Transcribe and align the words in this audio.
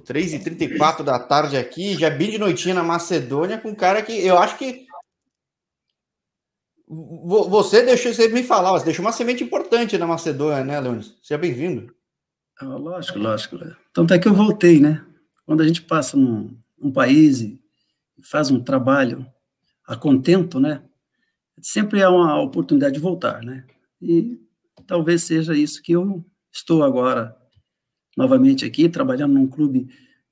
3h34 0.00 1.02
da 1.02 1.18
tarde 1.18 1.56
aqui, 1.56 1.94
já 1.94 2.10
bem 2.10 2.30
de 2.30 2.38
noitinha 2.38 2.74
na 2.74 2.82
Macedônia, 2.82 3.58
com 3.58 3.70
um 3.70 3.74
cara 3.74 4.02
que 4.02 4.12
eu 4.12 4.38
acho 4.38 4.58
que. 4.58 4.86
Você 6.86 7.82
deixou, 7.82 8.12
você 8.12 8.28
me 8.28 8.42
falar, 8.42 8.72
você 8.72 8.84
deixou 8.84 9.04
uma 9.04 9.12
semente 9.12 9.42
importante 9.42 9.96
na 9.96 10.06
Macedônia, 10.06 10.64
né, 10.64 10.80
Leonis? 10.80 11.16
Seja 11.22 11.38
bem-vindo. 11.38 11.94
Ah, 12.60 12.66
lógico, 12.66 13.18
lógico. 13.18 13.56
Então 13.90 14.04
até 14.04 14.18
que 14.18 14.28
eu 14.28 14.34
voltei, 14.34 14.80
né? 14.80 15.04
Quando 15.46 15.62
a 15.62 15.66
gente 15.66 15.82
passa 15.82 16.16
num, 16.16 16.56
num 16.78 16.92
país 16.92 17.40
e 17.40 17.60
faz 18.22 18.50
um 18.50 18.62
trabalho 18.62 19.26
a 19.86 19.96
contento, 19.96 20.60
né? 20.60 20.82
Sempre 21.60 22.00
é 22.00 22.08
uma 22.08 22.40
oportunidade 22.40 22.94
de 22.94 23.00
voltar, 23.00 23.42
né? 23.42 23.64
E 24.00 24.38
talvez 24.86 25.24
seja 25.24 25.54
isso 25.54 25.82
que 25.82 25.92
eu 25.92 26.24
estou 26.52 26.84
agora 26.84 27.36
novamente 28.16 28.64
aqui, 28.64 28.88
trabalhando 28.88 29.34
num 29.34 29.46
clube, 29.46 29.88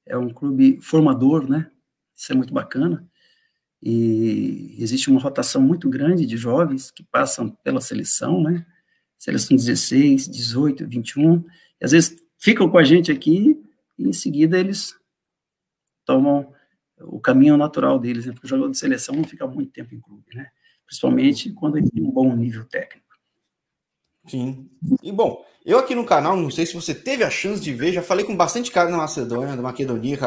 é 0.07 0.17
um 0.17 0.31
clube 0.31 0.81
formador, 0.83 1.49
né? 1.49 1.71
Isso 2.17 2.33
é 2.33 2.35
muito 2.35 2.53
bacana. 2.53 3.07
E 3.83 4.77
existe 4.79 5.11
uma 5.11 5.21
rotação 5.21 5.61
muito 5.61 5.89
grande 5.89 6.25
de 6.25 6.37
jovens 6.37 6.91
que 6.91 7.03
passam 7.03 7.51
pela 7.51 7.81
seleção, 7.81 8.41
né? 8.41 8.65
Seleção 9.19 9.57
16, 9.57 10.29
18, 10.29 10.87
21, 10.87 11.45
e 11.81 11.85
às 11.85 11.93
vezes 11.93 12.17
ficam 12.39 12.69
com 12.69 12.79
a 12.79 12.85
gente 12.85 13.11
aqui 13.11 13.61
e 13.99 14.09
em 14.09 14.13
seguida 14.13 14.59
eles 14.59 14.97
tomam 16.05 16.53
o 17.01 17.21
caminho 17.21 17.57
natural 17.57 17.99
deles, 17.99 18.27
né? 18.27 18.33
Porque 18.33 18.47
o 18.47 18.49
jogador 18.49 18.71
de 18.71 18.79
seleção 18.79 19.15
não 19.15 19.25
fica 19.25 19.47
muito 19.47 19.73
tempo 19.73 19.95
em 19.95 20.01
clube, 20.01 20.25
né? 20.35 20.49
Principalmente 20.87 21.53
quando 21.53 21.79
ele 21.79 21.91
tem 21.91 22.05
um 22.05 22.11
bom 22.11 22.35
nível 22.37 22.65
técnico. 22.65 23.12
Sim. 24.27 24.69
E 25.03 25.11
bom, 25.11 25.45
eu 25.65 25.79
aqui 25.79 25.95
no 25.95 26.05
canal, 26.05 26.37
não 26.37 26.51
sei 26.51 26.67
se 26.67 26.75
você 26.75 26.95
teve 26.95 27.25
a 27.25 27.31
chance 27.31 27.61
de 27.61 27.73
ver, 27.73 27.93
já 27.93 28.03
falei 28.03 28.25
com 28.25 28.37
bastante 28.37 28.71
cara 28.71 28.91
na 28.91 28.97
Macedônia, 28.97 29.57
da 29.57 29.63
Macedonia, 29.63 30.19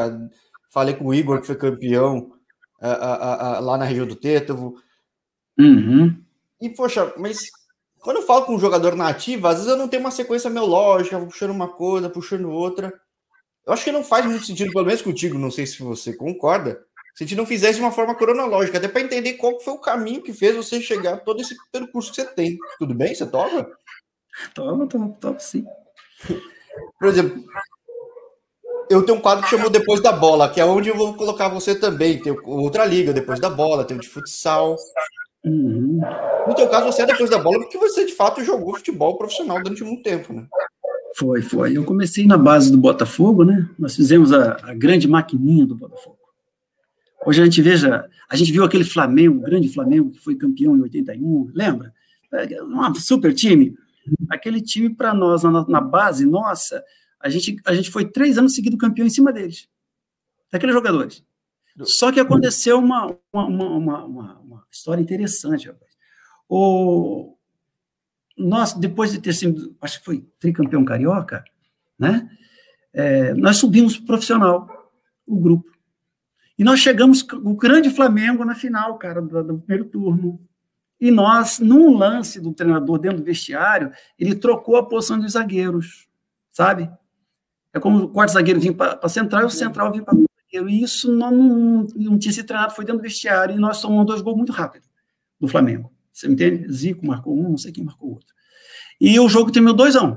falei 0.70 0.94
com 0.94 1.06
o 1.06 1.14
Igor, 1.14 1.40
que 1.40 1.46
foi 1.46 1.56
campeão 1.56 2.30
uh, 2.80 2.86
uh, 2.86 3.58
uh, 3.58 3.64
lá 3.64 3.78
na 3.78 3.84
região 3.84 4.06
do 4.06 4.16
Têtavo. 4.16 4.76
Uhum. 5.58 6.22
E, 6.60 6.68
poxa, 6.70 7.12
mas 7.16 7.50
quando 8.00 8.18
eu 8.18 8.22
falo 8.22 8.44
com 8.44 8.54
um 8.54 8.60
jogador 8.60 8.94
nativo, 8.94 9.46
às 9.46 9.56
vezes 9.56 9.70
eu 9.70 9.76
não 9.76 9.88
tenho 9.88 10.02
uma 10.02 10.10
sequência 10.10 10.48
melódica, 10.48 11.18
vou 11.18 11.28
puxando 11.28 11.50
uma 11.50 11.68
coisa, 11.68 12.10
puxando 12.10 12.50
outra. 12.50 12.92
Eu 13.66 13.72
acho 13.72 13.84
que 13.84 13.92
não 13.92 14.04
faz 14.04 14.24
muito 14.24 14.46
sentido, 14.46 14.72
pelo 14.72 14.86
menos 14.86 15.02
contigo, 15.02 15.38
não 15.38 15.50
sei 15.50 15.66
se 15.66 15.82
você 15.82 16.14
concorda, 16.14 16.80
se 17.14 17.24
a 17.24 17.26
gente 17.26 17.36
não 17.36 17.46
fizesse 17.46 17.78
de 17.78 17.80
uma 17.80 17.90
forma 17.90 18.14
cronológica, 18.14 18.78
até 18.78 18.86
para 18.86 19.00
entender 19.00 19.34
qual 19.34 19.58
foi 19.58 19.74
o 19.74 19.80
caminho 19.80 20.22
que 20.22 20.32
fez 20.32 20.54
você 20.54 20.80
chegar 20.80 21.14
a 21.14 21.16
todo 21.16 21.40
esse 21.40 21.56
percurso 21.72 22.10
que 22.10 22.20
você 22.20 22.26
tem. 22.26 22.58
Tudo 22.78 22.94
bem? 22.94 23.14
Você 23.14 23.26
topa? 23.26 23.66
Toma, 24.54 24.86
toma, 24.86 25.08
toma 25.20 25.38
sim. 25.38 25.64
Por 26.98 27.08
exemplo, 27.08 27.42
eu 28.90 29.02
tenho 29.02 29.18
um 29.18 29.20
quadro 29.20 29.44
que 29.44 29.50
chamou 29.50 29.70
Depois 29.70 30.00
da 30.00 30.12
Bola, 30.12 30.48
que 30.48 30.60
é 30.60 30.64
onde 30.64 30.88
eu 30.88 30.96
vou 30.96 31.14
colocar 31.14 31.48
você 31.48 31.74
também. 31.74 32.20
Tem 32.20 32.36
outra 32.44 32.84
liga, 32.84 33.12
Depois 33.12 33.40
da 33.40 33.50
Bola, 33.50 33.84
tem 33.84 33.96
o 33.96 34.00
de 34.00 34.08
futsal. 34.08 34.76
Uhum. 35.44 36.00
No 36.46 36.54
teu 36.54 36.68
caso, 36.68 36.86
você 36.86 37.02
é 37.02 37.06
Depois 37.06 37.30
da 37.30 37.38
Bola 37.38 37.60
porque 37.60 37.78
você, 37.78 38.04
de 38.04 38.12
fato, 38.12 38.44
jogou 38.44 38.76
futebol 38.76 39.16
profissional 39.16 39.62
durante 39.62 39.84
muito 39.84 40.02
tempo, 40.02 40.32
né? 40.32 40.46
Foi, 41.16 41.40
foi. 41.40 41.76
Eu 41.76 41.84
comecei 41.84 42.26
na 42.26 42.36
base 42.36 42.70
do 42.70 42.76
Botafogo, 42.76 43.42
né? 43.44 43.68
Nós 43.78 43.96
fizemos 43.96 44.32
a, 44.32 44.58
a 44.62 44.74
grande 44.74 45.08
maquininha 45.08 45.66
do 45.66 45.74
Botafogo. 45.74 46.18
Hoje 47.24 47.40
a 47.40 47.44
gente 47.44 47.60
veja, 47.62 48.04
a 48.28 48.36
gente 48.36 48.52
viu 48.52 48.62
aquele 48.62 48.84
Flamengo, 48.84 49.38
o 49.38 49.42
grande 49.42 49.68
Flamengo, 49.68 50.10
que 50.10 50.20
foi 50.20 50.36
campeão 50.36 50.76
em 50.76 50.82
81, 50.82 51.50
lembra? 51.54 51.92
É, 52.32 52.62
um 52.62 52.94
super 52.94 53.32
time. 53.34 53.74
Aquele 54.30 54.60
time, 54.60 54.94
para 54.94 55.14
nós, 55.14 55.42
na, 55.42 55.66
na, 55.66 55.80
base 55.80 56.26
nossa, 56.26 56.82
a 57.20 57.28
gente, 57.28 57.56
a 57.64 57.74
gente 57.74 57.90
foi 57.90 58.04
três 58.04 58.38
anos 58.38 58.54
seguidos 58.54 58.78
campeão 58.78 59.06
em 59.06 59.10
cima 59.10 59.32
deles, 59.32 59.68
daqueles 60.50 60.74
jogadores. 60.74 61.24
Só 61.82 62.10
que 62.10 62.20
aconteceu 62.20 62.78
uma, 62.78 63.16
uma, 63.32 63.46
uma, 63.46 64.04
uma, 64.04 64.38
uma 64.40 64.64
história 64.70 65.02
interessante, 65.02 65.68
rapaz. 65.68 65.92
O, 66.48 67.36
nós, 68.36 68.72
depois 68.72 69.12
de 69.12 69.20
ter 69.20 69.32
sido, 69.32 69.76
acho 69.80 69.98
que 69.98 70.04
foi 70.04 70.28
tricampeão 70.38 70.84
carioca, 70.84 71.44
né? 71.98 72.28
É, 72.92 73.34
nós 73.34 73.58
subimos 73.58 73.98
profissional, 73.98 74.66
o 75.26 75.38
grupo. 75.38 75.70
E 76.58 76.64
nós 76.64 76.80
chegamos 76.80 77.22
o 77.22 77.54
grande 77.54 77.90
Flamengo 77.90 78.44
na 78.44 78.54
final, 78.54 78.96
cara, 78.96 79.20
do, 79.20 79.44
do, 79.44 79.58
primeiro 79.58 79.84
turno. 79.90 80.40
E 81.00 81.10
nós, 81.10 81.58
num 81.58 81.96
lance 81.96 82.40
do 82.40 82.52
treinador 82.52 82.98
dentro 82.98 83.18
do 83.18 83.24
vestiário, 83.24 83.92
ele 84.18 84.34
trocou 84.34 84.76
a 84.76 84.86
posição 84.86 85.18
dos 85.18 85.32
zagueiros, 85.32 86.08
sabe? 86.50 86.90
É 87.72 87.78
como 87.78 88.04
o 88.04 88.08
quarto 88.08 88.32
zagueiro 88.32 88.58
vinha 88.58 88.72
para 88.72 89.08
central 89.08 89.42
e 89.42 89.44
o 89.44 89.50
central 89.50 89.92
vinha 89.92 90.02
para 90.02 90.14
o 90.14 90.24
zagueiro. 90.44 90.70
E 90.70 90.82
isso 90.82 91.12
não, 91.12 91.30
não, 91.30 91.86
não, 91.94 92.18
tinha 92.18 92.32
se 92.32 92.42
treinado, 92.42 92.74
foi 92.74 92.84
dentro 92.84 93.00
do 93.00 93.02
vestiário. 93.02 93.54
E 93.54 93.58
nós 93.58 93.76
somos 93.76 94.06
dois 94.06 94.22
gols 94.22 94.38
muito 94.38 94.52
rápido 94.52 94.84
do 95.38 95.46
Flamengo. 95.46 95.92
Você 96.10 96.26
me 96.26 96.32
entende? 96.32 96.72
Zico 96.72 97.06
marcou 97.06 97.38
um, 97.38 97.50
não 97.50 97.58
sei 97.58 97.72
quem 97.72 97.84
marcou 97.84 98.12
outro. 98.12 98.34
E 98.98 99.20
o 99.20 99.28
jogo 99.28 99.52
terminou 99.52 99.76
2 99.76 99.96
a 99.96 100.02
1 100.02 100.06
um. 100.06 100.16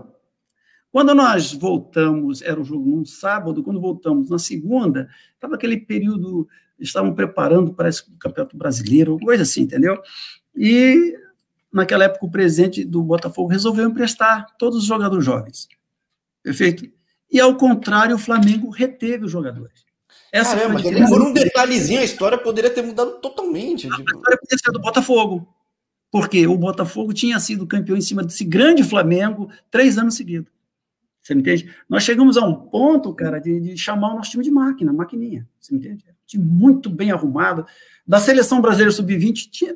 Quando 0.91 1.13
nós 1.13 1.53
voltamos, 1.53 2.41
era 2.41 2.59
o 2.59 2.63
jogo 2.63 2.90
num 2.90 3.06
sábado, 3.06 3.61
quando 3.61 3.79
voltamos 3.79 4.29
na 4.29 4.40
segunda, 4.40 5.07
estava 5.34 5.56
aquele 5.56 5.78
período, 5.78 6.47
estavam 6.79 7.13
preparando 7.13 7.73
para 7.73 7.90
esse 7.90 8.09
campeonato 8.17 8.57
brasileiro, 8.57 9.19
coisa 9.19 9.44
assim, 9.44 9.61
entendeu? 9.61 10.01
E 10.55 11.17
naquela 11.71 12.05
época 12.05 12.25
o 12.25 12.31
presidente 12.31 12.83
do 12.83 13.01
Botafogo 13.03 13.49
resolveu 13.49 13.87
emprestar 13.87 14.47
todos 14.57 14.79
os 14.79 14.85
jogadores 14.85 15.23
jovens. 15.23 15.67
Perfeito? 16.43 16.89
E 17.31 17.39
ao 17.39 17.55
contrário, 17.55 18.15
o 18.15 18.19
Flamengo 18.19 18.69
reteve 18.69 19.25
os 19.25 19.31
jogadores. 19.31 19.85
Essa 20.31 20.55
Caramba, 20.55 20.81
foi 20.81 21.01
a 21.01 21.07
por 21.07 21.21
um 21.21 21.33
detalhezinho, 21.33 21.99
a 21.99 22.03
história 22.03 22.37
poderia 22.37 22.69
ter 22.69 22.81
mudado 22.81 23.19
totalmente. 23.19 23.87
A 23.87 23.95
tipo... 23.95 24.01
história 24.01 24.37
poderia 24.37 24.57
ser 24.63 24.71
do 24.71 24.79
Botafogo. 24.79 25.47
Porque 26.11 26.47
o 26.47 26.57
Botafogo 26.57 27.13
tinha 27.13 27.39
sido 27.39 27.67
campeão 27.67 27.95
em 27.95 28.01
cima 28.01 28.23
desse 28.23 28.43
grande 28.43 28.83
Flamengo 28.83 29.49
três 29.69 29.97
anos 29.97 30.16
seguidos. 30.16 30.51
Você 31.21 31.35
me 31.35 31.41
entende? 31.41 31.71
Nós 31.87 32.03
chegamos 32.03 32.37
a 32.37 32.45
um 32.45 32.55
ponto, 32.55 33.13
cara, 33.13 33.39
de, 33.39 33.59
de 33.59 33.77
chamar 33.77 34.13
o 34.13 34.16
nosso 34.16 34.31
time 34.31 34.43
de 34.43 34.49
máquina, 34.49 34.91
maquininha. 34.91 35.47
Você 35.59 35.73
me 35.73 35.79
entende? 35.79 36.03
Um 36.09 36.25
time 36.25 36.43
muito 36.43 36.89
bem 36.89 37.11
arrumado. 37.11 37.66
Da 38.07 38.19
seleção 38.19 38.59
brasileira 38.61 38.91
sub-20, 38.91 39.49
tinha 39.51 39.75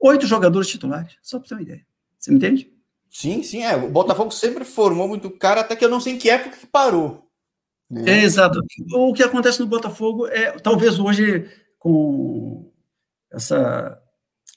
oito 0.00 0.26
jogadores 0.26 0.68
titulares, 0.68 1.16
só 1.22 1.38
para 1.38 1.48
ter 1.48 1.54
uma 1.54 1.62
ideia. 1.62 1.86
Você 2.18 2.30
me 2.30 2.36
entende? 2.36 2.72
Sim, 3.10 3.42
sim, 3.42 3.62
é. 3.62 3.76
O 3.76 3.90
Botafogo 3.90 4.30
sempre 4.30 4.64
formou 4.64 5.08
muito 5.08 5.30
cara, 5.30 5.60
até 5.62 5.74
que 5.74 5.84
eu 5.84 5.88
não 5.88 6.00
sei 6.00 6.14
em 6.14 6.18
que 6.18 6.30
época 6.30 6.56
que 6.56 6.66
parou. 6.66 7.28
É, 8.06 8.22
exato. 8.22 8.60
O 8.94 9.12
que 9.12 9.22
acontece 9.22 9.58
no 9.58 9.66
Botafogo 9.66 10.26
é, 10.28 10.52
talvez 10.60 11.00
hoje, 11.00 11.50
com 11.76 12.70
essa 13.32 14.00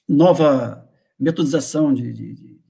nova 0.08 0.88
metodização 1.18 1.92
de, 1.92 2.12
de, 2.12 2.60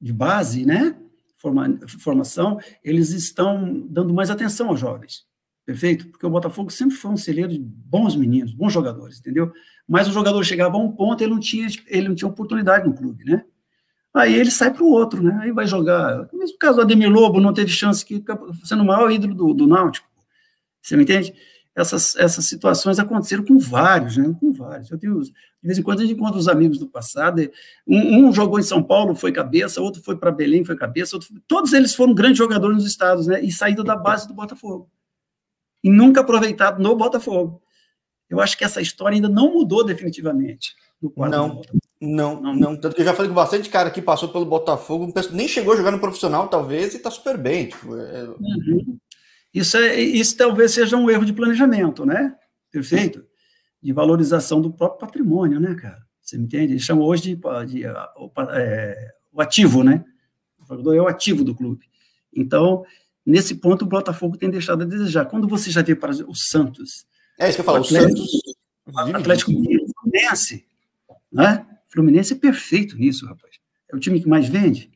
de 0.00 0.12
base, 0.12 0.64
né? 0.64 0.96
Forma, 1.36 1.78
formação, 1.98 2.58
eles 2.84 3.10
estão 3.10 3.86
dando 3.88 4.12
mais 4.12 4.30
atenção 4.30 4.68
aos 4.68 4.80
jovens, 4.80 5.26
perfeito? 5.70 6.08
Porque 6.08 6.26
o 6.26 6.30
Botafogo 6.30 6.70
sempre 6.70 6.96
foi 6.96 7.10
um 7.10 7.16
celeiro 7.16 7.50
de 7.52 7.58
bons 7.58 8.16
meninos, 8.16 8.52
bons 8.52 8.72
jogadores, 8.72 9.20
entendeu? 9.20 9.52
Mas 9.86 10.08
o 10.08 10.12
jogador 10.12 10.42
chegava 10.44 10.76
a 10.76 10.80
um 10.80 10.90
ponto, 10.90 11.22
ele 11.22 11.32
não 11.32 11.40
tinha, 11.40 11.68
ele 11.86 12.08
não 12.08 12.14
tinha 12.14 12.28
oportunidade 12.28 12.88
no 12.88 12.94
clube, 12.94 13.24
né? 13.24 13.44
Aí 14.12 14.34
ele 14.34 14.50
sai 14.50 14.72
para 14.72 14.82
o 14.82 14.90
outro, 14.90 15.22
né? 15.22 15.38
Aí 15.42 15.52
vai 15.52 15.66
jogar. 15.66 16.28
No 16.32 16.38
mesmo 16.38 16.58
caso, 16.58 16.78
o 16.78 16.80
Ademir 16.80 17.10
Lobo 17.10 17.40
não 17.40 17.52
teve 17.52 17.70
chance, 17.70 18.04
que 18.04 18.22
sendo 18.64 18.82
o 18.82 18.86
maior 18.86 19.10
ídolo 19.10 19.34
do, 19.34 19.54
do 19.54 19.66
Náutico. 19.66 20.08
Você 20.82 20.96
me 20.96 21.04
entende? 21.04 21.32
essas, 21.74 22.16
essas 22.16 22.44
situações 22.46 22.98
aconteceram 22.98 23.44
com 23.44 23.58
vários, 23.58 24.16
né? 24.16 24.34
Com 24.40 24.52
vários. 24.52 24.90
Eu 24.90 24.98
tenho, 24.98 25.20
de 25.22 25.32
vez 25.62 25.78
em 25.78 25.82
quando 25.82 26.00
a 26.00 26.02
gente 26.02 26.14
encontra 26.14 26.38
os 26.38 26.48
amigos 26.48 26.78
do 26.78 26.86
passado. 26.86 27.48
Um, 27.86 28.26
um 28.26 28.32
jogou 28.32 28.58
em 28.58 28.62
São 28.62 28.82
Paulo, 28.82 29.14
foi 29.14 29.32
cabeça, 29.32 29.80
outro 29.80 30.02
foi 30.02 30.16
para 30.16 30.30
Belém, 30.30 30.64
foi 30.64 30.76
cabeça, 30.76 31.16
outro, 31.16 31.28
todos 31.46 31.72
eles 31.72 31.94
foram 31.94 32.14
grandes 32.14 32.38
jogadores 32.38 32.76
nos 32.76 32.86
estados, 32.86 33.26
né? 33.26 33.40
E 33.42 33.50
saíram 33.52 33.84
da 33.84 33.96
base 33.96 34.26
do 34.26 34.34
Botafogo. 34.34 34.90
E 35.82 35.90
nunca 35.90 36.20
aproveitado 36.20 36.82
no 36.82 36.94
Botafogo. 36.96 37.62
Eu 38.28 38.40
acho 38.40 38.56
que 38.56 38.64
essa 38.64 38.80
história 38.80 39.16
ainda 39.16 39.28
não 39.28 39.52
mudou 39.52 39.84
definitivamente. 39.84 40.74
Não, 41.16 41.62
não, 42.00 42.40
não, 42.40 42.54
não. 42.54 42.76
Tanto 42.76 42.94
que 42.94 43.00
eu 43.00 43.06
já 43.06 43.14
falei 43.14 43.28
com 43.28 43.34
bastante 43.34 43.68
cara 43.68 43.90
que 43.90 44.02
passou 44.02 44.28
pelo 44.28 44.44
Botafogo, 44.44 45.12
nem 45.32 45.48
chegou 45.48 45.72
a 45.72 45.76
jogar 45.76 45.90
no 45.90 45.98
profissional, 45.98 46.48
talvez, 46.48 46.92
e 46.92 46.98
está 46.98 47.10
super 47.10 47.36
bem. 47.38 47.68
Tipo, 47.68 47.96
é... 47.96 48.24
uhum. 48.24 48.98
Isso, 49.52 49.76
é, 49.76 49.98
isso 49.98 50.36
talvez 50.36 50.72
seja 50.72 50.96
um 50.96 51.10
erro 51.10 51.24
de 51.24 51.32
planejamento, 51.32 52.06
né? 52.06 52.36
Perfeito? 52.70 53.24
De 53.82 53.92
valorização 53.92 54.60
do 54.60 54.72
próprio 54.72 55.00
patrimônio, 55.00 55.58
né, 55.58 55.74
cara? 55.74 56.00
Você 56.20 56.38
me 56.38 56.44
entende? 56.44 56.74
Eles 56.74 56.84
chamam 56.84 57.04
hoje 57.04 57.34
de, 57.34 57.40
de 57.66 57.84
é, 57.84 59.12
o 59.32 59.40
ativo, 59.40 59.82
né? 59.82 60.04
O 60.60 60.66
jogador 60.66 60.94
é 60.94 61.00
o 61.00 61.08
ativo 61.08 61.42
do 61.42 61.54
clube. 61.54 61.86
Então, 62.32 62.84
nesse 63.30 63.54
ponto, 63.54 63.82
o 63.82 63.88
Botafogo 63.88 64.36
tem 64.36 64.50
deixado 64.50 64.82
a 64.82 64.86
desejar. 64.86 65.26
Quando 65.26 65.48
você 65.48 65.70
já 65.70 65.82
vê 65.82 65.94
para 65.94 66.10
o 66.10 66.34
Santos. 66.34 67.06
É 67.38 67.48
isso 67.48 67.56
que 67.56 67.60
eu 67.60 67.64
falo, 67.64 67.78
o, 67.78 67.84
Atlético, 67.84 68.20
o 68.20 68.92
Santos. 68.92 69.14
Atlético 69.14 69.50
Mineiro, 69.52 69.84
Fluminense. 69.94 70.66
Né? 71.32 71.66
Fluminense 71.88 72.32
é 72.34 72.36
perfeito 72.36 72.96
nisso, 72.96 73.26
rapaz. 73.26 73.54
É 73.90 73.96
o 73.96 74.00
time 74.00 74.20
que 74.20 74.28
mais 74.28 74.48
vende. 74.48 74.90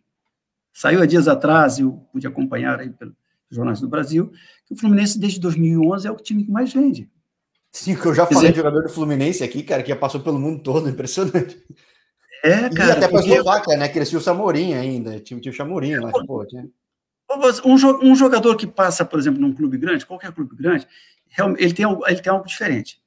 Saiu 0.73 1.01
há 1.01 1.07
dias 1.07 1.29
atrás, 1.29 1.79
eu 1.79 1.93
pude 2.13 2.27
acompanhar 2.27 2.81
aí 2.81 2.91
pelo, 2.91 3.15
jornais 3.55 3.81
do 3.81 3.89
Brasil, 3.89 4.31
que 4.67 4.75
o 4.75 4.77
Fluminense, 4.77 5.19
desde 5.19 5.41
2011, 5.41 6.07
é 6.07 6.11
o 6.11 6.17
time 6.17 6.45
que 6.45 6.51
mais 6.51 6.73
vende. 6.73 7.09
Sim, 7.71 7.97
que 7.97 8.07
eu 8.07 8.15
já 8.15 8.27
falei 8.27 8.51
de 8.51 8.57
jogador 8.57 8.83
do 8.83 8.89
Fluminense 8.89 9.43
aqui, 9.43 9.63
cara, 9.63 9.83
que 9.83 9.89
já 9.89 9.97
passou 9.97 10.21
pelo 10.21 10.39
mundo 10.39 10.63
todo, 10.63 10.89
impressionante. 10.91 11.61
É, 12.43 12.69
cara. 12.69 12.89
E 12.89 12.93
até 12.93 13.09
para 13.09 13.21
Eslováquia, 13.21 13.77
né? 13.77 13.89
Que 13.89 13.99
eles 13.99 14.09
tinham 14.09 14.21
o 14.21 14.25
Samorim 14.25 14.75
ainda, 14.75 15.19
tinha, 15.21 15.41
tinha 15.41 15.51
o 15.51 15.55
Chamorim 15.55 15.97
lá. 15.97 16.11
Pô, 16.27 16.45
tinha... 16.45 16.69
um, 17.65 18.15
jogador 18.15 18.57
que 18.57 18.67
passa, 18.67 19.05
por 19.05 19.19
exemplo, 19.19 19.41
num 19.41 19.53
clube 19.53 19.79
grande, 19.79 20.07
qualquer 20.07 20.33
clube 20.33 20.55
grande, 20.57 20.87
ele 21.59 21.73
tem, 21.73 21.85
ele 22.07 22.21
tem 22.21 22.33
algo 22.33 22.47
diferente. 22.47 23.01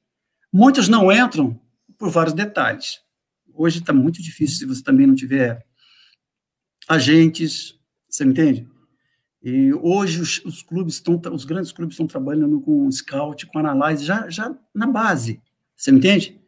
Muitos 0.52 0.88
não 0.88 1.12
entram 1.12 1.60
por 1.96 2.10
vários 2.10 2.34
detalhes. 2.34 3.00
Hoje 3.54 3.80
está 3.80 3.92
muito 3.92 4.22
difícil 4.22 4.56
se 4.58 4.66
você 4.66 4.82
também 4.82 5.06
não 5.06 5.14
tiver 5.14 5.66
agentes, 6.88 7.78
você 8.08 8.24
me 8.24 8.32
entende? 8.32 8.68
E 9.42 9.72
hoje 9.74 10.20
os, 10.20 10.44
os, 10.44 10.62
clubes 10.62 10.94
estão, 10.94 11.20
os 11.32 11.44
grandes 11.44 11.72
clubes 11.72 11.94
estão 11.94 12.06
trabalhando 12.06 12.60
com 12.60 12.90
scout, 12.90 13.46
com 13.46 13.58
análise 13.58 14.04
já, 14.04 14.28
já 14.28 14.54
na 14.74 14.86
base, 14.86 15.40
você 15.76 15.92
me 15.92 15.98
entende? 15.98 16.40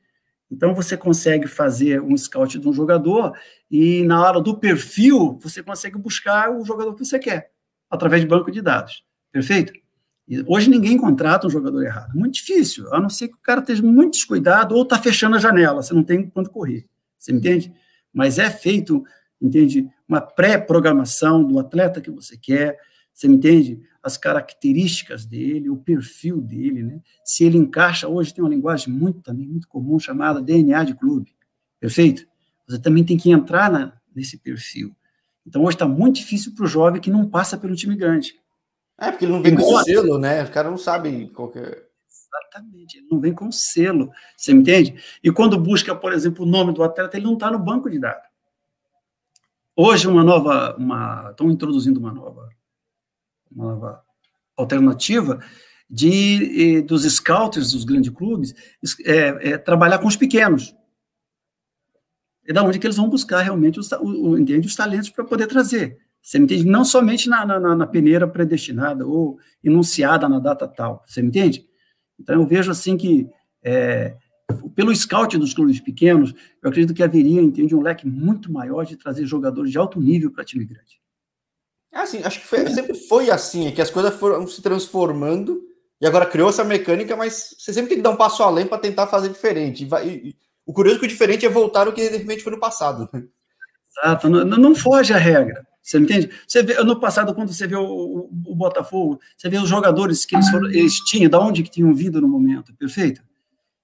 Então 0.50 0.74
você 0.74 0.96
consegue 0.96 1.46
fazer 1.46 2.02
um 2.02 2.16
scout 2.16 2.58
de 2.58 2.68
um 2.68 2.72
jogador 2.72 3.38
e 3.70 4.02
na 4.02 4.20
hora 4.20 4.40
do 4.40 4.58
perfil 4.58 5.38
você 5.40 5.62
consegue 5.62 5.96
buscar 5.96 6.50
o 6.50 6.64
jogador 6.64 6.94
que 6.94 7.04
você 7.04 7.18
quer 7.18 7.52
através 7.90 8.22
de 8.22 8.28
banco 8.28 8.50
de 8.50 8.62
dados, 8.62 9.04
perfeito? 9.32 9.72
E 10.28 10.44
hoje 10.46 10.70
ninguém 10.70 10.96
contrata 10.96 11.46
um 11.46 11.50
jogador 11.50 11.82
errado, 11.82 12.14
muito 12.14 12.34
difícil, 12.34 12.92
a 12.94 13.00
não 13.00 13.08
ser 13.08 13.28
que 13.28 13.34
o 13.34 13.42
cara 13.42 13.60
esteja 13.60 13.82
muito 13.82 14.12
descuidado 14.12 14.76
ou 14.76 14.82
está 14.84 14.98
fechando 14.98 15.36
a 15.36 15.40
janela, 15.40 15.82
você 15.82 15.92
não 15.92 16.04
tem 16.04 16.28
quanto 16.30 16.50
correr, 16.50 16.86
você 17.18 17.32
entende? 17.32 17.72
Mas 18.12 18.38
é 18.38 18.48
feito 18.48 19.04
entende? 19.40 19.88
Uma 20.06 20.20
pré-programação 20.20 21.42
do 21.42 21.58
atleta 21.58 22.00
que 22.00 22.10
você 22.10 22.36
quer, 22.36 22.78
você 23.12 23.26
entende? 23.26 23.80
As 24.02 24.16
características 24.16 25.24
dele, 25.24 25.70
o 25.70 25.76
perfil 25.76 26.40
dele, 26.40 26.82
né? 26.82 27.00
Se 27.24 27.44
ele 27.44 27.56
encaixa, 27.56 28.08
hoje 28.08 28.34
tem 28.34 28.44
uma 28.44 28.50
linguagem 28.50 28.92
muito 28.92 29.20
também 29.20 29.46
muito 29.46 29.68
comum 29.68 29.98
chamada 29.98 30.42
DNA 30.42 30.84
de 30.84 30.94
clube, 30.94 31.34
perfeito? 31.78 32.26
Você 32.68 32.78
também 32.78 33.04
tem 33.04 33.16
que 33.16 33.30
entrar 33.30 33.70
na, 33.70 33.94
nesse 34.14 34.38
perfil. 34.38 34.94
Então 35.46 35.62
hoje 35.62 35.76
está 35.76 35.86
muito 35.86 36.16
difícil 36.16 36.54
para 36.54 36.64
o 36.64 36.68
jovem 36.68 37.00
que 37.00 37.10
não 37.10 37.28
passa 37.28 37.58
pelo 37.58 37.74
time 37.74 37.96
grande. 37.96 38.34
É, 38.98 39.10
porque 39.10 39.24
ele 39.24 39.32
não 39.32 39.42
vem 39.42 39.56
com 39.56 39.82
selo, 39.82 40.18
né? 40.18 40.42
Os 40.42 40.50
caras 40.50 40.70
não 40.70 40.78
sabem 40.78 41.26
qual 41.28 41.50
é. 41.56 41.90
Exatamente, 42.32 42.98
ele 42.98 43.08
não 43.10 43.18
vem 43.18 43.32
com 43.32 43.50
selo, 43.50 44.10
você 44.36 44.52
me 44.52 44.60
entende? 44.60 44.94
E 45.22 45.32
quando 45.32 45.58
busca, 45.58 45.94
por 45.96 46.12
exemplo, 46.12 46.44
o 46.44 46.48
nome 46.48 46.72
do 46.72 46.82
atleta, 46.82 47.16
ele 47.16 47.26
não 47.26 47.34
está 47.34 47.50
no 47.50 47.58
banco 47.58 47.90
de 47.90 47.98
dados. 47.98 48.28
Hoje, 49.76 50.06
uma 50.06 50.22
nova, 50.22 50.76
uma, 50.76 51.30
estão 51.30 51.50
introduzindo 51.50 51.98
uma 51.98 52.12
nova, 52.12 52.48
uma 53.50 53.72
nova 53.72 54.04
alternativa 54.56 55.40
de, 55.88 56.82
dos 56.82 57.02
scouts 57.02 57.72
dos 57.72 57.84
grandes 57.84 58.12
clubes 58.12 58.54
é, 59.04 59.52
é, 59.52 59.58
trabalhar 59.58 59.98
com 59.98 60.06
os 60.06 60.16
pequenos. 60.16 60.74
É 62.50 62.52
da 62.52 62.64
onde 62.64 62.80
que 62.80 62.86
eles 62.88 62.96
vão 62.96 63.08
buscar 63.08 63.42
realmente 63.42 63.78
os, 63.78 63.92
o, 63.92 64.36
entende, 64.36 64.66
os 64.66 64.74
talentos 64.74 65.08
para 65.08 65.24
poder 65.24 65.46
trazer. 65.46 65.98
Você 66.20 66.36
me 66.36 66.46
entende? 66.46 66.64
Não 66.64 66.84
somente 66.84 67.28
na, 67.28 67.46
na, 67.46 67.76
na, 67.76 67.86
peneira 67.86 68.26
predestinada 68.26 69.06
ou 69.06 69.38
enunciada 69.62 70.28
na 70.28 70.40
data 70.40 70.66
tal. 70.66 71.00
Você 71.06 71.22
me 71.22 71.28
entende? 71.28 71.64
Então, 72.18 72.34
eu 72.34 72.44
vejo 72.44 72.68
assim 72.72 72.96
que 72.96 73.30
é, 73.62 74.16
pelo 74.74 74.92
scout 74.92 75.38
dos 75.38 75.54
clubes 75.54 75.78
pequenos, 75.78 76.34
eu 76.60 76.70
acredito 76.70 76.92
que 76.92 77.04
haveria, 77.04 77.40
entende, 77.40 77.72
um 77.72 77.82
leque 77.82 78.04
muito 78.04 78.52
maior 78.52 78.84
de 78.84 78.96
trazer 78.96 79.24
jogadores 79.26 79.70
de 79.70 79.78
alto 79.78 80.00
nível 80.00 80.32
para 80.32 80.44
time 80.44 80.64
grande. 80.64 81.00
É 81.92 82.00
assim, 82.00 82.20
acho 82.24 82.40
que 82.40 82.46
foi, 82.48 82.68
sempre 82.68 82.94
foi 82.94 83.30
assim, 83.30 83.68
é 83.68 83.70
que 83.70 83.80
as 83.80 83.92
coisas 83.92 84.12
foram 84.16 84.44
se 84.48 84.60
transformando 84.60 85.62
e 86.00 86.06
agora 86.06 86.26
criou 86.26 86.48
essa 86.48 86.64
mecânica, 86.64 87.14
mas 87.14 87.54
você 87.56 87.72
sempre 87.72 87.90
tem 87.90 87.98
que 87.98 88.02
dar 88.02 88.10
um 88.10 88.16
passo 88.16 88.42
além 88.42 88.66
para 88.66 88.78
tentar 88.78 89.06
fazer 89.06 89.28
diferente. 89.28 89.84
E 89.84 89.86
vai, 89.86 90.08
e, 90.08 90.36
o 90.66 90.72
curioso 90.72 90.98
é 90.98 91.00
que 91.00 91.06
o 91.06 91.08
diferente 91.08 91.46
é 91.46 91.48
voltar 91.48 91.88
o 91.88 91.92
que 91.92 92.08
de 92.08 92.16
repente 92.18 92.42
foi 92.42 92.52
no 92.52 92.60
passado. 92.60 93.08
Exato, 93.90 94.28
não, 94.28 94.44
não 94.44 94.74
foge 94.74 95.12
a 95.12 95.18
regra. 95.18 95.66
Você 95.82 95.98
entende? 95.98 96.30
Você 96.46 96.62
vê, 96.62 96.82
no 96.84 97.00
passado, 97.00 97.34
quando 97.34 97.52
você 97.52 97.66
vê 97.66 97.74
o, 97.74 97.82
o, 97.82 98.30
o 98.46 98.54
Botafogo, 98.54 99.18
você 99.36 99.48
vê 99.48 99.58
os 99.58 99.68
jogadores 99.68 100.24
que 100.24 100.36
eles, 100.36 100.48
foram, 100.48 100.68
eles 100.68 100.94
tinham, 101.06 101.30
da 101.30 101.40
onde 101.40 101.62
que 101.62 101.70
tinham 101.70 101.92
vindo 101.94 102.20
no 102.20 102.28
momento, 102.28 102.74
perfeito? 102.74 103.22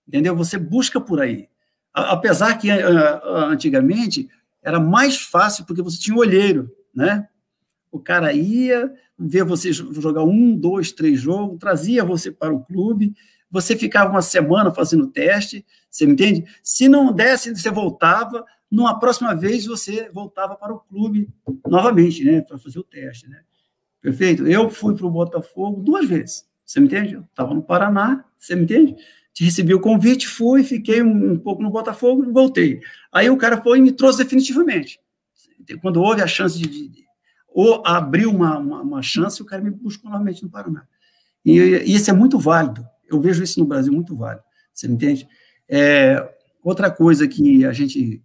entendeu? 0.07 0.37
Você 0.37 0.59
busca 0.59 1.01
por 1.01 1.21
aí. 1.21 1.49
Apesar 1.93 2.59
que 2.59 2.71
antigamente 2.71 4.29
era 4.63 4.79
mais 4.79 5.17
fácil 5.17 5.65
porque 5.65 5.83
você 5.83 5.99
tinha 5.99 6.15
um 6.15 6.21
olheiro, 6.21 6.71
né? 6.95 7.27
O 7.91 7.99
cara 7.99 8.33
ia 8.33 8.93
ver 9.19 9.45
você 9.45 9.73
jogar 9.73 10.23
um, 10.23 10.55
dois, 10.55 10.93
três 10.93 11.19
jogos, 11.19 11.59
trazia 11.59 12.05
você 12.05 12.31
para 12.31 12.53
o 12.53 12.63
clube, 12.63 13.15
você 13.51 13.75
ficava 13.75 14.11
uma 14.11 14.21
semana 14.21 14.71
fazendo 14.71 15.07
teste, 15.07 15.65
você 15.97 16.05
me 16.05 16.13
entende? 16.13 16.45
Se 16.63 16.89
não 16.89 17.11
desse, 17.11 17.57
você 17.57 17.71
voltava, 17.71 18.45
numa 18.71 18.99
próxima 18.99 19.35
vez 19.35 19.65
você 19.65 20.11
voltava 20.11 20.55
para 20.55 20.75
o 20.75 20.81
clube 20.81 21.31
novamente, 21.67 22.23
né? 22.23 22.43
Para 22.43 22.59
fazer 22.59 22.79
o 22.79 22.85
teste, 22.85 23.27
né? 23.29 23.41
Perfeito? 24.03 24.47
Eu 24.47 24.69
fui 24.69 24.95
para 24.95 25.07
o 25.07 25.11
Botafogo 25.11 25.83
duas 25.83 26.07
vezes, 26.07 26.47
você 26.67 26.81
me 26.81 26.87
entende? 26.87 27.15
Eu 27.15 27.23
estava 27.23 27.55
no 27.55 27.63
Paraná, 27.63 28.25
você 28.37 28.55
me 28.55 28.65
entende? 28.65 28.95
recebi 29.39 29.75
o 29.75 29.81
convite, 29.81 30.27
fui, 30.27 30.65
fiquei 30.65 31.03
um, 31.03 31.33
um 31.33 31.39
pouco 31.39 31.63
no 31.63 31.71
Botafogo 31.71 32.25
e 32.25 32.33
voltei. 32.33 32.81
Aí 33.13 33.29
o 33.29 33.37
cara 33.37 33.61
foi 33.63 33.79
e 33.79 33.83
me 33.83 33.93
trouxe 33.93 34.19
definitivamente. 34.19 34.99
Quando 35.83 36.03
houve 36.03 36.23
a 36.23 36.27
chance 36.27 36.59
de, 36.59 36.67
de, 36.67 36.89
de 36.89 37.07
ou 37.49 37.83
abriu 37.87 38.31
uma, 38.31 38.59
uma, 38.59 38.83
uma, 38.83 39.03
chance, 39.03 39.41
o 39.43 39.45
cara 39.45 39.63
me 39.63 39.71
buscou 39.71 40.11
novamente 40.11 40.43
no 40.43 40.49
Paraná. 40.49 40.87
E, 41.45 41.59
e, 41.59 41.95
isso 41.95 42.11
é 42.11 42.15
muito 42.15 42.39
válido. 42.39 42.87
Eu 43.09 43.21
vejo 43.21 43.43
isso 43.43 43.61
no 43.61 43.67
Brasil 43.67 43.93
muito 43.93 44.15
válido. 44.15 44.45
Você 44.73 44.89
me 44.89 44.95
entende? 44.95 45.27
É, 45.69 46.29
outra 46.63 46.91
coisa 46.91 47.27
que 47.27 47.65
a 47.65 47.73
gente 47.73 48.23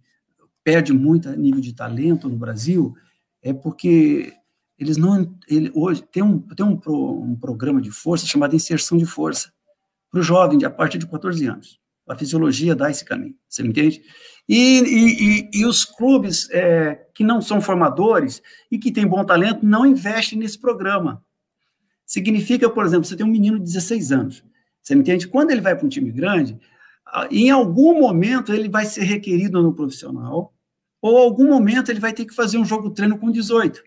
perde 0.64 0.92
muito 0.92 1.28
a 1.28 1.36
nível 1.36 1.60
de 1.60 1.74
talento 1.74 2.28
no 2.28 2.36
Brasil 2.36 2.94
é 3.42 3.52
porque 3.52 4.32
eles 4.78 4.96
não. 4.96 5.34
Ele, 5.48 5.70
hoje 5.74 6.02
tem, 6.12 6.22
um, 6.22 6.38
tem 6.38 6.64
um, 6.64 6.76
pro, 6.76 7.20
um 7.20 7.36
programa 7.36 7.80
de 7.80 7.90
força 7.90 8.26
chamado 8.26 8.54
inserção 8.54 8.96
de 8.96 9.06
força 9.06 9.52
para 10.10 10.20
o 10.20 10.22
jovem 10.22 10.64
a 10.64 10.70
partir 10.70 10.98
de 10.98 11.06
14 11.06 11.46
anos. 11.46 11.80
A 12.08 12.16
fisiologia 12.16 12.74
dá 12.74 12.90
esse 12.90 13.04
caminho, 13.04 13.34
você 13.48 13.62
me 13.62 13.68
entende? 13.68 14.02
E, 14.48 15.48
e, 15.54 15.60
e 15.60 15.64
os 15.64 15.84
clubes 15.84 16.50
é, 16.50 17.06
que 17.14 17.22
não 17.22 17.40
são 17.40 17.60
formadores 17.60 18.42
e 18.70 18.78
que 18.78 18.90
têm 18.90 19.06
bom 19.06 19.24
talento 19.24 19.64
não 19.64 19.86
investem 19.86 20.38
nesse 20.38 20.58
programa. 20.58 21.24
Significa, 22.04 22.68
por 22.68 22.84
exemplo, 22.84 23.04
você 23.04 23.16
tem 23.16 23.24
um 23.24 23.30
menino 23.30 23.58
de 23.58 23.64
16 23.64 24.12
anos, 24.12 24.44
você 24.82 24.96
me 24.96 25.02
entende? 25.02 25.28
Quando 25.28 25.52
ele 25.52 25.60
vai 25.60 25.76
para 25.76 25.86
um 25.86 25.88
time 25.88 26.10
grande, 26.10 26.58
em 27.30 27.50
algum 27.50 28.00
momento 28.00 28.52
ele 28.52 28.68
vai 28.68 28.86
ser 28.86 29.02
requerido 29.02 29.62
no 29.62 29.74
profissional, 29.74 30.52
ou 31.00 31.18
algum 31.18 31.48
momento 31.48 31.90
ele 31.90 32.00
vai 32.00 32.12
ter 32.12 32.24
que 32.24 32.34
fazer 32.34 32.58
um 32.58 32.64
jogo 32.64 32.90
treino 32.90 33.18
com 33.18 33.30
18, 33.30 33.82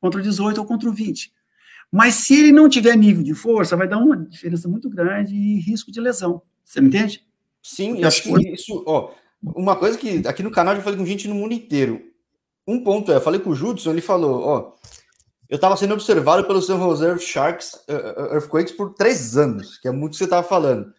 contra 0.00 0.20
o 0.20 0.22
18 0.22 0.58
ou 0.58 0.66
contra 0.66 0.88
o 0.88 0.92
20. 0.92 1.32
Mas 1.90 2.14
se 2.14 2.38
ele 2.38 2.52
não 2.52 2.68
tiver 2.68 2.96
nível 2.96 3.22
de 3.22 3.34
força, 3.34 3.76
vai 3.76 3.88
dar 3.88 3.98
uma 3.98 4.16
diferença 4.16 4.68
muito 4.68 4.88
grande 4.88 5.34
e 5.34 5.60
risco 5.60 5.90
de 5.90 6.00
lesão. 6.00 6.42
Você 6.64 6.80
me 6.80 6.88
entende? 6.88 7.26
Sim, 7.62 8.04
acho 8.04 8.22
que 8.22 8.52
isso, 8.52 8.84
ó, 8.86 9.10
uma 9.42 9.76
coisa 9.76 9.98
que 9.98 10.22
aqui 10.26 10.42
no 10.42 10.50
canal 10.50 10.74
eu 10.74 10.82
falei 10.82 10.98
com 10.98 11.06
gente 11.06 11.28
no 11.28 11.34
mundo 11.34 11.54
inteiro. 11.54 12.02
Um 12.66 12.82
ponto 12.84 13.10
é, 13.10 13.16
eu 13.16 13.20
falei 13.20 13.40
com 13.40 13.50
o 13.50 13.54
Judson, 13.54 13.90
ele 13.90 14.00
falou, 14.00 14.42
ó, 14.42 14.72
eu 15.48 15.56
estava 15.56 15.76
sendo 15.76 15.94
observado 15.94 16.46
pelo 16.46 16.60
San 16.60 16.78
Jose 16.78 17.18
Sharks 17.20 17.72
uh, 17.88 18.34
Earthquakes 18.34 18.72
por 18.72 18.92
três 18.92 19.36
anos, 19.36 19.78
que 19.78 19.88
é 19.88 19.90
muito 19.90 20.12
que 20.12 20.18
você 20.18 20.24
estava 20.24 20.46
falando. 20.46 20.92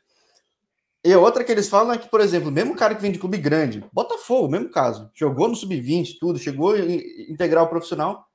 E 1.03 1.15
outra 1.15 1.43
que 1.43 1.51
eles 1.51 1.69
falam 1.69 1.93
é 1.93 1.97
que, 1.97 2.09
por 2.09 2.19
exemplo, 2.19 2.51
mesmo 2.51 2.75
cara 2.75 2.93
que 2.93 3.01
vem 3.01 3.11
de 3.11 3.19
clube 3.19 3.37
grande, 3.37 3.85
Botafogo, 3.93 4.49
mesmo 4.49 4.69
caso, 4.69 5.09
jogou 5.15 5.47
no 5.47 5.55
sub-20, 5.55 6.17
tudo, 6.19 6.37
chegou 6.37 6.73
a 6.73 6.79
integrar 6.79 7.63
o 7.63 7.69
profissional, 7.69 8.27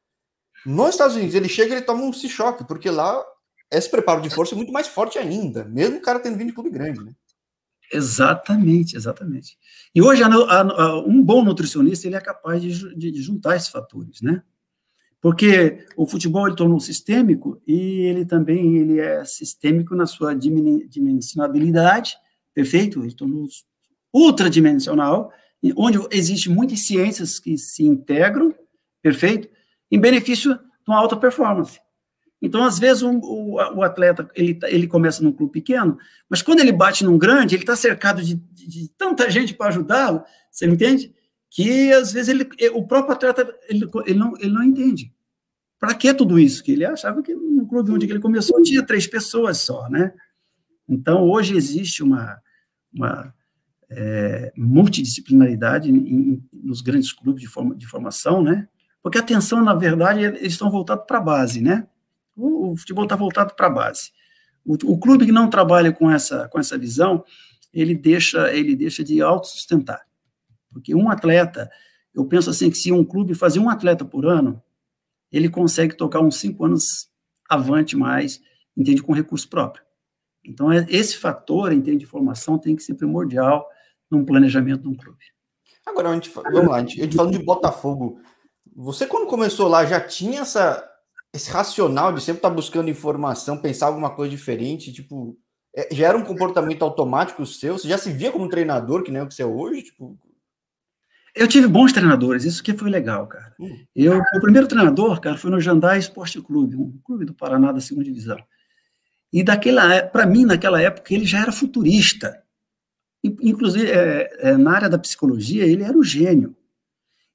nos 0.65 0.91
Estados 0.91 1.15
Unidos, 1.15 1.35
ele 1.35 1.49
chega 1.49 1.75
e 1.75 1.77
ele 1.77 1.85
toma 1.85 2.03
um 2.03 2.13
se 2.13 2.29
choque, 2.29 2.67
porque 2.67 2.91
lá 2.91 3.23
esse 3.71 3.91
preparo 3.91 4.23
de 4.23 4.31
força 4.31 4.55
é 4.55 4.57
muito 4.57 4.73
mais 4.73 4.87
forte 4.87 5.19
ainda, 5.19 5.65
mesmo 5.65 5.99
o 5.99 6.03
cara 6.03 6.21
tendo 6.21 6.39
vindo 6.39 6.49
de 6.49 6.55
clube 6.55 6.71
grande, 6.71 7.03
né? 7.05 7.13
Exatamente, 7.93 8.97
exatamente. 8.97 9.59
E 9.95 10.01
hoje, 10.01 10.23
a, 10.23 10.27
a, 10.27 11.01
um 11.07 11.23
bom 11.23 11.45
nutricionista 11.45 12.07
ele 12.07 12.17
é 12.17 12.21
capaz 12.21 12.63
de, 12.63 12.97
de, 12.97 13.11
de, 13.11 13.23
juntar 13.23 13.57
esses 13.57 13.69
fatores, 13.69 14.23
né? 14.23 14.43
Porque 15.21 15.87
o 15.97 16.07
futebol 16.07 16.47
ele 16.47 16.57
tornou 16.57 16.81
sistêmico 16.81 17.61
e 17.67 18.07
ele 18.07 18.25
também 18.25 18.77
ele 18.77 19.01
é 19.01 19.25
sistêmico 19.25 19.95
na 19.95 20.07
sua 20.07 20.35
dimensionabilidade, 20.35 22.17
perfeito? 22.55 23.03
Ele 23.03 23.15
tornou 23.15 23.47
ultradimensional, 24.13 25.33
onde 25.77 25.99
existe 26.11 26.49
muitas 26.49 26.87
ciências 26.87 27.39
que 27.39 27.59
se 27.59 27.85
integram, 27.85 28.55
perfeito? 29.03 29.49
em 29.95 30.01
benefício 30.01 30.55
de 30.55 30.61
uma 30.89 30.99
alta 30.99 31.17
performance. 31.17 31.79
Então, 32.43 32.63
às 32.63 32.79
vezes, 32.79 33.03
um, 33.03 33.19
o, 33.19 33.55
o, 33.77 33.83
atleta 33.83 34.29
ele, 34.35 34.55
tá, 34.55 34.69
ele 34.69 34.87
começa 34.87 35.23
num 35.23 35.33
clube 35.33 35.53
pequeno, 35.53 35.97
mas 36.29 36.43
quando 36.43 36.61
ele 36.61 36.73
bate 36.73 37.05
num 37.05 37.17
grande, 37.17 37.55
ele 37.55 37.63
está 37.63 37.75
cercado 37.77 38.23
de, 38.23 38.35
de, 38.35 38.69
de, 38.69 38.89
tanta 38.99 39.31
gente 39.31 39.55
para 39.55 39.69
ajudá-lo, 39.69 40.23
você 40.51 40.67
me 40.67 40.75
entende? 40.75 41.15
Que 41.49 41.93
às 41.93 42.13
vezes 42.13 42.29
ele, 42.29 42.47
o 42.75 42.87
próprio 42.87 43.15
atleta 43.15 43.49
ele, 43.69 43.89
ele, 44.05 44.19
não, 44.19 44.35
ele 44.37 44.53
não 44.53 44.63
entende. 44.63 45.13
Para 45.79 45.95
que 45.95 46.13
tudo 46.13 46.39
isso? 46.39 46.63
Que 46.63 46.73
ele 46.73 46.85
achava 46.85 47.23
que 47.23 47.35
no 47.35 47.67
clube 47.67 47.93
onde 47.93 48.07
ele 48.07 48.21
começou 48.21 48.63
tinha 48.63 48.83
três 48.83 49.07
pessoas 49.07 49.59
só, 49.59 49.89
né? 49.89 50.13
Então, 50.89 51.23
hoje 51.29 51.57
existe 51.57 52.03
uma, 52.03 52.39
uma 52.93 53.35
é, 53.91 54.53
multidisciplinaridade 54.57 55.91
em, 55.91 55.97
em, 55.97 56.49
nos 56.53 56.81
grandes 56.81 57.13
clubes 57.13 57.43
de, 57.43 57.49
forma, 57.49 57.75
de 57.75 57.87
formação, 57.87 58.43
né? 58.43 58.69
Porque 59.03 59.19
a 59.19 59.21
atenção, 59.21 59.63
na 59.63 59.75
verdade, 59.75 60.23
eles 60.23 60.53
estão 60.53 60.71
voltados 60.71 61.05
para 61.07 61.19
a 61.19 61.23
base, 61.23 61.61
né? 61.61 61.87
O, 62.37 62.73
o 62.73 62.77
futebol 62.77 63.05
está 63.05 63.17
voltado 63.17 63.55
para 63.55 63.67
a 63.67 63.71
base. 63.71 64.13
O, 64.65 64.75
o, 64.93 64.99
clube 64.99 65.27
que 65.27 65.33
não 65.33 65.51
trabalha 65.51 65.93
com 65.93 66.11
essa, 66.11 66.49
com 66.49 66.59
essa 66.59 66.79
visão, 66.79 67.25
ele 67.73 67.95
deixa, 67.95 68.53
ele 68.53 68.75
deixa 68.75 69.05
de 69.05 69.21
autossustentar. 69.21 70.01
Porque 70.73 70.95
um 70.95 71.11
atleta, 71.11 71.71
eu 72.15 72.25
penso 72.25 72.51
assim, 72.51 72.71
que 72.71 72.79
se 72.79 72.91
um 72.91 73.05
clube 73.05 73.35
fazer 73.35 73.59
um 73.59 73.69
atleta 73.69 74.05
por 74.05 74.27
ano, 74.27 74.63
ele 75.31 75.49
consegue 75.49 75.97
tocar 75.97 76.21
uns 76.21 76.37
cinco 76.37 76.65
anos 76.65 77.09
avante 77.49 77.97
mais, 77.97 78.41
entende, 78.77 79.03
com 79.03 79.13
recurso 79.13 79.49
próprio. 79.49 79.85
Então, 80.45 80.71
é, 80.71 80.87
esse 80.89 81.17
fator, 81.17 81.73
entende, 81.73 81.99
de 81.99 82.07
formação 82.07 82.59
tem 82.59 82.77
que 82.77 82.83
ser 82.83 82.95
primordial 82.95 83.67
num 84.11 84.25
planejamento 84.25 84.83
de 84.83 84.89
um 84.89 84.95
clube. 84.95 85.25
Agora, 85.87 86.11
a 86.11 86.15
gente, 86.15 86.31
vamos 86.31 86.69
lá, 86.69 86.77
a 86.77 86.81
gente, 86.81 87.01
a 87.01 87.05
gente 87.05 87.17
falando 87.17 87.39
de 87.39 87.45
Botafogo, 87.45 88.21
você 88.75 89.07
quando 89.07 89.29
começou 89.29 89.69
lá 89.69 89.85
já 89.85 90.01
tinha 90.01 90.41
essa, 90.41 90.85
esse 91.33 91.51
racional 91.51 92.13
de 92.13 92.21
sempre 92.21 92.39
estar 92.39 92.51
buscando 92.51 92.91
informação, 92.91 93.59
pensar 93.59 93.87
alguma 93.87 94.11
coisa 94.11 94.31
diferente, 94.31 94.93
tipo, 94.93 95.37
é, 95.75 95.95
já 95.95 96.09
era 96.09 96.19
um 96.19 96.25
comportamento 96.25 96.83
automático 96.83 97.45
seu? 97.45 97.79
Você 97.79 97.89
já 97.89 97.99
se 97.99 98.13
via 98.13 98.33
como 98.33 98.45
um 98.45 98.49
treinador, 98.49 99.03
que 99.03 99.11
nem 99.11 99.23
o 99.23 99.27
que 99.27 99.35
você 99.35 99.43
é 99.43 99.47
hoje? 99.47 99.83
Tipo... 99.83 100.19
Eu 101.35 101.49
tive 101.49 101.67
bons 101.67 101.93
treinadores, 101.93 102.45
isso 102.45 102.63
que 102.63 102.73
foi 102.73 102.89
legal, 102.89 103.27
cara. 103.27 103.55
Hum. 103.59 103.85
Eu, 103.95 104.19
o 104.19 104.41
primeiro 104.41 104.69
treinador, 104.69 105.21
cara, 105.21 105.37
foi 105.37 105.51
no 105.51 105.61
Jandai 105.61 105.99
Esporte 105.99 106.41
Clube, 106.41 106.77
um 106.77 106.99
clube 107.05 107.25
do 107.25 107.35
Paraná 107.35 107.73
da 107.73 107.81
segunda 107.81 108.05
divisão. 108.05 108.39
E 109.35 109.43
daquela, 109.43 110.01
para 110.01 110.27
mim, 110.27 110.45
naquela 110.45 110.81
época, 110.81 111.13
ele 111.13 111.25
já 111.25 111.43
era 111.43 111.51
futurista. 111.51 112.41
Inclusive, 113.21 113.91
é, 113.91 114.51
é, 114.51 114.57
na 114.57 114.71
área 114.71 114.89
da 114.89 114.97
psicologia, 114.97 115.67
ele 115.67 115.83
era 115.83 115.99
o 115.99 116.05
gênio. 116.05 116.55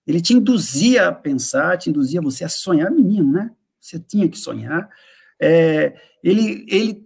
Ele 0.08 0.22
te 0.22 0.34
induzia 0.34 1.10
a 1.10 1.12
pensar, 1.12 1.78
te 1.78 1.90
induzia 1.90 2.22
você 2.22 2.46
a 2.46 2.50
sonhar, 2.50 2.90
menino, 2.90 3.34
né? 3.34 3.52
Você 3.82 4.00
tinha 4.00 4.30
que 4.30 4.38
sonhar. 4.38 4.90
É, 5.42 5.94
ele, 6.24 6.66
ele 6.70 7.06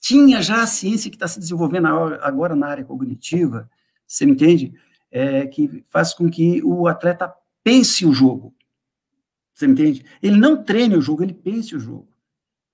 tinha 0.00 0.40
já 0.40 0.62
a 0.62 0.66
ciência 0.66 1.10
que 1.10 1.16
está 1.16 1.28
se 1.28 1.38
desenvolvendo 1.38 1.88
agora 2.22 2.56
na 2.56 2.68
área 2.68 2.84
cognitiva, 2.84 3.70
você 4.06 4.24
me 4.24 4.32
entende? 4.32 4.72
É, 5.10 5.46
que 5.46 5.84
faz 5.90 6.14
com 6.14 6.30
que 6.30 6.62
o 6.64 6.88
atleta 6.88 7.30
pense 7.62 8.06
o 8.06 8.12
jogo. 8.14 8.54
Você 9.52 9.66
me 9.66 9.74
entende? 9.74 10.02
Ele 10.22 10.38
não 10.38 10.64
treine 10.64 10.96
o 10.96 11.02
jogo, 11.02 11.22
ele 11.22 11.34
pense 11.34 11.76
o 11.76 11.78
jogo. 11.78 12.13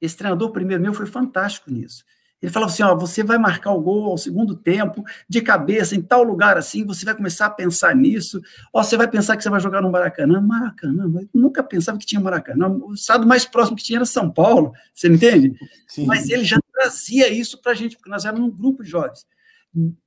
Esse 0.00 0.16
treinador 0.16 0.50
primeiro 0.50 0.82
meu 0.82 0.94
foi 0.94 1.06
fantástico 1.06 1.70
nisso. 1.70 2.04
Ele 2.42 2.50
falava 2.50 2.72
assim: 2.72 2.82
ó, 2.82 2.96
você 2.96 3.22
vai 3.22 3.36
marcar 3.38 3.72
o 3.72 3.80
gol 3.80 4.10
ao 4.10 4.18
segundo 4.18 4.56
tempo, 4.56 5.04
de 5.28 5.42
cabeça, 5.42 5.94
em 5.94 6.00
tal 6.00 6.22
lugar 6.22 6.56
assim, 6.56 6.84
você 6.84 7.04
vai 7.04 7.14
começar 7.14 7.46
a 7.46 7.50
pensar 7.50 7.94
nisso. 7.94 8.40
Ó, 8.72 8.82
você 8.82 8.96
vai 8.96 9.08
pensar 9.08 9.36
que 9.36 9.42
você 9.42 9.50
vai 9.50 9.60
jogar 9.60 9.82
no 9.82 9.90
Maracanã. 9.90 10.40
Maracanã, 10.40 11.04
eu 11.04 11.28
nunca 11.34 11.62
pensava 11.62 11.98
que 11.98 12.06
tinha 12.06 12.20
Maracanã. 12.20 12.68
O 12.68 12.94
estado 12.94 13.26
mais 13.26 13.44
próximo 13.44 13.76
que 13.76 13.84
tinha 13.84 13.98
era 13.98 14.06
São 14.06 14.30
Paulo, 14.30 14.72
você 14.94 15.08
me 15.08 15.16
entende? 15.16 15.54
Sim. 15.86 16.06
Mas 16.06 16.30
ele 16.30 16.44
já 16.44 16.58
trazia 16.72 17.28
isso 17.28 17.60
para 17.60 17.72
a 17.72 17.74
gente, 17.74 17.96
porque 17.96 18.10
nós 18.10 18.24
éramos 18.24 18.48
um 18.48 18.50
grupo 18.50 18.82
de 18.82 18.88
jovens. 18.88 19.26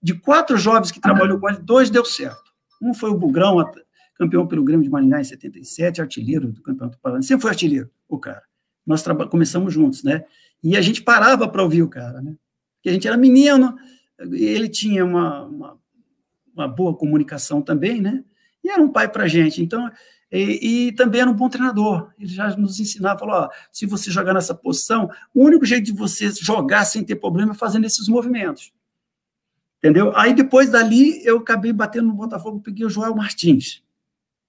De 0.02 0.14
quatro 0.16 0.58
jovens 0.58 0.92
que 0.92 1.00
trabalhou 1.00 1.40
com 1.40 1.50
ele, 1.50 1.60
dois 1.60 1.90
deu 1.90 2.04
certo. 2.04 2.52
Um 2.82 2.94
foi 2.94 3.12
o 3.12 3.18
Bugrão, 3.18 3.64
campeão 4.16 4.46
pelo 4.48 4.64
Grêmio 4.64 4.84
de 4.84 4.90
Maringá 4.90 5.22
em 5.22 5.24
77, 5.24 6.02
artilheiro 6.02 6.52
do 6.52 6.62
Campeonato 6.62 6.98
Paranaense. 7.00 7.28
Sempre 7.28 7.44
foi 7.44 7.52
artilheiro, 7.52 7.90
o 8.10 8.20
cara 8.20 8.44
nós 8.86 9.04
começamos 9.30 9.74
juntos, 9.74 10.04
né? 10.04 10.26
E 10.64 10.78
a 10.78 10.82
gente 10.82 11.02
parava 11.02 11.48
para 11.48 11.64
ouvir 11.64 11.84
o 11.84 11.90
cara, 11.90 12.22
né? 12.22 12.36
Porque 12.76 12.90
a 12.90 12.94
gente 12.94 13.08
era 13.08 13.18
menino, 13.18 13.78
ele 14.20 14.68
tinha 14.70 15.06
uma, 15.06 15.44
uma, 15.46 15.80
uma 16.54 16.68
boa 16.68 16.96
comunicação 16.96 17.62
também, 17.62 18.02
né? 18.02 18.24
E 18.64 18.70
era 18.70 18.82
um 18.82 18.90
pai 18.90 19.10
para 19.10 19.24
a 19.24 19.28
gente. 19.28 19.62
Então, 19.62 19.90
e, 20.32 20.88
e, 20.88 20.92
também 20.94 21.22
era 21.22 21.30
um 21.30 21.36
bom 21.36 21.50
treinador. 21.50 22.12
Ele 22.18 22.34
já 22.34 22.56
nos 22.56 22.80
ensinava, 22.80 23.20
falou: 23.20 23.36
ó, 23.36 23.50
se 23.72 23.86
você 23.86 24.10
jogar 24.10 24.34
nessa 24.34 24.56
posição, 24.56 25.10
o 25.34 25.44
único 25.44 25.66
jeito 25.66 25.86
de 25.86 25.92
você 25.92 26.32
jogar 26.32 26.86
sem 26.86 27.04
ter 27.04 27.18
problema 27.18 27.52
é 27.52 27.56
fazendo 27.56 27.86
esses 27.86 28.08
movimentos. 28.08 28.74
Entendeu? 29.78 30.16
Aí 30.16 30.34
depois 30.34 30.70
dali 30.70 31.24
eu 31.26 31.38
acabei 31.40 31.74
batendo 31.74 32.08
no 32.08 32.14
Botafogo, 32.14 32.62
peguei 32.62 32.86
o 32.86 32.90
João 32.90 33.16
Martins. 33.16 33.84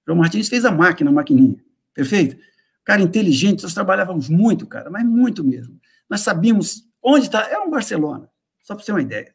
O 0.02 0.06
João 0.06 0.18
Martins 0.18 0.48
fez 0.48 0.64
a 0.64 0.70
máquina, 0.70 1.10
a 1.10 1.12
maquininha. 1.12 1.62
Perfeito? 1.92 2.36
Cara 2.84 3.02
inteligente, 3.02 3.62
nós 3.62 3.74
trabalhávamos 3.74 4.28
muito, 4.28 4.66
cara, 4.66 4.90
mas 4.90 5.04
muito 5.04 5.42
mesmo. 5.42 5.80
Nós 6.08 6.20
sabíamos 6.20 6.84
onde 7.02 7.26
está, 7.26 7.48
era 7.48 7.62
um 7.62 7.70
Barcelona, 7.70 8.28
só 8.62 8.74
para 8.74 8.82
você 8.82 8.86
ter 8.86 8.92
uma 8.92 9.02
ideia. 9.02 9.34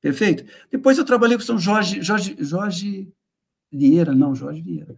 Perfeito? 0.00 0.44
Depois 0.70 0.98
eu 0.98 1.04
trabalhei 1.04 1.36
com 1.36 1.42
o 1.42 1.46
São 1.46 1.58
Jorge, 1.58 2.02
Jorge, 2.02 2.36
Jorge 2.38 3.12
Vieira, 3.72 4.14
não, 4.14 4.34
Jorge 4.34 4.62
Vieira. 4.62 4.96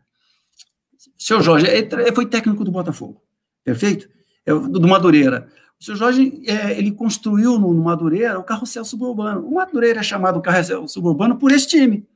Seu 1.16 1.40
Jorge, 1.40 1.66
ele 1.66 2.12
foi 2.12 2.26
técnico 2.26 2.64
do 2.64 2.70
Botafogo, 2.70 3.22
perfeito? 3.64 4.08
É, 4.44 4.52
do 4.52 4.88
Madureira. 4.88 5.48
O 5.80 5.84
seu 5.84 5.96
Jorge, 5.96 6.42
é, 6.46 6.78
ele 6.78 6.92
construiu 6.92 7.58
no, 7.58 7.72
Madureira 7.74 8.38
o 8.38 8.44
carrossel 8.44 8.84
suburbano. 8.84 9.46
O 9.46 9.54
Madureira 9.54 10.00
é 10.00 10.02
chamado 10.02 10.40
carrossel 10.42 10.86
suburbano 10.86 11.38
por 11.38 11.52
esse 11.52 11.66
time. 11.66 12.06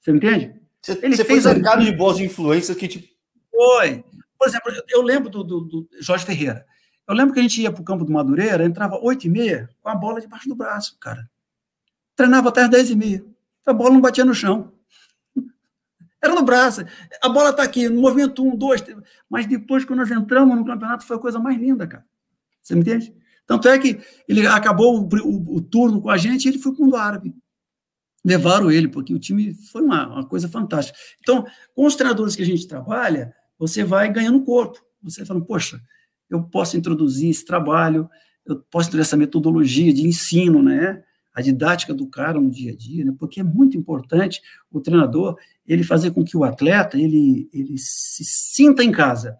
Você 0.00 0.10
entende? 0.10 0.54
Você, 0.80 0.98
ele 1.02 1.16
você 1.16 1.24
fez 1.24 1.42
foi 1.42 1.52
cercado 1.52 1.84
de 1.84 1.92
boas 1.92 2.18
influências 2.18 2.76
que 2.76 2.88
te... 2.88 3.12
Foi. 3.50 4.02
Por 4.42 4.48
exemplo, 4.48 4.72
eu 4.88 5.02
lembro 5.02 5.30
do, 5.30 5.44
do, 5.44 5.60
do 5.60 5.88
Jorge 6.00 6.26
Ferreira. 6.26 6.66
Eu 7.06 7.14
lembro 7.14 7.32
que 7.32 7.38
a 7.38 7.42
gente 7.44 7.62
ia 7.62 7.70
para 7.70 7.80
o 7.80 7.84
campo 7.84 8.04
do 8.04 8.10
Madureira, 8.10 8.64
entrava 8.64 8.98
8 9.00 9.28
e 9.28 9.30
meia 9.30 9.70
com 9.80 9.88
a 9.88 9.94
bola 9.94 10.20
debaixo 10.20 10.48
do 10.48 10.56
braço, 10.56 10.98
cara. 10.98 11.30
Treinava 12.16 12.48
até 12.48 12.64
as 12.64 12.68
10 12.68 12.90
e 12.90 12.96
meia. 12.96 13.24
A 13.64 13.72
bola 13.72 13.90
não 13.90 14.00
batia 14.00 14.24
no 14.24 14.34
chão. 14.34 14.72
Era 16.20 16.34
no 16.34 16.42
braço. 16.42 16.84
A 17.22 17.28
bola 17.28 17.50
está 17.50 17.62
aqui, 17.62 17.88
no 17.88 18.00
movimento 18.00 18.44
1, 18.44 18.56
2, 18.56 18.84
mas 19.30 19.46
depois 19.46 19.84
que 19.84 19.94
nós 19.94 20.10
entramos 20.10 20.56
no 20.56 20.64
campeonato 20.64 21.06
foi 21.06 21.18
a 21.18 21.20
coisa 21.20 21.38
mais 21.38 21.56
linda, 21.56 21.86
cara. 21.86 22.04
Você 22.60 22.74
me 22.74 22.80
entende? 22.80 23.14
Tanto 23.46 23.68
é 23.68 23.78
que 23.78 24.00
ele 24.26 24.44
acabou 24.48 25.02
o, 25.02 25.08
o, 25.24 25.56
o 25.58 25.60
turno 25.60 26.02
com 26.02 26.10
a 26.10 26.16
gente 26.16 26.46
e 26.46 26.48
ele 26.48 26.58
foi 26.58 26.74
para 26.74 26.84
o 26.84 26.96
árabe. 26.96 27.32
Levaram 28.24 28.72
ele, 28.72 28.88
porque 28.88 29.14
o 29.14 29.20
time 29.20 29.54
foi 29.54 29.82
uma, 29.82 30.08
uma 30.08 30.26
coisa 30.26 30.48
fantástica. 30.48 30.98
Então, 31.20 31.46
com 31.76 31.86
os 31.86 31.94
treinadores 31.94 32.34
que 32.34 32.42
a 32.42 32.46
gente 32.46 32.66
trabalha, 32.66 33.32
você 33.62 33.84
vai 33.84 34.12
ganhando 34.12 34.42
corpo. 34.42 34.84
Você 35.04 35.24
fala, 35.24 35.40
poxa, 35.40 35.80
eu 36.28 36.42
posso 36.42 36.76
introduzir 36.76 37.30
esse 37.30 37.44
trabalho, 37.44 38.10
eu 38.44 38.56
posso 38.56 38.88
introduzir 38.88 39.08
essa 39.08 39.16
metodologia 39.16 39.94
de 39.94 40.04
ensino, 40.04 40.60
né? 40.60 41.00
A 41.32 41.40
didática 41.40 41.94
do 41.94 42.08
cara 42.08 42.40
no 42.40 42.50
dia 42.50 42.72
a 42.72 42.76
dia, 42.76 43.04
né? 43.04 43.14
Porque 43.16 43.38
é 43.38 43.44
muito 43.44 43.76
importante 43.76 44.42
o 44.68 44.80
treinador 44.80 45.38
ele 45.64 45.84
fazer 45.84 46.10
com 46.10 46.24
que 46.24 46.36
o 46.36 46.42
atleta 46.42 46.98
ele, 46.98 47.48
ele 47.52 47.74
se 47.78 48.24
sinta 48.24 48.82
em 48.82 48.90
casa. 48.90 49.38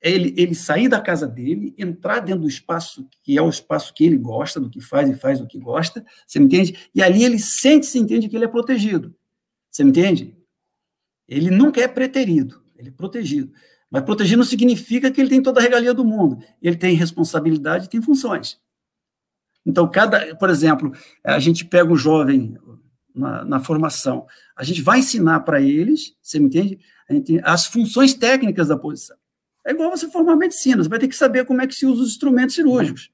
Ele, 0.00 0.32
ele 0.36 0.54
sair 0.54 0.86
da 0.86 1.00
casa 1.00 1.26
dele, 1.26 1.74
entrar 1.76 2.20
dentro 2.20 2.42
do 2.42 2.48
espaço 2.48 3.08
que 3.20 3.36
é 3.36 3.42
o 3.42 3.48
espaço 3.48 3.92
que 3.94 4.04
ele 4.04 4.16
gosta, 4.16 4.60
do 4.60 4.70
que 4.70 4.80
faz 4.80 5.10
e 5.10 5.14
faz 5.14 5.40
o 5.40 5.46
que 5.46 5.58
gosta, 5.58 6.06
você 6.24 6.38
me 6.38 6.44
entende? 6.44 6.88
E 6.94 7.02
ali 7.02 7.24
ele 7.24 7.40
sente, 7.40 7.86
se 7.86 7.98
entende 7.98 8.28
que 8.28 8.36
ele 8.36 8.44
é 8.44 8.48
protegido. 8.48 9.12
Você 9.68 9.82
me 9.82 9.90
entende? 9.90 10.36
Ele 11.26 11.50
nunca 11.50 11.80
é 11.80 11.88
preterido 11.88 12.63
ele 12.84 12.90
é 12.90 12.96
protegido. 12.96 13.52
Mas 13.90 14.02
protegido 14.02 14.38
não 14.38 14.44
significa 14.44 15.10
que 15.10 15.20
ele 15.20 15.30
tem 15.30 15.42
toda 15.42 15.60
a 15.60 15.62
regalia 15.62 15.94
do 15.94 16.04
mundo. 16.04 16.38
Ele 16.60 16.76
tem 16.76 16.94
responsabilidade 16.94 17.86
e 17.86 17.88
tem 17.88 18.02
funções. 18.02 18.58
Então, 19.64 19.90
cada, 19.90 20.34
por 20.36 20.50
exemplo, 20.50 20.92
a 21.22 21.38
gente 21.38 21.64
pega 21.64 21.92
o 21.92 21.96
jovem 21.96 22.58
na, 23.14 23.44
na 23.44 23.60
formação, 23.60 24.26
a 24.56 24.64
gente 24.64 24.82
vai 24.82 24.98
ensinar 24.98 25.40
para 25.40 25.60
eles, 25.60 26.16
você 26.20 26.38
me 26.38 26.46
entende? 26.46 26.78
As 27.42 27.66
funções 27.66 28.12
técnicas 28.12 28.68
da 28.68 28.76
posição. 28.76 29.16
É 29.64 29.70
igual 29.70 29.90
você 29.90 30.10
formar 30.10 30.36
medicina, 30.36 30.82
você 30.82 30.88
vai 30.88 30.98
ter 30.98 31.08
que 31.08 31.16
saber 31.16 31.46
como 31.46 31.62
é 31.62 31.66
que 31.66 31.74
se 31.74 31.86
usa 31.86 32.02
os 32.02 32.10
instrumentos 32.10 32.54
cirúrgicos. 32.54 33.10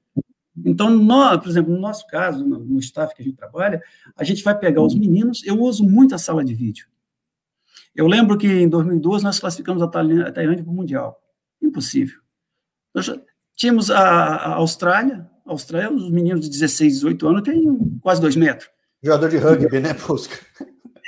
Então, 0.65 0.89
nós, 0.89 1.39
por 1.39 1.47
exemplo, 1.47 1.73
no 1.73 1.79
nosso 1.79 2.05
caso, 2.07 2.45
no, 2.45 2.59
no 2.59 2.79
staff 2.79 3.15
que 3.15 3.21
a 3.21 3.25
gente 3.25 3.37
trabalha, 3.37 3.81
a 4.17 4.23
gente 4.23 4.43
vai 4.43 4.57
pegar 4.57 4.81
os 4.81 4.93
meninos, 4.93 5.41
eu 5.45 5.59
uso 5.61 5.83
muito 5.87 6.13
a 6.13 6.17
sala 6.17 6.43
de 6.43 6.53
vídeo. 6.53 6.87
Eu 7.95 8.07
lembro 8.07 8.37
que 8.37 8.47
em 8.47 8.69
2012 8.69 9.23
nós 9.23 9.39
classificamos 9.39 9.81
a 9.81 9.87
Tailândia 9.87 10.63
para 10.63 10.71
o 10.71 10.73
Mundial. 10.73 11.21
Impossível. 11.61 12.19
Nós 12.93 13.09
tínhamos 13.55 13.91
a, 13.91 13.99
a 13.99 14.53
Austrália, 14.55 15.29
a 15.45 15.51
Austrália, 15.51 15.91
os 15.91 16.09
meninos 16.09 16.41
de 16.41 16.49
16, 16.49 16.93
18 16.93 17.27
anos 17.27 17.41
têm 17.43 17.99
quase 18.01 18.21
dois 18.21 18.35
metros. 18.35 18.69
Jogador 19.03 19.29
de 19.29 19.37
rugby, 19.37 19.79
né, 19.79 19.93
Pusca? 19.93 20.35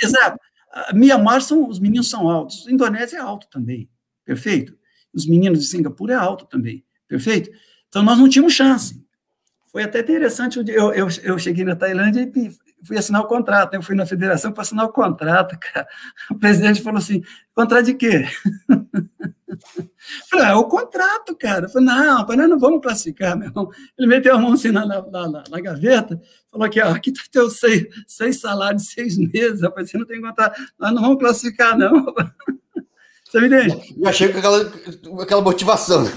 Exato. 0.01 0.39
A 0.71 0.93
Mianmar, 0.93 1.41
são, 1.41 1.69
os 1.69 1.79
meninos 1.79 2.09
são 2.09 2.29
altos. 2.29 2.67
A 2.67 2.71
Indonésia 2.71 3.17
é 3.17 3.19
alto 3.19 3.47
também. 3.49 3.89
Perfeito? 4.25 4.75
Os 5.13 5.27
meninos 5.27 5.59
de 5.59 5.65
Singapura 5.65 6.13
é 6.13 6.17
alto 6.17 6.45
também. 6.45 6.83
Perfeito? 7.07 7.51
Então 7.87 8.01
nós 8.01 8.17
não 8.17 8.27
tínhamos 8.27 8.53
chance. 8.53 9.03
Foi 9.71 9.83
até 9.83 9.99
interessante, 9.99 10.59
eu, 10.67 10.93
eu, 10.93 11.07
eu 11.23 11.39
cheguei 11.39 11.63
na 11.63 11.75
Tailândia 11.75 12.21
e 12.21 12.51
fui 12.85 12.97
assinar 12.97 13.21
o 13.21 13.27
contrato, 13.27 13.71
né? 13.71 13.77
eu 13.77 13.81
fui 13.81 13.95
na 13.95 14.05
federação 14.05 14.51
para 14.51 14.61
assinar 14.61 14.85
o 14.85 14.91
contrato, 14.91 15.57
cara. 15.59 15.87
O 16.29 16.35
presidente 16.35 16.81
falou 16.81 16.99
assim, 16.99 17.21
contrato 17.55 17.85
de 17.85 17.93
quê? 17.93 18.25
falei, 20.29 20.45
ah, 20.45 20.49
é 20.49 20.55
o 20.55 20.65
contrato, 20.65 21.35
cara. 21.35 21.65
Eu 21.65 21.69
falei, 21.69 21.87
não, 21.87 22.25
nós 22.25 22.49
não 22.49 22.59
vamos 22.59 22.81
classificar, 22.81 23.37
meu 23.37 23.47
irmão. 23.47 23.69
Ele 23.97 24.07
meteu 24.07 24.35
a 24.35 24.39
mão 24.39 24.53
assim 24.53 24.71
na, 24.71 24.85
na, 24.85 25.01
na, 25.01 25.43
na 25.49 25.61
gaveta, 25.61 26.19
falou 26.51 26.65
aqui, 26.65 26.81
ó, 26.81 26.89
aqui 26.89 27.11
está 27.11 27.23
teu 27.31 27.49
seis, 27.49 27.85
seis 28.07 28.39
salários 28.39 28.83
de 28.83 28.89
seis 28.89 29.17
meses, 29.17 29.61
rapaz, 29.61 29.89
você 29.89 29.97
não 29.97 30.05
tem 30.05 30.21
contrato, 30.21 30.59
nós 30.77 30.93
não 30.93 31.01
vamos 31.01 31.19
classificar, 31.19 31.77
não. 31.77 32.05
Você 33.29 33.41
me 33.41 33.47
entende? 33.47 33.95
Eu 33.97 34.07
achei 34.07 34.31
com 34.31 34.37
aquela, 34.37 34.71
aquela 35.23 35.41
motivação, 35.41 36.03
né? 36.03 36.11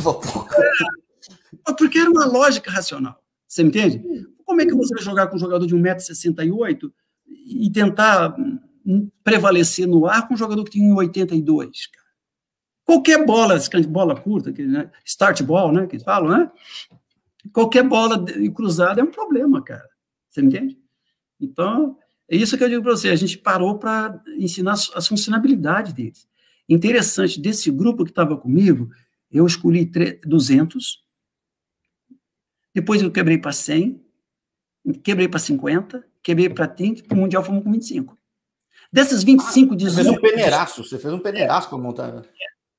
Porque 1.78 1.98
era 1.98 2.10
uma 2.10 2.26
lógica 2.26 2.70
racional. 2.70 3.18
Você 3.48 3.62
me 3.62 3.70
entende? 3.70 4.26
Como 4.46 4.60
é 4.60 4.66
que 4.66 4.74
você 4.74 4.94
vai 4.94 5.02
jogar 5.02 5.26
com 5.26 5.36
um 5.36 5.40
jogador 5.40 5.66
de 5.66 5.74
1,68m 5.74 6.92
e 7.26 7.68
tentar 7.70 8.34
prevalecer 9.22 9.86
no 9.86 10.06
ar 10.06 10.26
com 10.26 10.34
um 10.34 10.36
jogador 10.36 10.64
que 10.64 10.70
tem 10.70 10.88
1,82m, 10.88 11.70
cara? 11.92 12.06
Qualquer 12.84 13.26
bola, 13.26 13.58
bola 13.88 14.18
curta, 14.18 14.52
né? 14.52 14.88
start 15.04 15.42
ball, 15.42 15.72
né, 15.72 15.88
que 15.88 15.98
falam, 15.98 16.30
né? 16.30 16.50
Qualquer 17.52 17.82
bola 17.82 18.24
cruzada 18.54 19.00
é 19.00 19.04
um 19.04 19.10
problema, 19.10 19.60
cara. 19.60 19.88
Você 20.30 20.40
me 20.40 20.48
entende? 20.48 20.78
Então, 21.40 21.98
é 22.28 22.36
isso 22.36 22.56
que 22.56 22.62
eu 22.62 22.68
digo 22.68 22.82
para 22.84 22.92
você. 22.92 23.08
A 23.08 23.16
gente 23.16 23.38
parou 23.38 23.76
para 23.76 24.22
ensinar 24.38 24.72
as 24.72 25.06
funcionalidades 25.08 25.92
deles. 25.92 26.28
Interessante, 26.68 27.40
desse 27.40 27.70
grupo 27.72 28.04
que 28.04 28.10
estava 28.10 28.36
comigo, 28.36 28.88
eu 29.30 29.44
escolhi 29.44 29.90
200, 30.24 31.04
depois 32.72 33.02
eu 33.02 33.10
quebrei 33.10 33.38
para 33.38 33.52
100, 33.52 34.00
quebrei 34.94 35.28
para 35.28 35.38
50, 35.40 36.04
quebrei 36.22 36.48
para 36.48 36.66
30, 36.66 37.04
para 37.04 37.16
o 37.16 37.20
Mundial 37.20 37.42
fomos 37.42 37.62
com 37.62 37.72
25. 37.72 38.16
Desses 38.92 39.22
25, 39.22 39.74
ah, 39.74 39.76
18... 39.76 39.94
Você 39.94 40.04
fez 40.04 40.16
um 40.16 40.20
peneiraço, 40.20 40.84
você 40.84 40.98
fez 40.98 41.14
um 41.14 41.18
peneiraço 41.18 41.68
para 41.68 41.78
montar... 41.78 42.22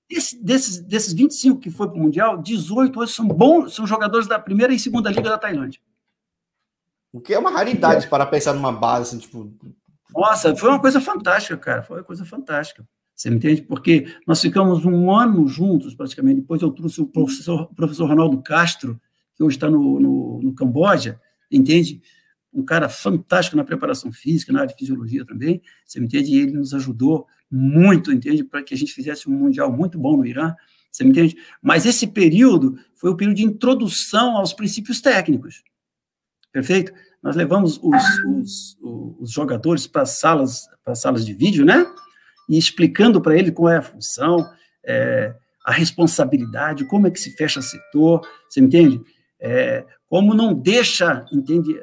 Esse, 0.10 0.42
desses, 0.42 0.80
desses 0.80 1.12
25 1.12 1.60
que 1.60 1.70
foi 1.70 1.88
para 1.88 1.98
o 1.98 2.00
Mundial, 2.00 2.42
18 2.42 2.98
hoje 2.98 3.14
são 3.14 3.28
bons, 3.28 3.76
são 3.76 3.86
jogadores 3.86 4.26
da 4.26 4.40
primeira 4.40 4.74
e 4.74 4.80
segunda 4.80 5.10
liga 5.10 5.30
da 5.30 5.38
Tailândia. 5.38 5.82
O 7.12 7.20
que 7.20 7.34
é 7.34 7.40
uma 7.40 7.52
raridade 7.52 8.08
para 8.08 8.26
pensar 8.26 8.54
numa 8.54 8.72
base, 8.72 9.10
assim, 9.10 9.20
tipo... 9.20 9.52
Nossa, 10.16 10.56
foi 10.56 10.70
uma 10.70 10.80
coisa 10.80 11.02
fantástica, 11.02 11.58
cara, 11.58 11.82
foi 11.82 11.98
uma 11.98 12.04
coisa 12.04 12.26
fantástica. 12.26 12.88
Você 13.14 13.32
me 13.32 13.38
entende? 13.38 13.64
Porque 13.64 14.16
nós 14.28 14.40
ficamos 14.40 14.86
um 14.86 15.12
ano 15.12 15.48
juntos, 15.48 15.96
praticamente. 15.96 16.42
Depois 16.42 16.62
eu 16.62 16.72
trouxe 16.72 17.02
o 17.02 17.08
professor, 17.08 17.68
professor 17.76 18.08
Ronaldo 18.08 18.42
Castro, 18.44 19.02
que 19.36 19.44
hoje 19.44 19.58
está 19.58 19.70
no, 19.70 20.00
no, 20.00 20.40
no 20.44 20.54
Camboja, 20.54 21.20
entende? 21.51 22.01
Um 22.54 22.63
cara 22.63 22.89
fantástico 22.89 23.56
na 23.56 23.63
preparação 23.63 24.12
física, 24.12 24.51
na 24.51 24.62
área 24.62 24.74
de 24.74 24.80
fisiologia 24.80 25.25
também. 25.25 25.62
Você 25.86 26.00
me 26.00 26.06
entende? 26.06 26.34
E 26.34 26.39
ele 26.39 26.54
nos 26.54 26.74
ajudou 26.74 27.27
muito, 27.50 28.12
entende? 28.12 28.44
Para 28.44 28.63
que 28.63 28.74
a 28.74 28.77
gente 28.77 28.94
fizesse 28.94 29.30
um 29.30 29.34
mundial 29.34 29.72
muito 29.72 29.98
bom 29.98 30.18
no 30.18 30.25
Irã. 30.25 30.56
Você 30.92 31.04
me 31.04 31.12
entende? 31.12 31.38
Mas 31.62 31.86
esse 31.86 32.08
período 32.08 32.77
foi 32.96 33.12
o 33.12 33.16
período 33.16 33.38
de 33.38 33.44
introdução 33.44 34.38
aos 34.38 34.54
princípios 34.54 35.01
técnicos. 35.01 35.63
Perfeito? 36.51 36.92
Nós 37.22 37.36
levamos 37.36 37.80
os, 37.82 38.04
os, 38.25 38.77
os 39.20 39.32
jogadores 39.32 39.86
para 39.86 40.06
salas, 40.06 40.68
para 40.84 40.96
salas 40.96 41.25
de 41.25 41.34
vídeo, 41.34 41.66
né? 41.66 41.86
e 42.48 42.58
explicando 42.58 43.22
para 43.22 43.38
ele 43.38 43.51
qual 43.51 43.72
é 43.72 43.77
a 43.77 43.82
função, 43.82 44.50
é, 44.86 45.36
a 45.66 45.72
responsabilidade, 45.72 46.86
como 46.86 47.08
é 47.08 47.12
que 47.12 47.20
se 47.20 47.32
fecha 47.32 47.62
setor, 47.62 48.25
você 48.48 48.62
entende? 48.62 49.01
É, 49.39 49.86
como 50.10 50.34
não 50.34 50.54
deixa, 50.54 51.26
entende, 51.32 51.80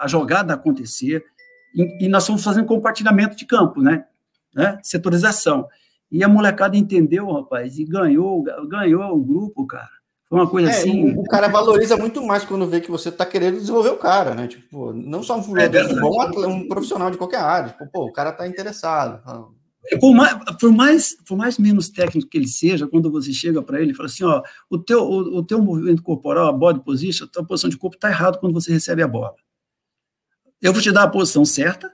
a, 0.00 0.06
jogada 0.08 0.54
acontecer, 0.54 1.24
e, 1.74 2.06
e, 2.06 2.08
nós 2.08 2.26
fomos 2.26 2.42
fazendo 2.42 2.66
compartilhamento 2.66 3.36
de 3.36 3.46
campo, 3.46 3.80
né? 3.80 4.04
né? 4.54 4.78
Setorização. 4.82 5.68
E 6.10 6.24
a 6.24 6.28
molecada 6.28 6.76
entendeu, 6.76 7.30
rapaz, 7.30 7.78
e 7.78 7.84
ganhou, 7.84 8.42
ganhou 8.68 9.14
o 9.14 9.22
grupo, 9.22 9.66
cara. 9.66 9.98
Foi 10.28 10.38
uma 10.38 10.48
coisa 10.48 10.70
é, 10.70 10.72
assim. 10.72 11.14
O 11.16 11.24
cara 11.24 11.48
valoriza 11.48 11.96
muito 11.96 12.22
mais 12.22 12.44
quando 12.44 12.66
vê 12.66 12.80
que 12.80 12.90
você 12.90 13.08
está 13.08 13.24
querendo 13.24 13.58
desenvolver 13.58 13.90
o 13.90 13.96
cara, 13.96 14.34
né? 14.34 14.46
Tipo, 14.46 14.92
não 14.92 15.22
só 15.22 15.38
um 15.38 15.42
jogador 15.42 15.78
é 15.78 15.94
bom, 15.94 16.48
um 16.48 16.68
profissional 16.68 17.10
de 17.10 17.16
qualquer 17.16 17.40
área. 17.40 17.70
Tipo, 17.70 17.86
pô, 17.86 18.04
o 18.06 18.12
cara 18.12 18.30
está 18.30 18.46
interessado. 18.46 19.22
Por 20.00 20.14
mais, 20.14 20.38
por 20.60 20.72
mais, 20.72 21.16
por 21.24 21.38
mais 21.38 21.58
menos 21.58 21.88
técnico 21.88 22.28
que 22.28 22.36
ele 22.36 22.48
seja, 22.48 22.86
quando 22.86 23.10
você 23.10 23.32
chega 23.32 23.62
para 23.62 23.80
ele 23.80 23.92
e 23.92 23.94
fala 23.94 24.08
assim, 24.08 24.24
ó, 24.24 24.42
o 24.68 24.78
teu, 24.78 25.00
o, 25.02 25.38
o, 25.38 25.42
teu 25.42 25.62
movimento 25.62 26.02
corporal, 26.02 26.48
a 26.48 26.52
body 26.52 26.84
position, 26.84 27.24
a 27.24 27.28
tua 27.28 27.44
posição 27.44 27.70
de 27.70 27.78
corpo 27.78 27.96
está 27.96 28.10
errado 28.10 28.38
quando 28.38 28.52
você 28.52 28.72
recebe 28.72 29.02
a 29.02 29.08
bola. 29.08 29.34
Eu 30.60 30.72
vou 30.72 30.82
te 30.82 30.92
dar 30.92 31.04
a 31.04 31.08
posição 31.08 31.44
certa 31.44 31.90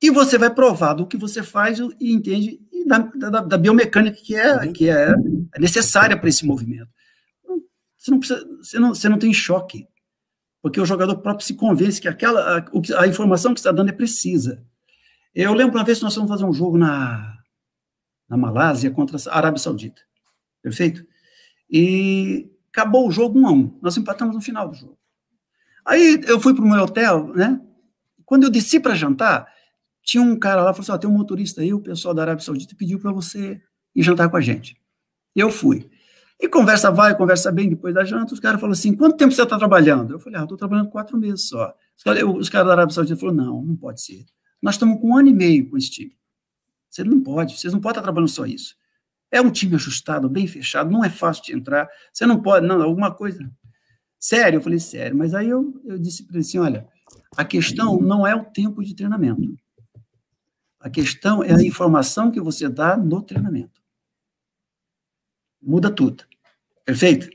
e 0.00 0.10
você 0.10 0.38
vai 0.38 0.54
provar 0.54 0.94
do 0.94 1.06
que 1.06 1.16
você 1.16 1.42
faz 1.42 1.78
e 1.78 2.12
entende 2.12 2.60
e 2.72 2.86
da, 2.86 2.98
da, 2.98 3.40
da 3.40 3.58
biomecânica 3.58 4.16
que 4.16 4.36
é, 4.36 4.56
uhum. 4.56 4.72
que 4.72 4.88
é 4.88 5.14
necessária 5.58 6.16
para 6.16 6.28
esse 6.28 6.46
movimento. 6.46 6.88
Você 7.98 8.10
não, 8.10 8.18
precisa, 8.18 8.46
você, 8.58 8.78
não, 8.78 8.94
você 8.94 9.08
não 9.08 9.18
tem 9.18 9.32
choque, 9.32 9.86
porque 10.62 10.80
o 10.80 10.86
jogador 10.86 11.16
próprio 11.16 11.46
se 11.46 11.54
convence 11.54 12.00
que 12.00 12.08
aquela, 12.08 12.58
a, 12.58 13.00
a 13.00 13.06
informação 13.06 13.54
que 13.54 13.60
está 13.60 13.72
dando 13.72 13.88
é 13.88 13.92
precisa. 13.92 14.62
Eu 15.34 15.52
lembro 15.52 15.76
uma 15.76 15.84
vez 15.84 15.98
que 15.98 16.04
nós 16.04 16.14
fomos 16.14 16.30
fazer 16.30 16.44
um 16.44 16.52
jogo 16.52 16.78
na, 16.78 17.38
na 18.28 18.36
Malásia 18.36 18.90
contra 18.90 19.18
a 19.30 19.36
Arábia 19.36 19.58
Saudita. 19.58 20.00
Perfeito? 20.62 21.04
E 21.68 22.50
acabou 22.70 23.08
o 23.08 23.10
jogo 23.10 23.38
um 23.38 23.46
a 23.46 23.52
um. 23.52 23.78
Nós 23.82 23.96
empatamos 23.96 24.34
no 24.34 24.40
final 24.40 24.68
do 24.68 24.76
jogo. 24.76 24.98
Aí 25.84 26.20
eu 26.26 26.40
fui 26.40 26.54
para 26.54 26.64
o 26.64 26.68
meu 26.68 26.82
hotel, 26.82 27.28
né? 27.34 27.60
Quando 28.24 28.44
eu 28.44 28.50
desci 28.50 28.80
para 28.80 28.94
jantar, 28.94 29.52
tinha 30.02 30.22
um 30.22 30.38
cara 30.38 30.62
lá, 30.62 30.72
falou 30.72 30.88
assim: 30.88 31.00
tem 31.00 31.10
um 31.10 31.14
motorista 31.14 31.60
aí, 31.60 31.74
o 31.74 31.80
pessoal 31.80 32.14
da 32.14 32.22
Arábia 32.22 32.44
Saudita 32.44 32.74
pediu 32.76 32.98
para 32.98 33.12
você 33.12 33.60
ir 33.94 34.02
jantar 34.02 34.30
com 34.30 34.36
a 34.36 34.40
gente. 34.40 34.80
Eu 35.34 35.50
fui. 35.50 35.90
E 36.40 36.48
conversa 36.48 36.90
vai, 36.90 37.16
conversa 37.16 37.50
bem, 37.52 37.68
depois 37.68 37.94
da 37.94 38.04
janta, 38.04 38.34
os 38.34 38.40
caras 38.40 38.60
falaram 38.60 38.78
assim: 38.78 38.94
quanto 38.94 39.16
tempo 39.16 39.32
você 39.32 39.42
está 39.42 39.58
trabalhando? 39.58 40.14
Eu 40.14 40.20
falei: 40.20 40.40
ah, 40.40 40.44
estou 40.44 40.56
trabalhando 40.56 40.90
quatro 40.90 41.18
meses 41.18 41.48
só. 41.48 41.74
Os 42.38 42.48
caras 42.48 42.66
da 42.66 42.72
Arábia 42.72 42.94
Saudita 42.94 43.18
falaram: 43.18 43.36
não, 43.36 43.62
não 43.62 43.76
pode 43.76 44.00
ser. 44.00 44.24
Nós 44.64 44.76
estamos 44.76 44.98
com 44.98 45.10
um 45.10 45.18
ano 45.18 45.28
e 45.28 45.32
meio 45.34 45.68
com 45.68 45.76
esse 45.76 45.90
time. 45.90 46.16
Você 46.88 47.04
não 47.04 47.22
pode, 47.22 47.60
vocês 47.60 47.70
não 47.70 47.82
podem 47.82 47.98
estar 47.98 48.02
trabalhando 48.02 48.30
só 48.30 48.46
isso. 48.46 48.74
É 49.30 49.38
um 49.38 49.50
time 49.50 49.74
ajustado, 49.74 50.26
bem 50.26 50.46
fechado, 50.46 50.90
não 50.90 51.04
é 51.04 51.10
fácil 51.10 51.44
de 51.44 51.52
entrar. 51.52 51.86
Você 52.10 52.24
não 52.24 52.40
pode, 52.40 52.66
não, 52.66 52.80
alguma 52.80 53.14
coisa. 53.14 53.46
Sério, 54.18 54.56
eu 54.56 54.62
falei, 54.62 54.78
sério. 54.78 55.18
Mas 55.18 55.34
aí 55.34 55.50
eu, 55.50 55.78
eu 55.84 55.98
disse 55.98 56.24
para 56.24 56.36
ele 56.36 56.46
assim: 56.46 56.56
olha, 56.56 56.88
a 57.36 57.44
questão 57.44 58.00
não 58.00 58.26
é 58.26 58.34
o 58.34 58.42
tempo 58.42 58.82
de 58.82 58.94
treinamento. 58.94 59.54
A 60.80 60.88
questão 60.88 61.44
é 61.44 61.52
a 61.52 61.62
informação 61.62 62.30
que 62.30 62.40
você 62.40 62.66
dá 62.66 62.96
no 62.96 63.20
treinamento. 63.20 63.82
Muda 65.60 65.90
tudo. 65.90 66.24
Perfeito? 66.86 67.28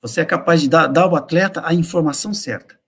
Você 0.00 0.20
é 0.20 0.24
capaz 0.24 0.60
de 0.60 0.68
dar, 0.68 0.86
dar 0.86 1.02
ao 1.02 1.16
atleta 1.16 1.66
a 1.66 1.74
informação 1.74 2.32
certa. 2.32 2.78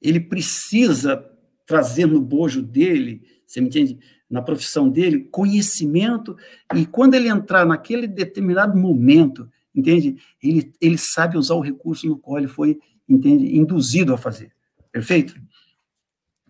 Ele 0.00 0.20
precisa 0.20 1.31
trazer 1.72 2.04
no 2.04 2.20
bojo 2.20 2.60
dele, 2.60 3.22
você 3.46 3.58
me 3.58 3.68
entende? 3.68 3.98
Na 4.28 4.42
profissão 4.42 4.90
dele, 4.90 5.26
conhecimento, 5.30 6.36
e 6.74 6.84
quando 6.84 7.14
ele 7.14 7.28
entrar 7.28 7.64
naquele 7.64 8.06
determinado 8.06 8.78
momento, 8.78 9.48
entende? 9.74 10.16
Ele, 10.42 10.70
ele 10.78 10.98
sabe 10.98 11.38
usar 11.38 11.54
o 11.54 11.62
recurso 11.62 12.06
no 12.06 12.18
qual 12.18 12.36
ele 12.36 12.46
foi, 12.46 12.78
entende? 13.08 13.56
Induzido 13.56 14.12
a 14.12 14.18
fazer. 14.18 14.52
Perfeito? 14.92 15.34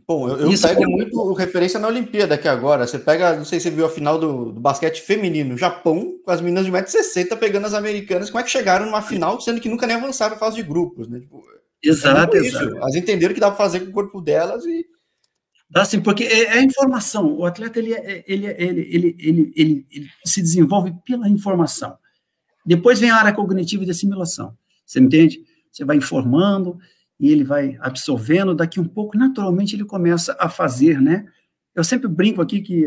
Bom, 0.09 0.29
eu, 0.29 0.39
eu 0.39 0.51
Isso 0.51 0.67
pego 0.67 0.83
é... 0.83 0.87
muito 0.89 1.33
referência 1.35 1.79
na 1.79 1.87
Olimpíada 1.87 2.35
aqui 2.35 2.49
agora. 2.49 2.85
Você 2.85 2.99
pega, 2.99 3.37
não 3.37 3.45
sei 3.45 3.61
se 3.61 3.69
você 3.69 3.77
viu 3.77 3.87
a 3.87 3.89
final 3.89 4.19
do, 4.19 4.51
do 4.51 4.61
basquete 4.61 5.03
feminino, 5.03 5.57
Japão, 5.57 6.19
com 6.25 6.31
as 6.33 6.41
meninas 6.41 6.67
de 6.67 6.73
1,60m 6.73 7.39
pegando 7.39 7.69
as 7.69 7.75
americanas. 7.75 8.29
Como 8.29 8.41
é 8.41 8.43
que 8.43 8.51
chegaram 8.51 8.87
numa 8.87 9.03
final, 9.03 9.41
sendo 9.41 9.61
que 9.61 9.69
nunca 9.69 9.87
nem 9.87 9.95
avançaram 9.95 10.35
a 10.35 10.39
fase 10.39 10.57
de 10.57 10.65
grupos, 10.65 11.07
né? 11.07 11.21
Tipo, 11.21 11.45
exato, 11.81 12.37
é 12.37 12.41
exato. 12.41 12.77
Elas 12.77 12.97
entenderam 12.97 13.33
que 13.33 13.41
dava 13.41 13.55
para 13.55 13.65
fazer 13.65 13.81
com 13.81 13.91
o 13.91 13.93
corpo 13.93 14.21
delas 14.21 14.65
e 14.65 14.85
Assim, 15.75 16.01
porque 16.01 16.25
é, 16.25 16.59
é 16.59 16.63
informação. 16.63 17.35
O 17.35 17.45
atleta 17.47 17.79
ele, 17.79 17.95
é, 17.95 18.25
ele, 18.27 18.47
ele, 18.47 18.81
ele, 18.81 19.17
ele, 19.19 19.53
ele, 19.57 19.87
ele 19.91 20.09
se 20.25 20.43
desenvolve 20.43 20.95
pela 21.05 21.29
informação. 21.29 21.97
Depois 22.65 23.01
vem 23.01 23.11
a 23.11 23.17
área 23.17 23.33
cognitiva 23.33 23.85
de 23.85 23.91
assimilação. 23.91 24.57
Você 24.85 25.01
entende? 25.01 25.43
Você 25.71 25.85
vai 25.85 25.97
informando 25.97 26.79
e 27.19 27.31
ele 27.31 27.45
vai 27.45 27.77
absorvendo. 27.81 28.55
Daqui 28.55 28.79
um 28.79 28.85
pouco, 28.85 29.17
naturalmente, 29.17 29.75
ele 29.75 29.85
começa 29.85 30.37
a 30.39 30.49
fazer, 30.49 31.01
né? 31.01 31.27
Eu 31.75 31.83
sempre 31.83 32.07
brinco 32.07 32.43
aqui 32.43 32.61
que 32.61 32.85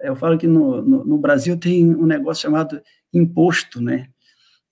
eu 0.00 0.16
falo 0.16 0.36
que 0.36 0.48
no, 0.48 0.82
no, 0.82 1.04
no 1.04 1.18
Brasil 1.18 1.56
tem 1.56 1.94
um 1.94 2.06
negócio 2.06 2.42
chamado 2.42 2.82
imposto, 3.14 3.80
né? 3.80 4.08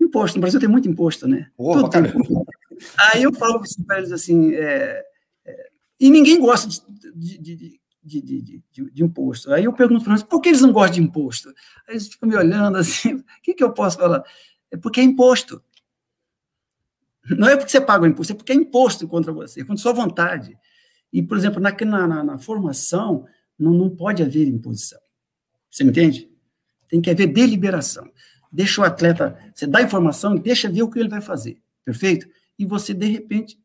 Imposto. 0.00 0.36
No 0.36 0.40
Brasil 0.40 0.58
tem 0.58 0.68
muito 0.68 0.88
imposto, 0.88 1.28
né? 1.28 1.48
Porra, 1.56 1.88
Tudo. 1.88 2.44
Aí 2.98 3.22
eu 3.22 3.32
falo 3.32 3.62
para 3.86 3.98
eles 3.98 4.10
assim, 4.10 4.54
é, 4.54 5.04
e 6.00 6.10
ninguém 6.10 6.40
gosta 6.40 6.66
de, 7.14 7.38
de, 7.38 7.80
de, 8.02 8.62
de, 8.72 9.04
imposto. 9.04 9.52
Aí 9.52 9.64
eu 9.64 9.72
pergunto 9.72 10.02
para 10.02 10.14
eles, 10.14 10.22
por 10.22 10.40
que 10.40 10.48
eles 10.48 10.62
não 10.62 10.72
gostam 10.72 10.94
de 10.94 11.02
imposto? 11.02 11.50
Aí 11.86 11.94
eles 11.94 12.08
ficam 12.08 12.28
me 12.28 12.34
olhando 12.34 12.78
assim, 12.78 13.14
o 13.16 13.24
que, 13.42 13.52
que 13.52 13.62
eu 13.62 13.72
posso 13.72 13.98
falar? 13.98 14.24
É 14.70 14.76
porque 14.76 15.00
é 15.00 15.04
imposto. 15.04 15.62
Não 17.36 17.48
é 17.48 17.56
porque 17.56 17.70
você 17.70 17.80
paga 17.80 18.04
o 18.04 18.06
imposto, 18.06 18.32
é 18.32 18.36
porque 18.36 18.52
é 18.52 18.54
imposto 18.54 19.06
contra 19.06 19.30
você, 19.30 19.60
contra 19.60 19.76
sua 19.76 19.92
vontade. 19.92 20.58
E, 21.12 21.22
por 21.22 21.36
exemplo, 21.36 21.60
na, 21.60 21.72
na, 22.06 22.24
na 22.24 22.38
formação, 22.38 23.26
não, 23.58 23.72
não 23.72 23.90
pode 23.90 24.22
haver 24.22 24.48
imposição. 24.48 24.98
Você 25.70 25.84
me 25.84 25.90
entende? 25.90 26.30
Tem 26.88 27.00
que 27.00 27.10
haver 27.10 27.26
deliberação. 27.26 28.10
Deixa 28.50 28.80
o 28.80 28.84
atleta, 28.84 29.38
você 29.54 29.66
dá 29.66 29.82
informação 29.82 30.34
deixa 30.34 30.68
ver 30.68 30.82
o 30.82 30.90
que 30.90 30.98
ele 30.98 31.08
vai 31.08 31.20
fazer, 31.20 31.60
perfeito? 31.84 32.26
E 32.58 32.64
você, 32.64 32.92
de 32.92 33.06
repente, 33.06 33.60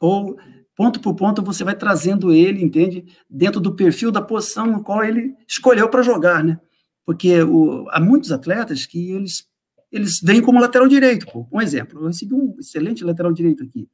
ou 0.00 0.38
ponto 0.76 1.00
por 1.00 1.14
ponto, 1.14 1.42
você 1.42 1.64
vai 1.64 1.76
trazendo 1.76 2.32
ele, 2.32 2.62
entende? 2.62 3.04
Dentro 3.28 3.60
do 3.60 3.74
perfil 3.74 4.10
da 4.10 4.20
posição 4.20 4.66
no 4.66 4.82
qual 4.82 5.04
ele 5.04 5.34
escolheu 5.46 5.88
para 5.88 6.02
jogar, 6.02 6.42
né? 6.42 6.60
Porque 7.04 7.42
o, 7.42 7.88
há 7.90 8.00
muitos 8.00 8.32
atletas 8.32 8.86
que 8.86 9.12
eles, 9.12 9.46
eles 9.92 10.20
vêm 10.20 10.40
como 10.40 10.60
lateral 10.60 10.88
direito. 10.88 11.26
Pô. 11.26 11.46
Um 11.52 11.60
exemplo, 11.60 12.00
eu 12.00 12.06
recebi 12.06 12.34
um 12.34 12.56
excelente 12.58 13.04
lateral 13.04 13.32
direito 13.32 13.62
aqui. 13.62 13.88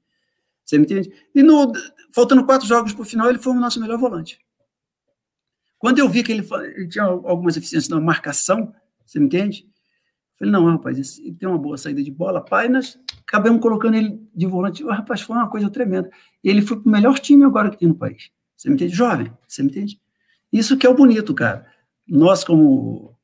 Você 0.65 0.79
me 0.79 0.85
entende? 0.85 1.11
E 1.35 1.43
no, 1.43 1.73
faltando 2.15 2.45
quatro 2.45 2.67
jogos 2.67 2.93
para 2.93 3.03
o 3.03 3.05
final, 3.05 3.29
ele 3.29 3.39
foi 3.39 3.53
o 3.53 3.61
nosso 3.61 3.81
melhor 3.81 3.99
volante. 3.99 4.39
Quando 5.79 5.99
eu 5.99 6.09
vi 6.09 6.23
que 6.23 6.31
ele, 6.31 6.47
ele 6.77 6.89
tinha 6.89 7.05
algumas 7.05 7.57
eficiências 7.57 7.89
na 7.89 8.01
marcação, 8.01 8.73
você 9.05 9.19
me 9.19 9.27
entende? 9.27 9.70
Falei, 10.41 10.53
não, 10.53 10.65
rapaz, 10.65 11.21
tem 11.39 11.47
uma 11.47 11.59
boa 11.59 11.77
saída 11.77 12.03
de 12.03 12.11
bola, 12.11 12.43
nós 12.71 12.99
acabamos 13.29 13.61
colocando 13.61 13.95
ele 13.95 14.19
de 14.35 14.47
volante. 14.47 14.83
Oh, 14.83 14.89
rapaz, 14.89 15.21
foi 15.21 15.37
uma 15.37 15.51
coisa 15.51 15.69
tremenda. 15.69 16.11
E 16.43 16.49
ele 16.49 16.63
foi 16.63 16.81
para 16.81 16.89
o 16.89 16.91
melhor 16.91 17.19
time 17.19 17.45
agora 17.45 17.71
que 17.71 17.77
tem 17.77 17.87
no 17.87 17.95
país. 17.95 18.31
Você 18.57 18.71
me 18.71 18.75
entende? 18.75 18.95
Jovem, 18.95 19.31
você 19.47 19.63
me 19.63 19.69
entende? 19.69 20.01
Isso 20.51 20.79
que 20.79 20.87
é 20.87 20.91
o 20.91 20.95
bonito, 20.95 21.35
cara. 21.35 21.67
Nós, 22.09 22.43
como 22.43 23.15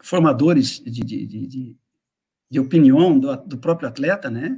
formadores 0.00 0.80
de, 0.80 1.00
de, 1.00 1.26
de, 1.26 1.76
de 2.48 2.60
opinião 2.60 3.18
do, 3.18 3.36
do, 3.36 3.58
próprio 3.58 3.88
atleta, 3.88 4.30
né? 4.30 4.56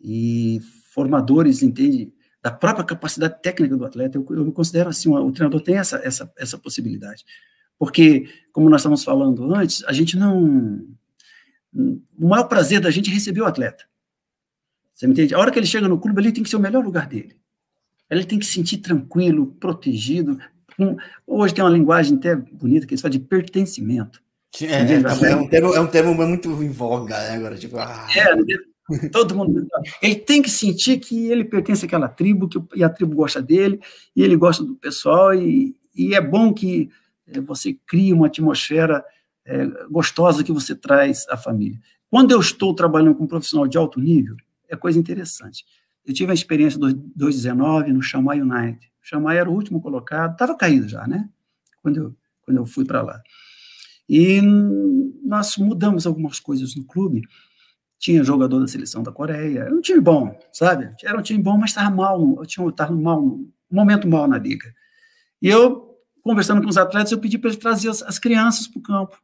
E 0.00 0.58
formadores, 0.92 1.62
entende? 1.62 2.12
da 2.42 2.50
própria 2.50 2.84
capacidade 2.84 3.40
técnica 3.42 3.76
do 3.76 3.84
atleta. 3.84 4.18
Eu, 4.18 4.26
eu 4.30 4.52
considero 4.52 4.88
assim, 4.88 5.08
o 5.08 5.32
treinador 5.32 5.60
tem 5.60 5.76
essa, 5.76 5.96
essa, 5.98 6.32
essa 6.36 6.58
possibilidade. 6.58 7.24
Porque, 7.78 8.28
como 8.52 8.68
nós 8.68 8.80
estávamos 8.80 9.04
falando 9.04 9.54
antes, 9.54 9.84
a 9.84 9.92
gente 9.92 10.16
não. 10.16 10.84
O 11.74 12.28
maior 12.28 12.44
prazer 12.44 12.80
da 12.80 12.90
gente 12.90 13.10
é 13.10 13.12
receber 13.12 13.40
o 13.40 13.46
atleta. 13.46 13.84
Você 14.94 15.06
me 15.06 15.12
entende? 15.12 15.34
A 15.34 15.38
hora 15.38 15.50
que 15.50 15.58
ele 15.58 15.66
chega 15.66 15.86
no 15.86 15.98
clube, 15.98 16.20
ele 16.20 16.32
tem 16.32 16.42
que 16.42 16.50
ser 16.50 16.56
o 16.56 16.60
melhor 16.60 16.84
lugar 16.84 17.06
dele. 17.06 17.36
Ele 18.10 18.24
tem 18.24 18.38
que 18.38 18.46
se 18.46 18.52
sentir 18.52 18.78
tranquilo, 18.78 19.54
protegido. 19.60 20.38
Um, 20.78 20.96
hoje 21.26 21.54
tem 21.54 21.62
uma 21.62 21.70
linguagem 21.70 22.16
até 22.16 22.34
bonita 22.34 22.86
que 22.86 22.94
eles 22.94 23.00
falam 23.00 23.16
de 23.16 23.24
pertencimento. 23.24 24.20
É, 24.60 24.64
é, 24.64 25.30
é, 25.30 25.36
um 25.36 25.46
termo, 25.46 25.74
é 25.74 25.80
um 25.80 25.86
termo 25.86 26.14
muito 26.14 26.50
em 26.62 26.70
voga 26.70 27.16
né, 27.16 27.36
agora. 27.36 27.56
Tipo, 27.56 27.78
ah. 27.78 28.08
É, 28.16 29.08
Todo 29.12 29.36
mundo. 29.36 29.68
Ele 30.00 30.16
tem 30.16 30.40
que 30.40 30.50
sentir 30.50 30.98
que 30.98 31.30
ele 31.30 31.44
pertence 31.44 31.84
àquela 31.84 32.08
tribo, 32.08 32.48
que 32.48 32.58
e 32.74 32.82
a 32.82 32.88
tribo 32.88 33.14
gosta 33.14 33.42
dele, 33.42 33.80
e 34.16 34.22
ele 34.22 34.36
gosta 34.36 34.64
do 34.64 34.74
pessoal, 34.74 35.34
e, 35.34 35.76
e 35.94 36.14
é 36.14 36.20
bom 36.20 36.54
que 36.54 36.90
você 37.44 37.76
crie 37.86 38.12
uma 38.12 38.26
atmosfera 38.26 39.04
é, 39.44 39.66
gostosa 39.90 40.44
que 40.44 40.52
você 40.52 40.74
traz 40.74 41.26
à 41.28 41.36
família. 41.36 41.80
Quando 42.10 42.30
eu 42.30 42.40
estou 42.40 42.74
trabalhando 42.74 43.14
com 43.14 43.24
um 43.24 43.28
profissional 43.28 43.66
de 43.66 43.76
alto 43.76 44.00
nível, 44.00 44.36
é 44.68 44.76
coisa 44.76 44.98
interessante. 44.98 45.64
Eu 46.04 46.14
tive 46.14 46.30
a 46.30 46.34
experiência 46.34 46.78
do 46.78 46.92
2019 46.92 47.92
no 47.92 48.02
Xamai 48.02 48.40
United. 48.40 48.86
O 49.02 49.06
Xamai 49.06 49.38
era 49.38 49.50
o 49.50 49.52
último 49.52 49.80
colocado, 49.80 50.32
estava 50.32 50.56
caído 50.56 50.88
já, 50.88 51.06
né? 51.06 51.28
Quando 51.82 51.96
eu, 51.96 52.16
quando 52.42 52.56
eu 52.56 52.66
fui 52.66 52.84
para 52.84 53.02
lá. 53.02 53.22
E 54.08 54.40
nós 55.22 55.56
mudamos 55.58 56.06
algumas 56.06 56.40
coisas 56.40 56.74
no 56.74 56.84
clube, 56.84 57.22
tinha 57.98 58.24
jogador 58.24 58.60
da 58.60 58.66
seleção 58.66 59.02
da 59.02 59.12
Coreia, 59.12 59.60
era 59.60 59.74
um 59.74 59.80
time 59.80 60.00
bom, 60.00 60.38
sabe? 60.52 60.90
Era 61.02 61.18
um 61.18 61.22
time 61.22 61.42
bom, 61.42 61.58
mas 61.58 61.70
estava 61.70 61.94
mal, 61.94 62.46
tinha 62.46 62.66
estava 62.68 62.94
mal, 62.94 63.22
um 63.22 63.50
momento 63.70 64.08
mal 64.08 64.26
na 64.26 64.38
liga. 64.38 64.72
E 65.42 65.48
eu, 65.48 65.87
conversando 66.28 66.62
com 66.62 66.68
os 66.68 66.76
atletas, 66.76 67.12
eu 67.12 67.18
pedi 67.18 67.38
para 67.38 67.50
eles 67.50 67.60
trazer 67.60 67.88
as, 67.88 68.02
as 68.02 68.18
crianças 68.18 68.66
para 68.66 68.78
o 68.78 68.82
campo. 68.82 69.18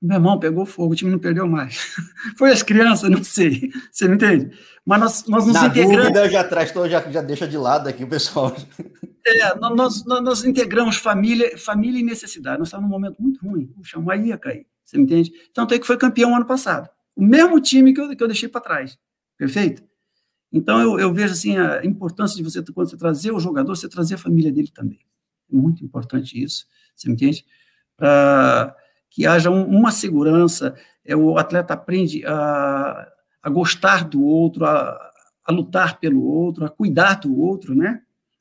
Meu 0.00 0.16
irmão 0.16 0.38
pegou 0.38 0.66
fogo, 0.66 0.92
o 0.92 0.96
time 0.96 1.10
não 1.10 1.18
perdeu 1.18 1.46
mais. 1.46 1.94
Foi 2.36 2.50
as 2.50 2.62
crianças, 2.62 3.08
não 3.08 3.22
sei. 3.22 3.70
Você 3.90 4.08
me 4.08 4.16
entende? 4.16 4.56
Mas 4.84 5.00
nós, 5.00 5.26
nós 5.26 5.46
nos 5.46 5.54
Na 5.54 5.66
integramos. 5.66 5.96
Dúvida, 5.96 6.28
já 6.28 6.42
traz, 6.42 6.72
já, 6.72 7.10
já 7.10 7.22
deixa 7.22 7.46
de 7.46 7.56
lado 7.56 7.88
aqui 7.88 8.04
o 8.04 8.08
pessoal. 8.08 8.54
É, 9.24 9.54
nós, 9.54 10.04
nós, 10.04 10.20
nós, 10.24 10.44
integramos 10.44 10.96
família, 10.96 11.56
família 11.56 12.00
e 12.00 12.02
necessidade. 12.02 12.58
Nós 12.58 12.66
estávamos 12.66 12.90
num 12.90 12.98
momento 12.98 13.22
muito 13.22 13.40
ruim. 13.46 13.72
O 13.78 13.84
chão 13.84 14.04
ia 14.16 14.36
cair. 14.36 14.66
Você 14.84 14.98
me 14.98 15.04
entende? 15.04 15.32
Tanto 15.54 15.72
é 15.74 15.78
que 15.78 15.86
foi 15.86 15.96
campeão 15.96 16.34
ano 16.34 16.44
passado 16.44 16.90
o 17.14 17.22
mesmo 17.22 17.60
time 17.60 17.92
que 17.92 18.00
eu, 18.00 18.16
que 18.16 18.22
eu 18.22 18.28
deixei 18.28 18.48
para 18.48 18.60
trás. 18.60 18.98
Perfeito? 19.36 19.82
Então, 20.52 20.80
eu, 20.80 21.00
eu, 21.00 21.12
vejo 21.12 21.32
assim 21.32 21.56
a 21.56 21.84
importância 21.84 22.36
de 22.36 22.42
você, 22.42 22.62
quando 22.72 22.90
você 22.90 22.96
trazer 22.96 23.32
o 23.32 23.40
jogador, 23.40 23.74
você 23.74 23.88
trazer 23.88 24.14
a 24.14 24.18
família 24.18 24.52
dele 24.52 24.70
também. 24.72 25.00
Muito 25.54 25.84
importante 25.84 26.42
isso, 26.42 26.66
você 26.94 27.08
me 27.08 27.14
entende? 27.14 27.44
Para 27.96 28.74
que 29.10 29.26
haja 29.26 29.50
um, 29.50 29.64
uma 29.64 29.90
segurança, 29.90 30.74
é, 31.04 31.14
o 31.14 31.36
atleta 31.36 31.74
aprende 31.74 32.24
a, 32.26 33.08
a 33.42 33.50
gostar 33.50 34.04
do 34.08 34.22
outro, 34.22 34.64
a, 34.64 35.10
a, 35.44 35.52
lutar 35.52 35.98
pelo 35.98 36.24
outro, 36.24 36.64
a 36.64 36.68
cuidar 36.68 37.20
do 37.20 37.38
outro, 37.38 37.74
né? 37.74 38.00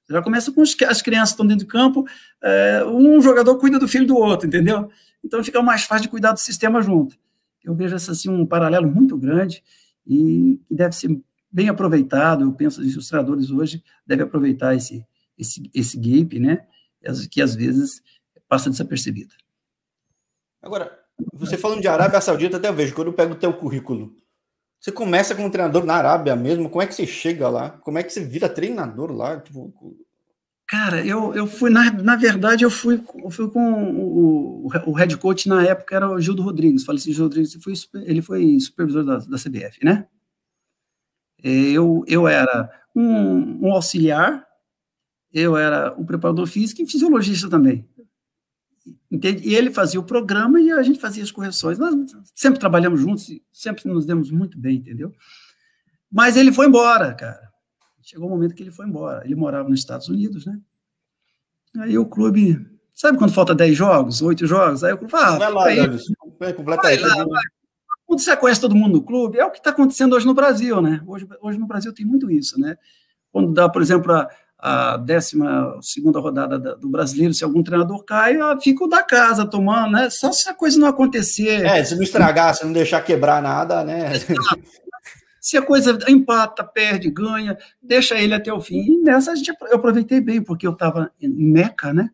Já 0.09 0.21
começa 0.21 0.51
com 0.51 0.61
as 0.61 0.73
crianças 0.75 1.29
que 1.29 1.33
estão 1.33 1.47
dentro 1.47 1.65
do 1.65 1.69
campo, 1.69 2.05
é, 2.41 2.83
um 2.85 3.21
jogador 3.21 3.57
cuida 3.57 3.79
do 3.79 3.87
filho 3.87 4.05
do 4.05 4.17
outro, 4.17 4.47
entendeu? 4.47 4.89
Então 5.23 5.43
fica 5.43 5.61
mais 5.61 5.83
fácil 5.83 6.03
de 6.03 6.09
cuidar 6.09 6.33
do 6.33 6.39
sistema 6.39 6.81
junto 6.81 7.17
eu 7.63 7.75
vejo 7.75 7.95
assim, 7.95 8.29
um 8.29 8.45
paralelo 8.45 8.89
muito 8.89 9.17
grande 9.17 9.63
e 10.05 10.59
deve 10.69 10.95
ser 10.95 11.19
bem 11.51 11.69
aproveitado. 11.69 12.43
Eu 12.43 12.53
penso 12.53 12.81
que 12.81 12.87
os 12.87 12.93
ilustradores 12.93 13.51
hoje 13.51 13.83
devem 14.05 14.25
aproveitar 14.25 14.75
esse, 14.75 15.05
esse, 15.37 15.69
esse 15.73 15.97
gap, 15.97 16.39
né, 16.39 16.65
que 17.29 17.41
às 17.41 17.55
vezes 17.55 18.01
passa 18.47 18.69
desapercebido. 18.69 19.33
Agora, 20.61 20.99
você 21.33 21.57
falando 21.57 21.81
de 21.81 21.87
Arábia 21.87 22.21
Saudita, 22.21 22.57
até 22.57 22.69
eu 22.69 22.73
vejo, 22.73 22.93
quando 22.93 23.07
eu 23.07 23.13
pego 23.13 23.33
o 23.33 23.37
teu 23.37 23.53
currículo, 23.53 24.15
você 24.79 24.91
começa 24.91 25.35
como 25.35 25.51
treinador 25.51 25.85
na 25.85 25.95
Arábia 25.95 26.35
mesmo, 26.35 26.69
como 26.69 26.81
é 26.81 26.87
que 26.87 26.95
você 26.95 27.05
chega 27.05 27.49
lá? 27.49 27.69
Como 27.69 27.97
é 27.97 28.03
que 28.03 28.11
você 28.11 28.23
vira 28.23 28.49
treinador 28.49 29.11
lá? 29.11 29.39
Tipo, 29.39 29.73
Cara, 30.71 31.05
eu, 31.05 31.35
eu 31.35 31.45
fui, 31.45 31.69
na, 31.69 31.91
na 31.91 32.15
verdade, 32.15 32.63
eu 32.63 32.71
fui, 32.71 33.03
eu 33.21 33.29
fui 33.29 33.51
com 33.51 33.83
o, 33.83 34.67
o 34.85 34.93
head 34.93 35.17
coach 35.17 35.49
na 35.49 35.61
época, 35.65 35.93
era 35.93 36.09
o 36.09 36.17
Gildo 36.17 36.41
Rodrigues, 36.41 36.85
falei 36.85 36.97
assim, 36.97 37.11
Gildo 37.11 37.35
Rodrigues, 37.35 37.53
ele 37.53 37.61
foi, 37.61 38.01
ele 38.05 38.21
foi 38.21 38.59
supervisor 38.61 39.03
da, 39.03 39.17
da 39.17 39.37
CBF, 39.37 39.83
né? 39.83 40.07
Eu, 41.43 42.05
eu 42.07 42.25
era 42.25 42.71
um, 42.95 43.67
um 43.67 43.73
auxiliar, 43.73 44.47
eu 45.33 45.55
era 45.55 45.93
o 45.97 46.05
preparador 46.05 46.45
físico 46.47 46.81
e 46.81 46.87
fisiologista 46.87 47.49
também. 47.49 47.87
Entende? 49.09 49.47
E 49.47 49.55
ele 49.55 49.71
fazia 49.71 49.99
o 49.99 50.03
programa 50.03 50.59
e 50.59 50.71
a 50.71 50.81
gente 50.81 50.99
fazia 50.99 51.23
as 51.23 51.31
correções. 51.31 51.77
Nós 51.77 51.93
sempre 52.33 52.59
trabalhamos 52.59 52.99
juntos, 52.99 53.27
sempre 53.51 53.87
nos 53.87 54.05
demos 54.05 54.31
muito 54.31 54.57
bem, 54.57 54.77
entendeu? 54.77 55.13
Mas 56.11 56.35
ele 56.35 56.51
foi 56.51 56.67
embora, 56.67 57.13
cara. 57.13 57.51
Chegou 58.01 58.27
o 58.27 58.31
um 58.31 58.33
momento 58.35 58.55
que 58.55 58.63
ele 58.63 58.71
foi 58.71 58.85
embora. 58.85 59.23
Ele 59.23 59.35
morava 59.35 59.69
nos 59.69 59.79
Estados 59.79 60.09
Unidos, 60.09 60.45
né? 60.45 60.59
Aí 61.77 61.97
o 61.97 62.05
clube. 62.05 62.65
Sabe 62.93 63.17
quando 63.17 63.33
falta 63.33 63.55
10 63.55 63.75
jogos, 63.75 64.21
8 64.21 64.45
jogos? 64.45 64.83
Aí 64.83 64.93
o 64.93 64.97
clube 64.97 65.11
fala. 65.11 65.35
Ah, 65.35 65.39
vai 65.39 65.51
lá, 65.51 65.65
aí, 65.67 65.77
vai, 66.39 66.53
vai 66.53 66.97
lá, 66.97 67.25
vai. 67.25 67.43
Você 68.07 68.35
conhece 68.35 68.59
todo 68.59 68.75
mundo 68.75 68.93
no 68.93 69.03
clube? 69.03 69.37
É 69.37 69.45
o 69.45 69.51
que 69.51 69.59
está 69.59 69.69
acontecendo 69.69 70.13
hoje 70.15 70.25
no 70.25 70.33
Brasil, 70.33 70.81
né? 70.81 71.01
Hoje, 71.07 71.25
hoje 71.41 71.57
no 71.57 71.65
Brasil 71.65 71.93
tem 71.93 72.05
muito 72.05 72.29
isso, 72.29 72.59
né? 72.59 72.75
Quando 73.31 73.53
dá, 73.53 73.69
por 73.69 73.81
exemplo, 73.81 74.11
a, 74.11 74.29
a 74.61 74.95
12 74.95 75.37
rodada 76.13 76.59
do 76.75 76.87
brasileiro, 76.87 77.33
se 77.33 77.43
algum 77.43 77.63
treinador 77.63 78.03
cai, 78.03 78.37
fica 78.61 78.83
o 78.83 78.87
da 78.87 79.01
casa 79.01 79.45
tomando, 79.45 79.93
né? 79.93 80.09
Só 80.11 80.31
se 80.31 80.47
a 80.47 80.53
coisa 80.53 80.79
não 80.79 80.87
acontecer. 80.87 81.65
É, 81.65 81.83
se 81.83 81.95
não 81.95 82.03
estragar, 82.03 82.53
se 82.53 82.63
não 82.63 82.71
deixar 82.71 83.01
quebrar 83.01 83.41
nada, 83.41 83.83
né? 83.83 84.11
Se 85.43 85.57
a 85.57 85.61
coisa 85.63 85.97
empata, 86.07 86.63
perde, 86.63 87.09
ganha, 87.09 87.57
deixa 87.81 88.13
ele 88.15 88.35
até 88.35 88.53
o 88.53 88.61
fim. 88.61 88.85
E 88.85 89.01
nessa 89.01 89.31
a 89.31 89.35
gente, 89.35 89.51
eu 89.59 89.75
aproveitei 89.75 90.21
bem, 90.21 90.39
porque 90.39 90.67
eu 90.67 90.71
estava 90.71 91.11
em 91.19 91.27
Meca, 91.27 91.91
né? 91.91 92.11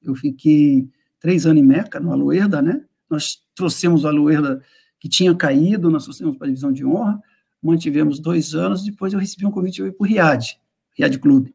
Eu 0.00 0.14
fiquei 0.14 0.88
três 1.18 1.46
anos 1.46 1.60
em 1.60 1.66
Meca, 1.66 1.98
no 1.98 2.12
Aluerda, 2.12 2.62
né? 2.62 2.80
Nós 3.10 3.42
trouxemos 3.56 4.04
o 4.04 4.06
Aluerda 4.06 4.62
que 5.00 5.08
tinha 5.08 5.34
caído, 5.34 5.90
nós 5.90 6.04
trouxemos 6.04 6.36
para 6.36 6.46
a 6.46 6.48
divisão 6.48 6.70
de 6.70 6.86
honra, 6.86 7.20
mantivemos 7.60 8.20
dois 8.20 8.54
anos, 8.54 8.84
depois 8.84 9.12
eu 9.12 9.18
recebi 9.18 9.44
um 9.44 9.50
convite 9.50 9.82
para 9.90 10.04
o 10.04 10.06
Riad, 10.06 10.56
Riad 10.96 11.18
Clube. 11.18 11.52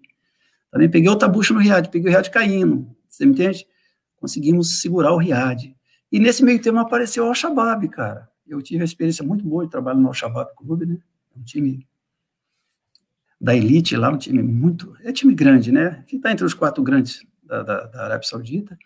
Também 0.75 0.89
peguei 0.89 1.09
o 1.09 1.15
tabucho 1.15 1.53
no 1.53 1.61
Riad, 1.61 1.88
peguei 1.88 2.09
o 2.09 2.11
Riad 2.11 2.29
caindo, 2.29 2.93
você 3.07 3.25
me 3.25 3.31
entende? 3.31 3.65
Conseguimos 4.17 4.81
segurar 4.81 5.13
o 5.13 5.17
Riad. 5.17 5.73
E 6.11 6.19
nesse 6.19 6.43
meio 6.43 6.61
tempo 6.61 6.79
apareceu 6.79 7.23
o 7.23 7.27
Al-Shabaab, 7.27 7.88
cara 7.88 8.27
eu 8.47 8.61
tive 8.61 8.79
uma 8.79 8.85
experiência 8.85 9.25
muito 9.25 9.43
boa 9.43 9.65
de 9.65 9.71
trabalho 9.71 9.99
no 9.99 10.07
Al-Shabaab 10.07 10.51
Clube, 10.55 10.85
né? 10.85 10.97
Um 11.35 11.43
time 11.43 11.88
da 13.41 13.55
elite 13.55 13.95
lá, 13.95 14.09
um 14.09 14.17
time 14.17 14.41
muito. 14.41 14.95
É 15.03 15.11
time 15.11 15.33
grande, 15.33 15.71
né? 15.71 16.03
Está 16.11 16.31
entre 16.31 16.45
os 16.45 16.53
quatro 16.53 16.83
grandes 16.83 17.25
da, 17.43 17.63
da, 17.63 17.85
da, 17.88 18.05
Arábia 18.05 18.27
Saudita. 18.27 18.77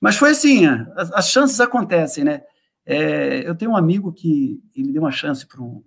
Mas 0.00 0.16
foi 0.16 0.30
assim: 0.30 0.66
as, 0.66 1.12
as 1.12 1.30
chances 1.30 1.60
acontecem, 1.60 2.24
né? 2.24 2.42
É, 2.84 3.46
eu 3.46 3.54
tenho 3.54 3.72
um 3.72 3.76
amigo 3.76 4.12
que 4.12 4.62
ele 4.74 4.92
deu 4.92 5.02
uma 5.02 5.12
chance 5.12 5.46
para 5.46 5.60
um, 5.60 5.84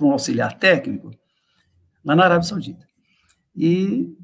um 0.00 0.10
auxiliar 0.12 0.58
técnico 0.58 1.10
lá 2.04 2.14
na 2.14 2.24
Arábia 2.24 2.46
Saudita. 2.46 2.86
E 3.56 4.14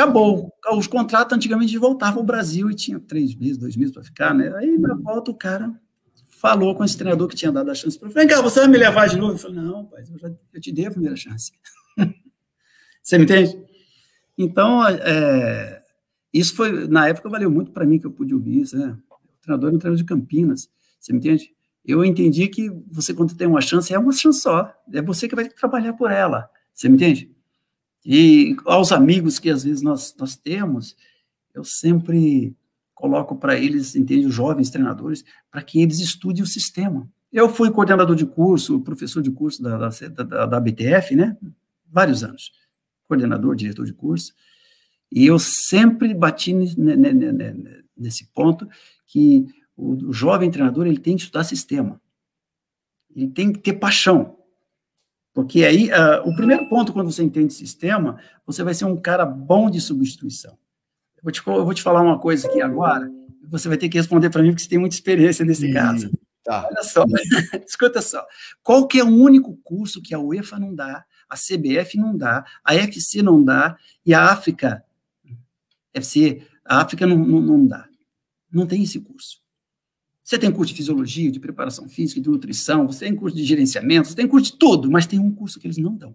acabou. 0.00 0.52
Os 0.72 0.86
contratos 0.86 1.36
antigamente 1.36 1.76
voltavam 1.76 2.20
ao 2.20 2.26
Brasil 2.26 2.70
e 2.70 2.74
tinha 2.74 2.98
três 2.98 3.34
meses, 3.34 3.58
dois 3.58 3.76
meses 3.76 3.92
para 3.92 4.02
ficar, 4.02 4.34
né? 4.34 4.52
Aí 4.56 4.78
na 4.78 4.94
volta 4.94 5.30
o 5.30 5.34
cara 5.34 5.72
falou 6.40 6.74
com 6.74 6.82
esse 6.82 6.96
treinador 6.96 7.28
que 7.28 7.36
tinha 7.36 7.52
dado 7.52 7.70
a 7.70 7.74
chance 7.74 7.98
para 7.98 8.08
ele. 8.08 8.14
Vem 8.14 8.26
cá, 8.26 8.40
você 8.40 8.60
vai 8.60 8.68
me 8.68 8.78
levar 8.78 9.08
de 9.08 9.16
novo? 9.16 9.34
Eu 9.34 9.38
falei, 9.38 9.56
não, 9.60 9.84
pai, 9.84 10.02
eu, 10.10 10.18
já, 10.18 10.32
eu 10.54 10.60
te 10.60 10.72
dei 10.72 10.86
a 10.86 10.90
primeira 10.90 11.14
chance. 11.14 11.52
você 13.02 13.18
me 13.18 13.24
entende? 13.24 13.62
Então, 14.38 14.86
é, 14.88 15.82
isso 16.32 16.56
foi, 16.56 16.88
na 16.88 17.08
época, 17.08 17.28
valeu 17.28 17.50
muito 17.50 17.72
para 17.72 17.84
mim 17.84 17.98
que 17.98 18.06
eu 18.06 18.10
pude 18.10 18.34
ouvir 18.34 18.60
isso, 18.60 18.76
né? 18.78 18.96
O 19.10 19.42
treinador 19.42 19.68
era 19.68 19.76
um 19.76 19.78
treinador 19.78 19.96
de 19.96 20.04
Campinas, 20.04 20.70
você 20.98 21.12
me 21.12 21.18
entende? 21.18 21.54
Eu 21.84 22.04
entendi 22.04 22.48
que 22.48 22.70
você, 22.90 23.12
quando 23.12 23.36
tem 23.36 23.46
uma 23.46 23.60
chance, 23.60 23.92
é 23.92 23.98
uma 23.98 24.12
chance 24.12 24.40
só. 24.40 24.72
É 24.92 25.02
você 25.02 25.28
que 25.28 25.34
vai 25.34 25.48
trabalhar 25.48 25.92
por 25.94 26.10
ela, 26.10 26.48
você 26.72 26.88
me 26.88 26.94
entende? 26.94 27.30
E 28.04 28.56
aos 28.64 28.92
amigos 28.92 29.38
que 29.38 29.50
às 29.50 29.64
vezes 29.64 29.82
nós, 29.82 30.14
nós 30.18 30.36
temos, 30.36 30.96
eu 31.54 31.64
sempre 31.64 32.54
coloco 32.94 33.36
para 33.36 33.58
eles, 33.58 33.96
entende, 33.96 34.26
os 34.26 34.34
jovens 34.34 34.70
treinadores, 34.70 35.24
para 35.50 35.62
que 35.62 35.80
eles 35.80 36.00
estudem 36.00 36.42
o 36.42 36.46
sistema. 36.46 37.08
Eu 37.32 37.48
fui 37.48 37.70
coordenador 37.70 38.16
de 38.16 38.26
curso, 38.26 38.80
professor 38.80 39.22
de 39.22 39.30
curso 39.30 39.62
da, 39.62 39.76
da, 39.78 40.24
da, 40.24 40.46
da 40.46 40.60
BTF, 40.60 41.14
né? 41.14 41.36
Vários 41.86 42.22
anos. 42.24 42.52
Coordenador, 43.06 43.54
diretor 43.56 43.86
de 43.86 43.92
curso. 43.92 44.34
E 45.10 45.26
eu 45.26 45.38
sempre 45.38 46.14
bati 46.14 46.52
nesse 47.96 48.26
ponto 48.32 48.68
que 49.06 49.46
o, 49.76 50.12
jovem 50.12 50.50
treinador 50.50 50.86
ele 50.86 50.98
tem 50.98 51.16
que 51.16 51.22
estudar 51.22 51.44
sistema. 51.44 52.00
Ele 53.14 53.28
tem 53.28 53.52
que 53.52 53.58
ter 53.58 53.74
paixão. 53.74 54.36
Porque 55.32 55.64
aí, 55.64 55.90
uh, 55.90 56.28
o 56.28 56.34
primeiro 56.34 56.68
ponto, 56.68 56.92
quando 56.92 57.10
você 57.10 57.22
entende 57.22 57.52
sistema, 57.52 58.20
você 58.44 58.62
vai 58.64 58.74
ser 58.74 58.84
um 58.84 58.96
cara 58.96 59.24
bom 59.24 59.70
de 59.70 59.80
substituição. 59.80 60.58
Eu 61.16 61.22
vou 61.22 61.32
te, 61.32 61.46
eu 61.46 61.64
vou 61.64 61.74
te 61.74 61.82
falar 61.82 62.02
uma 62.02 62.18
coisa 62.18 62.48
aqui 62.48 62.60
agora, 62.60 63.10
você 63.48 63.68
vai 63.68 63.76
ter 63.76 63.88
que 63.88 63.98
responder 63.98 64.30
para 64.30 64.42
mim, 64.42 64.50
porque 64.50 64.62
você 64.62 64.68
tem 64.68 64.78
muita 64.78 64.94
experiência 64.94 65.44
nesse 65.44 65.72
caso. 65.72 66.10
Tá. 66.42 66.66
Olha 66.66 66.82
só, 66.82 67.04
escuta 67.66 68.00
só. 68.00 68.24
Qual 68.62 68.86
que 68.86 68.98
é 68.98 69.04
o 69.04 69.08
único 69.08 69.56
curso 69.62 70.02
que 70.02 70.14
a 70.14 70.18
UEFA 70.18 70.58
não 70.58 70.74
dá, 70.74 71.04
a 71.28 71.36
CBF 71.36 71.96
não 71.96 72.16
dá, 72.16 72.44
a 72.64 72.74
FC 72.74 73.22
não 73.22 73.42
dá, 73.42 73.76
e 74.04 74.14
a 74.14 74.24
África, 74.24 74.82
FC, 75.92 76.42
a 76.64 76.80
África 76.80 77.06
não, 77.06 77.16
não, 77.16 77.40
não 77.40 77.66
dá. 77.66 77.88
Não 78.50 78.66
tem 78.66 78.82
esse 78.82 78.98
curso. 79.00 79.40
Você 80.30 80.38
tem 80.38 80.52
curso 80.52 80.72
de 80.72 80.76
fisiologia, 80.76 81.28
de 81.28 81.40
preparação 81.40 81.88
física, 81.88 82.20
de 82.20 82.30
nutrição, 82.30 82.86
você 82.86 83.06
tem 83.06 83.16
curso 83.16 83.36
de 83.36 83.42
gerenciamento, 83.42 84.06
você 84.06 84.14
tem 84.14 84.28
curso 84.28 84.52
de 84.52 84.58
tudo, 84.58 84.88
mas 84.88 85.04
tem 85.04 85.18
um 85.18 85.34
curso 85.34 85.58
que 85.58 85.66
eles 85.66 85.76
não 85.76 85.92
dão. 85.92 86.14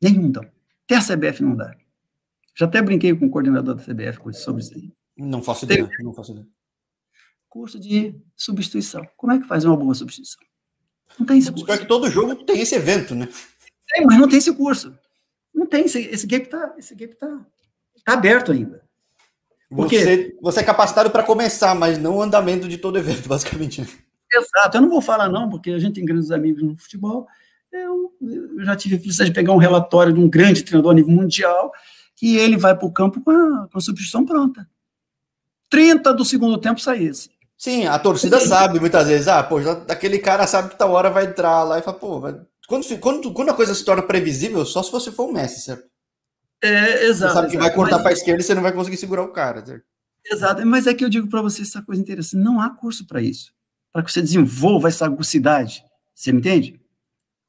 Nenhum 0.00 0.30
dão. 0.30 0.50
Até 0.86 0.96
a 0.96 1.02
CBF 1.02 1.42
não 1.42 1.54
dá. 1.54 1.76
Já 2.54 2.64
até 2.64 2.80
brinquei 2.80 3.14
com 3.14 3.26
o 3.26 3.30
coordenador 3.30 3.74
da 3.74 3.82
CBF 3.82 4.32
sobre 4.32 4.62
isso 4.62 4.74
aí. 4.74 4.90
Não 5.14 5.42
faço 5.42 5.66
ideia, 5.66 5.86
tem... 5.86 6.06
não 6.06 6.14
faço 6.14 6.32
ideia. 6.32 6.48
Curso 7.50 7.78
de 7.78 8.18
substituição. 8.34 9.06
Como 9.14 9.30
é 9.30 9.40
que 9.40 9.46
faz 9.46 9.66
uma 9.66 9.76
boa 9.76 9.94
substituição? 9.94 10.40
Não 11.18 11.26
tem 11.26 11.36
esse 11.36 11.50
curso. 11.50 11.64
Espero 11.64 11.82
que 11.82 11.88
todo 11.88 12.10
jogo 12.10 12.34
tem 12.46 12.62
esse 12.62 12.76
evento, 12.76 13.14
né? 13.14 13.28
Tem, 13.88 14.06
mas 14.06 14.18
não 14.18 14.26
tem 14.26 14.38
esse 14.38 14.54
curso. 14.54 14.98
Não 15.54 15.66
tem, 15.66 15.84
esse, 15.84 16.00
esse 16.00 16.26
gap 16.26 16.44
está 16.44 16.66
tá, 16.66 17.46
tá 18.06 18.12
aberto 18.14 18.52
ainda. 18.52 18.85
Você, 19.70 20.36
você 20.40 20.60
é 20.60 20.62
capacitado 20.62 21.10
para 21.10 21.22
começar, 21.22 21.74
mas 21.74 21.98
não 21.98 22.16
o 22.16 22.22
andamento 22.22 22.68
de 22.68 22.78
todo 22.78 22.98
evento, 22.98 23.26
basicamente. 23.28 23.80
Exato. 24.32 24.76
Eu 24.76 24.80
não 24.82 24.88
vou 24.88 25.00
falar 25.00 25.28
não, 25.28 25.48
porque 25.48 25.70
a 25.70 25.78
gente 25.78 25.94
tem 25.94 26.04
grandes 26.04 26.30
amigos 26.30 26.62
no 26.62 26.76
futebol. 26.76 27.26
Eu, 27.72 28.12
eu 28.22 28.64
já 28.64 28.76
tive 28.76 28.96
a 28.96 28.98
felicidade 28.98 29.30
de 29.30 29.34
pegar 29.34 29.52
um 29.52 29.58
relatório 29.58 30.12
de 30.12 30.20
um 30.20 30.28
grande 30.28 30.62
treinador 30.62 30.92
a 30.92 30.94
nível 30.94 31.12
mundial, 31.12 31.72
que 32.14 32.36
ele 32.36 32.56
vai 32.56 32.76
para 32.76 32.86
o 32.86 32.92
campo 32.92 33.20
com 33.20 33.30
a, 33.30 33.68
com 33.70 33.78
a 33.78 33.80
substituição 33.80 34.24
pronta. 34.24 34.68
30 35.68 36.14
do 36.14 36.24
segundo 36.24 36.58
tempo 36.58 36.80
sai 36.80 37.04
esse. 37.04 37.30
Sim, 37.58 37.86
a 37.86 37.98
torcida 37.98 38.38
Sim. 38.38 38.48
sabe 38.48 38.78
muitas 38.78 39.08
vezes, 39.08 39.28
ah, 39.28 39.42
pô, 39.42 39.60
já, 39.60 39.72
aquele 39.88 40.18
cara 40.18 40.46
sabe 40.46 40.68
que 40.68 40.78
tal 40.78 40.92
hora 40.92 41.10
vai 41.10 41.24
entrar 41.24 41.62
lá 41.64 41.78
e 41.78 41.82
fala, 41.82 41.98
pô, 41.98 42.20
quando, 42.68 42.98
quando, 43.00 43.32
quando 43.32 43.48
a 43.48 43.54
coisa 43.54 43.74
se 43.74 43.84
torna 43.84 44.02
previsível, 44.02 44.64
só 44.64 44.82
se 44.82 44.92
você 44.92 45.10
for 45.10 45.28
o 45.28 45.32
Messi, 45.32 45.60
certo? 45.60 45.84
É, 46.62 47.06
exato. 47.06 47.32
Você 47.32 47.40
sabe 47.40 47.50
que 47.50 47.58
vai 47.58 47.72
cortar 47.72 47.96
mas... 47.96 48.02
para 48.02 48.10
a 48.10 48.14
esquerda 48.14 48.40
e 48.40 48.44
você 48.44 48.54
não 48.54 48.62
vai 48.62 48.72
conseguir 48.72 48.96
segurar 48.96 49.22
o 49.22 49.32
cara. 49.32 49.64
Certo? 49.64 49.84
Exato, 50.30 50.66
mas 50.66 50.86
é 50.86 50.94
que 50.94 51.04
eu 51.04 51.08
digo 51.08 51.28
para 51.28 51.42
você 51.42 51.62
essa 51.62 51.82
coisa 51.82 52.00
interessante: 52.00 52.42
não 52.42 52.60
há 52.60 52.70
curso 52.70 53.06
para 53.06 53.20
isso. 53.20 53.52
Para 53.92 54.02
que 54.02 54.12
você 54.12 54.20
desenvolva 54.20 54.88
essa 54.88 55.06
agucidade. 55.06 55.82
Você 56.14 56.32
me 56.32 56.38
entende? 56.38 56.80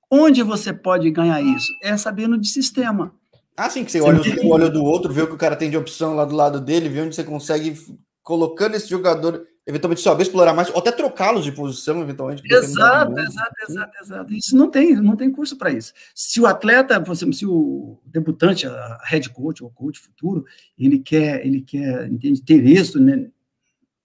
Onde 0.09 0.43
você 0.43 0.71
pode 0.71 1.09
ganhar 1.11 1.41
isso? 1.41 1.67
É 1.81 1.95
sabendo 1.97 2.37
de 2.37 2.47
sistema. 2.47 3.13
Ah, 3.55 3.69
sim, 3.69 3.83
que 3.83 3.91
você, 3.91 3.99
você 3.99 4.07
olha 4.07 4.21
o 4.43 4.49
olho 4.49 4.69
do 4.71 4.83
outro, 4.83 5.11
vê 5.11 5.23
o 5.23 5.27
que 5.27 5.33
o 5.33 5.37
cara 5.37 5.55
tem 5.55 5.69
de 5.69 5.75
opção 5.75 6.15
lá 6.15 6.23
do 6.23 6.35
lado 6.35 6.61
dele, 6.61 6.89
vê 6.89 7.01
onde 7.01 7.15
você 7.15 7.23
consegue 7.23 7.75
colocando 8.21 8.75
esse 8.75 8.87
jogador 8.87 9.45
eventualmente 9.67 10.01
só 10.01 10.17
explorar 10.17 10.53
mais, 10.53 10.69
ou 10.69 10.77
até 10.77 10.93
trocá-los 10.93 11.43
de 11.43 11.51
posição, 11.51 12.01
eventualmente. 12.01 12.41
Exato, 12.49 13.19
exato, 13.19 13.53
exato, 13.67 13.97
exato. 14.01 14.33
Isso 14.33 14.55
não 14.55 14.71
tem, 14.71 14.95
não 14.95 15.17
tem 15.17 15.29
curso 15.29 15.57
para 15.57 15.71
isso. 15.71 15.93
Se 16.15 16.39
o 16.39 16.47
atleta, 16.47 17.03
se 17.13 17.45
o 17.45 17.99
debutante, 18.05 18.65
a 18.65 19.01
head 19.03 19.29
coach 19.29 19.61
ou 19.61 19.69
coach 19.69 19.99
futuro, 19.99 20.45
ele 20.79 20.99
quer, 20.99 21.45
ele 21.45 21.61
quer 21.61 22.07
entende, 22.07 22.41
ter 22.41 22.65
êxito 22.65 22.97
né, 22.97 23.27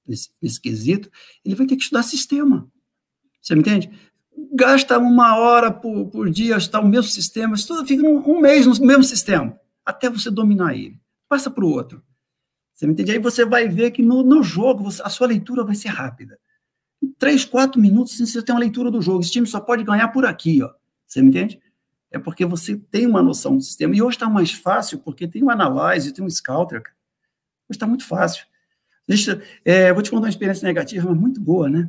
nesse, 0.05 0.31
nesse 0.43 0.61
quesito, 0.61 1.09
ele 1.45 1.55
vai 1.55 1.65
ter 1.65 1.77
que 1.77 1.83
estudar 1.83 2.03
sistema. 2.03 2.69
Você 3.41 3.55
me 3.55 3.61
entende? 3.61 3.89
Gasta 4.53 4.99
uma 4.99 5.37
hora 5.39 5.71
por, 5.71 6.07
por 6.07 6.29
dia, 6.29 6.57
está 6.57 6.81
o 6.81 6.89
mesmo 6.89 7.11
sistema, 7.11 7.57
tudo 7.57 7.87
fica 7.87 8.05
um, 8.05 8.19
um 8.29 8.41
mês 8.41 8.67
no 8.67 8.75
mesmo 8.85 9.05
sistema, 9.05 9.57
até 9.87 10.11
você 10.11 10.29
dominar 10.29 10.75
ele. 10.75 10.99
Passa 11.29 11.49
para 11.49 11.65
o 11.65 11.71
outro. 11.71 12.03
Você 12.83 12.87
me 12.89 12.95
entende? 12.95 13.13
Aí 13.13 13.19
você 13.21 13.45
vai 13.45 13.69
ver 13.69 13.93
que 13.93 14.03
no, 14.03 14.25
no 14.25 14.43
jogo 14.43 14.83
você, 14.83 15.01
a 15.05 15.09
sua 15.09 15.29
leitura 15.29 15.63
vai 15.63 15.77
ser 15.77 15.91
rápida. 15.91 16.37
Em 17.01 17.13
três, 17.13 17.45
quatro 17.45 17.81
minutos 17.81 18.19
você 18.19 18.43
tem 18.43 18.53
uma 18.53 18.61
leitura 18.61 18.91
do 18.91 19.01
jogo. 19.01 19.21
Esse 19.21 19.31
time 19.31 19.47
só 19.47 19.61
pode 19.61 19.85
ganhar 19.85 20.09
por 20.09 20.27
aqui, 20.27 20.61
ó. 20.65 20.71
Você 21.07 21.23
me 21.23 21.29
entende? 21.29 21.61
É 22.11 22.19
porque 22.19 22.45
você 22.45 22.77
tem 22.91 23.07
uma 23.07 23.23
noção 23.23 23.57
do 23.57 23.63
sistema. 23.63 23.95
E 23.95 24.03
hoje 24.03 24.17
está 24.17 24.29
mais 24.29 24.51
fácil 24.51 24.99
porque 24.99 25.29
tem 25.29 25.45
uma 25.45 25.53
análise, 25.53 26.13
tem 26.13 26.25
um 26.25 26.29
scouter. 26.29 26.81
Hoje 26.81 27.77
está 27.77 27.87
muito 27.87 28.05
fácil. 28.05 28.47
Deixa, 29.07 29.41
é, 29.65 29.93
vou 29.93 30.03
te 30.03 30.11
contar 30.11 30.25
uma 30.25 30.31
experiência 30.31 30.67
negativa, 30.67 31.09
mas 31.09 31.21
muito 31.21 31.41
boa, 31.41 31.69
né? 31.71 31.89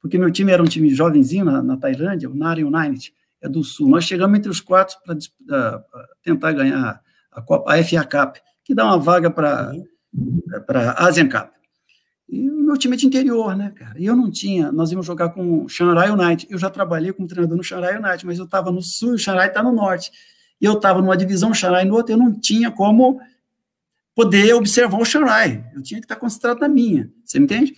Porque 0.00 0.16
meu 0.18 0.30
time 0.30 0.52
era 0.52 0.62
um 0.62 0.66
time 0.66 0.88
jovenzinho 0.90 1.44
na, 1.46 1.60
na 1.60 1.76
Tailândia, 1.76 2.30
o 2.30 2.34
Nara 2.34 2.64
United, 2.64 3.12
é 3.40 3.48
do 3.48 3.64
Sul. 3.64 3.88
Nós 3.88 4.04
chegamos 4.04 4.38
entre 4.38 4.52
os 4.52 4.60
quatro 4.60 4.96
para 5.04 5.84
tentar 6.22 6.52
ganhar 6.52 7.02
a, 7.32 7.42
Copa, 7.42 7.74
a 7.74 7.82
FA 7.82 8.04
Cup, 8.04 8.36
que 8.62 8.72
dá 8.72 8.84
uma 8.84 9.00
vaga 9.00 9.28
para 9.32 9.72
uhum 9.72 9.97
para 10.66 10.92
Asian 10.92 11.28
Cup. 11.28 11.50
E 12.28 12.50
o 12.50 12.60
meu 12.60 12.76
time 12.76 12.94
é 12.94 12.98
de 12.98 13.06
interior, 13.06 13.56
né, 13.56 13.72
cara? 13.74 13.98
E 13.98 14.04
eu 14.04 14.14
não 14.14 14.30
tinha, 14.30 14.70
nós 14.70 14.90
íamos 14.90 15.06
jogar 15.06 15.30
com 15.30 15.64
o 15.64 15.68
Shanghai 15.68 16.10
United. 16.10 16.46
Eu 16.50 16.58
já 16.58 16.68
trabalhei 16.68 17.12
como 17.12 17.26
treinador 17.26 17.56
no 17.56 17.64
Shanghai 17.64 17.96
United, 17.96 18.26
mas 18.26 18.38
eu 18.38 18.44
estava 18.44 18.70
no 18.70 18.82
sul, 18.82 19.14
o 19.14 19.18
Shanghai 19.18 19.48
está 19.48 19.62
no 19.62 19.72
norte. 19.72 20.10
E 20.60 20.64
eu 20.64 20.74
estava 20.74 21.00
numa 21.00 21.16
divisão, 21.16 21.50
o 21.50 21.54
Shanghai 21.54 21.84
no 21.84 21.94
outro, 21.94 22.12
eu 22.12 22.18
não 22.18 22.38
tinha 22.38 22.70
como 22.70 23.18
poder 24.14 24.52
observar 24.54 24.98
o 24.98 25.04
Shanghai. 25.04 25.64
Eu 25.74 25.82
tinha 25.82 26.00
que 26.00 26.04
estar 26.04 26.16
concentrado 26.16 26.60
na 26.60 26.68
minha, 26.68 27.10
você 27.24 27.38
me 27.38 27.44
entende? 27.44 27.74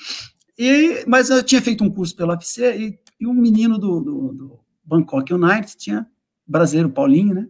E, 0.58 1.04
mas 1.06 1.30
eu 1.30 1.42
tinha 1.42 1.62
feito 1.62 1.84
um 1.84 1.90
curso 1.90 2.16
pela 2.16 2.32
UFC 2.32 2.76
e, 2.76 2.98
e 3.20 3.26
um 3.26 3.34
menino 3.34 3.78
do, 3.78 4.00
do, 4.00 4.32
do 4.32 4.60
Bangkok 4.84 5.32
United, 5.32 5.76
tinha 5.76 6.06
brasileiro 6.46 6.90
Paulinho, 6.90 7.34
né? 7.34 7.46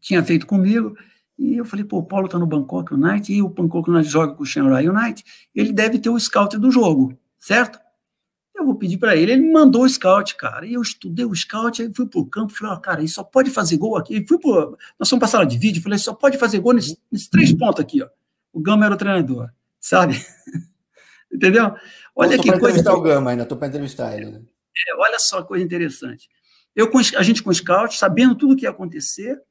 Tinha 0.00 0.24
feito 0.24 0.46
comigo. 0.46 0.96
E 1.42 1.56
eu 1.56 1.64
falei, 1.64 1.84
pô, 1.84 1.98
o 1.98 2.04
Paulo 2.04 2.28
tá 2.28 2.38
no 2.38 2.46
Bangkok 2.46 2.94
United, 2.94 3.32
e 3.32 3.42
o 3.42 3.48
Bangkok 3.48 3.90
United 3.90 4.08
joga 4.08 4.32
com 4.32 4.44
o 4.44 4.46
Shanghai 4.46 4.88
United, 4.88 5.24
ele 5.52 5.72
deve 5.72 5.98
ter 5.98 6.08
o 6.08 6.18
scout 6.18 6.56
do 6.56 6.70
jogo, 6.70 7.18
certo? 7.36 7.80
Eu 8.54 8.64
vou 8.64 8.76
pedir 8.76 8.96
para 8.96 9.16
ele, 9.16 9.32
ele 9.32 9.42
me 9.42 9.52
mandou 9.52 9.82
o 9.82 9.88
scout, 9.88 10.36
cara, 10.36 10.64
e 10.64 10.74
eu 10.74 10.80
estudei 10.80 11.24
o 11.24 11.34
scout, 11.34 11.82
aí 11.82 11.92
fui 11.92 12.06
pro 12.06 12.24
campo, 12.26 12.52
falei, 12.52 12.72
ó, 12.72 12.76
oh, 12.76 12.80
cara, 12.80 13.00
ele 13.00 13.08
só 13.08 13.24
pode 13.24 13.50
fazer 13.50 13.76
gol 13.76 13.96
aqui, 13.96 14.18
e 14.18 14.26
fui 14.26 14.38
pro, 14.38 14.78
nós 14.96 15.08
fomos 15.08 15.20
passar 15.20 15.44
de 15.44 15.58
vídeo, 15.58 15.82
falei, 15.82 15.98
só 15.98 16.14
pode 16.14 16.38
fazer 16.38 16.60
gol 16.60 16.74
nesses, 16.74 16.96
nesses 17.10 17.28
três 17.28 17.52
pontos 17.52 17.80
aqui, 17.80 18.00
ó, 18.00 18.08
o 18.52 18.60
Gama 18.60 18.84
era 18.84 18.94
o 18.94 18.98
treinador, 18.98 19.50
sabe? 19.80 20.14
Entendeu? 21.32 21.74
Olha 22.14 22.38
que 22.38 22.44
coisa... 22.44 22.56
entrevistar 22.56 22.94
o 22.94 23.00
Gama 23.00 23.32
ainda, 23.32 23.44
tô 23.44 23.56
para 23.56 23.66
entrevistar 23.66 24.16
ele, 24.16 24.30
né? 24.30 24.42
É, 24.88 24.96
olha 24.96 25.18
só, 25.18 25.42
coisa 25.42 25.64
interessante. 25.64 26.28
Eu, 26.74 26.88
a 27.16 27.22
gente 27.24 27.42
com 27.42 27.50
o 27.50 27.54
scout, 27.54 27.98
sabendo 27.98 28.36
tudo 28.36 28.54
o 28.54 28.56
que 28.56 28.64
ia 28.64 28.70
acontecer, 28.70 29.42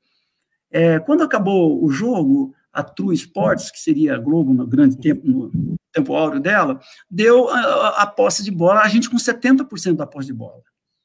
é, 0.72 1.00
quando 1.00 1.24
acabou 1.24 1.84
o 1.84 1.90
jogo, 1.90 2.56
a 2.72 2.82
True 2.82 3.14
Sports, 3.14 3.70
que 3.70 3.80
seria 3.80 4.16
a 4.16 4.18
Globo 4.18 4.54
no 4.54 4.66
grande 4.66 4.98
tempo, 4.98 5.28
no 5.28 5.76
tempo 5.92 6.16
áureo 6.16 6.40
dela, 6.40 6.80
deu 7.10 7.50
a, 7.50 8.04
a 8.04 8.08
posse 8.08 8.44
de 8.44 8.52
bola, 8.52 8.82
a 8.82 8.88
gente 8.88 9.10
com 9.10 9.18
70% 9.18 9.96
da 9.96 10.08
posse 10.08 10.28
de 10.28 10.34
bola. 10.34 10.64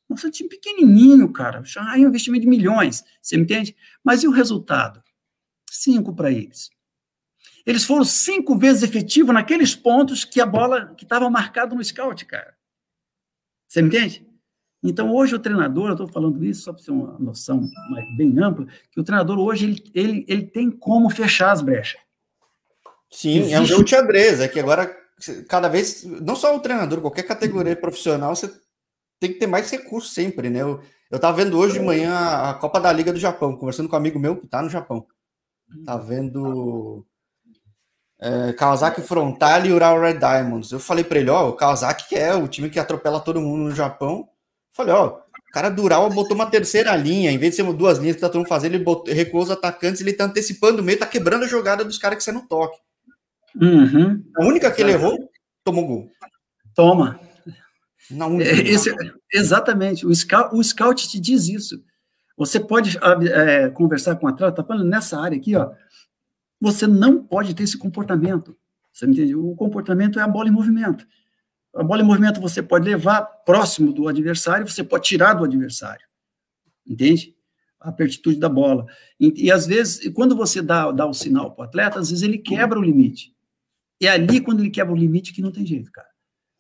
Nossa, 0.09 0.31
time 0.31 0.49
pequenininho, 0.49 1.33
cara. 1.33 1.65
Já 1.65 1.97
é 1.97 2.01
um 2.01 2.09
investimento 2.09 2.43
de 2.43 2.49
milhões, 2.49 3.05
você 3.21 3.37
me 3.37 3.43
entende? 3.43 3.77
Mas 4.05 4.23
e 4.23 4.29
o 4.29 4.31
resultado? 4.31 5.03
Cinco 5.69 6.15
para 6.15 6.31
eles. 6.31 6.71
Eles 7.67 7.85
foram 7.85 8.05
cinco 8.05 8.57
vezes 8.57 8.85
efetivos 8.85 9.35
naqueles 9.35 9.75
pontos 9.75 10.25
que 10.25 10.41
a 10.41 10.47
bola 10.47 10.95
que 10.95 11.05
estava 11.05 11.29
marcada 11.29 11.75
no 11.75 11.83
scout, 11.83 12.25
cara. 12.25 12.57
Você 13.67 13.83
me 13.83 13.89
entende? 13.89 14.25
Então, 14.83 15.15
hoje 15.15 15.35
o 15.35 15.39
treinador, 15.39 15.89
eu 15.89 15.93
estou 15.93 16.09
falando 16.09 16.45
isso 16.45 16.63
só 16.63 16.73
para 16.73 16.83
ter 16.83 16.91
uma 16.91 17.19
noção 17.19 17.69
bem 18.17 18.39
ampla, 18.43 18.67
que 18.91 19.01
o 19.01 19.05
treinador 19.05 19.39
hoje 19.39 19.67
ele, 19.67 19.91
ele, 19.95 20.25
ele 20.29 20.47
tem 20.47 20.71
como 20.71 21.11
fechar 21.11 21.51
as 21.51 21.63
brechas. 21.63 22.01
Sim, 23.11 23.39
Existe... 23.39 23.55
é 23.55 23.61
um 23.61 23.67
jogo 23.67 23.85
de 23.85 23.91
xadrez, 23.91 24.41
é 24.41 24.49
que 24.49 24.61
agora 24.61 24.95
cada 25.49 25.69
vez, 25.69 26.05
não 26.05 26.37
só 26.37 26.55
o 26.55 26.61
treinador, 26.61 27.01
qualquer 27.01 27.23
categoria 27.23 27.75
profissional, 27.75 28.37
você 28.37 28.53
tem 29.19 29.33
que 29.33 29.39
ter 29.39 29.47
mais 29.47 29.71
recursos 29.71 30.13
sempre, 30.13 30.51
né? 30.51 30.61
Eu, 30.61 30.81
eu 31.11 31.19
tava 31.19 31.39
vendo 31.39 31.59
hoje 31.59 31.79
de 31.79 31.85
manhã 31.85 32.15
a 32.15 32.55
Copa 32.55 32.79
da 32.79 32.93
Liga 32.93 33.13
do 33.13 33.19
Japão, 33.19 33.57
conversando 33.57 33.89
com 33.89 33.97
um 33.97 33.99
amigo 33.99 34.19
meu 34.19 34.37
que 34.37 34.47
tá 34.47 34.61
no 34.61 34.69
Japão. 34.69 35.07
Tá 35.85 35.97
vendo 35.97 37.05
é, 38.21 38.53
Kawasaki 38.53 39.03
Frontal 39.03 39.65
e 39.65 39.73
Ural 39.73 40.01
Red 40.01 40.19
Diamonds. 40.19 40.71
Eu 40.71 40.79
falei 40.81 41.05
para 41.05 41.19
ele, 41.19 41.31
ó, 41.31 41.49
o 41.49 41.55
Kawasaki 41.55 42.09
que 42.09 42.15
é 42.17 42.35
o 42.35 42.47
time 42.47 42.71
que 42.71 42.79
atropela 42.79 43.21
todo 43.21 43.41
mundo 43.41 43.65
no 43.65 43.75
Japão. 43.75 44.29
Falei, 44.77 44.93
ó, 44.93 45.19
o 45.19 45.53
cara 45.53 45.71
do 45.71 45.83
Ural 45.83 46.11
botou 46.11 46.35
uma 46.35 46.51
terceira 46.51 46.95
linha, 46.95 47.31
em 47.31 47.39
vez 47.39 47.57
de 47.57 47.63
ser 47.63 47.73
duas 47.73 47.99
linhas 47.99 48.17
que 48.17 48.21
tá 48.21 48.29
todo 48.29 48.41
mundo 48.41 48.49
fazendo, 48.49 48.75
ele 48.75 48.85
botou, 48.85 49.13
recuou 49.13 49.43
os 49.43 49.51
atacantes, 49.51 50.03
ele 50.03 50.13
tá 50.13 50.25
antecipando 50.25 50.83
o 50.83 50.85
meio, 50.85 50.99
tá 50.99 51.07
quebrando 51.07 51.45
a 51.45 51.49
jogada 51.49 51.83
dos 51.83 51.97
caras 51.97 52.19
que 52.19 52.25
você 52.25 52.31
não 52.31 52.47
toque. 52.47 52.79
Uhum. 53.59 54.23
A 54.37 54.45
única 54.45 54.71
que 54.71 54.83
ele 54.83 54.93
errou, 54.93 55.31
tomou 55.65 55.87
gol. 55.87 56.11
Toma. 56.75 57.19
Não, 58.11 58.39
é, 58.39 58.45
esse, 58.45 58.95
exatamente. 59.33 60.07
O 60.07 60.15
scout, 60.15 60.55
o 60.55 60.63
scout 60.63 61.09
te 61.09 61.19
diz 61.19 61.49
isso. 61.49 61.83
Você 62.37 62.61
pode 62.61 62.99
é, 63.33 63.71
conversar 63.71 64.17
com 64.17 64.27
o 64.27 64.29
atleta, 64.29 64.57
tá 64.57 64.65
falando 64.65 64.87
nessa 64.87 65.19
área 65.19 65.39
aqui, 65.39 65.57
ó. 65.57 65.73
Você 66.61 66.87
não 66.87 67.25
pode 67.25 67.55
ter 67.55 67.63
esse 67.63 67.79
comportamento. 67.79 68.55
Você 68.93 69.07
entende? 69.07 69.35
O 69.35 69.55
comportamento 69.55 70.21
é 70.21 70.23
a 70.23 70.29
bola 70.29 70.49
em 70.49 70.53
movimento. 70.53 71.07
A 71.77 71.83
bola 71.83 72.03
em 72.03 72.05
movimento 72.05 72.41
você 72.41 72.63
pode 72.63 72.89
levar 72.89 73.23
próximo 73.23 73.93
do 73.93 74.09
adversário, 74.09 74.67
você 74.67 74.83
pode 74.83 75.05
tirar 75.05 75.35
do 75.35 75.45
adversário. 75.45 76.07
Entende? 76.87 77.35
A 77.79 77.93
pertitude 77.93 78.39
da 78.39 78.49
bola. 78.49 78.87
E, 79.21 79.47
e 79.47 79.53
às 79.53 79.67
vezes, 79.67 80.09
quando 80.15 80.35
você 80.37 80.63
dá, 80.63 80.91
dá 80.91 81.07
o 81.07 81.15
sinal 81.15 81.55
para 81.55 81.63
o 81.63 81.65
atleta, 81.67 81.99
às 81.99 82.11
vezes 82.11 82.25
ele 82.25 82.39
quebra 82.39 82.79
o 82.79 82.83
limite. 82.83 83.35
E 84.01 84.07
é 84.07 84.11
ali, 84.11 84.41
quando 84.41 84.61
ele 84.61 84.71
quebra 84.71 84.93
o 84.93 84.97
limite, 84.97 85.33
que 85.33 85.43
não 85.43 85.53
tem 85.53 85.67
jeito, 85.67 85.91
cara. 85.93 86.09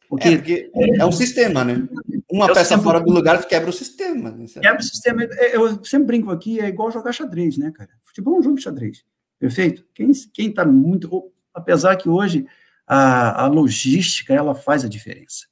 Porque 0.08 0.28
é, 0.28 0.36
porque 0.36 0.70
é 0.98 1.04
um 1.04 1.12
sistema, 1.12 1.64
né? 1.64 1.88
Uma 2.30 2.46
é 2.46 2.54
peça 2.54 2.78
fora 2.78 3.00
do 3.00 3.10
lugar 3.10 3.44
quebra 3.46 3.70
o 3.70 3.72
sistema. 3.72 4.30
Né? 4.30 4.46
Quebra 4.46 4.78
o 4.78 4.82
sistema. 4.82 5.24
É, 5.24 5.56
eu 5.56 5.84
sempre 5.84 6.06
brinco 6.06 6.30
aqui, 6.30 6.60
é 6.60 6.68
igual 6.68 6.90
jogar 6.90 7.12
xadrez, 7.12 7.56
né, 7.56 7.72
cara? 7.72 7.90
Futebol 8.02 8.36
é 8.36 8.38
um 8.38 8.42
jogo 8.42 8.56
de 8.56 8.62
xadrez. 8.62 9.04
Perfeito? 9.38 9.84
Quem 9.92 10.10
está 10.10 10.64
muito. 10.64 11.32
Apesar 11.52 11.96
que 11.96 12.08
hoje 12.08 12.46
a, 12.86 13.44
a 13.44 13.46
logística 13.46 14.32
ela 14.32 14.54
faz 14.54 14.84
a 14.84 14.88
diferença. 14.88 15.46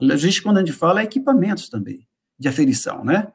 A 0.00 0.04
logística, 0.04 0.48
quando 0.48 0.58
a 0.58 0.64
gente 0.64 0.72
fala, 0.72 1.00
é 1.00 1.04
equipamentos 1.04 1.68
também, 1.68 2.06
de 2.38 2.48
aferição, 2.48 3.04
né? 3.04 3.32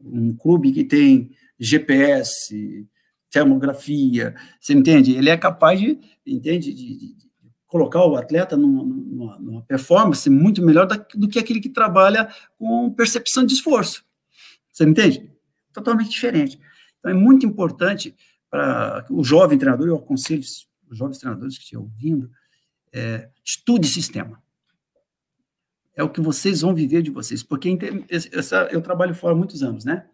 Um 0.00 0.34
clube 0.36 0.72
que 0.72 0.84
tem 0.84 1.30
GPS, 1.58 2.86
termografia, 3.30 4.34
você 4.60 4.72
entende? 4.72 5.14
Ele 5.14 5.28
é 5.28 5.36
capaz 5.36 5.80
de, 5.80 5.98
entende, 6.24 6.72
de, 6.72 6.98
de, 6.98 7.16
colocar 7.66 8.04
o 8.04 8.16
atleta 8.16 8.56
numa, 8.56 8.84
numa, 8.84 9.38
numa 9.38 9.62
performance 9.62 10.30
muito 10.30 10.64
melhor 10.64 10.86
da, 10.86 10.96
do 11.14 11.28
que 11.28 11.38
aquele 11.38 11.60
que 11.60 11.68
trabalha 11.68 12.28
com 12.58 12.90
percepção 12.92 13.44
de 13.44 13.54
esforço. 13.54 14.04
Você 14.72 14.84
entende? 14.84 15.30
Totalmente 15.72 16.10
diferente. 16.10 16.58
Então, 16.98 17.10
é 17.10 17.14
muito 17.14 17.44
importante 17.44 18.16
para 18.50 19.04
o 19.10 19.22
jovem 19.22 19.58
treinador, 19.58 19.88
eu 19.88 19.96
aconselho 19.96 20.40
os 20.40 20.96
jovens 20.96 21.18
treinadores 21.18 21.58
que 21.58 21.64
estão 21.64 21.82
ouvindo, 21.82 22.30
é, 22.92 23.28
estude 23.44 23.86
sistema. 23.88 24.42
É 25.96 26.02
o 26.02 26.08
que 26.08 26.20
vocês 26.20 26.60
vão 26.60 26.74
viver 26.74 27.02
de 27.02 27.10
vocês, 27.10 27.42
porque 27.42 27.76
essa, 28.08 28.68
eu 28.70 28.80
trabalho 28.80 29.14
fora 29.14 29.34
há 29.34 29.36
muitos 29.36 29.62
anos, 29.62 29.84
né? 29.84 30.04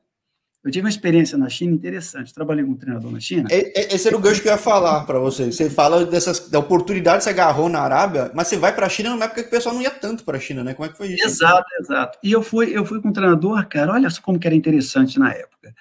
Eu 0.64 0.70
tive 0.70 0.87
uma 0.87 0.90
experiência 0.90 1.37
na 1.37 1.46
China 1.50 1.74
interessante. 1.74 2.32
Trabalhei 2.32 2.64
com 2.64 2.70
um 2.70 2.76
treinador 2.76 3.12
na 3.12 3.20
China. 3.20 3.46
É, 3.50 3.82
é, 3.82 3.94
esse 3.94 4.08
era 4.08 4.16
o 4.16 4.20
gancho 4.20 4.40
que 4.40 4.48
eu 4.48 4.52
ia 4.52 4.58
falar 4.58 5.04
para 5.04 5.18
você. 5.18 5.52
Você 5.52 5.68
fala 5.68 6.06
dessas, 6.06 6.48
da 6.48 6.58
oportunidade 6.58 7.18
que 7.18 7.24
você 7.24 7.30
agarrou 7.30 7.68
na 7.68 7.80
Arábia, 7.80 8.30
mas 8.34 8.48
você 8.48 8.56
vai 8.56 8.74
para 8.74 8.87
a 8.87 8.88
China 8.88 9.10
numa 9.10 9.26
época 9.26 9.42
que 9.42 9.48
o 9.48 9.50
pessoal 9.50 9.74
não 9.74 9.82
ia 9.82 9.90
tanto 9.90 10.24
para 10.24 10.38
a 10.38 10.40
China, 10.40 10.64
né? 10.64 10.72
Como 10.72 10.87
é 10.87 10.90
que 10.90 10.96
foi 10.96 11.08
isso? 11.08 11.22
Exato, 11.22 11.66
exato. 11.78 12.18
E 12.22 12.32
eu 12.32 12.42
fui, 12.42 12.74
eu 12.74 12.87
fui 12.87 13.02
com 13.02 13.08
um 13.08 13.12
treinador, 13.12 13.68
cara, 13.68 13.92
olha 13.92 14.08
só 14.08 14.22
como 14.22 14.38
que 14.38 14.46
era 14.46 14.56
interessante 14.56 15.18
na 15.18 15.32
época. 15.32 15.74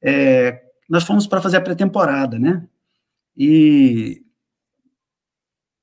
É, 0.00 0.62
nós 0.88 1.02
fomos 1.02 1.26
para 1.26 1.42
fazer 1.42 1.56
a 1.56 1.60
pré-temporada, 1.60 2.38
né? 2.38 2.64
E, 3.36 4.22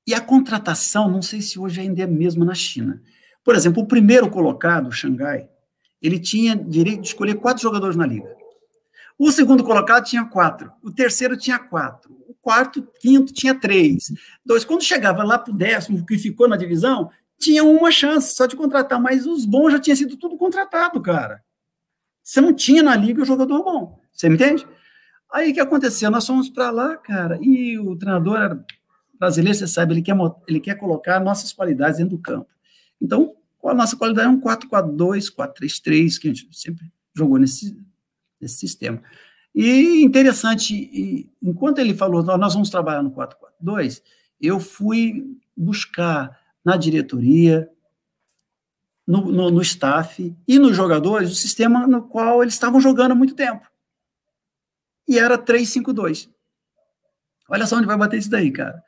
e 0.10 0.14
a 0.16 0.20
contratação, 0.20 1.08
não 1.08 1.22
sei 1.22 1.40
se 1.40 1.60
hoje 1.60 1.82
ainda 1.82 2.02
é 2.02 2.08
mesmo 2.08 2.44
na 2.44 2.56
China. 2.56 3.00
Por 3.44 3.54
exemplo, 3.54 3.84
o 3.84 3.86
primeiro 3.86 4.28
colocado, 4.28 4.92
Xangai, 4.92 5.48
ele 6.02 6.18
tinha 6.18 6.56
direito 6.56 7.02
de 7.02 7.10
escolher 7.10 7.36
quatro 7.36 7.62
jogadores 7.62 7.96
na 7.96 8.08
liga. 8.08 8.28
O 9.20 9.32
segundo 9.32 9.64
colocado 9.64 10.06
tinha 10.06 10.26
quatro, 10.26 10.72
o 10.82 10.90
terceiro 10.90 11.38
tinha 11.38 11.60
quatro, 11.60 12.12
o 12.28 12.34
quarto, 12.42 12.88
quinto 13.00 13.32
tinha 13.32 13.54
três, 13.54 14.12
dois. 14.44 14.66
Quando 14.66 14.82
chegava 14.82 15.24
lá 15.24 15.38
para 15.38 15.54
o 15.54 15.56
décimo, 15.56 16.04
que 16.04 16.18
ficou 16.18 16.48
na 16.48 16.58
divisão, 16.58 17.12
tinha 17.38 17.64
uma 17.64 17.92
chance 17.92 18.34
só 18.34 18.48
de 18.48 18.56
contratar, 18.56 19.00
mas 19.00 19.28
os 19.28 19.46
bons 19.46 19.74
já 19.74 19.80
tinham 19.80 19.96
sido 19.96 20.18
tudo 20.18 20.38
contratado, 20.38 21.00
cara. 21.04 21.44
Você 22.24 22.42
não 22.42 22.52
tinha 22.52 22.82
na 22.82 22.96
liga 22.96 23.22
o 23.22 23.26
jogador 23.26 23.64
bom, 23.64 24.00
você 24.12 24.28
me 24.28 24.34
entende? 24.34 24.68
Aí 25.32 25.52
o 25.52 25.54
que 25.54 25.60
aconteceu? 25.60 26.10
Nós 26.10 26.26
fomos 26.26 26.50
para 26.50 26.72
lá, 26.72 26.98
cara, 26.98 27.38
e 27.44 27.78
o 27.78 27.96
treinador 27.96 28.66
brasileiro, 29.20 29.58
você 29.58 29.68
sabe, 29.68 29.94
ele 29.94 30.02
quer, 30.02 30.16
ele 30.48 30.60
quer 30.60 30.76
colocar 30.76 31.20
nossas 31.20 31.52
qualidades 31.52 31.98
dentro 31.98 32.16
do 32.16 32.22
campo. 32.22 32.50
Então, 33.02 33.36
a 33.64 33.74
nossa 33.74 33.98
qualidade 33.98 34.28
é 34.28 34.32
um 34.32 34.40
4-4-2, 34.40 35.34
4-3-3, 35.36 36.20
que 36.20 36.30
a 36.30 36.34
gente 36.34 36.48
sempre 36.52 36.92
jogou 37.14 37.38
nesse, 37.38 37.78
nesse 38.40 38.58
sistema. 38.58 39.02
E 39.54 40.04
interessante, 40.04 40.74
e, 40.74 41.30
enquanto 41.42 41.80
ele 41.80 41.94
falou, 41.94 42.24
nós 42.38 42.54
vamos 42.54 42.70
trabalhar 42.70 43.04
no 43.04 43.12
4-4-2, 43.12 44.02
eu 44.40 44.60
fui 44.60 45.38
buscar 45.56 46.40
na 46.64 46.78
diretoria, 46.78 47.70
no, 49.06 49.32
no, 49.32 49.50
no, 49.50 49.62
staff 49.62 50.36
e 50.48 50.60
nos 50.60 50.76
jogadores 50.76 51.32
o 51.32 51.36
sistema 51.36 51.88
no 51.88 52.04
qual 52.04 52.44
eles 52.44 52.54
estavam 52.54 52.80
jogando 52.80 53.12
há 53.12 53.16
muito 53.16 53.34
tempo. 53.34 53.68
E 55.08 55.18
era 55.18 55.36
3-5-2. 55.36 56.30
Olha 57.50 57.66
só 57.66 57.78
onde 57.78 57.88
vai 57.88 57.98
bater 57.98 58.20
isso 58.20 58.30
daí, 58.30 58.52
cara. 58.52 58.84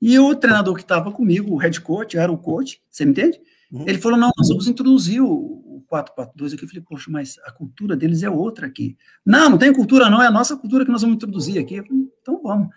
E 0.00 0.18
o 0.18 0.34
treinador 0.34 0.74
que 0.74 0.82
estava 0.82 1.10
comigo, 1.10 1.54
o 1.54 1.56
head 1.56 1.80
coach, 1.80 2.16
era 2.16 2.30
o 2.30 2.38
coach, 2.38 2.80
você 2.90 3.04
me 3.04 3.10
entende? 3.10 3.40
Uhum. 3.70 3.84
Ele 3.86 3.98
falou: 3.98 4.18
não, 4.18 4.30
nós 4.36 4.48
vamos 4.48 4.68
introduzir 4.68 5.20
o 5.20 5.84
442 5.88 6.52
aqui. 6.52 6.64
Eu 6.64 6.68
falei, 6.68 6.84
poxa, 6.86 7.10
mas 7.10 7.38
a 7.44 7.50
cultura 7.50 7.96
deles 7.96 8.22
é 8.22 8.30
outra 8.30 8.66
aqui. 8.66 8.96
Não, 9.24 9.50
não 9.50 9.58
tem 9.58 9.72
cultura, 9.72 10.08
não, 10.08 10.22
é 10.22 10.26
a 10.26 10.30
nossa 10.30 10.56
cultura 10.56 10.84
que 10.84 10.90
nós 10.90 11.02
vamos 11.02 11.16
introduzir 11.16 11.58
aqui. 11.58 11.82
Falei, 11.82 12.08
então 12.20 12.40
vamos. 12.42 12.68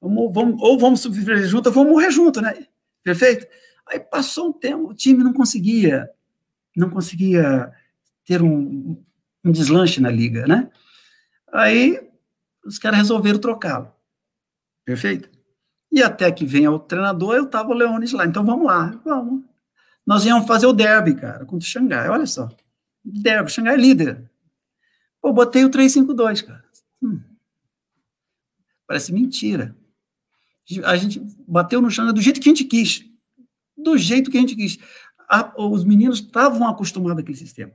vamos, 0.00 0.32
vamos 0.32 0.62
ou 0.62 0.78
vamos 0.78 1.00
sobreviver 1.00 1.44
junto, 1.46 1.66
ou 1.66 1.72
vamos 1.72 1.92
morrer 1.92 2.10
junto, 2.10 2.40
né? 2.40 2.66
Perfeito? 3.02 3.46
Aí 3.86 4.00
passou 4.00 4.48
um 4.48 4.52
tempo, 4.52 4.88
o 4.88 4.94
time 4.94 5.22
não 5.22 5.32
conseguia, 5.32 6.08
não 6.76 6.88
conseguia 6.88 7.70
ter 8.24 8.40
um, 8.40 9.02
um 9.44 9.50
deslanche 9.50 10.00
na 10.00 10.10
liga, 10.10 10.46
né? 10.46 10.70
Aí 11.52 12.00
os 12.64 12.78
caras 12.78 13.00
resolveram 13.00 13.38
trocá-lo. 13.38 13.92
Perfeito? 14.84 15.28
E 15.92 16.02
até 16.02 16.32
que 16.32 16.46
venha 16.46 16.72
o 16.72 16.78
treinador, 16.78 17.34
eu 17.36 17.46
tava 17.46 17.70
o 17.70 17.74
Leones 17.74 18.12
lá. 18.12 18.24
Então 18.24 18.44
vamos 18.44 18.66
lá, 18.66 18.98
vamos 19.04 19.44
nós 20.06 20.24
íamos 20.24 20.46
fazer 20.46 20.66
o 20.66 20.72
derby, 20.72 21.14
cara, 21.14 21.44
contra 21.44 21.66
o 21.66 21.70
Xangai. 21.70 22.08
Olha 22.08 22.26
só. 22.26 22.48
Derby, 23.04 23.50
Xangai 23.50 23.74
é 23.74 23.78
líder. 23.78 24.30
Pô, 25.20 25.32
botei 25.32 25.64
o 25.64 25.70
352, 25.70 26.42
cara. 26.42 26.64
Hum. 27.02 27.20
Parece 28.86 29.12
mentira. 29.12 29.76
A 30.84 30.96
gente 30.96 31.20
bateu 31.46 31.80
no 31.80 31.90
Xangai 31.90 32.12
do 32.12 32.20
jeito 32.20 32.40
que 32.40 32.48
a 32.48 32.52
gente 32.52 32.64
quis. 32.64 33.04
Do 33.76 33.96
jeito 33.96 34.30
que 34.30 34.36
a 34.36 34.40
gente 34.40 34.56
quis. 34.56 34.78
A, 35.28 35.52
os 35.56 35.84
meninos 35.84 36.20
estavam 36.20 36.68
acostumados 36.68 37.22
àquele 37.22 37.38
sistema. 37.38 37.72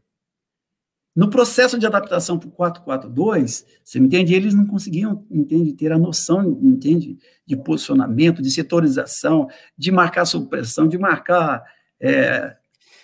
No 1.18 1.32
processo 1.32 1.80
de 1.80 1.86
adaptação 1.88 2.38
para 2.38 2.48
o 2.48 2.52
442, 2.52 3.66
você 3.84 4.00
me 4.00 4.06
entende? 4.06 4.36
Eles 4.36 4.54
não 4.54 4.68
conseguiam, 4.68 5.26
entende, 5.32 5.74
ter 5.74 5.92
a 5.92 5.98
noção, 5.98 6.60
entende, 6.62 7.18
de 7.44 7.58
posicionamento, 7.58 8.40
de 8.40 8.52
setorização, 8.52 9.48
de 9.76 9.92
marcar 9.92 10.26
supressão, 10.26 10.88
de 10.88 10.96
marcar 10.96 11.64
é, 12.00 12.56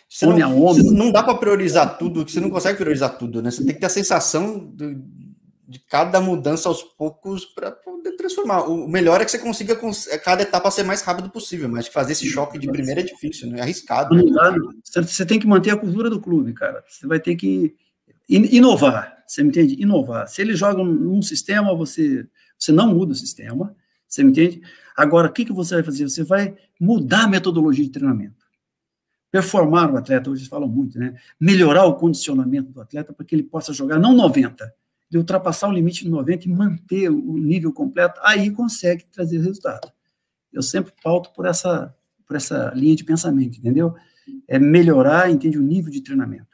você 0.08 0.28
homem 0.28 0.42
não, 0.42 0.52
a 0.52 0.54
homem. 0.54 0.84
Não 0.92 1.12
dá 1.12 1.24
para 1.24 1.34
priorizar 1.34 1.98
tudo, 1.98 2.22
você 2.22 2.40
não 2.40 2.52
consegue 2.52 2.78
priorizar 2.78 3.18
tudo, 3.18 3.42
né? 3.42 3.50
Você 3.50 3.66
tem 3.66 3.74
que 3.74 3.80
ter 3.80 3.88
a 3.88 3.90
sensação 3.90 4.72
de, 4.76 4.96
de 5.68 5.80
cada 5.90 6.22
mudança 6.22 6.70
aos 6.70 6.84
poucos 6.84 7.46
para 7.46 7.72
poder 7.72 8.12
transformar. 8.12 8.70
O 8.70 8.88
melhor 8.88 9.22
é 9.22 9.26
que 9.26 9.32
você 9.32 9.40
consiga 9.40 9.76
é, 10.12 10.18
cada 10.20 10.44
etapa 10.44 10.70
ser 10.70 10.84
mais 10.84 11.02
rápido 11.02 11.32
possível, 11.32 11.68
mas 11.68 11.88
fazer 11.88 12.12
esse 12.12 12.28
choque 12.28 12.60
de 12.60 12.68
primeira 12.68 13.02
é 13.02 13.04
difícil, 13.04 13.50
né? 13.50 13.58
É 13.58 13.62
arriscado. 13.64 14.14
Né? 14.14 14.24
Você 14.84 15.26
tem 15.26 15.40
que 15.40 15.48
manter 15.48 15.72
a 15.72 15.78
cultura 15.78 16.12
do 16.12 16.22
clube, 16.22 16.54
cara. 16.54 16.84
Você 16.88 17.08
vai 17.08 17.20
ter 17.20 17.36
que 17.36 17.74
inovar, 18.30 19.24
você 19.28 19.44
me 19.44 19.50
entende? 19.50 19.82
Inovar. 19.82 20.28
Se 20.28 20.42
eles 20.42 20.58
jogam 20.58 20.86
num 20.86 21.22
sistema, 21.22 21.76
você, 21.76 22.28
você 22.58 22.72
não 22.72 22.94
muda 22.94 23.14
o 23.14 23.16
sistema, 23.16 23.76
você 24.08 24.24
me 24.24 24.32
entende? 24.32 24.62
Agora, 24.96 25.28
o 25.28 25.32
que, 25.32 25.46
que 25.46 25.54
você 25.54 25.76
vai 25.76 25.84
fazer? 25.84 26.08
Você 26.08 26.24
vai 26.24 26.56
mudar 26.80 27.24
a 27.24 27.28
metodologia 27.28 27.84
de 27.84 27.92
treinamento. 27.92 28.44
performar 29.32 29.92
o 29.92 29.98
atleta, 29.98 30.30
hoje 30.30 30.48
falam 30.48 30.70
muito, 30.70 31.00
né? 31.00 31.16
Melhorar 31.40 31.86
o 31.86 31.96
condicionamento 31.96 32.70
do 32.72 32.80
atleta 32.80 33.12
para 33.12 33.26
que 33.26 33.34
ele 33.34 33.44
possa 33.44 33.74
jogar 33.74 33.98
não 33.98 34.14
90, 34.14 34.72
de 35.10 35.18
ultrapassar 35.18 35.68
o 35.68 35.72
limite 35.72 36.04
de 36.04 36.10
90 36.10 36.46
e 36.46 36.52
manter 36.52 37.10
o 37.10 37.38
nível 37.38 37.74
completo, 37.74 38.20
aí 38.24 38.52
consegue 38.52 39.06
trazer 39.12 39.40
resultado. 39.40 39.92
Eu 40.52 40.62
sempre 40.62 40.94
pauto 41.04 41.32
por 41.34 41.48
essa, 41.48 41.96
por 42.28 42.36
essa 42.36 42.72
linha 42.76 42.96
de 42.96 43.04
pensamento, 43.04 43.58
entendeu? 43.58 43.96
É 44.48 44.60
melhorar, 44.60 45.32
entende, 45.32 45.58
o 45.58 45.62
nível 45.62 45.92
de 45.92 46.02
treinamento. 46.02 46.53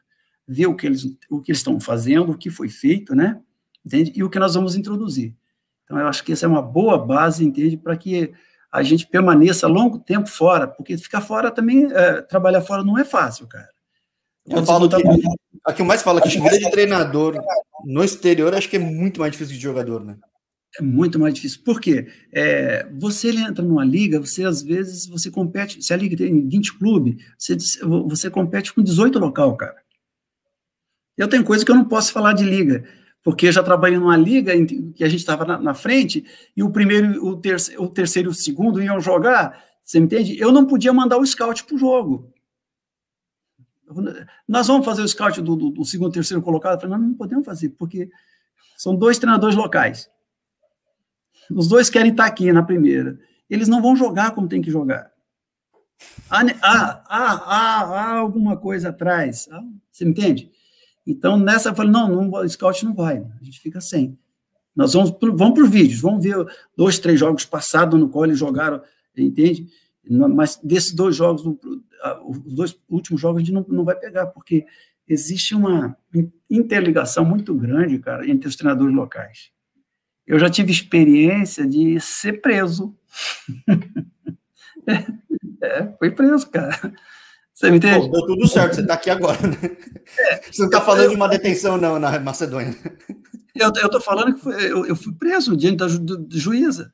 Ver 0.52 0.66
o 0.66 0.76
que 0.76 0.88
eles, 0.88 1.06
o 1.30 1.40
que 1.40 1.52
eles 1.52 1.60
estão 1.60 1.80
fazendo, 1.80 2.32
o 2.32 2.38
que 2.38 2.50
foi 2.50 2.70
feito, 2.70 3.14
né? 3.14 3.40
Entende? 3.86 4.12
E 4.16 4.24
o 4.24 4.30
que 4.30 4.40
nós 4.40 4.56
vamos 4.56 4.76
introduzir. 4.76 5.36
Então, 5.84 6.00
eu 6.00 6.08
acho 6.08 6.24
que 6.24 6.32
essa 6.32 6.46
é 6.46 6.50
uma 6.50 6.62
boa 6.62 6.98
base, 6.98 7.46
entende, 7.46 7.78
para 7.78 7.96
que 7.96 8.34
a 8.72 8.82
gente 8.82 9.08
permaneça 9.08 9.68
longo 9.68 10.00
tempo 10.00 10.28
fora, 10.28 10.68
porque 10.68 10.98
ficar 10.98 11.22
fora 11.22 11.52
também, 11.52 11.88
é, 11.92 12.22
trabalhar 12.22 12.62
fora 12.62 12.84
não 12.84 12.98
é 12.98 13.04
fácil, 13.04 13.48
cara. 13.48 13.70
Eu 14.46 14.66
falo 14.66 14.90
que, 14.90 14.96
a 15.66 15.74
que 15.74 15.82
eu 15.82 15.86
mais 15.86 16.02
falo, 16.02 16.22
que 16.22 16.28
a 16.28 16.42
vida 16.42 16.58
de 16.58 16.72
treinador 16.72 17.40
no 17.86 18.04
exterior, 18.04 18.54
acho 18.56 18.70
que 18.70 18.78
é 18.78 18.80
muito 18.80 19.20
mais 19.20 19.32
difícil 19.32 19.56
de 19.56 19.62
jogador, 19.62 20.04
né? 20.04 20.18
É 20.80 20.84
muito 20.84 21.20
mais 21.20 21.34
difícil. 21.34 21.62
Por 21.64 21.80
quê? 21.80 22.08
É, 22.32 22.88
você 22.98 23.32
entra 23.32 23.64
numa 23.64 23.84
liga, 23.84 24.20
você 24.20 24.44
às 24.44 24.62
vezes, 24.62 25.08
você 25.08 25.32
compete, 25.32 25.82
se 25.82 25.94
a 25.94 25.98
liga 25.98 26.16
tem 26.16 26.48
20 26.48 26.78
clubes, 26.78 27.16
você, 27.38 27.58
você 28.08 28.30
compete 28.30 28.74
com 28.74 28.84
18 28.84 29.18
local, 29.18 29.56
cara. 29.58 29.76
Eu 31.20 31.28
tenho 31.28 31.44
coisa 31.44 31.66
que 31.66 31.70
eu 31.70 31.76
não 31.76 31.84
posso 31.84 32.14
falar 32.14 32.32
de 32.32 32.46
liga, 32.46 32.86
porque 33.22 33.52
já 33.52 33.62
trabalhei 33.62 34.00
numa 34.00 34.16
liga 34.16 34.56
em 34.56 34.66
que 34.94 35.04
a 35.04 35.10
gente 35.10 35.20
estava 35.20 35.44
na, 35.44 35.60
na, 35.60 35.74
frente 35.74 36.26
e 36.56 36.64
o 36.64 36.72
primeiro, 36.72 37.26
o, 37.28 37.36
terce, 37.36 37.78
o 37.78 37.90
terceiro 37.90 38.30
e 38.30 38.32
o 38.32 38.34
segundo 38.34 38.82
iam 38.82 39.02
jogar, 39.02 39.62
você 39.84 40.00
entende? 40.00 40.40
Eu 40.40 40.50
não 40.50 40.66
podia 40.66 40.94
mandar 40.94 41.18
o 41.18 41.26
scout 41.26 41.66
para 41.66 41.76
o 41.76 41.78
jogo. 41.78 42.34
Nós 44.48 44.68
vamos 44.68 44.86
fazer 44.86 45.02
o 45.02 45.08
scout 45.10 45.42
do, 45.42 45.58
do, 45.58 45.70
do 45.72 45.84
segundo 45.84 46.14
terceiro 46.14 46.42
colocado? 46.42 46.76
Eu 46.76 46.80
falei, 46.80 46.98
não, 46.98 47.08
não 47.10 47.14
podemos 47.16 47.44
fazer, 47.44 47.70
porque 47.72 48.10
são 48.78 48.96
dois 48.96 49.20
treinadores 49.20 49.58
locais. 49.58 50.10
Os 51.52 51.68
dois 51.68 51.90
querem 51.90 52.12
estar 52.12 52.28
aqui 52.28 52.50
na 52.54 52.64
primeira. 52.64 53.20
Eles 53.50 53.68
não 53.68 53.82
vão 53.82 53.94
jogar 53.94 54.32
como 54.32 54.48
tem 54.48 54.62
que 54.62 54.72
jogar. 54.72 55.12
Há, 56.30 56.44
há, 56.62 57.04
há, 57.10 57.34
há, 57.34 57.82
há 57.82 58.18
alguma 58.20 58.56
coisa 58.56 58.88
atrás. 58.88 59.50
Você 59.92 60.06
me 60.06 60.12
entende? 60.12 60.50
Então, 61.10 61.40
nessa 61.40 61.70
eu 61.70 61.76
falei, 61.76 61.92
não, 61.92 62.08
não, 62.08 62.32
o 62.32 62.48
scout 62.48 62.86
não 62.86 62.94
vai, 62.94 63.18
a 63.18 63.44
gente 63.44 63.60
fica 63.60 63.82
sem. 63.82 64.16
Nós 64.76 64.94
vamos, 64.94 65.10
vamos 65.20 65.54
para 65.56 65.64
os 65.64 65.70
vídeos, 65.70 66.00
vamos 66.00 66.24
ver 66.24 66.36
dois, 66.78 67.00
três 67.00 67.20
jogos 67.20 67.46
passados 67.46 68.00
no 68.00 68.10
qual 68.10 68.26
eles 68.26 68.38
jogaram, 68.38 68.80
entende? 69.18 69.68
Mas 70.08 70.60
desses 70.64 70.94
dois 70.94 71.16
jogos, 71.16 71.44
os 72.28 72.54
dois 72.54 72.80
últimos 72.88 73.20
jogos 73.20 73.42
a 73.42 73.44
gente 73.44 73.52
não, 73.52 73.66
não 73.68 73.84
vai 73.84 73.96
pegar, 73.96 74.28
porque 74.28 74.68
existe 75.08 75.56
uma 75.56 75.98
interligação 76.48 77.26
muito 77.26 77.56
grande, 77.56 77.98
cara, 77.98 78.30
entre 78.30 78.48
os 78.48 78.56
treinadores 78.56 78.96
locais. 78.96 79.50
Eu 80.28 80.38
já 80.38 80.48
tive 80.48 80.72
experiência 80.72 81.66
de 81.66 82.00
ser 82.00 82.40
preso. 82.40 82.96
é, 84.88 84.94
é, 85.82 85.92
foi 85.98 86.12
preso, 86.12 86.48
cara. 86.52 86.94
Você 87.60 87.70
me 87.70 87.76
entende? 87.76 88.08
Pô, 88.08 88.14
deu 88.14 88.26
tudo 88.26 88.48
certo, 88.48 88.76
você 88.76 88.82
está 88.82 88.94
aqui 88.94 89.10
agora, 89.10 89.38
né? 89.46 89.58
É, 90.18 90.38
você 90.50 90.62
não 90.62 90.68
está 90.70 90.80
falando 90.80 91.10
de 91.10 91.16
uma 91.16 91.28
detenção, 91.28 91.78
não, 91.78 92.00
na 92.00 92.18
Macedônia. 92.18 92.74
Eu 93.54 93.68
estou 93.68 94.00
falando 94.00 94.34
que 94.34 94.40
foi, 94.40 94.72
eu, 94.72 94.86
eu, 94.86 94.96
fui 94.96 95.12
preso 95.12 95.58
diante 95.58 95.76
da, 95.76 95.90
ju, 95.90 96.00
da 96.00 96.16
juíza. 96.30 96.94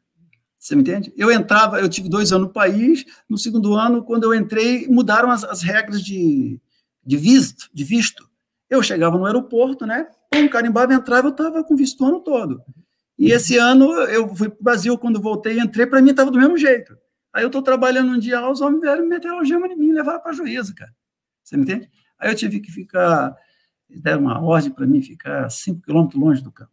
Você 0.58 0.74
me 0.76 0.82
entende? 0.82 1.14
Eu 1.16 1.32
entrava, 1.32 1.80
eu 1.80 1.88
tive 1.88 2.10
dois 2.10 2.32
anos 2.32 2.48
no 2.48 2.54
país, 2.54 3.06
no 3.30 3.38
segundo 3.38 3.76
ano, 3.76 4.04
quando 4.04 4.24
eu 4.24 4.34
entrei, 4.34 4.88
mudaram 4.88 5.30
as, 5.30 5.44
as 5.44 5.62
regras 5.62 6.02
de, 6.02 6.60
de 7.06 7.16
visto, 7.16 7.70
de 7.72 7.84
visto. 7.84 8.28
Eu 8.68 8.82
chegava 8.82 9.20
no 9.20 9.26
aeroporto, 9.28 9.86
né? 9.86 10.08
Um 10.34 10.48
carimbava, 10.48 10.96
entrava, 10.96 11.28
eu 11.28 11.32
estava 11.32 11.64
com 11.64 11.76
visto 11.76 12.04
o 12.04 12.08
ano 12.08 12.22
todo. 12.22 12.60
E 13.20 13.32
esse 13.32 13.56
ano 13.56 13.94
eu 14.08 14.36
fui 14.36 14.50
para 14.50 14.60
o 14.60 14.64
Brasil, 14.64 14.98
quando 14.98 15.22
voltei, 15.22 15.60
entrei, 15.60 15.86
para 15.86 16.02
mim 16.02 16.10
estava 16.10 16.32
do 16.32 16.40
mesmo 16.40 16.58
jeito. 16.58 16.98
Aí 17.36 17.44
eu 17.44 17.48
estou 17.48 17.62
trabalhando 17.62 18.14
um 18.14 18.18
dia, 18.18 18.50
os 18.50 18.62
homens 18.62 18.80
vieram 18.80 19.06
meter 19.06 19.28
algema 19.28 19.68
em 19.68 19.76
mim 19.76 19.92
levaram 19.92 20.22
para 20.22 20.32
a 20.32 20.34
juíza, 20.34 20.74
cara. 20.74 20.96
Você 21.44 21.58
me 21.58 21.64
entende? 21.64 21.90
Aí 22.18 22.32
eu 22.32 22.36
tive 22.36 22.62
que 22.62 22.72
ficar, 22.72 23.36
deram 23.90 24.22
uma 24.22 24.42
ordem 24.42 24.72
para 24.72 24.88
mim 24.88 25.02
ficar 25.02 25.50
5 25.50 25.82
quilômetros 25.82 26.22
longe 26.22 26.42
do 26.42 26.50
campo. 26.50 26.72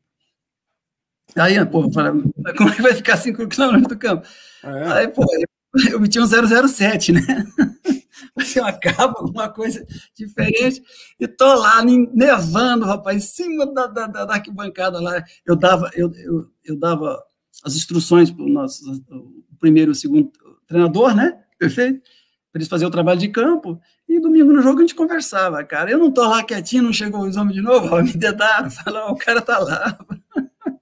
Aí, 1.37 1.57
pô, 1.67 1.91
como 1.91 2.71
é 2.71 2.77
que 2.77 2.81
vai 2.81 2.95
ficar 2.95 3.17
5 3.17 3.49
quilômetros 3.49 3.89
do 3.89 3.99
campo? 3.99 4.25
É. 4.63 4.93
Aí, 4.93 5.09
pô, 5.09 5.27
eu 5.91 5.99
meti 5.99 6.21
um 6.21 6.27
007, 6.27 7.11
né? 7.11 7.21
Ser 8.45 8.61
uma 8.61 8.73
capa, 8.73 9.19
alguma 9.19 9.49
coisa 9.49 9.85
diferente. 10.15 10.81
E 11.19 11.27
tô 11.27 11.55
lá 11.55 11.83
nevando, 11.85 12.87
rapaz, 12.87 13.17
em 13.17 13.27
cima 13.27 13.67
da, 13.67 13.89
da, 13.89 14.07
da 14.07 14.35
arquibancada 14.35 15.01
lá. 15.01 15.25
Eu 15.45 15.57
dava, 15.57 15.91
eu, 15.95 16.13
eu, 16.15 16.49
eu 16.63 16.79
dava 16.79 17.21
as 17.65 17.75
instruções 17.75 18.31
para 18.31 18.45
o 18.45 18.49
nosso 18.49 18.85
o 18.93 19.57
primeiro 19.59 19.93
o 19.93 19.95
segundo 19.95 20.31
treinador, 20.73 21.15
né? 21.15 21.39
Perfeito? 21.59 22.01
Para 22.51 22.59
eles 22.59 22.69
fazerem 22.69 22.89
o 22.89 22.93
trabalho 22.93 23.21
de 23.21 23.29
campo. 23.29 23.81
E 24.09 24.21
domingo 24.21 24.53
no 24.53 24.61
jogo 24.61 24.79
a 24.79 24.83
gente 24.83 24.95
conversava, 24.95 25.63
cara. 25.65 25.91
Eu 25.91 25.99
não 25.99 26.11
tô 26.11 26.23
lá 26.27 26.43
quietinho, 26.43 26.83
não 26.83 26.93
chegou 26.93 27.23
os 27.23 27.37
homens 27.37 27.55
de 27.55 27.63
novo, 27.63 27.95
ó, 27.95 28.03
me 28.03 28.13
dedaram, 28.13 28.69
falaram, 28.73 29.13
o 29.13 29.17
cara 29.17 29.41
tá 29.41 29.59
lá. 29.59 29.99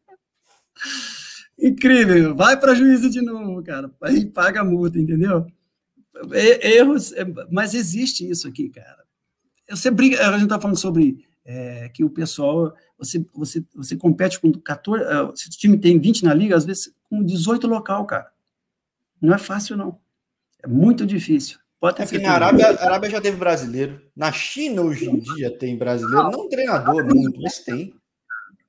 Incrível, 1.59 2.34
vai 2.34 2.59
para 2.59 2.74
juízo 2.74 3.11
de 3.11 3.20
novo, 3.20 3.62
cara. 3.62 3.91
Aí 4.03 4.24
paga 4.24 4.62
a 4.62 4.64
multa, 4.64 4.99
entendeu? 4.99 5.47
Erros, 6.62 7.12
é, 7.12 7.24
mas 7.51 7.74
existe 7.74 8.28
isso 8.28 8.49
aqui, 8.49 8.70
cara. 8.70 9.05
Você 9.68 9.91
briga, 9.91 10.26
a 10.26 10.32
gente 10.32 10.45
está 10.45 10.59
falando 10.59 10.78
sobre 10.78 11.24
é, 11.45 11.88
que 11.91 12.03
o 12.03 12.11
pessoal, 12.11 12.74
você, 12.99 13.24
você, 13.32 13.64
você 13.74 13.97
compete 13.97 14.41
com 14.41 14.51
14, 14.53 15.05
é, 15.05 15.09
se 15.34 15.49
o 15.49 15.51
time 15.51 15.78
tem 15.78 15.99
20 15.99 16.24
na 16.24 16.34
liga, 16.34 16.57
às 16.57 16.64
vezes 16.64 16.93
com 17.09 17.22
18 17.22 17.66
local, 17.66 18.07
cara. 18.07 18.30
Não 19.21 19.35
é 19.35 19.39
fácil, 19.39 19.77
não. 19.77 20.01
É 20.62 20.66
muito 20.66 21.07
difícil. 21.07 21.59
Pode 21.81 21.97
ter 21.97 22.03
é 22.03 22.07
que 22.07 22.18
na 22.18 22.33
Arábia, 22.33 22.66
a 22.68 22.85
Arábia 22.85 23.11
já 23.11 23.21
teve 23.21 23.39
brasileiro. 23.39 24.01
Na 24.14 24.31
China, 24.31 24.83
hoje 24.83 25.09
em 25.09 25.18
dia, 25.18 25.57
tem 25.57 25.77
brasileiro. 25.79 26.31
Não 26.31 26.49
treinador 26.49 27.05
muito, 27.07 27.41
mas 27.41 27.59
tem. 27.61 27.95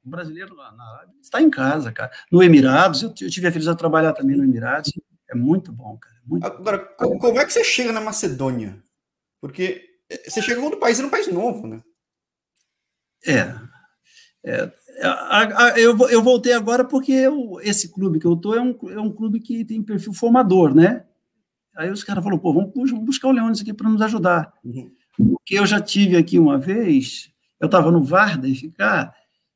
O 0.03 0.09
brasileiro 0.09 0.55
lá 0.55 0.71
na 0.71 0.83
Arábia 0.83 1.15
está 1.21 1.41
em 1.41 1.49
casa, 1.49 1.91
cara. 1.91 2.11
No 2.31 2.41
Emirados, 2.41 3.03
eu, 3.03 3.13
tive 3.13 3.47
a 3.47 3.51
felicidade 3.51 3.75
de 3.75 3.79
trabalhar 3.79 4.13
também 4.13 4.37
no 4.37 4.43
Emirados. 4.43 4.91
É 5.29 5.35
muito 5.35 5.71
bom, 5.71 5.97
cara. 5.97 6.15
Muito 6.25 6.45
Agora, 6.45 6.77
bom. 6.99 7.19
como 7.19 7.39
é 7.39 7.45
que 7.45 7.51
você 7.51 7.63
chega 7.63 7.91
na 7.91 7.99
Macedônia? 7.99 8.81
Porque 9.41 9.89
eh, 10.09 10.29
você 10.29 10.41
chegou 10.41 10.69
no 10.69 10.77
país, 10.77 10.99
é 10.99 11.05
um 11.05 11.09
país 11.09 11.27
novo, 11.27 11.67
né? 11.67 11.81
É. 13.27 13.53
é 14.43 14.71
eu, 15.77 15.97
eu 16.09 16.21
voltei 16.21 16.53
agora 16.53 16.83
porque 16.83 17.11
eu, 17.11 17.59
esse 17.61 17.89
clube 17.89 18.19
que 18.19 18.25
eu 18.25 18.35
tô 18.35 18.53
é 18.53 18.61
um, 18.61 18.77
é 18.89 18.99
um 18.99 19.11
clube 19.11 19.39
que 19.39 19.65
tem 19.65 19.81
perfil 19.81 20.13
formador, 20.13 20.75
né? 20.75 21.05
Aí 21.75 21.89
os 21.89 22.03
caras 22.03 22.23
falaram, 22.23 22.41
pô, 22.41 22.53
vamos, 22.53 22.71
vamos 22.73 23.05
buscar 23.05 23.29
o 23.29 23.31
Leônidas 23.31 23.61
aqui 23.61 23.73
para 23.73 23.89
nos 23.89 24.01
ajudar. 24.01 24.53
Uhum. 24.63 24.91
Porque 25.17 25.57
eu 25.57 25.65
já 25.65 25.79
tive 25.79 26.17
aqui 26.17 26.37
uma 26.37 26.57
vez, 26.57 27.31
eu 27.59 27.65
estava 27.65 27.91
no 27.91 28.03
Varda 28.03 28.47
e 28.47 28.55
ficar, 28.55 29.13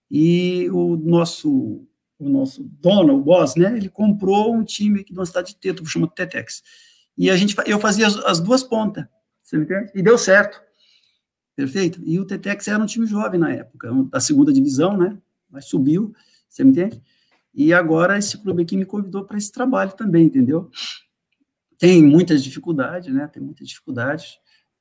e 0.10 0.70
o 0.72 0.96
nosso 0.96 1.86
o 2.18 2.30
nosso 2.30 2.64
dono, 2.64 3.16
o 3.16 3.22
boss, 3.22 3.56
né, 3.56 3.76
ele 3.76 3.90
comprou 3.90 4.56
um 4.56 4.64
time 4.64 5.02
aqui 5.02 5.12
de 5.12 5.20
uma 5.20 5.26
cidade 5.26 5.50
de 5.50 5.58
Teto, 5.58 5.86
chama 5.86 6.08
Tetex. 6.08 6.64
E 7.18 7.30
a 7.30 7.36
gente, 7.36 7.56
eu 7.66 7.80
fazia 7.80 8.08
as, 8.08 8.16
as 8.18 8.40
duas 8.40 8.64
pontas, 8.64 9.06
você 9.44 9.58
me 9.58 9.66
entende? 9.66 9.92
E 9.94 10.02
deu 10.02 10.18
certo. 10.18 10.62
Perfeito? 11.56 12.02
E 12.04 12.20
o 12.20 12.26
Tetex 12.26 12.68
era 12.68 12.82
um 12.82 12.86
time 12.86 13.06
jovem 13.06 13.40
na 13.40 13.52
época, 13.52 13.90
da 14.10 14.20
segunda 14.20 14.52
divisão, 14.52 14.98
né? 14.98 15.18
Mas 15.56 15.66
subiu, 15.66 16.14
você 16.48 16.64
me 16.64 16.72
entende? 16.72 17.02
E 17.54 17.74
agora 17.74 18.18
esse 18.18 18.38
clube 18.38 18.64
aqui 18.64 18.76
me 18.76 18.86
convidou 18.86 19.24
para 19.24 19.38
esse 19.38 19.52
trabalho 19.52 19.94
também, 19.94 20.26
entendeu? 20.26 20.70
Tem 21.78 22.04
muitas 22.04 22.44
dificuldades, 22.44 23.14
né? 23.14 23.28
Tem 23.28 23.42
muitas 23.42 23.68
dificuldades. 23.68 24.38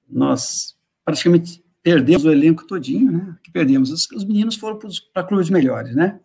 Nós 0.09 0.77
praticamente 1.05 1.65
perdemos 1.83 2.25
o 2.25 2.33
elenco 2.33 2.67
todinho, 2.67 3.13
né? 3.13 3.39
Que 3.43 3.51
perdemos. 3.53 3.91
Os, 3.91 4.11
os 4.11 4.25
meninos 4.25 4.57
foram 4.57 4.79
para 5.13 5.23
clubes 5.23 5.51
melhores, 5.51 5.95
né? 5.95 6.21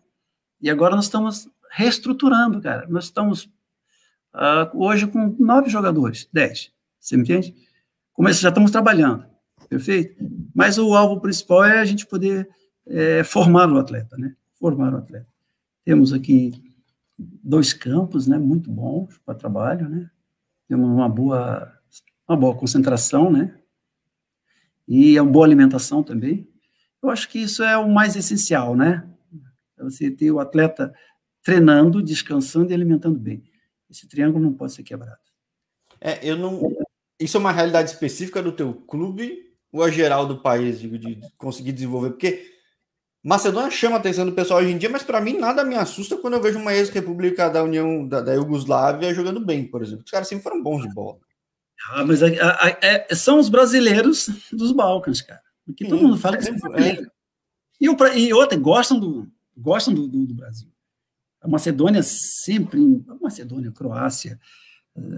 E 0.60 0.68
agora 0.68 0.96
nós 0.96 1.04
estamos 1.04 1.48
reestruturando, 1.70 2.60
cara. 2.60 2.86
Nós 2.88 3.04
estamos 3.04 3.44
uh, 4.34 4.70
hoje 4.74 5.06
com 5.06 5.36
nove 5.38 5.70
jogadores, 5.70 6.28
dez. 6.32 6.72
Você 6.98 7.16
me 7.16 7.22
entende? 7.22 7.54
Como 8.12 8.30
já 8.32 8.48
estamos 8.48 8.70
trabalhando, 8.70 9.24
perfeito? 9.68 10.16
Mas 10.54 10.78
o 10.78 10.94
alvo 10.94 11.20
principal 11.20 11.64
é 11.64 11.78
a 11.78 11.84
gente 11.84 12.06
poder 12.06 12.48
é, 12.86 13.24
formar 13.24 13.70
o 13.70 13.78
atleta, 13.78 14.16
né? 14.18 14.34
Formar 14.60 14.94
o 14.94 14.98
atleta. 14.98 15.26
Temos 15.84 16.12
aqui 16.12 16.52
dois 17.18 17.72
campos, 17.72 18.26
né? 18.26 18.38
Muito 18.38 18.70
bons 18.70 19.18
para 19.24 19.34
trabalho, 19.34 19.88
né? 19.88 20.10
Temos 20.68 20.88
uma 20.88 21.08
boa, 21.08 21.72
uma 22.28 22.36
boa 22.36 22.54
concentração, 22.54 23.32
né? 23.32 23.58
E 24.86 25.18
uma 25.18 25.30
boa 25.30 25.46
alimentação 25.46 26.02
também. 26.02 26.46
Eu 27.02 27.10
acho 27.10 27.28
que 27.28 27.38
isso 27.38 27.62
é 27.62 27.76
o 27.78 27.88
mais 27.88 28.14
essencial, 28.16 28.76
né? 28.76 29.08
É 29.78 29.82
você 29.82 30.10
ter 30.10 30.30
o 30.30 30.38
atleta 30.38 30.94
treinando, 31.42 32.02
descansando 32.02 32.70
e 32.70 32.74
alimentando 32.74 33.18
bem. 33.18 33.42
Esse 33.90 34.06
triângulo 34.06 34.44
não 34.44 34.52
pode 34.52 34.72
ser 34.72 34.82
quebrado. 34.82 35.18
É, 36.00 36.26
eu 36.26 36.36
não, 36.36 36.60
isso 37.18 37.36
é 37.36 37.40
uma 37.40 37.52
realidade 37.52 37.90
específica 37.90 38.42
do 38.42 38.52
teu 38.52 38.74
clube 38.74 39.50
ou 39.72 39.86
é 39.86 39.92
geral 39.92 40.26
do 40.26 40.40
país, 40.40 40.80
digo, 40.80 40.98
de 40.98 41.20
conseguir 41.36 41.72
desenvolver? 41.72 42.10
Porque 42.10 42.59
Macedônia 43.22 43.70
chama 43.70 43.96
a 43.96 43.98
atenção 43.98 44.24
do 44.24 44.32
pessoal 44.32 44.60
hoje 44.60 44.72
em 44.72 44.78
dia, 44.78 44.88
mas 44.88 45.02
para 45.02 45.20
mim 45.20 45.38
nada 45.38 45.62
me 45.62 45.74
assusta 45.74 46.16
quando 46.16 46.34
eu 46.34 46.42
vejo 46.42 46.58
uma 46.58 46.74
ex-república 46.74 47.50
da 47.50 47.62
União 47.62 48.06
da, 48.06 48.22
da 48.22 48.32
Iugoslávia 48.32 49.12
jogando 49.12 49.44
bem, 49.44 49.66
por 49.66 49.82
exemplo. 49.82 50.04
Os 50.04 50.10
caras 50.10 50.26
sempre 50.26 50.42
foram 50.42 50.62
bons 50.62 50.82
de 50.82 50.94
bola. 50.94 51.18
Ah, 51.90 52.04
mas 52.04 52.22
é, 52.22 52.34
é, 52.34 53.06
é, 53.10 53.14
são 53.14 53.38
os 53.38 53.48
brasileiros 53.48 54.28
dos 54.52 54.72
Balcãs, 54.72 55.20
cara. 55.20 55.40
Porque 55.66 55.86
todo 55.86 56.02
mundo 56.02 56.18
fala 56.18 56.38
que 56.38 56.44
são 56.44 56.56
brasileiros. 56.56 57.08
E, 57.80 57.88
o, 57.88 57.96
e 58.14 58.32
outra, 58.32 58.58
gostam 58.58 58.98
do, 58.98 59.30
gostam 59.56 59.92
do, 59.92 60.08
do, 60.08 60.26
do, 60.26 60.34
Brasil. 60.34 60.68
A 61.40 61.48
Macedônia 61.48 62.02
sempre, 62.02 62.80
a 63.08 63.14
Macedônia, 63.14 63.70
Croácia, 63.70 64.38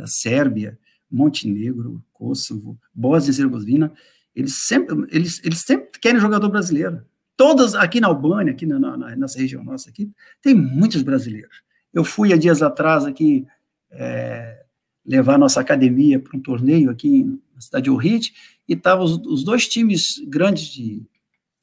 a 0.02 0.06
Sérvia, 0.06 0.78
Montenegro, 1.10 2.04
Kosovo, 2.12 2.78
Bósnia 2.94 3.30
e 3.30 3.34
Herzegovina, 3.34 3.92
eles 4.34 4.54
sempre, 4.64 5.06
eles, 5.10 5.40
eles 5.44 5.60
sempre 5.60 5.98
querem 6.00 6.20
jogador 6.20 6.48
brasileiro. 6.48 7.04
Todas, 7.36 7.74
aqui 7.74 8.00
na 8.00 8.08
Albânia, 8.08 8.52
aqui 8.52 8.66
na, 8.66 8.78
na, 8.78 9.16
nessa 9.16 9.38
região 9.38 9.64
nossa 9.64 9.90
aqui, 9.90 10.10
tem 10.40 10.54
muitos 10.54 11.02
brasileiros. 11.02 11.62
Eu 11.92 12.04
fui 12.04 12.32
há 12.32 12.36
dias 12.36 12.62
atrás 12.62 13.04
aqui 13.04 13.46
é, 13.90 14.64
levar 15.04 15.38
nossa 15.38 15.60
academia 15.60 16.18
para 16.18 16.36
um 16.36 16.40
torneio 16.40 16.90
aqui 16.90 17.24
na 17.54 17.60
cidade 17.60 17.84
de 17.84 17.90
Ohrid, 17.90 18.32
e 18.68 18.74
estavam 18.74 19.04
os, 19.04 19.16
os, 19.26 19.44
dois 19.44 19.68
times 19.68 20.22
grandes 20.26 20.66
de, 20.66 21.02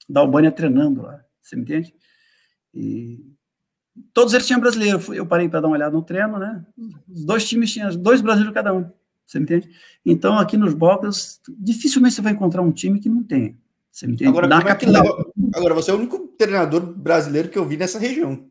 da 0.07 0.19
Albânia 0.19 0.51
treinando 0.51 1.01
lá, 1.01 1.23
você 1.41 1.55
me 1.55 1.61
entende? 1.63 1.93
E 2.73 3.25
todos 4.13 4.33
eles 4.33 4.45
tinham 4.45 4.59
brasileiro. 4.59 4.99
Eu 5.13 5.25
parei 5.25 5.49
para 5.49 5.61
dar 5.61 5.67
uma 5.67 5.75
olhada 5.75 5.95
no 5.95 6.03
treino, 6.03 6.37
né? 6.37 6.63
Os 7.07 7.25
dois 7.25 7.47
times 7.47 7.71
tinham 7.71 7.95
dois 7.95 8.21
brasileiros 8.21 8.53
cada 8.53 8.73
um. 8.73 8.89
Você 9.25 9.39
entende? 9.39 9.69
Então, 10.05 10.37
aqui 10.37 10.57
nos 10.57 10.73
Balcãs, 10.73 11.39
dificilmente 11.47 12.15
você 12.15 12.21
vai 12.21 12.33
encontrar 12.33 12.61
um 12.61 12.71
time 12.71 12.99
que 12.99 13.09
não 13.09 13.23
tenha. 13.23 13.55
Você 13.91 14.05
entende? 14.05 14.27
Agora, 14.27 14.47
Na 14.47 14.59
é 14.59 14.63
capital. 14.63 15.33
Agora, 15.53 15.73
você 15.73 15.91
é 15.91 15.93
o 15.93 15.97
único 15.97 16.19
treinador 16.37 16.81
brasileiro 16.81 17.49
que 17.49 17.57
eu 17.57 17.65
vi 17.65 17.77
nessa 17.77 17.99
região. 17.99 18.49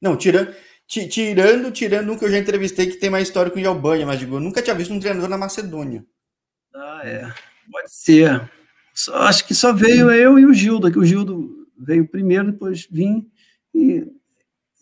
Não, 0.00 0.16
tirando, 0.16 0.54
tirando, 0.86 1.70
tirando 1.70 2.12
um 2.12 2.18
que 2.18 2.24
eu 2.24 2.30
já 2.30 2.38
entrevistei 2.38 2.86
que 2.86 2.96
tem 2.96 3.10
mais 3.10 3.28
histórico 3.28 3.58
em 3.58 3.66
Albânia, 3.66 4.06
mas 4.06 4.18
digo, 4.18 4.36
eu 4.36 4.40
nunca 4.40 4.62
tinha 4.62 4.74
visto 4.74 4.92
um 4.92 5.00
treinador 5.00 5.28
na 5.28 5.38
Macedônia. 5.38 6.04
Ah, 6.74 7.00
é. 7.04 7.32
Pode 7.70 7.92
ser. 7.92 8.50
Só, 8.94 9.14
acho 9.22 9.46
que 9.46 9.54
só 9.54 9.72
veio 9.72 10.10
eu 10.10 10.38
e 10.38 10.46
o 10.46 10.52
Gildo, 10.52 10.90
que 10.90 10.98
o 10.98 11.04
Gildo 11.04 11.66
veio 11.78 12.06
primeiro, 12.06 12.52
depois 12.52 12.86
vim 12.90 13.30
e 13.74 14.06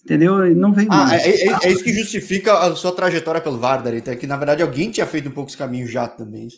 entendeu? 0.05 0.55
Não 0.55 0.73
veio 0.73 0.89
ah, 0.91 1.07
mais. 1.07 1.23
É, 1.23 1.49
é, 1.49 1.59
é, 1.63 1.73
isso 1.73 1.85
que 1.85 1.93
justifica 1.93 2.59
a 2.59 2.75
sua 2.75 2.93
trajetória 2.93 3.41
pelo 3.41 3.59
Vardar, 3.59 3.95
então, 3.95 4.13
é 4.13 4.17
que 4.17 4.27
na 4.27 4.37
verdade 4.37 4.63
alguém 4.63 4.91
tinha 4.91 5.07
feito 5.07 5.29
um 5.29 5.33
pouco 5.33 5.51
esse 5.51 5.59
caminho 5.59 5.87
já 5.87 6.09
também. 6.09 6.49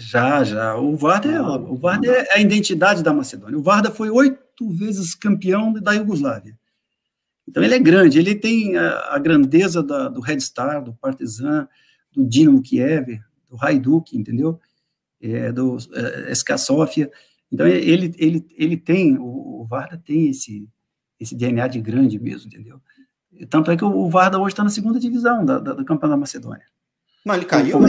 Já, 0.00 0.44
já. 0.44 0.76
O 0.76 0.96
Vardar, 0.96 1.34
é, 1.34 1.40
o 1.40 1.76
Vardar 1.76 2.14
é 2.14 2.34
a 2.34 2.40
identidade 2.40 3.02
da 3.02 3.12
Macedônia. 3.12 3.58
O 3.58 3.62
Vardar 3.62 3.92
foi 3.92 4.08
oito 4.08 4.70
vezes 4.70 5.12
campeão 5.12 5.72
da 5.72 5.92
Iugoslávia. 5.92 6.56
Então 7.48 7.64
ele 7.64 7.74
é 7.74 7.78
grande, 7.80 8.16
ele 8.16 8.36
tem 8.36 8.76
a, 8.76 9.14
a 9.14 9.18
grandeza 9.18 9.82
da, 9.82 10.08
do 10.08 10.20
Red 10.20 10.38
Star, 10.38 10.84
do 10.84 10.94
Partizan, 10.94 11.66
do 12.12 12.24
Dinamo 12.24 12.62
Kiev, 12.62 13.20
do 13.50 13.56
Hajduk, 13.60 14.16
entendeu? 14.16 14.60
É, 15.20 15.50
do 15.50 15.76
é, 15.92 16.32
SK 16.32 16.58
Sofia. 16.58 17.10
Então 17.50 17.66
ele, 17.66 18.14
ele, 18.18 18.46
ele 18.56 18.76
tem, 18.76 19.18
o, 19.18 19.62
o 19.62 19.66
Varda 19.66 20.00
tem 20.04 20.28
esse, 20.28 20.68
esse 21.18 21.34
DNA 21.34 21.66
de 21.66 21.80
grande 21.80 22.20
mesmo, 22.20 22.46
entendeu? 22.46 22.80
Tanto 23.50 23.72
é 23.72 23.76
que 23.76 23.84
o 23.84 24.08
Varda 24.08 24.38
hoje 24.38 24.52
está 24.52 24.62
na 24.62 24.70
segunda 24.70 25.00
divisão 25.00 25.44
da, 25.44 25.58
da, 25.58 25.72
do 25.72 25.84
Campeonato 25.84 26.10
da 26.10 26.16
Macedônia. 26.16 26.66
Mas 27.24 27.38
ele 27.38 27.46
caiu? 27.46 27.80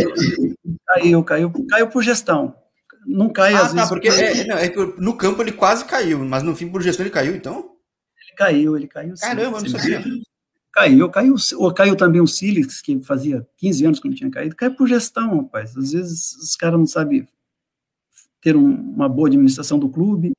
Caiu, 0.89 1.23
caiu, 1.23 1.51
caiu 1.69 1.87
por 1.87 2.03
gestão. 2.03 2.55
Não 3.05 3.29
cai 3.29 3.53
ah, 3.53 3.61
às 3.61 3.69
tá, 3.69 3.73
vezes. 3.73 3.89
Porque 3.89 4.07
é, 4.07 4.45
não, 4.45 4.57
é 4.57 4.71
no 4.97 5.15
campo 5.15 5.41
ele 5.41 5.51
quase 5.51 5.85
caiu, 5.85 6.19
mas 6.25 6.43
no 6.43 6.55
fim, 6.55 6.67
por 6.67 6.81
gestão, 6.81 7.05
ele 7.05 7.13
caiu, 7.13 7.35
então? 7.35 7.75
Ele 8.21 8.35
caiu, 8.35 8.75
ele 8.75 8.87
caiu. 8.87 9.13
Caramba, 9.19 9.59
sim, 9.59 9.67
eu 9.67 9.71
não 9.73 9.79
sabia. 9.79 10.03
Caiu, 10.71 11.09
caiu, 11.09 11.35
ou 11.57 11.73
caiu 11.73 11.95
também 11.95 12.21
o 12.21 12.27
Silix, 12.27 12.81
que 12.81 13.01
fazia 13.01 13.45
15 13.57 13.85
anos 13.85 13.99
que 13.99 14.07
não 14.07 14.15
tinha 14.15 14.29
caído, 14.29 14.55
caiu 14.55 14.75
por 14.75 14.87
gestão, 14.87 15.37
rapaz. 15.43 15.75
Às 15.75 15.91
vezes 15.91 16.35
os 16.35 16.55
caras 16.55 16.79
não 16.79 16.85
sabem 16.85 17.27
ter 18.41 18.55
um, 18.55 18.73
uma 18.73 19.09
boa 19.09 19.27
administração 19.27 19.77
do 19.77 19.89
clube, 19.89 20.33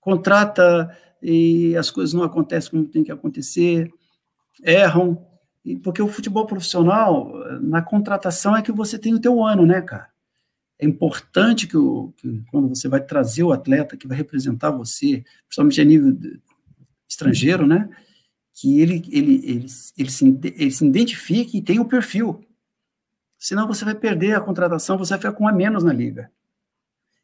contrata 0.00 0.96
e 1.22 1.76
as 1.76 1.90
coisas 1.90 2.12
não 2.12 2.22
acontecem 2.22 2.70
como 2.70 2.84
tem 2.84 3.02
que 3.02 3.12
acontecer, 3.12 3.90
erram, 4.62 5.26
porque 5.82 6.02
o 6.02 6.08
futebol 6.08 6.46
profissional, 6.46 7.32
na 7.60 7.80
contratação, 7.80 8.54
é 8.54 8.62
que 8.62 8.70
você 8.70 8.98
tem 8.98 9.14
o 9.14 9.20
teu 9.20 9.42
ano, 9.42 9.64
né, 9.64 9.80
cara? 9.80 10.08
É 10.78 10.84
importante 10.84 11.66
que, 11.66 11.76
o, 11.76 12.12
que 12.16 12.42
quando 12.50 12.68
você 12.68 12.88
vai 12.88 13.00
trazer 13.00 13.42
o 13.42 13.52
atleta 13.52 13.96
que 13.96 14.06
vai 14.06 14.16
representar 14.16 14.70
você, 14.70 15.24
principalmente 15.46 15.80
a 15.80 15.84
nível 15.84 16.18
estrangeiro, 17.08 17.66
né, 17.66 17.88
que 18.52 18.80
ele, 18.80 19.02
ele, 19.10 19.34
ele, 19.36 19.66
ele, 19.96 20.10
se, 20.10 20.38
ele 20.42 20.70
se 20.70 20.86
identifique 20.86 21.58
e 21.58 21.62
tenha 21.62 21.80
o 21.80 21.88
perfil. 21.88 22.44
Senão 23.38 23.66
você 23.66 23.84
vai 23.84 23.94
perder 23.94 24.34
a 24.34 24.40
contratação, 24.40 24.98
você 24.98 25.10
vai 25.10 25.18
ficar 25.18 25.32
com 25.32 25.48
a 25.48 25.52
menos 25.52 25.82
na 25.82 25.92
liga. 25.92 26.30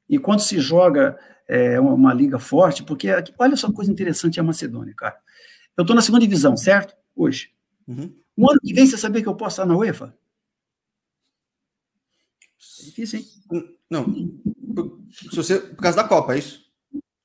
E 0.09 0.19
quando 0.19 0.41
se 0.41 0.59
joga 0.59 1.19
é, 1.47 1.79
uma, 1.79 1.93
uma, 1.95 2.15
liga 2.15 2.39
forte, 2.39 2.83
porque 2.83 3.09
olha 3.39 3.57
só 3.57 3.69
que 3.69 3.75
coisa 3.75 3.93
interessante 3.93 4.41
a 4.41 4.43
Macedônia, 4.43 4.95
cara. 4.97 5.17
Eu 5.77 5.83
estou 5.83 5.95
na 5.95 6.03
segunda 6.03 6.23
divisão, 6.23 6.57
certo? 6.57 6.95
Hoje. 7.15 7.51
Uhum. 7.87 8.13
Um 8.37 8.51
ano 8.51 8.61
que 8.61 8.73
vem, 8.73 8.87
você 8.87 8.97
sabia 8.97 9.23
que 9.23 9.29
eu 9.29 9.35
posso 9.35 9.55
estar 9.55 9.67
na 9.67 9.77
UEFA? 9.77 10.17
É 12.81 12.85
difícil, 12.85 13.19
hein? 13.21 13.27
Não. 13.91 14.05
Por, 14.75 15.01
você, 15.33 15.59
por 15.59 15.83
causa 15.83 15.97
da 15.97 16.09
Copa, 16.09 16.35
é 16.35 16.39
isso? 16.39 16.65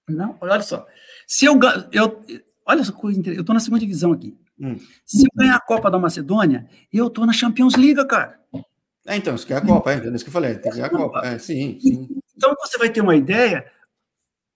Não, 0.07 0.37
olha 0.41 0.61
só. 0.61 0.85
Se 1.27 1.45
eu, 1.45 1.59
eu 1.91 2.23
olha 2.65 2.81
essa 2.81 2.91
coisa 2.91 3.19
interessante, 3.19 3.37
eu 3.37 3.41
estou 3.41 3.53
na 3.53 3.59
segunda 3.59 3.79
divisão 3.79 4.11
aqui. 4.11 4.37
Hum. 4.59 4.77
Se 5.05 5.25
eu 5.25 5.31
ganhar 5.35 5.55
a 5.55 5.61
Copa 5.61 5.89
da 5.89 5.99
Macedônia, 5.99 6.69
eu 6.91 7.07
estou 7.07 7.25
na 7.25 7.33
Champions 7.33 7.75
League, 7.75 8.05
cara. 8.07 8.39
É, 9.05 9.15
então, 9.15 9.35
isso 9.35 9.45
que 9.45 9.53
é 9.53 9.57
a 9.57 9.65
Copa, 9.65 9.91
é, 9.91 9.97
é 9.97 10.15
isso 10.15 10.23
que 10.23 10.29
eu 10.29 10.33
falei, 10.33 10.55
tem 10.55 10.71
que 10.71 10.77
ganhar 10.77 10.87
a 10.87 10.89
Copa. 10.89 11.21
É, 11.25 11.37
sim, 11.37 11.79
sim. 11.79 12.07
Então 12.35 12.55
você 12.59 12.77
vai 12.77 12.89
ter 12.89 13.01
uma 13.01 13.15
ideia 13.15 13.71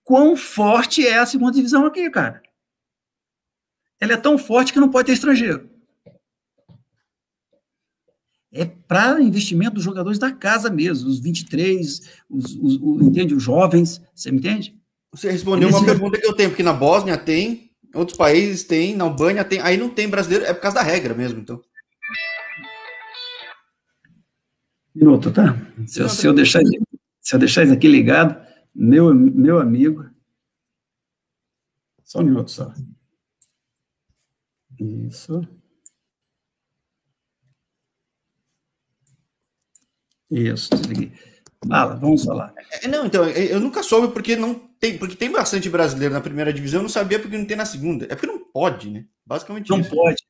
quão 0.04 0.36
forte 0.36 1.06
é 1.06 1.20
a 1.20 1.26
segunda 1.26 1.52
divisão 1.52 1.86
aqui, 1.86 2.10
cara. 2.10 2.41
Ela 4.00 4.14
é 4.14 4.18
tão 4.18 4.38
forte 4.38 4.74
que 4.74 4.80
não 4.80 4.89
pode 4.89 5.08
ter 5.08 5.14
estrangeiro. 5.14 5.70
É 8.52 8.66
para 8.66 9.22
investimento 9.22 9.76
dos 9.76 9.84
jogadores 9.84 10.18
da 10.18 10.32
casa 10.32 10.70
mesmo, 10.72 11.08
os 11.08 11.20
23, 11.20 12.02
os, 12.30 12.56
os, 12.56 12.80
os, 12.82 13.02
entende? 13.02 13.36
os 13.36 13.43
jovens, 13.43 14.02
você 14.16 14.32
me 14.32 14.39
entende? 14.39 14.76
Você 15.12 15.30
respondeu 15.32 15.70
Eles... 15.70 15.80
uma 15.80 15.86
pergunta 15.86 16.20
que 16.20 16.26
eu 16.26 16.34
tenho, 16.34 16.50
porque 16.50 16.64
na 16.64 16.74
Bósnia 16.74 17.18
tem, 17.18 17.72
outros 17.93 18.18
países 18.18 18.64
tem, 18.64 18.95
na 18.95 19.04
Albânia 19.04 19.43
tem, 19.43 19.60
aí 19.60 19.78
não 19.78 19.89
tem 19.89 20.10
brasileiro, 20.10 20.45
é 20.45 20.54
por 20.54 20.62
causa 20.62 20.76
da 20.78 20.84
regra 20.84 21.14
mesmo, 21.14 21.39
então. 21.39 21.62
Minuto, 24.95 25.32
tá? 25.32 25.56
Se, 25.86 26.02
eu, 26.02 26.10
se 26.10 26.26
eu 26.26 26.34
deixar 26.34 26.62
se 27.22 27.36
eu 27.36 27.39
deixar 27.39 27.64
isso 27.64 27.74
aqui 27.74 27.88
ligado, 27.88 28.43
meu, 28.74 29.14
meu 29.14 29.60
amigo. 29.60 30.10
Só 32.04 32.22
um 32.22 32.24
minuto 32.24 32.50
só. 32.50 32.74
Isso. 34.80 35.47
Isso, 40.30 40.69
desliguei. 40.69 41.11
Fala, 41.67 41.95
vamos 41.95 42.23
falar. 42.23 42.53
É, 42.82 42.88
não, 42.88 43.05
então, 43.05 43.27
eu 43.27 43.59
nunca 43.59 43.84
soube 43.84 44.13
porque 44.13 44.36
não 44.36 44.53
tem, 44.53 44.97
porque 44.97 45.15
tem 45.15 45.32
bastante 45.32 45.69
brasileiro 45.69 46.13
na 46.13 46.21
primeira 46.21 46.53
divisão, 46.53 46.80
eu 46.80 46.84
não 46.84 46.89
sabia 46.89 47.19
porque 47.19 47.38
não 47.38 47.45
tem 47.45 47.57
na 47.57 47.65
segunda. 47.65 48.05
É 48.05 48.15
porque 48.15 48.27
não 48.27 48.39
pode, 48.39 48.89
né? 48.89 49.05
Basicamente 49.25 49.69
Não 49.69 49.80
isso. 49.82 49.89
pode. 49.89 50.23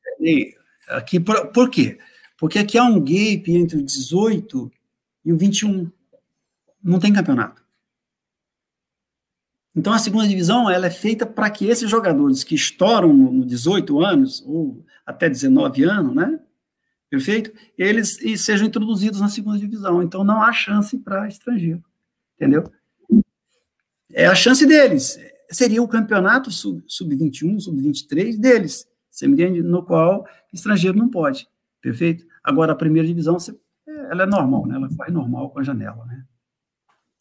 Aqui, 0.88 1.20
por, 1.20 1.46
por 1.48 1.70
quê? 1.70 1.98
Porque 2.36 2.58
aqui 2.58 2.76
há 2.76 2.84
um 2.84 2.98
gap 2.98 3.44
entre 3.48 3.78
o 3.78 3.82
18 3.82 4.70
e 5.24 5.32
o 5.32 5.36
21 5.36 5.90
não 6.82 6.98
tem 6.98 7.12
campeonato. 7.12 7.62
Então 9.74 9.92
a 9.92 9.98
segunda 9.98 10.26
divisão 10.26 10.68
ela 10.68 10.86
é 10.86 10.90
feita 10.90 11.24
para 11.24 11.48
que 11.48 11.66
esses 11.66 11.88
jogadores 11.88 12.42
que 12.42 12.54
estouram 12.54 13.12
no 13.12 13.44
18 13.44 14.00
anos 14.04 14.42
ou 14.44 14.84
até 15.06 15.28
19 15.28 15.84
anos, 15.84 16.14
né? 16.14 16.40
Perfeito? 17.10 17.52
Eles 17.76 18.20
sejam 18.36 18.68
introduzidos 18.68 19.20
na 19.20 19.28
segunda 19.28 19.58
divisão. 19.58 20.00
Então 20.00 20.22
não 20.22 20.40
há 20.40 20.52
chance 20.52 20.96
para 20.96 21.26
estrangeiro. 21.26 21.82
Entendeu? 22.36 22.64
É 24.12 24.26
a 24.26 24.34
chance 24.34 24.64
deles. 24.64 25.18
Seria 25.50 25.82
o 25.82 25.88
campeonato 25.88 26.50
sub-21, 26.52 27.58
sub-23 27.58 28.38
deles. 28.38 28.86
Você 29.10 29.26
me 29.26 29.34
entende? 29.34 29.60
No 29.60 29.84
qual 29.84 30.24
estrangeiro 30.52 30.96
não 30.96 31.08
pode. 31.08 31.48
Perfeito? 31.82 32.24
Agora 32.44 32.72
a 32.72 32.76
primeira 32.76 33.08
divisão, 33.08 33.36
ela 34.10 34.22
é 34.22 34.26
normal, 34.26 34.66
né? 34.66 34.76
Ela 34.76 34.88
vai 34.92 35.10
normal 35.10 35.50
com 35.50 35.58
a 35.58 35.62
janela, 35.64 36.04
né? 36.06 36.24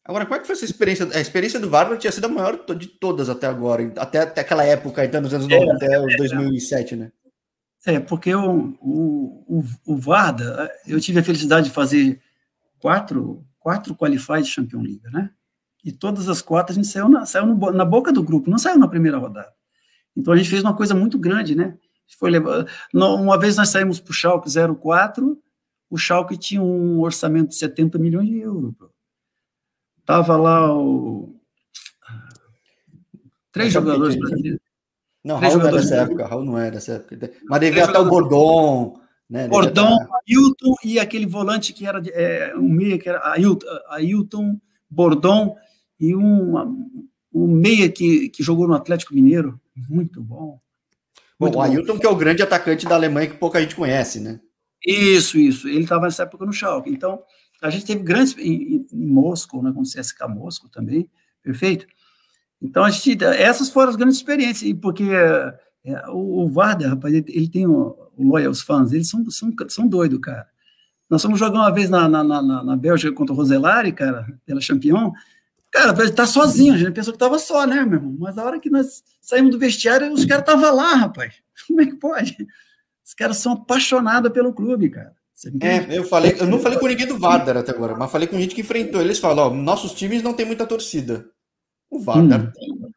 Agora, 0.05 0.25
como 0.25 0.37
é 0.37 0.39
que 0.39 0.47
foi 0.47 0.55
essa 0.55 0.65
experiência? 0.65 1.07
A 1.13 1.19
experiência 1.19 1.59
do 1.59 1.69
Vargas 1.69 1.99
tinha 1.99 2.11
sido 2.11 2.25
a 2.25 2.29
maior 2.29 2.65
de 2.75 2.87
todas 2.87 3.29
até 3.29 3.45
agora, 3.45 3.93
até, 3.97 4.19
até 4.19 4.41
aquela 4.41 4.63
época, 4.63 5.05
então, 5.05 5.21
nos 5.21 5.33
anos 5.33 5.47
90, 5.47 5.71
é, 5.71 5.75
até 5.75 5.99
os 6.03 6.15
2007, 6.17 6.95
né? 6.95 7.11
É, 7.85 7.99
porque 7.99 8.33
o, 8.35 8.77
o, 8.81 9.63
o, 9.85 9.97
Varda, 9.97 10.69
eu 10.85 10.99
tive 10.99 11.19
a 11.19 11.23
felicidade 11.23 11.69
de 11.69 11.73
fazer 11.73 12.21
quatro, 12.79 13.45
quatro 13.57 13.95
qualified 13.95 14.45
Champions 14.45 14.83
League, 14.83 15.03
né? 15.11 15.31
E 15.83 15.91
todas 15.91 16.27
as 16.27 16.41
quatro 16.41 16.73
a 16.73 16.75
gente 16.75 16.87
saiu, 16.87 17.07
na, 17.07 17.25
saiu 17.25 17.45
no, 17.45 17.71
na 17.71 17.85
boca 17.85 18.11
do 18.11 18.21
grupo, 18.21 18.49
não 18.49 18.57
saiu 18.57 18.77
na 18.77 18.87
primeira 18.87 19.17
rodada. 19.17 19.53
Então 20.15 20.33
a 20.33 20.37
gente 20.37 20.49
fez 20.49 20.61
uma 20.61 20.75
coisa 20.75 20.93
muito 20.93 21.17
grande, 21.17 21.55
né? 21.55 21.77
Foi 22.17 22.29
levar, 22.29 22.65
uma 22.93 23.39
vez 23.39 23.55
nós 23.55 23.69
saímos 23.69 23.99
para 23.99 24.11
o 24.11 24.13
Schalke 24.13 24.49
04, 24.81 25.41
o 25.89 25.97
Schalke 25.97 26.37
tinha 26.37 26.61
um 26.61 26.99
orçamento 26.99 27.49
de 27.49 27.55
70 27.55 27.97
milhões 27.97 28.27
de 28.27 28.39
euros. 28.39 28.73
Tava 30.05 30.35
lá 30.35 30.75
o 30.75 31.39
três 33.51 33.71
jogadores 33.71 34.15
brasileiros. 34.15 34.68
Não, 35.29 35.37
Raul 35.37 35.57
não 35.59 35.67
era 35.67 35.77
dessa 35.77 35.95
época, 35.95 36.27
Raul 36.27 36.43
não 36.43 36.57
era 36.57 36.71
dessa 36.71 36.93
época. 36.93 37.31
Mas 37.47 37.59
devia 37.59 37.85
até 37.85 37.99
o 37.99 38.09
Bordon, 38.09 38.99
né? 39.29 39.47
Bordon, 39.47 39.95
Ailton 40.27 40.75
e 40.83 40.99
aquele 40.99 41.27
volante 41.27 41.71
que 41.71 41.85
era 41.85 42.01
é, 42.13 42.55
um 42.55 42.67
meia 42.67 42.97
que 42.97 43.07
era 43.07 43.19
Ailton, 43.33 43.67
Ailton 43.89 44.59
Bordon 44.89 45.55
e 45.99 46.15
um, 46.15 47.07
um 47.31 47.47
meia 47.47 47.89
que, 47.89 48.29
que 48.29 48.41
jogou 48.41 48.67
no 48.67 48.73
Atlético 48.73 49.13
Mineiro, 49.13 49.61
muito 49.87 50.19
bom. 50.19 50.59
Muito 51.39 51.53
bom, 51.53 51.59
o 51.59 51.61
Ailton 51.61 51.99
que 51.99 52.07
é 52.07 52.09
o 52.09 52.15
grande 52.15 52.41
atacante 52.41 52.87
da 52.87 52.95
Alemanha 52.95 53.27
que 53.27 53.37
pouca 53.37 53.61
gente 53.61 53.75
conhece, 53.75 54.19
né? 54.19 54.39
Isso, 54.83 55.37
isso. 55.37 55.67
Ele 55.67 55.83
estava 55.83 56.05
nessa 56.05 56.23
época 56.23 56.43
no 56.43 56.53
Schalke. 56.53 56.89
Então, 56.89 57.21
a 57.61 57.69
gente 57.69 57.85
teve 57.85 58.01
grandes 58.01 58.35
em, 58.35 58.87
em 58.91 59.05
Moscou, 59.05 59.61
né, 59.61 59.71
com 59.71 59.81
o 59.81 59.83
CSK 59.83 60.27
Moscou 60.27 60.71
também, 60.71 61.07
perfeito? 61.43 61.85
Então, 62.61 62.83
a 62.83 62.89
gente, 62.89 63.23
essas 63.23 63.69
foram 63.69 63.89
as 63.89 63.95
grandes 63.95 64.17
experiências, 64.17 64.73
porque 64.81 65.03
é, 65.83 66.09
o, 66.09 66.43
o 66.43 66.49
Varda, 66.49 66.89
rapaz, 66.89 67.13
ele, 67.13 67.25
ele 67.29 67.47
tem 67.47 67.65
o, 67.65 67.95
o 68.17 68.27
Loyals 68.27 68.61
fans, 68.61 68.91
eles 68.91 69.09
são, 69.09 69.23
são, 69.29 69.53
são 69.69 69.87
doidos, 69.87 70.19
cara. 70.19 70.45
Nós 71.09 71.21
fomos 71.21 71.39
jogar 71.39 71.59
uma 71.59 71.73
vez 71.73 71.89
na, 71.89 72.07
na, 72.07 72.23
na, 72.23 72.63
na 72.63 72.77
Bélgica 72.77 73.13
contra 73.13 73.33
o 73.33 73.35
Roselari, 73.37 73.91
cara, 73.91 74.27
pela 74.45 74.61
Champion. 74.61 75.11
Cara, 75.71 75.95
ele 76.01 76.11
tá 76.11 76.25
sozinho, 76.25 76.73
a 76.73 76.77
gente 76.77 76.91
pensou 76.91 77.13
que 77.13 77.19
tava 77.19 77.39
só, 77.39 77.65
né, 77.65 77.83
meu 77.83 77.99
irmão? 77.99 78.15
Mas 78.19 78.37
a 78.37 78.43
hora 78.43 78.59
que 78.59 78.69
nós 78.69 79.03
saímos 79.21 79.51
do 79.51 79.59
vestiário, 79.59 80.11
os 80.11 80.25
caras 80.25 80.43
estavam 80.43 80.75
lá, 80.75 80.95
rapaz. 80.95 81.33
Como 81.67 81.81
é 81.81 81.85
que 81.85 81.95
pode? 81.95 82.47
Os 83.05 83.13
caras 83.13 83.37
são 83.37 83.53
apaixonados 83.53 84.31
pelo 84.31 84.53
clube, 84.53 84.89
cara. 84.89 85.13
É, 85.61 85.97
eu 85.97 86.03
falei, 86.03 86.35
eu 86.37 86.45
não 86.45 86.59
falei 86.59 86.77
com 86.77 86.87
ninguém 86.87 87.07
do 87.07 87.17
Vardar 87.17 87.55
até 87.55 87.71
agora, 87.71 87.95
mas 87.95 88.11
falei 88.11 88.27
com 88.27 88.37
gente 88.37 88.53
que 88.53 88.61
enfrentou. 88.61 88.99
Eles 88.99 89.19
falam, 89.19 89.47
ó, 89.47 89.49
nossos 89.49 89.93
times 89.93 90.21
não 90.21 90.33
tem 90.33 90.45
muita 90.45 90.65
torcida. 90.65 91.25
O 91.89 91.99
Vardar 91.99 92.53
hum. 92.57 92.91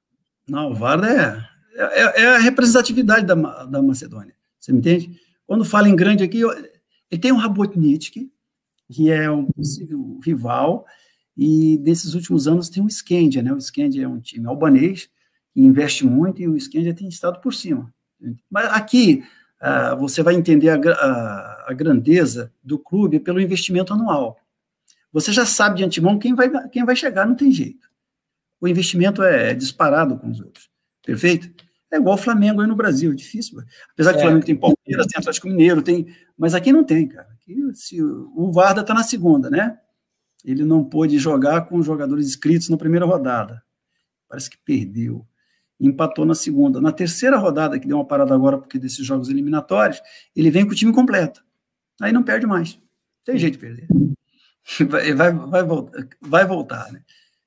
Não, 0.49 0.71
o 0.71 0.75
Vardar 0.75 1.11
é, 1.11 2.01
é, 2.01 2.23
é, 2.23 2.27
a 2.37 2.39
representatividade 2.39 3.27
da, 3.27 3.35
da 3.65 3.83
Macedônia. 3.83 4.35
Você 4.59 4.73
me 4.73 4.79
entende? 4.79 5.19
Quando 5.47 5.65
fala 5.65 5.89
em 5.89 5.97
grande 5.97 6.25
aqui, 6.25 6.43
ele 7.11 7.21
tem 7.21 7.33
um 7.33 7.37
Rabotnitsky, 7.37 8.31
que 8.91 9.11
é 9.11 9.31
um 9.31 9.47
possível 9.47 10.21
rival, 10.25 10.85
e 11.37 11.79
nesses 11.79 12.15
últimos 12.15 12.47
anos 12.47 12.69
tem 12.69 12.83
o 12.83 12.89
Skandia, 12.89 13.43
né? 13.43 13.53
O 13.53 13.59
Skandia 13.59 14.05
é 14.05 14.09
um 14.09 14.21
time 14.21 14.47
albanês 14.47 15.09
que 15.53 15.61
investe 15.61 16.07
muito 16.07 16.41
e 16.43 16.49
o 16.49 16.57
Skandia 16.57 16.95
tem 16.95 17.09
estado 17.09 17.41
por 17.41 17.55
cima. 17.55 17.93
Mas 18.51 18.67
aqui 18.67 19.25
uh, 19.61 19.97
você 19.99 20.23
vai 20.23 20.35
entender 20.35 20.69
a, 20.69 20.77
a, 20.77 21.65
a, 21.69 21.73
grandeza 21.73 22.53
do 22.63 22.79
clube 22.79 23.19
pelo 23.19 23.41
investimento 23.41 23.93
anual. 23.93 24.39
Você 25.13 25.33
já 25.33 25.45
sabe 25.45 25.79
de 25.79 25.85
antemão 25.85 26.19
quem 26.19 26.35
vai, 26.35 26.69
quem 26.69 26.85
vai 26.85 26.97
chegar, 26.97 27.27
não 27.27 27.35
tem 27.35 27.51
jeito. 27.51 27.91
O 28.63 28.69
investimento 28.69 29.25
é 29.25 29.53
disparado 29.55 30.17
com 30.17 30.31
os 30.31 30.41
outros. 30.41 30.71
Perfeito? 31.05 31.51
É 31.91 31.97
igual 31.97 32.15
o 32.15 32.19
Flamengo 32.19 32.61
aí 32.61 32.67
no 32.69 32.77
Brasil, 32.77 33.11
é 33.11 33.15
difícil. 33.15 33.61
Apesar 33.93 34.13
que 34.13 34.19
o 34.19 34.21
é. 34.21 34.23
Flamengo 34.23 34.47
tem 34.47 34.55
Palmeiras, 34.55 35.07
tem 35.09 35.19
Atlético 35.19 35.49
Mineiro, 35.49 35.83
tem, 35.83 36.07
mas 36.39 36.55
aqui 36.55 36.73
não 36.73 36.85
tem, 36.85 37.09
cara. 37.09 37.27
Aqui, 37.33 37.57
se, 37.75 38.01
o 38.01 38.53
Varda 38.53 38.83
está 38.83 38.95
na 38.95 39.03
segunda, 39.03 39.51
né? 39.51 39.77
Ele 40.45 40.65
não 40.65 40.85
pôde 40.85 41.19
jogar 41.19 41.63
com 41.63 41.77
os 41.77 41.85
jogadores 41.85 42.25
inscritos 42.25 42.69
na 42.69 42.77
primeira 42.77 43.05
rodada. 43.05 43.61
Parece 44.29 44.49
que 44.49 44.57
perdeu. 44.65 45.27
Empatou 45.81 46.25
na 46.25 46.35
segunda. 46.35 46.81
Na 46.81 46.93
terceira 46.93 47.39
rodada, 47.39 47.81
que 47.81 47.89
deu 47.89 47.97
uma 47.97 48.07
parada 48.07 48.33
agora 48.33 48.59
porque 48.59 48.79
desses 48.79 49.05
jogos 49.05 49.29
eliminatórios, 49.29 50.01
ele 50.37 50.53
vem 50.53 50.65
com 50.65 50.71
o 50.71 50.77
time 50.77 50.93
completo. 50.93 51.45
Aí 52.01 52.13
não 52.13 52.23
perde 52.23 52.47
mais. 52.47 52.81
Tem 53.25 53.37
jeito 53.37 53.55
de 53.55 53.59
perder. 53.59 53.89
Vai, 54.89 55.13
vai, 55.13 55.33
vai, 55.33 55.65
voltar, 55.65 56.09
vai 56.21 56.47
voltar, 56.47 56.93
né? 56.93 57.03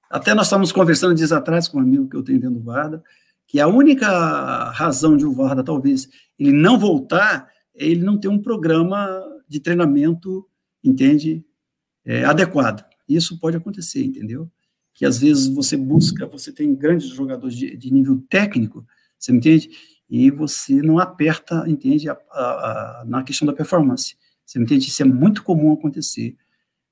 Até 0.09 0.33
nós 0.33 0.47
estávamos 0.47 0.71
conversando 0.71 1.15
dias 1.15 1.31
atrás 1.31 1.67
com 1.67 1.77
um 1.77 1.81
amigo 1.81 2.07
que 2.07 2.15
eu 2.15 2.23
tenho 2.23 2.39
dentro 2.39 2.59
do 2.59 2.63
Varda, 2.63 3.03
que 3.47 3.59
a 3.59 3.67
única 3.67 4.69
razão 4.71 5.15
de 5.15 5.25
o 5.25 5.31
Varda 5.31 5.63
talvez 5.63 6.09
ele 6.37 6.51
não 6.51 6.77
voltar 6.77 7.49
é 7.75 7.85
ele 7.85 8.03
não 8.03 8.17
ter 8.17 8.27
um 8.27 8.41
programa 8.41 9.21
de 9.47 9.59
treinamento, 9.59 10.47
entende, 10.83 11.43
é, 12.03 12.23
adequado. 12.23 12.85
Isso 13.07 13.39
pode 13.39 13.57
acontecer, 13.57 14.03
entendeu? 14.03 14.49
Que 14.93 15.05
às 15.05 15.19
vezes 15.19 15.47
você 15.47 15.75
busca, 15.75 16.25
você 16.25 16.51
tem 16.51 16.73
grandes 16.73 17.09
jogadores 17.09 17.55
de, 17.55 17.75
de 17.75 17.91
nível 17.91 18.23
técnico, 18.29 18.85
você 19.19 19.31
me 19.31 19.39
entende? 19.39 19.69
E 20.09 20.29
você 20.31 20.81
não 20.81 20.99
aperta, 20.99 21.65
entende, 21.67 22.09
a, 22.09 22.17
a, 22.31 23.01
a, 23.01 23.05
na 23.05 23.23
questão 23.23 23.45
da 23.45 23.53
performance. 23.53 24.15
Você 24.45 24.59
me 24.59 24.65
entende? 24.65 24.87
Isso 24.87 25.01
é 25.01 25.05
muito 25.05 25.43
comum 25.43 25.73
acontecer. 25.73 26.37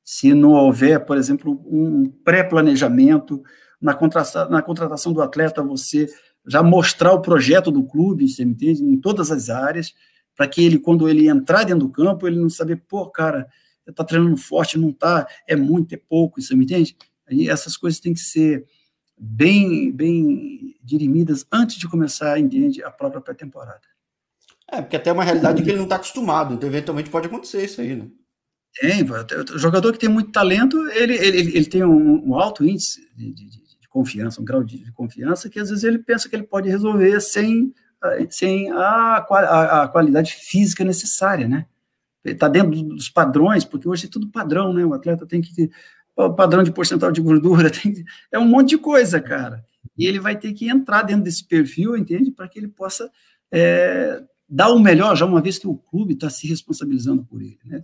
Se 0.04 0.34
não 0.34 0.52
houver, 0.52 1.06
por 1.06 1.18
exemplo, 1.18 1.62
um 1.66 2.10
pré-planejamento, 2.24 3.42
na, 3.84 3.98
na 4.50 4.62
contratação 4.62 5.12
do 5.12 5.22
atleta, 5.22 5.62
você 5.62 6.08
já 6.48 6.64
mostrar 6.64 7.12
o 7.12 7.22
projeto 7.22 7.70
do 7.70 7.84
clube, 7.84 8.28
você 8.28 8.44
entende, 8.44 8.84
em 8.84 9.00
todas 9.00 9.30
as 9.30 9.50
áreas, 9.50 9.94
para 10.36 10.48
que 10.48 10.64
ele, 10.64 10.80
quando 10.80 11.08
ele 11.08 11.28
entrar 11.28 11.64
dentro 11.64 11.86
do 11.86 11.92
campo, 11.92 12.28
ele 12.28 12.40
não 12.40 12.50
saber, 12.50 12.78
pô, 12.88 13.10
cara, 13.10 13.48
está 13.86 14.04
treinando 14.04 14.38
forte, 14.38 14.80
não 14.80 14.90
está, 14.90 15.28
é 15.48 15.56
muito, 15.56 15.94
é 15.94 15.98
pouco, 15.98 16.42
você 16.42 16.56
me 16.56 16.64
entende? 16.64 16.96
E 17.30 17.50
essas 17.50 17.78
coisas 17.78 18.00
têm 18.00 18.14
que 18.14 18.20
ser 18.20 18.66
bem, 19.18 19.92
bem 19.92 20.76
dirimidas 20.82 21.46
antes 21.52 21.78
de 21.78 21.88
começar, 21.88 22.40
entende, 22.40 22.84
a 22.84 22.90
própria 22.90 23.22
pré-temporada. 23.22 23.82
É, 24.72 24.82
porque 24.82 24.96
até 24.96 25.10
é 25.10 25.14
uma 25.14 25.24
realidade 25.24 25.62
que 25.62 25.70
ele 25.70 25.78
não 25.78 25.84
está 25.84 25.98
acostumado, 25.98 26.54
então 26.54 26.68
eventualmente 26.68 27.10
pode 27.10 27.28
acontecer 27.28 27.64
isso 27.64 27.82
aí, 27.82 27.96
né? 27.96 28.08
Tem, 28.80 29.04
o 29.54 29.60
jogador 29.60 29.94
que 29.94 30.00
tem 30.00 30.10
muito 30.10 30.32
talento, 30.32 30.78
ele, 30.90 31.16
ele, 31.16 31.58
ele 31.58 31.66
tem 31.66 31.84
um, 31.84 32.30
um 32.30 32.36
alto 32.36 32.66
índice 32.66 33.02
de, 33.16 33.32
de, 33.34 33.64
confiança, 33.90 34.42
um 34.42 34.46
grau 34.46 34.64
de, 34.64 34.84
de, 34.84 34.92
confiança, 34.92 35.48
que 35.48 35.60
às 35.60 35.70
vezes 35.70 35.84
ele 35.84 36.00
pensa 36.00 36.28
que 36.28 36.36
ele 36.36 36.44
pode 36.44 36.68
resolver 36.68 37.22
sem, 37.22 37.72
sem 38.32 38.72
a, 38.72 39.18
a, 39.30 39.84
a 39.84 39.88
qualidade 39.88 40.34
física 40.34 40.84
necessária, 40.84 41.48
né? 41.48 41.68
Está 42.26 42.48
dentro 42.48 42.72
dos 42.82 43.10
padrões, 43.10 43.64
porque 43.64 43.88
hoje 43.88 44.08
é 44.08 44.10
tudo 44.10 44.32
padrão, 44.32 44.74
né? 44.74 44.84
O 44.84 44.94
atleta 44.94 45.28
tem 45.28 45.42
que 45.42 45.70
padrão 46.36 46.64
de 46.64 46.72
porcentagem 46.72 47.14
de 47.14 47.22
gordura, 47.22 47.70
tem, 47.72 48.04
é 48.32 48.40
um 48.40 48.48
monte 48.48 48.70
de 48.70 48.78
coisa, 48.78 49.20
cara. 49.20 49.64
E 49.98 50.08
ele 50.08 50.20
vai 50.20 50.38
ter 50.38 50.54
que 50.54 50.70
entrar 50.70 51.04
dentro 51.04 51.24
desse 51.24 51.46
perfil, 51.46 51.96
entende? 51.96 52.32
Para 52.32 52.48
que 52.48 52.58
ele 52.58 52.68
possa 52.68 53.12
é, 53.52 54.24
dar 54.50 54.70
o 54.70 54.80
melhor, 54.80 55.16
já 55.16 55.26
uma 55.26 55.42
vez 55.42 55.60
que 55.60 55.68
o 55.68 55.76
clube 55.76 56.14
está 56.14 56.30
se 56.30 56.48
responsabilizando 56.48 57.24
por 57.24 57.42
ele, 57.42 57.60
né? 57.66 57.84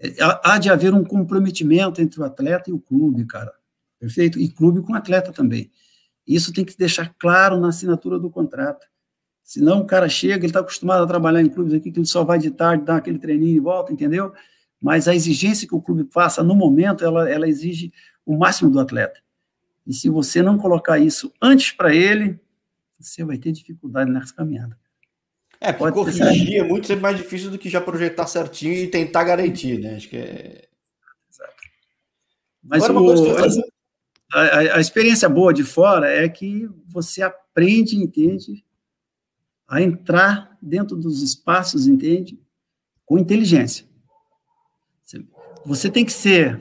É, 0.00 0.14
há 0.42 0.58
de 0.58 0.70
haver 0.70 0.94
um 0.94 1.04
comprometimento 1.04 2.00
entre 2.00 2.20
o 2.20 2.24
atleta 2.24 2.70
e 2.70 2.72
o 2.72 2.80
clube, 2.80 3.24
cara 3.26 3.52
perfeito? 4.00 4.40
E 4.40 4.48
clube 4.48 4.80
com 4.80 4.94
atleta 4.94 5.30
também. 5.30 5.70
Isso 6.26 6.52
tem 6.52 6.64
que 6.64 6.76
deixar 6.76 7.14
claro 7.18 7.60
na 7.60 7.68
assinatura 7.68 8.18
do 8.18 8.30
contrato. 8.30 8.86
Senão 9.44 9.80
o 9.80 9.84
cara 9.84 10.08
chega, 10.08 10.38
ele 10.38 10.46
está 10.46 10.60
acostumado 10.60 11.02
a 11.02 11.06
trabalhar 11.06 11.42
em 11.42 11.48
clubes 11.48 11.74
aqui, 11.74 11.92
que 11.92 11.98
ele 11.98 12.06
só 12.06 12.24
vai 12.24 12.38
de 12.38 12.50
tarde, 12.50 12.84
dá 12.84 12.96
aquele 12.96 13.18
treininho 13.18 13.56
e 13.56 13.60
volta, 13.60 13.92
entendeu? 13.92 14.32
Mas 14.80 15.06
a 15.06 15.14
exigência 15.14 15.68
que 15.68 15.74
o 15.74 15.82
clube 15.82 16.08
faça 16.10 16.42
no 16.42 16.54
momento, 16.54 17.04
ela, 17.04 17.28
ela 17.28 17.48
exige 17.48 17.92
o 18.24 18.36
máximo 18.38 18.70
do 18.70 18.80
atleta. 18.80 19.20
E 19.86 19.92
se 19.92 20.08
você 20.08 20.40
não 20.40 20.56
colocar 20.56 20.98
isso 20.98 21.32
antes 21.42 21.72
para 21.72 21.94
ele, 21.94 22.38
você 22.98 23.24
vai 23.24 23.36
ter 23.36 23.52
dificuldade 23.52 24.10
nessa 24.10 24.34
caminhada. 24.34 24.78
É, 25.60 25.72
porque 25.72 25.92
Pode 25.92 26.18
corrigir 26.18 26.56
é 26.56 26.62
muito 26.62 26.86
sempre 26.86 27.02
mais 27.02 27.16
difícil 27.16 27.50
do 27.50 27.58
que 27.58 27.68
já 27.68 27.80
projetar 27.80 28.26
certinho 28.26 28.74
e 28.74 28.88
tentar 28.88 29.24
garantir, 29.24 29.78
né? 29.78 29.96
Acho 29.96 30.08
que 30.08 30.16
é. 30.16 30.68
Exato. 31.30 31.54
Mas 32.62 32.84
Agora, 32.84 33.20
o, 33.20 33.80
a, 34.32 34.76
a, 34.76 34.80
experiência 34.80 35.28
boa 35.28 35.52
de 35.52 35.64
fora 35.64 36.10
é 36.10 36.28
que 36.28 36.68
você 36.86 37.22
aprende, 37.22 37.96
entende, 37.96 38.64
a 39.68 39.82
entrar 39.82 40.56
dentro 40.62 40.96
dos 40.96 41.22
espaços, 41.22 41.86
entende, 41.86 42.40
com 43.04 43.18
inteligência. 43.18 43.90
Você 45.64 45.90
tem 45.90 46.04
que 46.04 46.12
ser, 46.12 46.60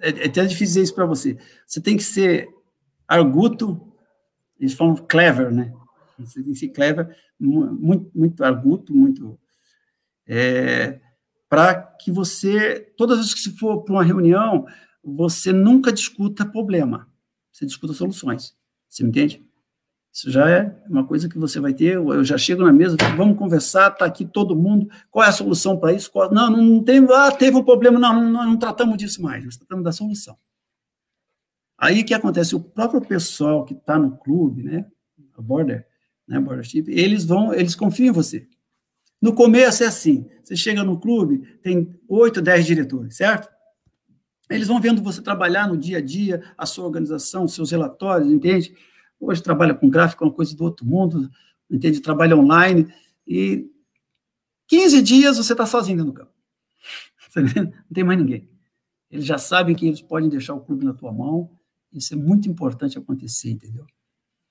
é, 0.00 0.08
é 0.08 0.26
até 0.26 0.44
difícil 0.44 0.66
dizer 0.66 0.82
isso 0.82 0.94
para 0.94 1.06
você, 1.06 1.38
você 1.66 1.80
tem 1.80 1.96
que 1.96 2.02
ser 2.02 2.48
arguto, 3.06 3.80
eles 4.58 4.74
falam 4.74 4.96
clever, 4.96 5.52
né? 5.52 5.72
Você 6.18 6.42
tem 6.42 6.52
que 6.52 6.58
ser 6.58 6.68
clever, 6.68 7.16
muito, 7.46 8.10
muito 8.14 8.44
arguto, 8.44 8.94
muito. 8.94 9.38
É, 10.26 11.00
para 11.48 11.74
que 11.74 12.10
você, 12.10 12.80
todas 12.96 13.18
as 13.18 13.26
vezes 13.26 13.34
que 13.34 13.50
você 13.50 13.56
for 13.58 13.82
para 13.82 13.94
uma 13.94 14.04
reunião, 14.04 14.66
você 15.02 15.52
nunca 15.52 15.92
discuta 15.92 16.44
problema, 16.44 17.08
você 17.52 17.66
discuta 17.66 17.92
soluções. 17.92 18.56
Você 18.88 19.02
me 19.02 19.10
entende? 19.10 19.44
Isso 20.12 20.30
já 20.30 20.48
é 20.48 20.80
uma 20.88 21.04
coisa 21.04 21.28
que 21.28 21.36
você 21.36 21.58
vai 21.58 21.74
ter. 21.74 21.96
Eu 21.96 22.22
já 22.22 22.38
chego 22.38 22.62
na 22.62 22.72
mesa, 22.72 22.96
vamos 23.16 23.36
conversar, 23.36 23.90
está 23.90 24.04
aqui 24.04 24.24
todo 24.24 24.54
mundo. 24.54 24.88
Qual 25.10 25.24
é 25.24 25.28
a 25.28 25.32
solução 25.32 25.76
para 25.76 25.92
isso? 25.92 26.08
Qual... 26.12 26.32
Não, 26.32 26.48
não 26.48 26.84
tem. 26.84 27.04
Ah, 27.10 27.32
teve 27.32 27.56
um 27.56 27.64
problema. 27.64 27.98
Não, 27.98 28.22
não, 28.22 28.46
não, 28.46 28.56
tratamos 28.56 28.96
disso 28.96 29.20
mais. 29.20 29.44
Nós 29.44 29.56
tratamos 29.56 29.84
da 29.84 29.90
solução. 29.90 30.38
Aí 31.76 32.02
o 32.02 32.04
que 32.04 32.14
acontece? 32.14 32.54
O 32.54 32.60
próprio 32.60 33.00
pessoal 33.00 33.64
que 33.64 33.74
está 33.74 33.98
no 33.98 34.16
clube, 34.16 34.62
né, 34.62 34.86
a 35.36 35.42
border, 35.42 35.84
né, 36.26 36.42
eles 36.86 37.24
vão, 37.24 37.52
eles 37.52 37.74
confiam 37.74 38.08
em 38.08 38.12
você. 38.12 38.46
No 39.20 39.34
começo 39.34 39.82
é 39.82 39.86
assim, 39.86 40.26
você 40.42 40.56
chega 40.56 40.84
no 40.84 41.00
clube, 41.00 41.38
tem 41.62 41.98
oito, 42.08 42.42
dez 42.42 42.66
diretores, 42.66 43.16
certo? 43.16 43.48
Eles 44.50 44.68
vão 44.68 44.80
vendo 44.80 45.02
você 45.02 45.22
trabalhar 45.22 45.66
no 45.66 45.76
dia 45.76 45.98
a 45.98 46.00
dia, 46.00 46.42
a 46.58 46.66
sua 46.66 46.84
organização, 46.84 47.48
seus 47.48 47.70
relatórios, 47.70 48.30
entende? 48.30 48.76
Hoje 49.18 49.42
trabalha 49.42 49.74
com 49.74 49.88
gráfico, 49.88 50.22
é 50.22 50.26
uma 50.26 50.34
coisa 50.34 50.54
do 50.54 50.64
outro 50.64 50.84
mundo, 50.84 51.30
entende? 51.70 52.00
Trabalha 52.00 52.36
online 52.36 52.92
e 53.26 53.66
15 54.66 55.00
dias 55.02 55.38
você 55.38 55.52
está 55.52 55.64
sozinho 55.64 56.04
no 56.04 56.12
campo. 56.12 56.32
Não 57.34 57.94
tem 57.94 58.04
mais 58.04 58.18
ninguém. 58.18 58.48
Eles 59.10 59.24
já 59.24 59.38
sabem 59.38 59.74
que 59.74 59.86
eles 59.86 60.02
podem 60.02 60.28
deixar 60.28 60.54
o 60.54 60.60
clube 60.60 60.84
na 60.84 60.92
tua 60.92 61.12
mão. 61.12 61.50
Isso 61.92 62.12
é 62.12 62.16
muito 62.16 62.48
importante 62.48 62.98
acontecer, 62.98 63.50
entendeu? 63.50 63.86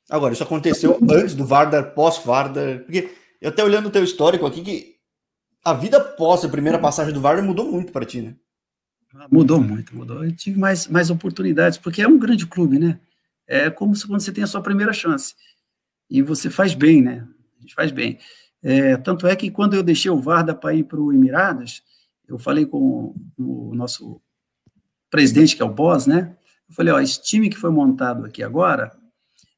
Agora, 0.10 0.34
isso 0.34 0.44
aconteceu 0.44 1.00
antes 1.10 1.34
do 1.34 1.46
Vardar, 1.46 1.94
pós-Vardar, 1.94 2.80
porque 2.80 3.14
eu 3.42 3.50
até 3.50 3.64
olhando 3.64 3.88
o 3.88 3.92
teu 3.92 4.04
histórico 4.04 4.46
aqui, 4.46 4.62
que 4.62 4.96
a 5.64 5.74
vida 5.74 6.00
pós 6.00 6.44
a 6.44 6.50
primeira 6.50 6.78
passagem 6.78 7.14
do 7.14 7.22
Vardar 7.22 7.44
mudou 7.44 7.72
muito 7.72 7.92
para 7.92 8.06
ti, 8.06 8.22
né? 8.22 8.36
Mudou 9.32 9.62
muito, 9.62 9.96
mudou. 9.96 10.26
Eu 10.26 10.36
tive 10.36 10.60
mais, 10.60 10.88
mais 10.88 11.10
oportunidades, 11.10 11.78
porque 11.78 12.02
é 12.02 12.08
um 12.08 12.18
grande 12.18 12.48
clube, 12.48 12.80
né? 12.80 13.00
É 13.48 13.70
como 13.70 13.96
se 13.96 14.08
quando 14.08 14.22
você 14.22 14.32
tem 14.32 14.44
a 14.44 14.48
sua 14.48 14.62
primeira 14.62 14.92
chance. 14.92 15.36
E 16.10 16.22
você 16.22 16.50
faz 16.50 16.74
bem, 16.74 17.02
né? 17.02 17.28
A 17.58 17.62
gente 17.62 17.76
faz 17.76 17.92
bem. 17.92 18.18
É, 18.62 18.98
tanto 18.98 19.28
é 19.28 19.36
que 19.36 19.52
quando 19.52 19.76
eu 19.76 19.84
deixei 19.84 20.10
o 20.10 20.20
Varda 20.20 20.56
para 20.56 20.74
ir 20.74 20.84
para 20.84 21.00
o 21.00 21.14
Emirados, 21.14 21.84
eu 22.28 22.40
falei 22.40 22.66
com 22.66 23.16
o 23.38 23.76
nosso 23.76 24.20
presidente, 25.10 25.56
que 25.56 25.62
é 25.62 25.66
o 25.66 25.74
Boss, 25.74 26.08
né? 26.08 26.36
Eu 26.68 26.76
falei, 26.76 26.94
ó, 26.94 27.00
esse 27.00 27.22
time 27.22 27.50
que 27.50 27.58
foi 27.58 27.70
montado 27.70 28.26
aqui 28.26 28.42
agora 28.42 28.92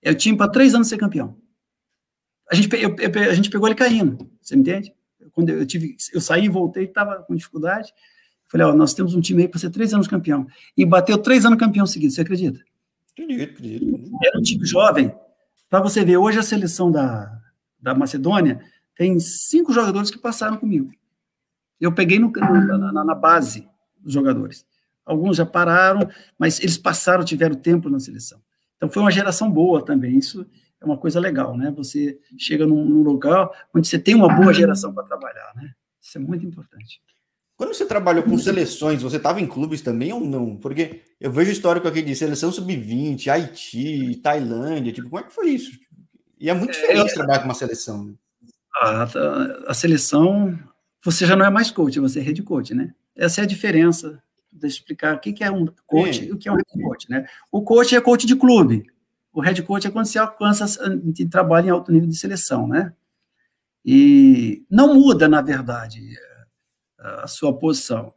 é 0.06 0.12
o 0.12 0.16
time 0.16 0.38
para 0.38 0.51
três 0.51 0.76
anos 0.76 0.88
ser 0.88 0.97
campeão. 0.97 1.36
A 2.49 2.53
gente, 2.53 2.72
eu, 2.76 2.95
eu, 2.95 3.32
a 3.32 3.34
gente 3.34 3.49
pegou 3.49 3.68
ele 3.68 3.76
caindo, 3.76 4.30
você 4.39 4.56
entende? 4.56 4.93
Quando 5.34 5.49
eu 5.49 5.66
tive, 5.66 5.97
eu 6.14 6.22
saí 6.22 6.45
e 6.45 6.49
voltei, 6.49 6.86
estava 6.86 7.24
com 7.24 7.36
dificuldade. 7.36 7.91
Falei, 8.45 8.68
ó, 8.68 8.74
nós 8.74 8.93
temos 8.93 9.16
um 9.16 9.20
time 9.20 9.41
aí 9.41 9.47
para 9.47 9.60
ser 9.60 9.72
três 9.72 9.93
anos 9.95 10.08
campeão. 10.08 10.45
E 10.78 10.86
bateu 10.86 11.18
três 11.18 11.43
anos 11.43 11.58
campeão 11.58 11.88
seguidos, 11.88 12.16
você 12.16 12.22
acredita? 12.22 12.64
Acredito, 13.12 13.51
acredito. 13.51 14.12
Era 14.24 14.38
um 14.38 14.41
time 14.43 14.64
jovem. 14.64 15.12
Para 15.68 15.82
você 15.82 16.06
ver, 16.06 16.18
hoje 16.18 16.38
a 16.38 16.43
seleção 16.43 16.91
da, 16.91 17.41
da 17.82 17.95
Macedônia 17.95 18.62
tem 18.95 19.20
cinco 19.20 19.74
jogadores 19.74 20.12
que 20.12 20.20
passaram 20.20 20.58
comigo. 20.58 20.91
Eu 21.82 21.91
peguei 21.91 22.20
no, 22.20 22.32
na, 22.32 22.91
na, 22.91 23.03
na 23.03 23.16
base 23.16 23.68
dos 23.99 24.14
jogadores. 24.14 24.64
Alguns 25.03 25.38
já 25.38 25.45
pararam, 25.45 26.08
mas 26.38 26.60
eles 26.60 26.78
passaram, 26.78 27.26
tiveram 27.26 27.56
tempo 27.56 27.89
na 27.89 27.99
seleção. 27.99 28.39
Então 28.78 28.90
foi 28.90 29.02
uma 29.02 29.12
geração 29.12 29.52
boa 29.52 29.84
também. 29.84 30.18
Isso 30.18 30.46
é 30.82 30.86
uma 30.86 30.98
coisa 30.98 31.20
legal, 31.20 31.58
né? 31.58 31.72
Você 31.78 32.20
chega 32.38 32.66
num, 32.66 32.86
num 32.86 33.04
local 33.04 33.54
onde 33.74 33.88
você 33.88 34.00
tem 34.00 34.16
uma 34.16 34.34
boa 34.34 34.54
geração 34.54 34.94
para 34.94 35.04
trabalhar, 35.04 35.54
né? 35.56 35.72
Isso 36.02 36.18
é 36.18 36.22
muito 36.22 36.46
importante. 36.46 37.02
Quando 37.58 37.74
você 37.74 37.86
trabalhou 37.86 38.24
com 38.24 38.38
seleções, 38.38 39.02
você 39.02 39.16
estava 39.16 39.40
em 39.40 39.48
clubes 39.48 39.82
também 39.82 40.12
ou 40.12 40.20
não? 40.20 40.58
Porque 40.58 41.02
eu 41.22 41.32
vejo 41.32 41.52
histórico 41.52 41.88
aqui 41.88 42.02
de 42.02 42.14
seleção 42.14 42.52
sub-20, 42.52 43.30
Haiti, 43.30 44.20
Tailândia, 44.22 44.92
tipo, 44.92 45.10
como 45.10 45.22
é 45.22 45.26
que 45.26 45.34
foi 45.34 45.52
isso? 45.52 45.72
E 46.38 46.50
é 46.50 46.54
muito 46.54 46.72
é, 46.72 46.74
diferente 46.74 47.10
eu... 47.10 47.16
trabalhar 47.16 47.40
com 47.40 47.46
uma 47.46 47.54
seleção. 47.54 48.06
Né? 48.06 48.14
A, 48.82 49.08
a, 49.68 49.74
seleção, 49.74 50.60
você 51.02 51.26
já 51.26 51.34
não 51.36 51.46
é 51.46 51.50
mais 51.50 51.72
coach, 51.72 51.98
você 51.98 52.20
é 52.20 52.24
head 52.24 52.44
coach, 52.44 52.74
né? 52.74 52.94
Essa 53.16 53.40
é 53.40 53.44
a 53.46 53.48
diferença. 53.48 54.22
Deixa 54.56 54.78
eu 54.78 54.80
explicar 54.80 55.16
o 55.16 55.20
que 55.20 55.43
é 55.43 55.51
um 55.51 55.68
coach 55.86 56.22
é. 56.22 56.26
e 56.26 56.32
o 56.32 56.38
que 56.38 56.47
é 56.47 56.51
um 56.51 56.56
head 56.56 56.84
coach, 56.84 57.10
né? 57.10 57.28
O 57.51 57.62
coach 57.62 57.95
é 57.95 58.01
coach 58.01 58.26
de 58.26 58.36
clube. 58.36 58.86
O 59.34 59.41
head 59.41 59.62
coach 59.64 59.86
é 59.86 59.91
quando 59.91 60.06
você 60.06 60.18
alcança, 60.18 60.66
trabalha 61.30 61.68
em 61.68 61.70
alto 61.70 61.91
nível 61.91 62.08
de 62.08 62.18
seleção, 62.18 62.68
né? 62.68 62.93
E 63.84 64.66
não 64.70 64.93
muda, 64.95 65.28
na 65.28 65.41
verdade 65.41 66.18
a 67.24 67.28
sua 67.28 67.56
posição. 67.56 68.14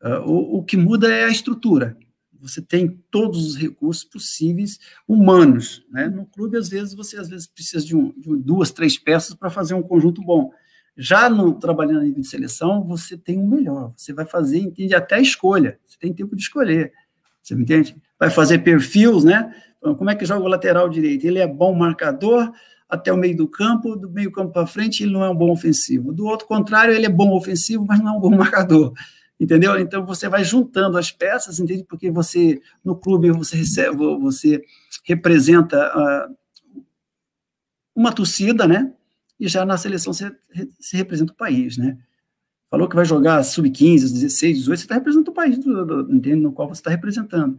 Ah, 0.00 0.20
o, 0.20 0.58
o 0.58 0.64
que 0.64 0.76
muda 0.76 1.12
é 1.12 1.24
a 1.24 1.30
estrutura. 1.30 1.96
Você 2.40 2.62
tem 2.62 3.02
todos 3.10 3.44
os 3.44 3.56
recursos 3.56 4.04
possíveis 4.04 4.78
humanos. 5.08 5.84
Né? 5.90 6.08
No 6.08 6.24
clube, 6.24 6.56
às 6.56 6.68
vezes, 6.68 6.94
você 6.94 7.18
às 7.18 7.28
vezes 7.28 7.48
precisa 7.48 7.84
de, 7.84 7.96
um, 7.96 8.12
de 8.16 8.36
duas, 8.36 8.70
três 8.70 8.96
peças 8.96 9.34
para 9.34 9.50
fazer 9.50 9.74
um 9.74 9.82
conjunto 9.82 10.22
bom. 10.22 10.52
Já 11.00 11.30
no 11.30 11.54
trabalhando 11.54 12.00
a 12.00 12.02
nível 12.02 12.20
de 12.20 12.26
seleção, 12.26 12.82
você 12.82 13.16
tem 13.16 13.38
o 13.38 13.46
melhor. 13.46 13.92
Você 13.96 14.12
vai 14.12 14.26
fazer, 14.26 14.58
entende, 14.58 14.96
até 14.96 15.14
a 15.14 15.20
escolha. 15.20 15.78
Você 15.86 15.96
tem 15.96 16.12
tempo 16.12 16.34
de 16.34 16.42
escolher. 16.42 16.92
Você 17.40 17.54
me 17.54 17.62
entende? 17.62 17.96
Vai 18.18 18.30
fazer 18.30 18.58
perfis, 18.58 19.22
né? 19.22 19.54
Então, 19.78 19.94
como 19.94 20.10
é 20.10 20.16
que 20.16 20.24
joga 20.24 20.44
o 20.44 20.48
lateral 20.48 20.88
direito? 20.88 21.24
Ele 21.24 21.38
é 21.38 21.46
bom 21.46 21.72
marcador, 21.72 22.52
até 22.88 23.12
o 23.12 23.16
meio 23.16 23.36
do 23.36 23.46
campo, 23.46 23.94
do 23.94 24.10
meio 24.10 24.32
campo 24.32 24.52
para 24.52 24.66
frente 24.66 25.04
ele 25.04 25.12
não 25.12 25.24
é 25.24 25.30
um 25.30 25.36
bom 25.36 25.52
ofensivo. 25.52 26.12
Do 26.12 26.26
outro 26.26 26.48
contrário, 26.48 26.92
ele 26.92 27.06
é 27.06 27.10
bom 27.10 27.32
ofensivo, 27.36 27.86
mas 27.86 28.00
não 28.00 28.14
é 28.14 28.16
um 28.16 28.20
bom 28.20 28.30
marcador. 28.36 28.92
Entendeu? 29.38 29.78
Então 29.78 30.04
você 30.04 30.28
vai 30.28 30.42
juntando 30.42 30.98
as 30.98 31.12
peças, 31.12 31.60
entende? 31.60 31.84
Porque 31.84 32.10
você 32.10 32.60
no 32.84 32.96
clube 32.96 33.30
você 33.30 33.56
recebe, 33.56 33.96
você 33.96 34.60
representa 35.04 35.92
uh, 35.96 36.34
uma 37.94 38.12
torcida, 38.12 38.66
né? 38.66 38.92
E 39.38 39.48
já 39.48 39.64
na 39.64 39.78
seleção 39.78 40.12
você, 40.12 40.34
você 40.78 40.96
representa 40.96 41.32
o 41.32 41.36
país, 41.36 41.76
né? 41.76 41.98
Falou 42.70 42.88
que 42.88 42.96
vai 42.96 43.04
jogar 43.04 43.42
sub-15, 43.42 44.12
16, 44.12 44.58
18, 44.58 44.78
você 44.78 44.84
está 44.84 44.94
representando 44.94 45.28
o 45.28 45.34
país, 45.34 45.58
do, 45.58 45.86
do, 45.86 46.14
entende? 46.14 46.36
No 46.36 46.52
qual 46.52 46.68
você 46.68 46.80
está 46.80 46.90
representando. 46.90 47.58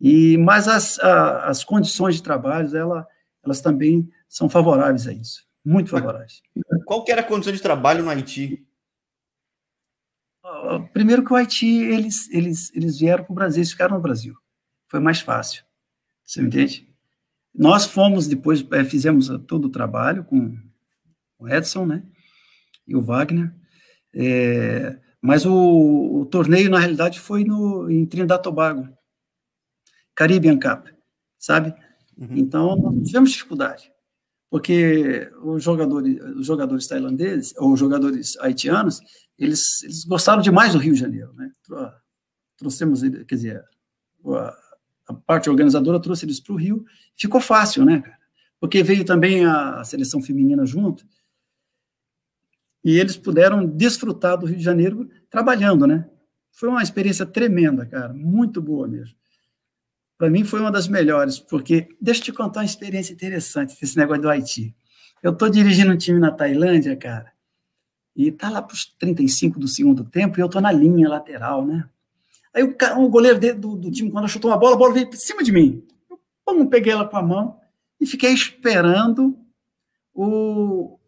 E 0.00 0.36
mas 0.38 0.66
as, 0.66 0.98
a, 0.98 1.46
as 1.48 1.62
condições 1.62 2.16
de 2.16 2.22
trabalho, 2.22 2.74
ela, 2.76 3.06
elas 3.44 3.60
também 3.60 4.10
são 4.28 4.48
favoráveis 4.48 5.06
a 5.06 5.12
isso, 5.12 5.46
muito 5.64 5.90
favoráveis. 5.90 6.42
Qual 6.84 7.04
que 7.04 7.12
era 7.12 7.20
a 7.20 7.24
condição 7.24 7.52
de 7.52 7.60
trabalho 7.60 8.02
no 8.02 8.10
Haiti? 8.10 8.66
Primeiro 10.92 11.24
que 11.24 11.32
o 11.32 11.36
Haiti, 11.36 11.66
eles, 11.66 12.28
eles, 12.30 12.74
eles 12.74 12.98
vieram 12.98 13.24
para 13.24 13.32
o 13.32 13.34
Brasil, 13.34 13.58
eles 13.58 13.70
ficaram 13.70 13.96
no 13.96 14.02
Brasil. 14.02 14.34
Foi 14.88 14.98
mais 14.98 15.20
fácil. 15.20 15.64
Você 16.24 16.40
me 16.40 16.48
entende? 16.48 16.88
Nós 17.54 17.84
fomos 17.84 18.26
depois, 18.26 18.64
é, 18.72 18.84
fizemos 18.84 19.28
todo 19.46 19.66
o 19.66 19.70
trabalho 19.70 20.24
com 20.24 20.56
o 21.40 21.48
Edson, 21.48 21.86
né? 21.86 22.02
E 22.86 22.94
o 22.94 23.00
Wagner. 23.00 23.52
É, 24.14 24.98
mas 25.20 25.44
o, 25.46 26.20
o, 26.20 26.26
torneio, 26.26 26.70
na 26.70 26.78
realidade, 26.78 27.20
foi 27.20 27.44
no, 27.44 27.90
em 27.90 28.06
Trinidad 28.06 28.42
Tobago. 28.42 28.88
Caribbean 30.14 30.58
Cup, 30.58 30.88
sabe? 31.38 31.74
Uhum. 32.16 32.36
Então, 32.36 33.02
tivemos 33.02 33.30
dificuldade 33.30 33.90
porque 34.50 35.30
os 35.42 35.62
jogadores, 35.62 36.20
os 36.36 36.44
jogadores 36.44 36.88
tailandeses, 36.88 37.54
ou 37.56 37.76
jogadores 37.76 38.36
haitianos, 38.40 39.00
eles, 39.38 39.82
eles 39.84 40.04
gostaram 40.04 40.42
demais 40.42 40.72
do 40.72 40.78
Rio 40.78 40.92
de 40.92 40.98
Janeiro, 40.98 41.32
né? 41.34 41.50
Trouxemos, 42.58 43.00
quer 43.00 43.34
dizer, 43.36 43.64
a, 44.26 44.56
a 45.06 45.14
parte 45.14 45.48
organizadora 45.48 46.00
trouxe 46.00 46.26
eles 46.26 46.40
para 46.40 46.52
o 46.52 46.56
Rio, 46.56 46.84
ficou 47.16 47.40
fácil, 47.40 47.84
né, 47.84 48.00
cara? 48.00 48.18
Porque 48.58 48.82
veio 48.82 49.04
também 49.04 49.46
a, 49.46 49.80
a 49.80 49.84
seleção 49.84 50.20
feminina 50.20 50.66
junto, 50.66 51.06
e 52.84 52.98
eles 52.98 53.16
puderam 53.16 53.66
desfrutar 53.66 54.38
do 54.38 54.46
Rio 54.46 54.56
de 54.56 54.64
Janeiro 54.64 55.08
trabalhando, 55.28 55.86
né? 55.86 56.08
Foi 56.52 56.68
uma 56.68 56.82
experiência 56.82 57.26
tremenda, 57.26 57.86
cara, 57.86 58.12
muito 58.12 58.60
boa 58.60 58.88
mesmo 58.88 59.20
para 60.20 60.28
mim 60.28 60.44
foi 60.44 60.60
uma 60.60 60.70
das 60.70 60.86
melhores, 60.86 61.38
porque 61.38 61.88
deixa 61.98 62.20
eu 62.20 62.24
te 62.26 62.32
contar 62.34 62.60
uma 62.60 62.66
experiência 62.66 63.14
interessante 63.14 63.74
desse 63.80 63.96
negócio 63.96 64.20
do 64.20 64.28
Haiti. 64.28 64.76
Eu 65.22 65.32
estou 65.32 65.48
dirigindo 65.48 65.90
um 65.92 65.96
time 65.96 66.20
na 66.20 66.30
Tailândia, 66.30 66.94
cara, 66.94 67.32
e 68.14 68.30
tá 68.30 68.50
lá 68.50 68.60
para 68.60 68.74
os 68.74 68.84
35 68.84 69.58
do 69.58 69.66
segundo 69.66 70.04
tempo 70.04 70.38
e 70.38 70.42
eu 70.42 70.46
estou 70.46 70.60
na 70.60 70.70
linha 70.70 71.08
lateral, 71.08 71.64
né? 71.64 71.88
Aí 72.52 72.62
o, 72.62 72.76
cara, 72.76 72.98
o 72.98 73.08
goleiro 73.08 73.58
do, 73.58 73.76
do, 73.76 73.90
time, 73.90 74.10
quando 74.10 74.28
chutou 74.28 74.50
uma 74.50 74.58
bola, 74.58 74.74
a 74.74 74.78
bola 74.78 74.92
veio 74.92 75.08
por 75.08 75.16
cima 75.16 75.42
de 75.42 75.52
mim. 75.52 75.82
Eu 76.10 76.20
pum, 76.44 76.66
peguei 76.66 76.92
ela 76.92 77.08
com 77.08 77.16
a 77.16 77.22
mão 77.22 77.58
e 77.98 78.04
fiquei 78.04 78.30
esperando 78.34 79.38
o, 80.12 80.98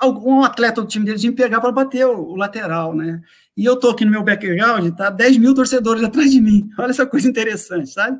algum 0.00 0.42
atleta 0.42 0.80
do 0.80 0.88
time 0.88 1.04
deles 1.04 1.22
me 1.22 1.32
pegar 1.32 1.60
para 1.60 1.70
bater 1.70 2.06
o, 2.06 2.30
o, 2.30 2.36
lateral, 2.36 2.96
né? 2.96 3.20
E 3.54 3.64
eu 3.64 3.76
tô 3.76 3.90
aqui 3.90 4.04
no 4.04 4.10
meu 4.10 4.22
background, 4.22 4.90
tá 4.96 5.10
10 5.10 5.36
mil 5.36 5.54
torcedores 5.54 6.02
atrás 6.04 6.30
de 6.30 6.40
mim. 6.40 6.70
Olha 6.78 6.90
essa 6.90 7.06
coisa 7.06 7.28
interessante, 7.28 7.90
sabe? 7.90 8.18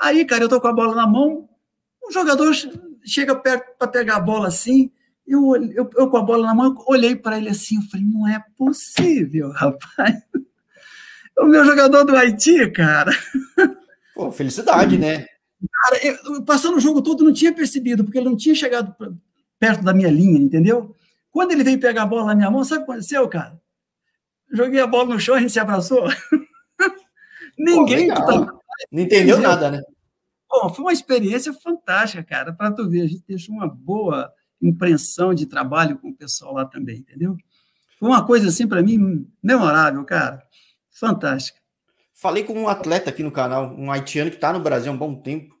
Aí, 0.00 0.24
cara, 0.24 0.44
eu 0.44 0.48
tô 0.48 0.60
com 0.60 0.68
a 0.68 0.72
bola 0.72 0.94
na 0.94 1.06
mão, 1.06 1.48
o 2.02 2.12
jogador 2.12 2.52
chega 3.04 3.34
perto 3.34 3.76
para 3.78 3.88
pegar 3.88 4.16
a 4.16 4.20
bola 4.20 4.48
assim, 4.48 4.90
eu, 5.26 5.54
eu, 5.56 5.90
eu, 5.96 6.08
com 6.08 6.16
a 6.16 6.22
bola 6.22 6.46
na 6.46 6.54
mão, 6.54 6.74
olhei 6.86 7.16
para 7.16 7.38
ele 7.38 7.48
assim, 7.48 7.76
eu 7.76 7.82
falei, 7.82 8.06
não 8.06 8.28
é 8.28 8.42
possível, 8.56 9.50
rapaz. 9.50 10.14
O 11.36 11.46
meu 11.46 11.64
jogador 11.64 12.04
do 12.04 12.16
Haiti, 12.16 12.70
cara. 12.70 13.10
Pô, 14.14 14.30
felicidade, 14.30 14.96
né? 14.98 15.26
Cara, 15.72 16.06
eu, 16.06 16.44
passando 16.44 16.76
o 16.76 16.80
jogo 16.80 17.02
todo, 17.02 17.24
não 17.24 17.32
tinha 17.32 17.52
percebido, 17.52 18.04
porque 18.04 18.18
ele 18.18 18.28
não 18.28 18.36
tinha 18.36 18.54
chegado 18.54 18.94
perto 19.64 19.82
da 19.82 19.94
minha 19.94 20.10
linha, 20.10 20.38
entendeu? 20.38 20.94
Quando 21.30 21.52
ele 21.52 21.64
veio 21.64 21.80
pegar 21.80 22.02
a 22.02 22.06
bola 22.06 22.26
na 22.26 22.34
minha 22.34 22.50
mão, 22.50 22.62
sabe 22.62 22.82
o 22.82 22.84
que 22.84 22.92
aconteceu, 22.92 23.26
cara? 23.30 23.58
Joguei 24.52 24.78
a 24.78 24.86
bola 24.86 25.14
no 25.14 25.18
chão, 25.18 25.36
a 25.36 25.40
gente 25.40 25.52
se 25.52 25.58
abraçou. 25.58 26.04
Ninguém. 27.56 28.08
Pô, 28.08 28.14
tá... 28.14 28.58
Não 28.92 29.02
entendeu 29.02 29.40
nada, 29.40 29.70
né? 29.70 29.82
Bom, 30.50 30.68
foi 30.68 30.84
uma 30.84 30.92
experiência 30.92 31.50
fantástica, 31.54 32.22
cara, 32.22 32.52
para 32.52 32.72
tu 32.72 32.88
ver. 32.90 33.00
A 33.00 33.06
gente 33.06 33.24
deixou 33.26 33.54
uma 33.54 33.66
boa 33.66 34.30
impressão 34.60 35.32
de 35.32 35.46
trabalho 35.46 35.98
com 35.98 36.10
o 36.10 36.14
pessoal 36.14 36.52
lá 36.52 36.66
também, 36.66 36.98
entendeu? 36.98 37.34
Foi 37.98 38.10
uma 38.10 38.24
coisa, 38.26 38.48
assim, 38.48 38.68
para 38.68 38.82
mim, 38.82 39.26
memorável, 39.42 40.04
cara. 40.04 40.42
Fantástica. 40.90 41.58
Falei 42.12 42.44
com 42.44 42.52
um 42.52 42.68
atleta 42.68 43.08
aqui 43.08 43.22
no 43.22 43.32
canal, 43.32 43.74
um 43.74 43.90
haitiano 43.90 44.30
que 44.30 44.36
está 44.36 44.52
no 44.52 44.60
Brasil 44.60 44.92
há 44.92 44.94
um 44.94 44.98
bom 44.98 45.14
tempo. 45.14 45.54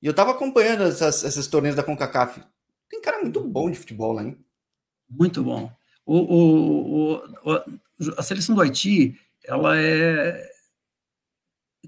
E 0.00 0.06
eu 0.06 0.12
estava 0.12 0.30
acompanhando 0.30 0.84
essas, 0.84 1.22
essas 1.22 1.46
torneios 1.46 1.76
da 1.76 1.82
CONCACAF. 1.82 2.40
Tem 2.88 3.00
cara 3.00 3.20
muito 3.20 3.40
bom 3.42 3.70
de 3.70 3.78
futebol 3.78 4.12
lá, 4.12 4.22
hein? 4.22 4.38
Muito 5.08 5.42
bom. 5.42 5.70
O, 6.04 6.18
o, 6.18 7.14
o, 7.16 7.62
a 8.16 8.22
seleção 8.22 8.54
do 8.54 8.60
Haiti, 8.60 9.18
ela 9.44 9.76
é 9.76 10.48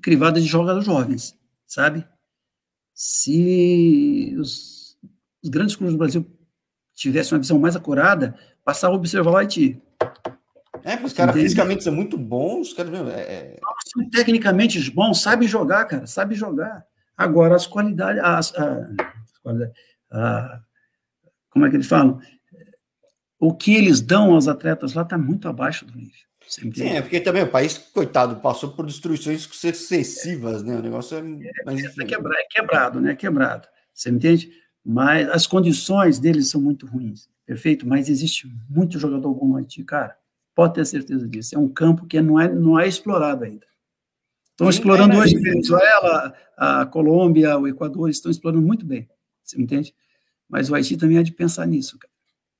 crivada 0.02 0.40
de 0.40 0.46
jogadores 0.46 0.86
jovens, 0.86 1.38
sabe? 1.66 2.06
Se 2.94 4.34
os, 4.38 4.98
os, 5.42 5.48
grandes 5.48 5.76
clubes 5.76 5.94
do 5.94 5.98
Brasil 5.98 6.26
tivessem 6.94 7.34
uma 7.34 7.40
visão 7.40 7.58
mais 7.58 7.76
acurada, 7.76 8.36
passar 8.64 8.88
a 8.88 8.92
observar 8.92 9.30
o 9.30 9.36
Haiti. 9.36 9.80
É, 10.82 10.96
os 11.04 11.12
caras 11.12 11.34
fisicamente 11.34 11.84
são 11.84 11.92
muito 11.92 12.16
bons, 12.16 12.68
os 12.68 12.74
caras 12.74 12.92
é, 13.10 13.20
é... 13.20 13.60
são 13.86 14.08
tecnicamente 14.10 14.90
bons, 14.90 15.20
sabem 15.20 15.46
jogar, 15.46 15.84
cara, 15.84 16.06
sabem 16.06 16.36
jogar. 16.36 16.84
Agora, 17.16 17.56
as 17.56 17.66
qualidades, 17.66 18.22
as, 18.22 18.54
a, 18.54 18.88
a, 20.10 20.62
como 21.50 21.66
é 21.66 21.70
que 21.70 21.76
eles 21.76 21.86
falam? 21.86 22.20
O 23.38 23.54
que 23.54 23.74
eles 23.74 24.00
dão 24.00 24.34
aos 24.34 24.48
atletas 24.48 24.94
lá 24.94 25.02
está 25.02 25.16
muito 25.16 25.48
abaixo 25.48 25.84
do 25.84 25.96
nível. 25.96 26.28
Sim, 26.48 26.70
é 26.88 27.02
porque 27.02 27.20
também 27.20 27.42
o 27.42 27.50
país, 27.50 27.76
coitado, 27.76 28.36
passou 28.36 28.70
por 28.70 28.86
destruições 28.86 29.42
sucessivas, 29.42 30.62
né? 30.62 30.76
O 30.76 30.82
negócio 30.82 31.18
é. 31.18 31.22
Mas, 31.64 31.84
é, 31.84 32.02
é, 32.02 32.04
quebrado, 32.06 32.38
é 32.38 32.44
quebrado, 32.50 33.00
né? 33.00 33.12
É 33.12 33.14
quebrado. 33.14 33.68
Você 33.92 34.08
entende? 34.08 34.50
Mas 34.82 35.28
as 35.28 35.46
condições 35.46 36.18
deles 36.18 36.48
são 36.48 36.60
muito 36.60 36.86
ruins, 36.86 37.28
perfeito? 37.44 37.86
Mas 37.86 38.08
existe 38.08 38.50
muito 38.68 38.98
jogador 38.98 39.34
bom 39.34 39.48
no 39.48 39.56
Haiti, 39.56 39.84
cara. 39.84 40.16
Pode 40.54 40.74
ter 40.74 40.86
certeza 40.86 41.28
disso. 41.28 41.54
É 41.54 41.58
um 41.58 41.68
campo 41.68 42.06
que 42.06 42.18
não 42.22 42.40
é, 42.40 42.48
não 42.48 42.80
é 42.80 42.88
explorado 42.88 43.44
ainda. 43.44 43.66
Estão 44.52 44.70
explorando 44.70 45.14
é, 45.14 45.18
hoje 45.18 45.36
a 45.36 45.40
Venezuela, 45.40 46.34
a 46.56 46.86
Colômbia, 46.86 47.58
o 47.58 47.68
Equador, 47.68 48.08
estão 48.08 48.30
explorando 48.30 48.66
muito 48.66 48.86
bem. 48.86 49.06
Você 49.44 49.60
entende? 49.60 49.94
Mas 50.48 50.70
o 50.70 50.74
Haiti 50.74 50.96
também 50.96 51.18
é 51.18 51.22
de 51.22 51.32
pensar 51.32 51.66
nisso, 51.66 51.98
cara. 51.98 52.12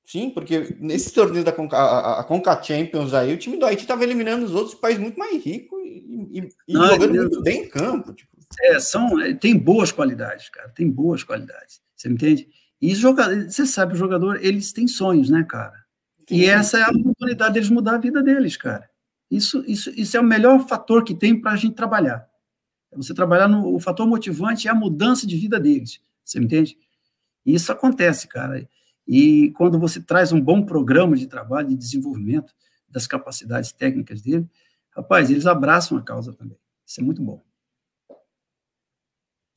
Sim, 0.05 0.31
porque 0.31 0.75
nesse 0.81 1.13
torneio 1.13 1.45
da 1.45 1.53
Conca, 1.53 1.77
a, 1.77 2.21
a 2.21 2.25
Conca 2.25 2.63
Champions 2.63 3.13
aí, 3.13 3.35
o 3.35 3.39
time 3.39 3.59
do 3.59 3.67
Haiti 3.67 3.83
estava 3.83 4.05
eliminando 4.05 4.47
os 4.47 4.55
outros 4.55 4.75
países 4.75 5.03
muito 5.03 5.19
mais 5.19 5.45
ricos 5.45 5.79
e, 5.85 6.39
e, 6.39 6.49
e 6.69 6.73
Não, 6.73 6.87
jogando 6.89 7.15
muito 7.15 7.43
bem 7.43 7.65
em 7.65 7.69
campo. 7.69 8.15
Tipo. 8.15 8.31
É, 8.63 8.81
são, 8.81 9.21
é, 9.21 9.35
tem 9.35 9.59
boas 9.59 9.93
qualidades, 9.93 10.49
cara, 10.49 10.71
tem 10.71 10.91
boas 10.91 11.23
qualidades. 11.23 11.83
Você 11.95 12.09
entende? 12.09 12.49
E 12.81 12.95
jogador, 12.95 13.51
você 13.51 13.67
sabe, 13.67 13.93
o 13.93 13.97
jogador, 13.97 14.43
eles 14.43 14.73
têm 14.73 14.89
sonhos, 14.89 15.29
né, 15.29 15.45
cara? 15.47 15.85
E 16.31 16.47
essa 16.47 16.79
é 16.79 16.83
a 16.83 16.91
oportunidade 16.91 17.55
deles 17.55 17.71
mudar 17.71 17.95
a 17.95 17.99
vida 17.99 18.23
deles, 18.23 18.57
cara. 18.57 18.89
Isso, 19.31 19.63
isso, 19.67 19.91
isso 19.91 20.17
é 20.17 20.21
o 20.21 20.25
melhor 20.25 20.67
fator 20.67 21.05
que 21.05 21.15
tem 21.15 21.39
para 21.39 21.53
a 21.53 21.57
gente 21.57 21.75
trabalhar. 21.75 22.27
É 22.91 22.97
você 22.97 23.13
trabalhar 23.13 23.49
no 23.49 23.75
o 23.75 23.81
fator 23.81 24.07
motivante 24.07 24.69
é 24.69 24.71
a 24.71 24.75
mudança 24.75 25.27
de 25.27 25.37
vida 25.37 25.61
deles. 25.61 26.01
Você 26.25 26.39
entende? 26.39 26.79
E 27.49 27.55
isso 27.55 27.73
acontece, 27.73 28.29
cara. 28.29 28.69
E 29.07 29.51
quando 29.57 29.79
você 29.79 30.03
traz 30.03 30.33
um 30.33 30.41
bom 30.41 30.63
programa 30.63 31.17
de 31.17 31.27
trabalho, 31.27 31.69
de 31.69 31.75
desenvolvimento 31.75 32.53
das 32.87 33.07
capacidades 33.07 33.73
técnicas 33.73 34.21
dele, 34.21 34.47
rapaz, 34.95 35.31
eles 35.31 35.47
abraçam 35.47 35.97
a 35.97 36.03
causa 36.03 36.31
também. 36.35 36.59
Isso 36.87 37.01
é 37.01 37.03
muito 37.03 37.23
bom. 37.23 37.41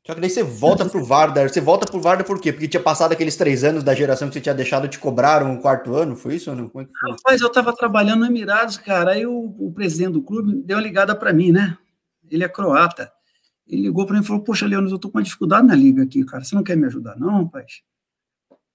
Só 0.07 0.15
que 0.15 0.21
daí 0.21 0.29
você 0.29 0.41
volta 0.41 0.85
pro 0.85 1.03
Vardar. 1.03 1.49
Você 1.49 1.59
volta 1.59 1.85
pro 1.85 1.99
Vardar 1.99 2.25
por 2.25 2.39
quê? 2.39 2.53
Porque 2.53 2.69
tinha 2.69 2.81
passado 2.81 3.11
aqueles 3.11 3.35
três 3.35 3.61
anos 3.65 3.83
da 3.83 3.93
geração 3.93 4.29
que 4.29 4.35
você 4.35 4.41
tinha 4.41 4.55
deixado, 4.55 4.87
te 4.87 4.97
cobraram 4.97 5.51
um 5.51 5.59
quarto 5.59 5.93
ano, 5.93 6.15
foi 6.15 6.35
isso 6.35 6.49
ou 6.49 6.55
não? 6.55 6.69
Como 6.69 6.85
é? 6.85 6.87
Rapaz, 7.11 7.41
eu 7.41 7.47
estava 7.47 7.75
trabalhando 7.75 8.21
no 8.21 8.27
Emirados, 8.27 8.77
cara. 8.77 9.11
Aí 9.11 9.25
o, 9.25 9.53
o 9.59 9.69
presidente 9.73 10.13
do 10.13 10.23
clube 10.23 10.63
deu 10.63 10.77
uma 10.77 10.83
ligada 10.83 11.13
para 11.13 11.33
mim, 11.33 11.51
né? 11.51 11.77
Ele 12.29 12.45
é 12.45 12.47
croata. 12.47 13.11
Ele 13.71 13.83
ligou 13.83 14.05
para 14.05 14.17
mim 14.17 14.21
e 14.21 14.27
falou: 14.27 14.43
Poxa, 14.43 14.67
Leandro, 14.67 14.91
eu 14.91 14.99
tô 14.99 15.09
com 15.09 15.17
uma 15.17 15.23
dificuldade 15.23 15.65
na 15.65 15.73
liga 15.73 16.03
aqui, 16.03 16.25
cara. 16.25 16.43
Você 16.43 16.53
não 16.53 16.63
quer 16.63 16.75
me 16.75 16.85
ajudar, 16.85 17.17
não, 17.17 17.45
rapaz? 17.45 17.81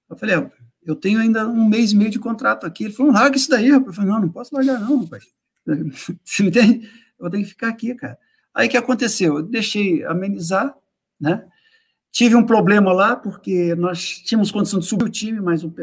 Eu 0.08 0.16
falei: 0.16 0.36
é, 0.36 0.50
eu 0.86 0.96
tenho 0.96 1.20
ainda 1.20 1.46
um 1.46 1.68
mês 1.68 1.92
e 1.92 1.96
meio 1.96 2.10
de 2.10 2.18
contrato 2.18 2.64
aqui. 2.64 2.84
Ele 2.84 2.94
falou, 2.94 3.12
larga 3.12 3.36
isso 3.36 3.50
daí, 3.50 3.70
rapaz. 3.70 3.88
Eu 3.88 3.92
falei, 3.94 4.10
não, 4.10 4.20
não 4.20 4.28
posso 4.28 4.54
largar 4.54 4.80
não, 4.80 5.02
rapaz. 5.02 5.24
Você 6.24 6.42
me 6.44 6.48
entende? 6.48 6.88
Eu 7.18 7.28
tenho 7.28 7.42
que 7.42 7.50
ficar 7.50 7.68
aqui, 7.68 7.94
cara. 7.94 8.16
Aí 8.54 8.68
o 8.68 8.70
que 8.70 8.76
aconteceu? 8.76 9.38
Eu 9.38 9.42
deixei 9.42 10.04
amenizar, 10.04 10.74
né? 11.20 11.44
Tive 12.12 12.34
um 12.36 12.46
problema 12.46 12.92
lá, 12.92 13.16
porque 13.16 13.74
nós 13.74 14.20
tínhamos 14.20 14.50
condição 14.50 14.78
de 14.78 14.86
subir 14.86 15.04
o 15.04 15.10
time, 15.10 15.40
mas 15.40 15.62
o, 15.62 15.74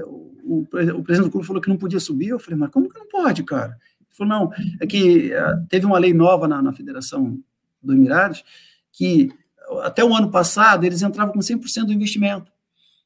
o, 0.43 0.61
o 0.61 0.65
presidente 0.65 1.25
do 1.25 1.31
clube 1.31 1.45
falou 1.45 1.61
que 1.61 1.69
não 1.69 1.77
podia 1.77 1.99
subir. 1.99 2.29
Eu 2.29 2.39
falei, 2.39 2.57
mas 2.57 2.71
como 2.71 2.89
que 2.89 2.97
não 2.97 3.07
pode, 3.07 3.43
cara? 3.43 3.77
Ele 3.99 4.09
falou, 4.17 4.33
não, 4.33 4.51
é 4.79 4.87
que 4.87 5.31
uh, 5.35 5.67
teve 5.69 5.85
uma 5.85 5.99
lei 5.99 6.13
nova 6.13 6.47
na, 6.47 6.61
na 6.61 6.73
Federação 6.73 7.39
do 7.83 7.93
Emirados, 7.93 8.43
que 8.93 9.29
até 9.81 10.03
o 10.03 10.15
ano 10.15 10.31
passado 10.31 10.85
eles 10.85 11.01
entravam 11.01 11.33
com 11.33 11.39
100% 11.39 11.85
do 11.85 11.93
investimento. 11.93 12.51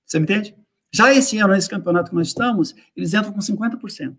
Você 0.05 0.19
me 0.19 0.23
entende? 0.23 0.55
Já 0.91 1.13
esse 1.13 1.37
ano, 1.39 1.53
nesse 1.53 1.69
campeonato 1.69 2.09
que 2.09 2.15
nós 2.15 2.27
estamos, 2.27 2.75
eles 2.95 3.13
entram 3.13 3.33
com 3.33 3.39
50%. 3.39 4.15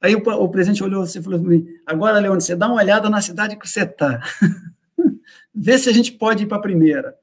Aí 0.00 0.14
o, 0.14 0.18
o 0.18 0.48
presidente 0.48 0.82
olhou 0.82 1.02
assim 1.02 1.18
e 1.18 1.22
falou 1.22 1.38
para 1.38 1.48
mim: 1.48 1.66
agora, 1.86 2.18
Leone, 2.18 2.40
você 2.40 2.56
dá 2.56 2.66
uma 2.66 2.76
olhada 2.76 3.10
na 3.10 3.20
cidade 3.20 3.56
que 3.56 3.68
você 3.68 3.82
está. 3.82 4.20
Vê 5.54 5.78
se 5.78 5.88
a 5.88 5.92
gente 5.92 6.12
pode 6.12 6.44
ir 6.44 6.46
para 6.46 6.56
a 6.56 6.62
primeira. 6.62 7.14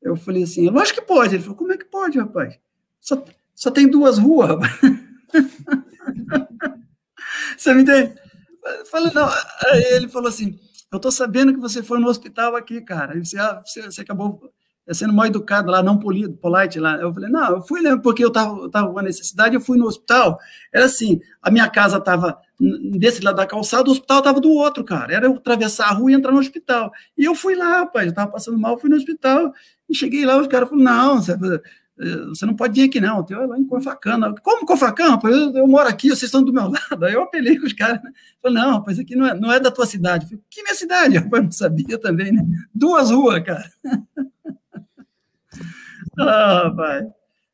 Eu 0.00 0.16
falei 0.16 0.44
assim: 0.44 0.68
lógico 0.68 1.00
que 1.00 1.06
pode. 1.06 1.34
Ele 1.34 1.42
falou: 1.42 1.56
como 1.56 1.72
é 1.72 1.76
que 1.76 1.84
pode, 1.84 2.18
rapaz? 2.18 2.58
Só, 3.00 3.24
só 3.54 3.70
tem 3.70 3.88
duas 3.88 4.18
ruas, 4.18 4.50
rapaz. 4.50 4.72
você 7.58 7.74
me 7.74 7.82
entende? 7.82 8.14
Falei, 8.90 9.12
não. 9.12 9.28
Aí 9.28 9.82
ele 9.94 10.08
falou 10.08 10.28
assim: 10.28 10.58
eu 10.92 10.96
estou 10.96 11.10
sabendo 11.10 11.54
que 11.54 11.58
você 11.58 11.82
foi 11.82 11.98
no 11.98 12.08
hospital 12.08 12.54
aqui, 12.54 12.80
cara. 12.82 13.18
Você, 13.18 13.38
ah, 13.38 13.62
você, 13.64 13.82
você 13.82 14.02
acabou 14.02 14.52
sendo 14.90 15.14
mal 15.14 15.26
educado 15.26 15.70
lá, 15.70 15.82
não 15.82 15.98
polido, 15.98 16.36
polite 16.36 16.78
lá. 16.78 16.96
Eu 16.96 17.14
falei, 17.14 17.30
não, 17.30 17.56
eu 17.56 17.62
fui 17.62 17.80
né, 17.80 17.96
porque 17.96 18.22
eu 18.22 18.28
estava 18.28 18.68
tava 18.68 18.92
com 18.92 19.00
necessidade, 19.00 19.54
eu 19.54 19.60
fui 19.60 19.78
no 19.78 19.86
hospital. 19.86 20.38
Era 20.70 20.84
assim, 20.84 21.18
a 21.40 21.50
minha 21.50 21.68
casa 21.70 21.96
estava 21.96 22.38
desse 22.98 23.22
lado 23.22 23.36
da 23.36 23.46
calçada, 23.46 23.88
o 23.88 23.92
hospital 23.92 24.18
estava 24.18 24.38
do 24.38 24.50
outro, 24.50 24.84
cara. 24.84 25.14
Era 25.14 25.26
eu 25.26 25.34
atravessar 25.34 25.86
a 25.86 25.92
rua 25.92 26.12
e 26.12 26.14
entrar 26.14 26.30
no 26.30 26.38
hospital. 26.38 26.92
E 27.16 27.24
eu 27.24 27.34
fui 27.34 27.54
lá, 27.54 27.78
rapaz, 27.80 28.06
eu 28.06 28.10
estava 28.10 28.30
passando 28.30 28.58
mal, 28.58 28.78
fui 28.78 28.90
no 28.90 28.96
hospital. 28.96 29.52
E 29.88 29.94
cheguei 29.96 30.26
lá, 30.26 30.36
os 30.36 30.46
caras 30.46 30.68
falaram, 30.68 30.84
não, 30.84 31.22
você, 31.22 31.32
você 31.96 32.46
não 32.46 32.56
pode 32.56 32.80
vir 32.80 32.88
aqui 32.88 33.00
não, 33.00 33.22
tem 33.22 33.36
lá 33.36 33.58
em 33.58 33.66
Confacana. 33.66 34.34
Como 34.42 34.66
Confacana? 34.66 35.10
Rapaz, 35.10 35.34
eu, 35.34 35.56
eu, 35.56 35.68
moro 35.68 35.88
aqui, 35.88 36.08
vocês 36.08 36.24
estão 36.24 36.42
do 36.42 36.52
meu 36.52 36.68
lado. 36.70 37.04
Aí 37.04 37.12
eu 37.12 37.22
apelei 37.22 37.58
com 37.58 37.66
os 37.66 37.72
caras, 37.72 38.02
né? 38.02 38.12
Falei, 38.40 38.62
não, 38.62 38.72
rapaz, 38.72 38.98
aqui 38.98 39.14
não 39.14 39.26
é, 39.26 39.38
não 39.38 39.52
é 39.52 39.60
da 39.60 39.70
tua 39.70 39.86
cidade. 39.86 40.24
Eu 40.24 40.28
falei, 40.30 40.44
que 40.48 40.62
minha 40.62 40.74
cidade? 40.74 41.16
Rapaz, 41.18 41.44
não 41.44 41.52
sabia 41.52 41.98
também, 41.98 42.32
né? 42.32 42.44
Duas 42.74 43.10
ruas, 43.10 43.42
cara. 43.44 43.70
Ah, 46.18 46.70
pai. 46.76 47.10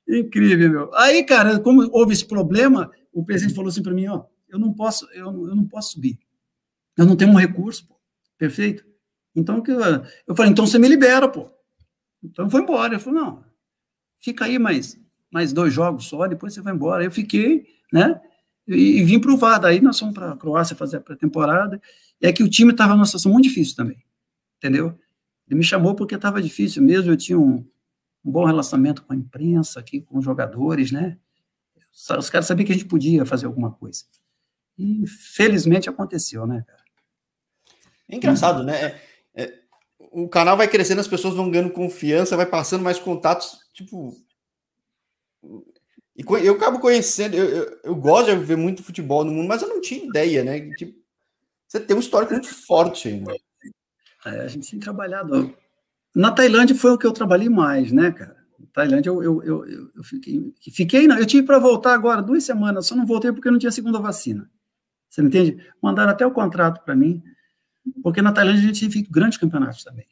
Incrível, 0.09 0.71
meu. 0.71 0.95
Aí, 0.97 1.23
cara, 1.23 1.61
como 1.61 1.89
houve 1.93 2.13
esse 2.13 2.27
problema, 2.27 2.91
o 3.13 3.25
presidente 3.25 3.55
falou 3.55 3.69
assim 3.69 3.85
para 3.85 3.95
mim, 3.95 4.09
ó, 4.09 4.25
eu 4.49 4.59
não 4.59 4.73
posso, 4.73 5.07
eu, 5.13 5.27
eu 5.27 5.55
não 5.55 5.65
posso 5.65 5.93
subir. 5.93 6.19
Eu 6.97 7.07
não 7.07 7.15
tenho 7.15 7.31
um 7.31 7.37
recurso, 7.37 7.87
pô. 7.87 7.95
Perfeito? 8.37 8.85
Então, 9.35 9.63
eu 10.27 10.35
falei, 10.35 10.51
então 10.51 10.67
você 10.67 10.77
me 10.77 10.89
libera, 10.89 11.29
pô. 11.29 11.53
Então 12.21 12.51
foi 12.51 12.63
embora. 12.63 12.95
Eu 12.95 13.01
falei, 13.01 13.21
não, 13.21 13.45
fica 14.21 14.45
aí 14.45 14.59
mais, 14.59 14.99
mais 15.31 15.53
dois 15.53 15.73
jogos 15.73 16.07
só, 16.07 16.27
depois 16.27 16.55
você 16.55 16.61
vai 16.61 16.75
embora. 16.75 17.05
Eu 17.05 17.11
fiquei, 17.11 17.67
né? 17.93 18.21
E, 18.67 18.99
e 18.99 19.05
vim 19.05 19.19
pro 19.19 19.37
VAR. 19.37 19.61
Daí 19.61 19.81
nós 19.81 19.99
fomos 19.99 20.15
para 20.15 20.33
a 20.33 20.37
Croácia 20.37 20.77
fazer 20.77 20.99
a 20.99 21.01
pré-temporada. 21.01 21.81
E 22.21 22.27
é 22.27 22.33
que 22.33 22.43
o 22.43 22.49
time 22.49 22.73
estava 22.73 22.95
numa 22.95 23.07
situação 23.07 23.33
muito 23.33 23.45
difícil 23.45 23.77
também. 23.77 24.03
Entendeu? 24.59 24.99
Ele 25.47 25.59
me 25.59 25.65
chamou 25.65 25.95
porque 25.95 26.15
estava 26.15 26.43
difícil 26.43 26.83
mesmo. 26.83 27.11
Eu 27.11 27.17
tinha 27.17 27.39
um, 27.39 27.67
um 28.25 28.31
bom 28.31 28.45
relacionamento 28.45 29.03
com 29.03 29.13
a 29.13 29.17
imprensa, 29.17 29.81
aqui, 29.81 30.01
com 30.01 30.19
os 30.19 30.25
jogadores, 30.25 30.93
né? 30.93 31.17
Os 32.19 32.31
caras 32.31 32.47
sabiam 32.47 32.67
que 32.67 32.73
a 32.73 32.77
gente 32.77 32.87
podia 32.87 33.25
fazer 33.25 33.47
alguma 33.47 33.73
coisa. 33.73 34.05
E 34.79 35.07
felizmente 35.07 35.89
aconteceu, 35.89 36.47
né, 36.47 36.63
cara? 36.67 36.83
É 38.09 38.17
engraçado, 38.17 38.63
né? 38.63 38.81
É, 38.81 39.01
é, 39.35 39.55
o 39.99 40.29
canal 40.29 40.57
vai 40.57 40.69
crescendo, 40.69 41.01
as 41.01 41.09
pessoas 41.09 41.35
vão 41.35 41.51
ganhando 41.51 41.71
confiança, 41.71 42.37
vai 42.37 42.47
passando 42.47 42.85
mais 42.85 42.99
contatos, 42.99 43.59
tipo. 43.79 44.17
E 46.17 46.25
eu 46.45 46.55
acabo 46.55 46.81
conhecendo, 46.81 47.37
eu, 47.37 47.45
eu, 47.49 47.81
eu, 47.85 47.95
gosto 47.95 48.37
de 48.37 48.45
ver 48.45 48.57
muito 48.57 48.83
futebol 48.83 49.25
no 49.25 49.31
mundo, 49.31 49.47
mas 49.47 49.63
eu 49.63 49.69
não 49.69 49.81
tinha 49.81 50.05
ideia, 50.05 50.43
né? 50.43 50.61
Tipo, 50.75 50.99
você 51.67 51.79
tem 51.79 51.97
um 51.97 52.01
histórico 52.01 52.33
muito 52.33 52.49
forte 52.49 53.13
né? 53.13 53.37
É, 54.27 54.41
a 54.41 54.49
gente 54.49 54.69
tem 54.69 54.81
trabalhado 54.81 55.55
Na 56.13 56.33
Tailândia 56.33 56.75
foi 56.75 56.91
o 56.91 56.99
que 56.99 57.07
eu 57.07 57.13
trabalhei 57.13 57.49
mais, 57.49 57.93
né, 57.93 58.11
cara? 58.11 58.37
Na 58.59 58.67
Tailândia 58.73 59.11
eu, 59.11 59.23
eu, 59.23 59.45
eu, 59.45 59.91
eu 59.95 60.03
fiquei, 60.03 60.53
fiquei, 60.73 61.07
não, 61.07 61.17
eu 61.17 61.25
tive 61.25 61.47
para 61.47 61.61
voltar 61.61 61.95
agora 61.95 62.21
duas 62.21 62.43
semanas, 62.43 62.87
só 62.87 62.97
não 62.97 63.07
voltei 63.07 63.31
porque 63.31 63.51
não 63.51 63.59
tinha 63.59 63.71
segunda 63.71 64.01
vacina. 64.01 64.51
Você 65.09 65.23
me 65.23 65.29
entende? 65.29 65.65
Mandaram 65.81 66.11
até 66.11 66.27
o 66.27 66.33
contrato 66.33 66.85
para 66.85 66.97
mim, 66.97 67.23
porque 68.03 68.21
na 68.21 68.33
Tailândia 68.33 68.61
a 68.61 68.67
gente 68.67 68.81
tem 68.81 68.91
feito 68.91 69.11
grandes 69.11 69.39
campeonatos 69.39 69.85
também. 69.85 70.07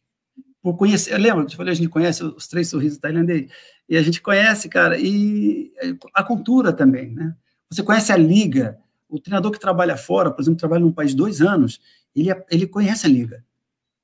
Por 0.66 0.76
conhecer, 0.76 1.12
eu 1.12 1.18
lembro, 1.18 1.44
eu 1.44 1.50
falei, 1.50 1.70
a 1.70 1.76
gente 1.76 1.88
conhece 1.88 2.24
os 2.24 2.48
três 2.48 2.68
sorrisos 2.68 2.98
tailandeses, 2.98 3.48
e 3.88 3.96
a 3.96 4.02
gente 4.02 4.20
conhece, 4.20 4.68
cara, 4.68 4.98
e 4.98 5.72
a 6.12 6.24
cultura 6.24 6.72
também, 6.72 7.14
né? 7.14 7.36
Você 7.70 7.84
conhece 7.84 8.10
a 8.10 8.16
liga, 8.16 8.76
o 9.08 9.20
treinador 9.20 9.52
que 9.52 9.60
trabalha 9.60 9.96
fora, 9.96 10.28
por 10.28 10.42
exemplo, 10.42 10.58
trabalha 10.58 10.80
num 10.80 10.90
país 10.90 11.14
dois 11.14 11.40
anos, 11.40 11.80
ele, 12.16 12.34
ele 12.50 12.66
conhece 12.66 13.06
a 13.06 13.08
liga. 13.08 13.44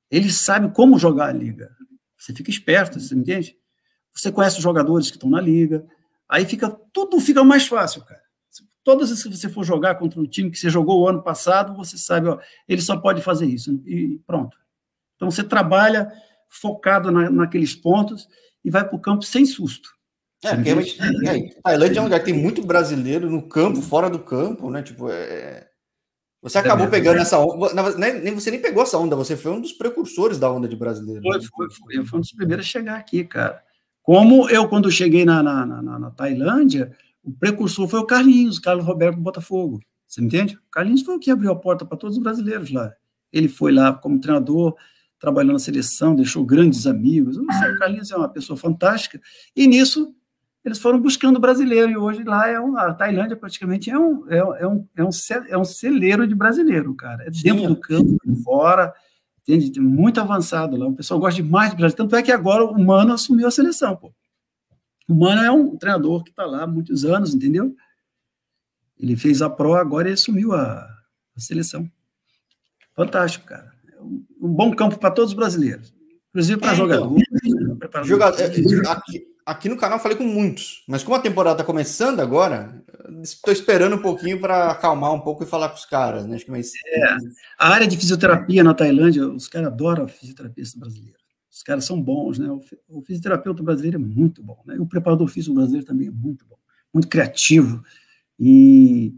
Ele 0.09 0.31
sabe 0.31 0.73
como 0.73 0.97
jogar 0.97 1.27
a 1.27 1.31
liga. 1.33 1.69
Você 2.17 2.33
fica 2.33 2.49
esperto, 2.49 2.97
você 2.97 3.13
entende? 3.13 3.57
Você 4.13 4.31
conhece 4.31 4.55
os 4.55 4.63
jogadores 4.63 5.11
que 5.11 5.17
estão 5.17 5.29
na 5.29 5.41
liga, 5.41 5.85
aí 6.29 6.45
fica 6.45 6.69
tudo 6.93 7.19
fica 7.19 7.43
mais 7.43 7.67
fácil, 7.67 8.05
cara. 8.05 8.23
Todas 8.85 9.11
as 9.11 9.21
que 9.21 9.27
você 9.27 9.49
for 9.49 9.65
jogar 9.65 9.95
contra 9.95 10.17
um 10.17 10.25
time 10.25 10.49
que 10.49 10.57
você 10.57 10.69
jogou 10.69 11.01
o 11.01 11.09
ano 11.09 11.21
passado, 11.21 11.75
você 11.75 11.97
sabe, 11.97 12.29
ó, 12.29 12.39
ele 12.69 12.81
só 12.81 12.95
pode 12.95 13.21
fazer 13.21 13.47
isso 13.47 13.83
e 13.85 14.17
pronto. 14.25 14.57
Então 15.17 15.29
você 15.29 15.43
trabalha 15.43 16.09
focado 16.61 17.11
na, 17.11 17.29
naqueles 17.29 17.75
pontos 17.75 18.27
e 18.63 18.69
vai 18.69 18.87
para 18.87 18.95
o 18.95 19.01
campo 19.01 19.23
sem 19.23 19.45
susto. 19.45 19.89
É, 20.43 20.55
porque 20.55 20.69
realmente, 20.69 21.01
é, 21.01 21.61
Tailândia 21.61 21.99
é 21.99 22.01
um 22.01 22.05
lugar 22.05 22.19
que 22.19 22.25
tem 22.25 22.33
muito 22.33 22.61
brasileiro 22.61 23.29
no 23.29 23.41
campo, 23.41 23.81
fora 23.81 24.09
do 24.09 24.19
campo, 24.19 24.69
né? 24.69 24.83
Tipo, 24.83 25.09
é... 25.09 25.67
você 26.41 26.57
acabou 26.57 26.87
é 26.87 26.89
pegando 26.89 27.19
essa 27.19 27.39
onda, 27.39 27.97
nem, 27.97 28.35
você 28.35 28.51
nem 28.51 28.61
pegou 28.61 28.83
essa 28.83 28.97
onda, 28.97 29.15
você 29.15 29.37
foi 29.37 29.53
um 29.53 29.61
dos 29.61 29.71
precursores 29.71 30.37
da 30.37 30.51
onda 30.51 30.67
de 30.67 30.75
brasileiro. 30.75 31.21
Foi, 31.21 31.37
né? 31.37 31.47
foi, 31.55 31.71
foi, 31.71 31.97
eu 31.97 32.05
fui 32.05 32.17
um 32.17 32.21
dos 32.21 32.33
primeiros 32.33 32.65
a 32.65 32.69
chegar 32.69 32.97
aqui, 32.97 33.23
cara. 33.23 33.63
Como 34.01 34.49
eu, 34.49 34.67
quando 34.67 34.91
cheguei 34.91 35.23
na, 35.23 35.41
na, 35.41 35.65
na, 35.65 35.99
na 35.99 36.11
Tailândia, 36.11 36.91
o 37.23 37.31
precursor 37.31 37.87
foi 37.87 38.01
o 38.01 38.05
Carlinhos, 38.05 38.59
Carlos 38.59 38.85
Roberto 38.85 39.17
Botafogo. 39.17 39.79
Você 40.05 40.21
entende? 40.21 40.55
O 40.55 40.69
Carlinhos 40.69 41.03
foi 41.03 41.15
o 41.15 41.19
que 41.19 41.31
abriu 41.31 41.51
a 41.51 41.55
porta 41.55 41.85
para 41.85 41.97
todos 41.97 42.17
os 42.17 42.23
brasileiros 42.23 42.69
lá. 42.69 42.93
Ele 43.31 43.47
foi 43.47 43.71
lá 43.71 43.93
como 43.93 44.19
treinador, 44.19 44.75
trabalhou 45.23 45.53
na 45.53 45.59
seleção, 45.59 46.13
deixou 46.13 46.43
grandes 46.43 46.85
amigos. 46.85 47.37
O 47.37 47.45
Carlinhos 47.79 48.11
é 48.11 48.17
uma 48.17 48.27
pessoa 48.27 48.57
fantástica. 48.57 49.21
E 49.55 49.65
nisso 49.65 50.13
eles 50.65 50.79
foram 50.79 50.99
buscando 50.99 51.39
brasileiro, 51.39 51.89
e 51.89 51.95
hoje 51.95 52.23
lá 52.25 52.49
é 52.49 52.59
um, 52.59 52.77
a 52.77 52.93
Tailândia 52.93 53.37
praticamente 53.37 53.89
é 53.89 53.97
um, 53.97 54.29
é, 54.29 54.37
é, 54.37 54.67
um, 54.67 54.85
é, 54.97 55.03
um, 55.03 55.09
é 55.47 55.57
um 55.57 55.63
celeiro 55.63 56.27
de 56.27 56.35
brasileiro, 56.35 56.93
cara. 56.93 57.23
É 57.23 57.29
dentro 57.29 57.61
Sim. 57.61 57.67
do 57.67 57.75
campo, 57.77 58.17
fora, 58.43 58.93
entende? 59.41 59.79
Muito 59.79 60.19
avançado 60.19 60.75
lá. 60.75 60.87
O 60.87 60.95
pessoal 60.95 61.21
gosta 61.21 61.41
demais 61.41 61.71
do 61.71 61.77
Brasil. 61.77 61.95
Tanto 61.95 62.17
é 62.17 62.21
que 62.21 62.31
agora 62.31 62.65
o 62.65 62.77
Mano 62.77 63.13
assumiu 63.13 63.47
a 63.47 63.51
seleção, 63.51 63.95
pô. 63.95 64.13
O 65.07 65.15
Mano 65.15 65.41
é 65.41 65.51
um 65.51 65.77
treinador 65.77 66.21
que 66.21 66.31
está 66.31 66.45
lá 66.45 66.63
há 66.63 66.67
muitos 66.67 67.05
anos, 67.05 67.33
entendeu? 67.33 67.73
Ele 68.99 69.15
fez 69.15 69.41
a 69.41 69.49
Pro, 69.49 69.75
agora 69.75 70.09
ele 70.09 70.15
assumiu 70.15 70.51
a, 70.51 70.85
a 71.33 71.39
seleção. 71.39 71.89
Fantástico, 72.93 73.45
cara. 73.45 73.72
É 74.43 74.45
um, 74.45 74.53
bom 74.53 74.75
campo 74.75 74.99
para 74.99 75.11
todos 75.11 75.31
os 75.31 75.35
brasileiros. 75.35 75.93
Inclusive 76.29 76.59
para 76.59 76.73
é, 76.73 76.75
jogadores. 76.75 77.23
Então, 77.83 78.03
jogador, 78.05 78.39
é, 78.39 78.45
aqui, 78.91 79.27
aqui 79.45 79.69
no 79.69 79.77
canal 79.77 79.99
falei 79.99 80.17
com 80.17 80.23
muitos, 80.23 80.83
mas 80.87 81.03
como 81.03 81.15
a 81.15 81.19
temporada 81.19 81.55
está 81.55 81.63
começando 81.65 82.21
agora, 82.21 82.81
estou 83.21 83.53
esperando 83.53 83.97
um 83.97 84.01
pouquinho 84.01 84.39
para 84.39 84.71
acalmar 84.71 85.13
um 85.13 85.19
pouco 85.19 85.43
e 85.43 85.45
falar 85.45 85.69
com 85.69 85.75
os 85.75 85.85
caras, 85.85 86.25
né? 86.25 86.35
Acho 86.35 86.45
que 86.45 86.51
mais... 86.51 86.71
é, 86.87 87.17
a 87.59 87.69
área 87.69 87.85
de 87.85 87.97
fisioterapia 87.97 88.63
na 88.63 88.73
Tailândia, 88.73 89.27
os 89.27 89.47
caras 89.47 89.67
adoram 89.67 90.07
fisioterapista 90.07 90.79
brasileiro. 90.79 91.17
Os 91.51 91.61
caras 91.61 91.85
são 91.85 92.01
bons, 92.01 92.39
né? 92.39 92.49
O, 92.87 93.01
fisioterapeuta 93.03 93.61
brasileiro 93.61 93.97
é 93.97 93.99
muito 93.99 94.41
bom, 94.41 94.59
né? 94.65 94.77
O 94.79 94.87
preparador 94.87 95.27
físico 95.27 95.53
brasileiro 95.53 95.85
também 95.85 96.07
é 96.07 96.11
muito 96.11 96.45
bom, 96.45 96.57
muito 96.93 97.07
criativo. 97.07 97.83
E 98.39 99.13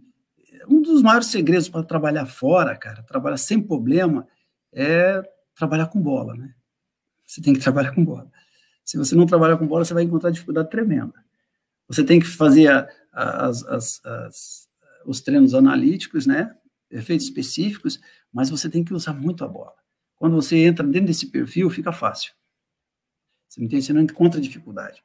um 0.67 0.81
dos 0.81 1.01
maiores 1.01 1.27
segredos 1.27 1.69
para 1.69 1.83
trabalhar 1.83 2.25
fora, 2.25 2.75
cara, 2.75 3.03
trabalhar 3.03 3.37
sem 3.37 3.61
problema, 3.61 4.27
é 4.75 5.23
trabalhar 5.55 5.87
com 5.87 6.01
bola, 6.01 6.35
né? 6.35 6.53
Você 7.25 7.41
tem 7.41 7.53
que 7.53 7.61
trabalhar 7.61 7.93
com 7.93 8.03
bola. 8.03 8.29
Se 8.83 8.97
você 8.97 9.15
não 9.15 9.25
trabalhar 9.25 9.57
com 9.57 9.65
bola, 9.65 9.83
você 9.83 9.93
vai 9.93 10.03
encontrar 10.03 10.29
dificuldade 10.29 10.69
tremenda. 10.69 11.13
Você 11.87 12.03
tem 12.03 12.19
que 12.19 12.27
fazer 12.27 12.87
as, 13.11 13.63
as, 13.63 14.69
os 15.05 15.21
treinos 15.21 15.55
analíticos, 15.55 16.27
né? 16.27 16.55
Efeitos 16.91 17.25
específicos, 17.25 17.99
mas 18.31 18.49
você 18.49 18.69
tem 18.69 18.83
que 18.83 18.93
usar 18.93 19.13
muito 19.13 19.43
a 19.43 19.47
bola. 19.47 19.73
Quando 20.15 20.35
você 20.35 20.57
entra 20.57 20.85
dentro 20.85 21.07
desse 21.07 21.27
perfil, 21.27 21.69
fica 21.69 21.91
fácil. 21.91 22.33
Você 23.47 23.61
não, 23.61 23.67
tem, 23.67 23.81
você 23.81 23.93
não 23.93 24.01
encontra 24.01 24.41
dificuldade. 24.41 25.03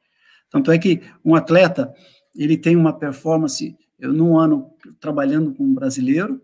Tanto 0.49 0.71
é 0.71 0.77
que 0.77 1.01
um 1.23 1.33
atleta, 1.33 1.93
ele 2.35 2.57
tem 2.57 2.75
uma 2.75 2.97
performance, 2.97 3.77
eu 3.97 4.13
num 4.13 4.37
ano 4.37 4.73
trabalhando 4.99 5.53
com 5.53 5.63
um 5.63 5.73
brasileiro, 5.73 6.41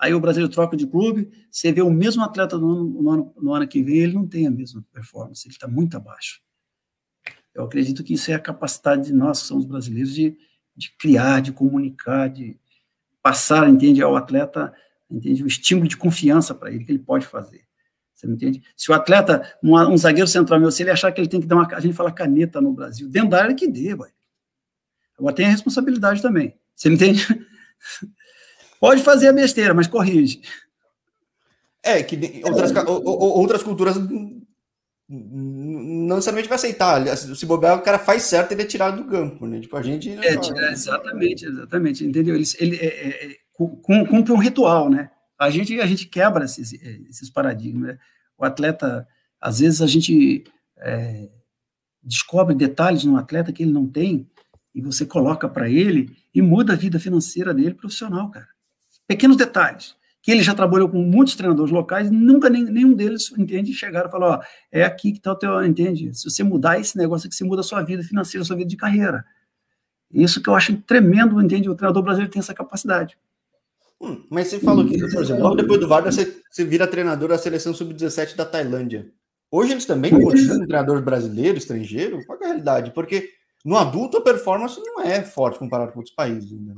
aí 0.00 0.14
o 0.14 0.20
brasileiro 0.20 0.50
troca 0.50 0.76
de 0.76 0.86
clube, 0.86 1.30
você 1.50 1.70
vê 1.70 1.82
o 1.82 1.90
mesmo 1.90 2.24
atleta 2.24 2.56
no 2.56 2.70
ano, 2.70 2.84
no 2.84 3.10
ano, 3.10 3.34
no 3.36 3.54
ano 3.54 3.68
que 3.68 3.82
vem, 3.82 3.98
ele 3.98 4.14
não 4.14 4.26
tem 4.26 4.46
a 4.46 4.50
mesma 4.50 4.82
performance, 4.90 5.46
ele 5.46 5.54
está 5.54 5.68
muito 5.68 5.94
abaixo. 5.94 6.40
Eu 7.54 7.64
acredito 7.64 8.02
que 8.02 8.14
isso 8.14 8.30
é 8.30 8.34
a 8.34 8.40
capacidade 8.40 9.04
de 9.04 9.12
nós, 9.12 9.42
que 9.42 9.48
somos 9.48 9.66
brasileiros, 9.66 10.14
de, 10.14 10.36
de 10.74 10.90
criar, 10.96 11.40
de 11.40 11.52
comunicar, 11.52 12.28
de 12.28 12.58
passar, 13.22 13.68
entende, 13.68 14.00
ao 14.00 14.16
atleta, 14.16 14.72
entende, 15.10 15.44
o 15.44 15.46
estímulo 15.46 15.86
de 15.86 15.98
confiança 15.98 16.54
para 16.54 16.70
ele, 16.70 16.84
que 16.84 16.92
ele 16.92 16.98
pode 16.98 17.26
fazer. 17.26 17.62
Você 18.14 18.26
me 18.26 18.34
entende? 18.34 18.62
Se 18.74 18.90
o 18.90 18.94
atleta, 18.94 19.42
um, 19.62 19.76
um, 19.76 19.96
zagueiro 19.98 20.28
central 20.28 20.58
meu, 20.58 20.70
se 20.70 20.82
ele 20.82 20.90
achar 20.90 21.12
que 21.12 21.20
ele 21.20 21.28
tem 21.28 21.40
que 21.40 21.46
dar 21.46 21.56
uma, 21.56 21.66
a 21.74 21.80
gente 21.80 21.94
fala 21.94 22.10
caneta 22.10 22.60
no 22.60 22.72
Brasil, 22.72 23.08
dentro 23.08 23.30
da 23.30 23.42
área 23.42 23.54
que 23.54 23.68
dê, 23.68 23.94
vai. 23.94 24.10
Agora 25.18 25.34
tem 25.34 25.44
a 25.44 25.50
responsabilidade 25.50 26.22
também. 26.22 26.54
Você 26.74 26.88
me 26.88 26.94
entende? 26.94 27.26
Pode 28.80 29.02
fazer 29.02 29.28
a 29.28 29.32
besteira, 29.32 29.74
mas 29.74 29.86
corrige. 29.86 30.40
É, 31.82 32.02
que 32.02 32.42
outras, 32.44 32.72
outras 32.86 33.62
culturas 33.62 33.96
não 33.98 34.40
necessariamente 36.16 36.48
vai 36.48 36.56
aceitar. 36.56 37.16
Se 37.16 37.44
bobear, 37.44 37.78
o 37.78 37.82
cara 37.82 37.98
faz 37.98 38.22
certo, 38.22 38.52
ele 38.52 38.62
é 38.62 38.66
tirado 38.66 39.02
do 39.02 39.08
campo, 39.08 39.46
né? 39.46 39.60
Tipo, 39.60 39.76
a 39.76 39.82
gente. 39.82 40.10
É, 40.10 40.34
é 40.34 40.72
exatamente, 40.72 41.44
exatamente. 41.44 42.04
Entendeu? 42.04 42.34
Ele, 42.34 42.44
ele 42.58 42.76
é, 42.76 42.86
é, 42.86 43.32
é 43.32 43.36
cumpre 43.56 44.32
um 44.32 44.38
ritual, 44.38 44.88
né? 44.88 45.10
A 45.38 45.50
gente, 45.50 45.78
a 45.78 45.86
gente 45.86 46.06
quebra 46.06 46.46
esses, 46.46 46.72
esses 46.72 47.28
paradigmas. 47.28 47.94
Né? 47.94 47.98
O 48.38 48.44
atleta, 48.44 49.06
às 49.38 49.58
vezes, 49.58 49.82
a 49.82 49.86
gente 49.86 50.44
é, 50.78 51.28
descobre 52.02 52.54
detalhes 52.54 53.04
no 53.04 53.16
atleta 53.16 53.52
que 53.52 53.62
ele 53.62 53.72
não 53.72 53.86
tem 53.86 54.26
e 54.74 54.80
você 54.80 55.04
coloca 55.04 55.48
para 55.48 55.68
ele 55.68 56.16
e 56.34 56.40
muda 56.40 56.74
a 56.74 56.76
vida 56.76 57.00
financeira 57.00 57.52
dele 57.52 57.74
profissional, 57.74 58.30
cara 58.30 58.48
pequenos 59.10 59.36
detalhes, 59.36 59.96
que 60.22 60.30
ele 60.30 60.40
já 60.40 60.54
trabalhou 60.54 60.88
com 60.88 60.98
muitos 60.98 61.34
treinadores 61.34 61.72
locais, 61.72 62.08
nunca 62.12 62.48
nem, 62.48 62.62
nenhum 62.62 62.94
deles, 62.94 63.32
entende, 63.36 63.72
chegaram 63.74 64.08
e 64.08 64.12
falaram, 64.12 64.38
ó, 64.38 64.44
é 64.70 64.84
aqui 64.84 65.10
que 65.10 65.18
está 65.18 65.32
o 65.32 65.34
teu, 65.34 65.64
entende, 65.64 66.16
se 66.16 66.30
você 66.30 66.44
mudar 66.44 66.78
esse 66.78 66.96
negócio 66.96 67.26
aqui, 67.26 67.34
você 67.34 67.42
muda 67.42 67.60
a 67.60 67.64
sua 67.64 67.82
vida 67.82 68.04
financeira, 68.04 68.42
a 68.42 68.46
sua 68.46 68.54
vida 68.54 68.68
de 68.68 68.76
carreira. 68.76 69.24
Isso 70.12 70.40
que 70.40 70.48
eu 70.48 70.54
acho 70.54 70.76
tremendo, 70.82 71.42
entende, 71.42 71.68
o 71.68 71.74
treinador 71.74 72.04
brasileiro 72.04 72.30
tem 72.30 72.38
essa 72.38 72.54
capacidade. 72.54 73.18
Hum, 74.00 74.24
mas 74.30 74.46
você 74.46 74.60
falou 74.60 74.86
que, 74.86 74.96
por 74.96 75.22
exemplo, 75.24 75.42
logo 75.42 75.56
depois 75.56 75.80
do 75.80 75.88
Varda, 75.88 76.12
você, 76.12 76.40
você 76.48 76.64
vira 76.64 76.86
treinador 76.86 77.30
da 77.30 77.36
seleção 77.36 77.74
sub-17 77.74 78.36
da 78.36 78.46
Tailândia. 78.46 79.10
Hoje 79.50 79.72
eles 79.72 79.86
também 79.86 80.12
continuam 80.12 80.66
treinador 80.66 81.02
brasileiro, 81.02 81.58
estrangeiro? 81.58 82.24
Qual 82.26 82.38
é 82.40 82.44
a 82.44 82.46
realidade? 82.46 82.92
Porque 82.92 83.28
no 83.64 83.76
adulto 83.76 84.18
a 84.18 84.22
performance 84.22 84.80
não 84.80 85.02
é 85.02 85.20
forte 85.24 85.58
comparado 85.58 85.90
com 85.90 85.98
outros 85.98 86.14
países. 86.14 86.52
Né? 86.52 86.72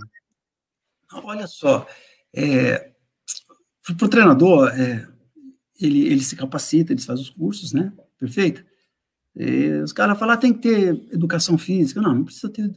Olha 1.22 1.46
só, 1.46 1.86
é, 2.34 2.92
para 3.96 4.06
o 4.06 4.08
treinador, 4.08 4.68
é, 4.68 5.06
ele, 5.80 6.06
ele 6.06 6.22
se 6.22 6.36
capacita, 6.36 6.92
ele 6.92 7.00
faz 7.00 7.20
os 7.20 7.30
cursos, 7.30 7.72
né? 7.72 7.92
Perfeito? 8.18 8.64
Os 9.82 9.92
caras 9.92 10.18
falam, 10.18 10.34
ah, 10.34 10.38
tem 10.38 10.52
que 10.52 10.60
ter 10.60 10.88
educação 11.10 11.56
física. 11.56 12.00
Não, 12.00 12.14
não 12.14 12.24
precisa 12.24 12.50
ter 12.50 12.70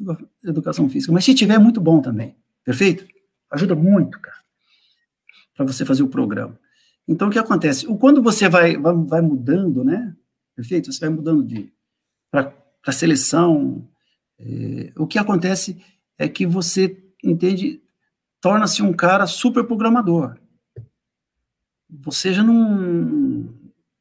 educação 0.44 0.90
física, 0.90 1.12
mas 1.12 1.26
se 1.26 1.36
tiver, 1.36 1.56
é 1.56 1.60
muito 1.60 1.82
bom 1.82 2.02
também. 2.02 2.36
Perfeito? 2.64 3.06
Ajuda 3.52 3.76
muito, 3.76 4.20
cara, 4.20 4.38
para 5.56 5.66
você 5.66 5.86
fazer 5.86 6.02
o 6.02 6.08
programa. 6.08 6.58
Então, 7.08 7.28
o 7.28 7.32
que 7.32 7.38
acontece? 7.38 7.86
Quando 7.98 8.22
você 8.22 8.50
vai, 8.50 8.78
vai, 8.78 8.96
vai 8.96 9.22
mudando, 9.22 9.84
né? 9.84 10.16
Perfeito? 10.56 10.92
Você 10.92 11.00
vai 11.00 11.10
mudando 11.10 11.44
de 11.44 11.72
para 12.32 12.92
seleção. 12.92 13.88
É, 14.40 14.92
o 14.98 15.06
que 15.06 15.20
acontece 15.20 15.82
é 16.18 16.28
que 16.28 16.46
você 16.46 16.98
entende 17.24 17.82
torna-se 18.46 18.84
um 18.84 18.94
cara 18.94 19.26
super 19.26 19.64
programador. 19.64 20.38
Você 21.90 22.32
já 22.32 22.44
não. 22.44 23.52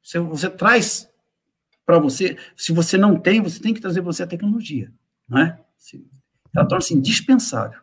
Você, 0.02 0.18
você 0.18 0.50
traz 0.50 1.10
para 1.86 1.98
você. 1.98 2.36
Se 2.54 2.70
você 2.70 2.98
não 2.98 3.18
tem, 3.18 3.40
você 3.40 3.58
tem 3.58 3.72
que 3.72 3.80
trazer 3.80 4.02
para 4.02 4.12
você 4.12 4.22
a 4.22 4.26
tecnologia. 4.26 4.92
Não 5.26 5.38
é? 5.38 5.58
Ela 6.54 6.68
torna-se 6.68 6.92
indispensável. 6.92 7.80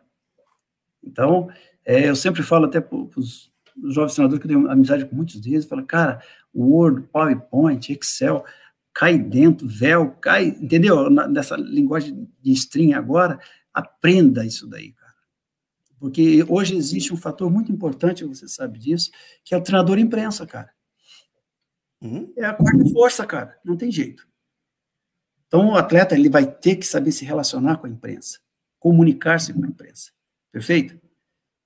Então, 1.02 1.50
é, 1.84 2.08
eu 2.08 2.14
sempre 2.14 2.44
falo 2.44 2.66
até 2.66 2.80
para 2.80 2.96
os 2.96 3.50
jovens 3.88 4.12
senadores, 4.12 4.40
que 4.40 4.46
eu 4.46 4.56
tenho 4.56 4.70
amizade 4.70 5.04
com 5.04 5.16
muitos 5.16 5.40
deles, 5.40 5.64
falo, 5.64 5.84
cara, 5.84 6.22
Word, 6.54 7.08
PowerPoint, 7.08 7.92
Excel, 7.92 8.44
cai 8.94 9.18
dentro, 9.18 9.66
véu, 9.66 10.12
cai, 10.12 10.56
entendeu? 10.60 11.10
Nessa 11.10 11.56
linguagem 11.56 12.28
de 12.40 12.52
string 12.52 12.94
agora, 12.94 13.40
aprenda 13.74 14.46
isso 14.46 14.68
daí. 14.68 14.94
Porque 16.02 16.44
hoje 16.48 16.74
existe 16.74 17.14
um 17.14 17.16
fator 17.16 17.48
muito 17.48 17.70
importante, 17.70 18.24
você 18.24 18.48
sabe 18.48 18.76
disso, 18.76 19.08
que 19.44 19.54
é 19.54 19.56
o 19.56 19.62
treinador 19.62 20.00
imprensa, 20.00 20.44
cara. 20.44 20.74
Uhum. 22.00 22.32
É 22.36 22.44
a 22.44 22.52
quarta 22.52 22.84
força, 22.86 23.24
cara, 23.24 23.56
não 23.64 23.76
tem 23.76 23.88
jeito. 23.88 24.26
Então, 25.46 25.68
o 25.68 25.76
atleta 25.76 26.16
ele 26.16 26.28
vai 26.28 26.44
ter 26.44 26.74
que 26.74 26.84
saber 26.84 27.12
se 27.12 27.24
relacionar 27.24 27.76
com 27.76 27.86
a 27.86 27.88
imprensa, 27.88 28.40
comunicar-se 28.80 29.52
com 29.52 29.64
a 29.64 29.68
imprensa. 29.68 30.10
Perfeito? 30.50 31.00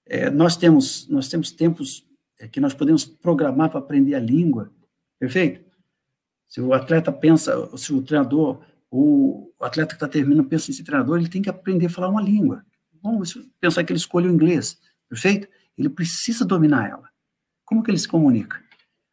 É, 0.05 0.28
nós 0.28 0.55
temos 0.55 1.09
nós 1.09 1.30
temos 1.30 1.51
tempos 1.51 2.07
é, 2.39 2.47
que 2.47 2.61
nós 2.61 2.74
podemos 2.74 3.07
programar 3.07 3.70
para 3.70 3.78
aprender 3.78 4.16
a 4.16 4.20
língua. 4.20 4.70
Perfeito? 5.18 5.64
Se 6.47 6.61
o 6.61 6.74
atleta 6.74 7.11
pensa, 7.11 7.74
se 7.78 7.95
o 7.95 8.03
treinador, 8.03 8.62
o 8.91 9.51
atleta 9.59 9.95
que 9.95 9.97
está 9.97 10.07
terminando 10.07 10.47
pensa 10.47 10.66
nesse 10.68 10.84
treinador, 10.84 11.18
ele 11.18 11.30
tem 11.30 11.41
que 11.41 11.49
aprender 11.49 11.87
a 11.87 11.91
falar 11.91 12.11
uma 12.11 12.20
língua. 12.20 12.62
Vamos 13.07 13.38
pensar 13.61 13.84
que 13.84 13.92
ele 13.92 13.98
escolhe 13.98 14.28
o 14.28 14.32
inglês. 14.32 14.78
Perfeito? 15.09 15.48
Ele 15.78 15.88
precisa 15.88 16.44
dominar 16.44 16.88
ela. 16.88 17.09
Como 17.64 17.82
que 17.82 17.90
ele 17.90 17.98
se 17.98 18.09
comunica? 18.09 18.61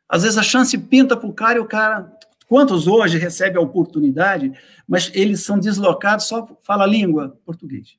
Às 0.09 0.23
vezes 0.23 0.37
a 0.37 0.43
chance 0.43 0.77
pinta 0.77 1.17
para 1.17 1.27
o 1.27 1.33
cara 1.33 1.57
e 1.57 1.61
o 1.61 1.65
cara 1.65 2.17
Quantos 2.53 2.85
hoje 2.87 3.17
recebem 3.17 3.57
a 3.57 3.65
oportunidade, 3.65 4.53
mas 4.87 5.09
eles 5.13 5.41
são 5.41 5.57
deslocados, 5.57 6.27
só 6.27 6.57
fala 6.61 6.83
a 6.83 6.87
língua 6.87 7.39
português. 7.45 7.97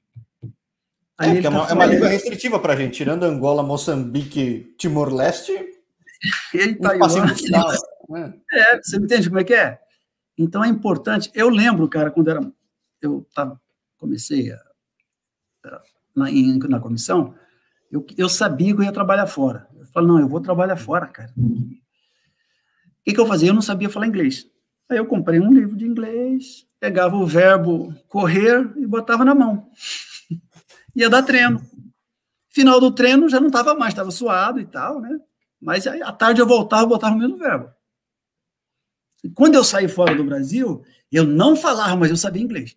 é, 1.20 1.42
tá 1.42 1.48
é, 1.48 1.48
uma, 1.48 1.68
é 1.68 1.72
uma 1.72 1.86
língua 1.86 2.08
restritiva 2.08 2.60
para 2.60 2.74
a 2.74 2.76
gente, 2.76 2.94
tirando 2.94 3.24
Angola, 3.24 3.62
Moçambique, 3.62 4.74
Timor-Leste. 4.78 5.52
Ele 6.54 6.76
tá 6.76 6.94
né? 6.94 8.34
É, 8.52 8.80
você 8.80 8.98
me 8.98 9.06
entende 9.06 9.28
como 9.28 9.40
é 9.40 9.44
que 9.44 9.54
é? 9.54 9.80
Então 10.38 10.62
é 10.62 10.68
importante. 10.68 11.30
Eu 11.34 11.48
lembro, 11.48 11.88
cara, 11.88 12.10
quando 12.10 12.30
era, 12.30 12.52
eu 13.00 13.26
tava, 13.34 13.60
comecei 13.96 14.52
a, 14.52 14.60
na, 16.14 16.26
na 16.68 16.80
comissão, 16.80 17.34
eu, 17.90 18.04
eu 18.16 18.28
sabia 18.28 18.74
que 18.74 18.80
eu 18.80 18.84
ia 18.84 18.92
trabalhar 18.92 19.26
fora. 19.26 19.68
Eu 19.78 19.86
falei, 19.86 20.08
não, 20.08 20.20
eu 20.20 20.28
vou 20.28 20.40
trabalhar 20.40 20.76
fora, 20.76 21.06
cara 21.06 21.32
que, 23.04 23.12
que 23.12 23.20
eu 23.20 23.26
fazia? 23.26 23.50
Eu 23.50 23.54
não 23.54 23.62
sabia 23.62 23.90
falar 23.90 24.06
inglês. 24.06 24.48
Aí 24.88 24.96
eu 24.96 25.06
comprei 25.06 25.38
um 25.38 25.52
livro 25.52 25.76
de 25.76 25.86
inglês, 25.86 26.66
pegava 26.80 27.16
o 27.16 27.26
verbo 27.26 27.94
correr 28.08 28.72
e 28.76 28.86
botava 28.86 29.24
na 29.24 29.34
mão. 29.34 29.70
Ia 30.96 31.10
dar 31.10 31.22
treino. 31.22 31.60
Final 32.48 32.80
do 32.80 32.90
treino 32.90 33.28
já 33.28 33.40
não 33.40 33.48
estava 33.48 33.74
mais, 33.74 33.92
estava 33.92 34.10
suado 34.10 34.60
e 34.60 34.66
tal, 34.66 35.00
né? 35.00 35.18
Mas 35.60 35.86
aí, 35.86 36.02
à 36.02 36.12
tarde 36.12 36.40
eu 36.40 36.46
voltava, 36.46 36.86
botava 36.86 37.14
o 37.14 37.18
mesmo 37.18 37.36
verbo. 37.36 37.70
E 39.22 39.30
quando 39.30 39.54
eu 39.54 39.64
saí 39.64 39.88
fora 39.88 40.14
do 40.14 40.24
Brasil, 40.24 40.82
eu 41.10 41.24
não 41.24 41.56
falava, 41.56 41.96
mas 41.96 42.10
eu 42.10 42.16
sabia 42.16 42.42
inglês. 42.42 42.76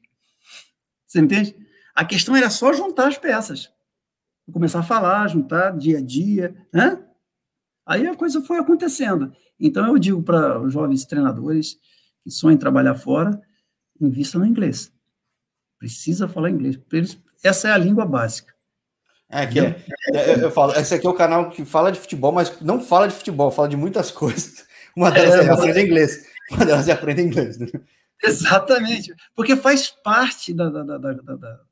Você 1.05 1.19
entende? 1.19 1.55
A 1.97 2.05
questão 2.05 2.35
era 2.35 2.47
só 2.51 2.71
juntar 2.73 3.07
as 3.07 3.17
peças. 3.17 3.71
Começar 4.53 4.81
a 4.81 4.83
falar, 4.83 5.27
juntar 5.29 5.75
dia 5.75 5.97
a 5.97 6.01
dia, 6.01 6.55
né? 6.71 7.03
Aí 7.83 8.05
a 8.05 8.15
coisa 8.15 8.39
foi 8.39 8.59
acontecendo. 8.59 9.33
Então, 9.59 9.87
eu 9.87 9.97
digo 9.97 10.21
para 10.21 10.61
os 10.61 10.71
jovens 10.71 11.05
treinadores 11.05 11.75
que 12.23 12.29
sonham 12.29 12.55
trabalhar 12.55 12.93
fora, 12.93 13.41
invista 13.99 14.37
no 14.37 14.45
inglês. 14.45 14.93
Precisa 15.79 16.27
falar 16.27 16.51
inglês. 16.51 16.79
Essa 17.43 17.69
é 17.69 17.71
a 17.71 17.77
língua 17.79 18.05
básica. 18.05 18.53
É, 19.27 19.47
que 19.47 19.59
é, 19.59 19.83
é, 20.13 20.43
eu 20.43 20.51
falo, 20.51 20.73
esse 20.73 20.93
aqui 20.93 21.07
é 21.07 21.09
o 21.09 21.15
canal 21.15 21.49
que 21.49 21.65
fala 21.65 21.91
de 21.91 21.99
futebol, 21.99 22.31
mas 22.31 22.61
não 22.61 22.79
fala 22.79 23.07
de 23.07 23.15
futebol, 23.15 23.49
fala 23.49 23.69
de 23.69 23.75
muitas 23.75 24.11
coisas. 24.13 24.67
Uma 24.95 25.09
delas 25.09 25.33
é, 25.33 25.45
é 25.45 25.49
aprender 25.49 25.83
inglês. 25.83 26.27
Uma 26.51 26.63
delas 26.63 26.87
é 26.87 26.91
aprender 26.91 27.23
inglês. 27.23 27.57
Né? 27.57 27.67
Exatamente, 28.23 29.15
porque 29.35 29.55
faz 29.55 29.89
parte 29.89 30.53
da, 30.53 30.69
da, 30.69 30.83
da, 30.83 30.97
da, 30.97 31.66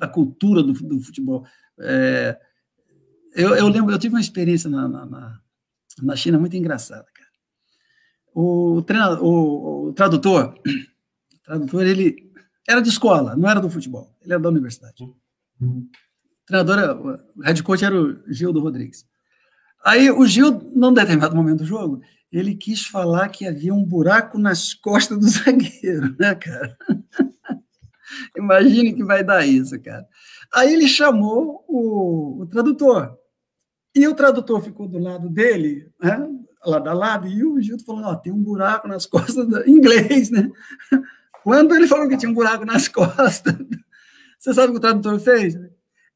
da 0.00 0.08
cultura 0.08 0.62
do, 0.62 0.72
do 0.72 1.00
futebol. 1.00 1.46
É, 1.78 2.40
eu, 3.34 3.54
eu, 3.54 3.68
lembro, 3.68 3.92
eu 3.92 3.98
tive 3.98 4.14
uma 4.14 4.20
experiência 4.20 4.68
na, 4.70 4.88
na, 4.88 5.40
na 6.02 6.16
China 6.16 6.38
muito 6.38 6.56
engraçada, 6.56 7.06
cara. 7.14 7.28
O, 8.34 8.82
treinador, 8.82 9.22
o, 9.22 9.88
o 9.88 9.92
tradutor, 9.92 10.54
o 10.56 11.38
tradutor, 11.44 11.86
ele 11.86 12.32
era 12.66 12.80
de 12.80 12.88
escola, 12.88 13.36
não 13.36 13.48
era 13.48 13.60
do 13.60 13.68
futebol, 13.68 14.16
ele 14.22 14.32
era 14.32 14.42
da 14.42 14.48
universidade. 14.48 14.94
O 15.60 15.86
treinador, 16.46 17.20
o 17.36 17.42
head 17.42 17.62
coach 17.62 17.84
era 17.84 17.94
o 17.94 18.32
Gildo 18.32 18.60
Rodrigues. 18.60 19.06
Aí 19.84 20.10
o 20.10 20.26
Gil, 20.26 20.50
num 20.74 20.92
determinado 20.92 21.36
momento 21.36 21.58
do 21.58 21.66
jogo, 21.66 22.00
ele 22.32 22.54
quis 22.54 22.86
falar 22.86 23.28
que 23.28 23.46
havia 23.46 23.74
um 23.74 23.84
buraco 23.84 24.38
nas 24.38 24.72
costas 24.72 25.18
do 25.18 25.28
zagueiro, 25.28 26.16
né, 26.18 26.34
cara? 26.34 26.76
Imagine 28.36 28.94
que 28.94 29.04
vai 29.04 29.24
dar 29.24 29.46
isso, 29.46 29.80
cara. 29.80 30.06
Aí 30.52 30.72
ele 30.72 30.88
chamou 30.88 31.64
o, 31.68 32.42
o 32.42 32.46
tradutor. 32.46 33.16
E 33.94 34.06
o 34.06 34.14
tradutor 34.14 34.62
ficou 34.62 34.86
do 34.88 34.98
lado 34.98 35.28
dele, 35.28 35.90
né, 36.00 36.28
lado 36.64 36.88
a 36.88 36.92
lado, 36.92 37.26
e 37.26 37.44
o 37.44 37.60
Gildo 37.60 37.84
falou: 37.84 38.04
oh, 38.04 38.16
tem 38.16 38.32
um 38.32 38.42
buraco 38.42 38.86
nas 38.86 39.04
costas, 39.06 39.46
do... 39.46 39.62
em 39.68 39.72
inglês, 39.72 40.30
né? 40.30 40.50
Quando 41.42 41.74
ele 41.74 41.88
falou 41.88 42.08
que 42.08 42.16
tinha 42.16 42.30
um 42.30 42.34
buraco 42.34 42.64
nas 42.66 42.86
costas, 42.86 43.56
você 44.38 44.52
sabe 44.52 44.68
o 44.68 44.72
que 44.72 44.78
o 44.78 44.80
tradutor 44.80 45.18
fez? 45.18 45.56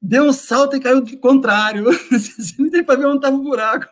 Deu 0.00 0.24
um 0.24 0.32
salto 0.34 0.76
e 0.76 0.80
caiu 0.80 1.00
do 1.00 1.18
contrário. 1.18 1.84
Você 2.10 2.62
não 2.62 2.68
tem 2.68 2.84
para 2.84 2.98
ver 2.98 3.06
onde 3.06 3.16
estava 3.16 3.36
o 3.36 3.42
buraco. 3.42 3.86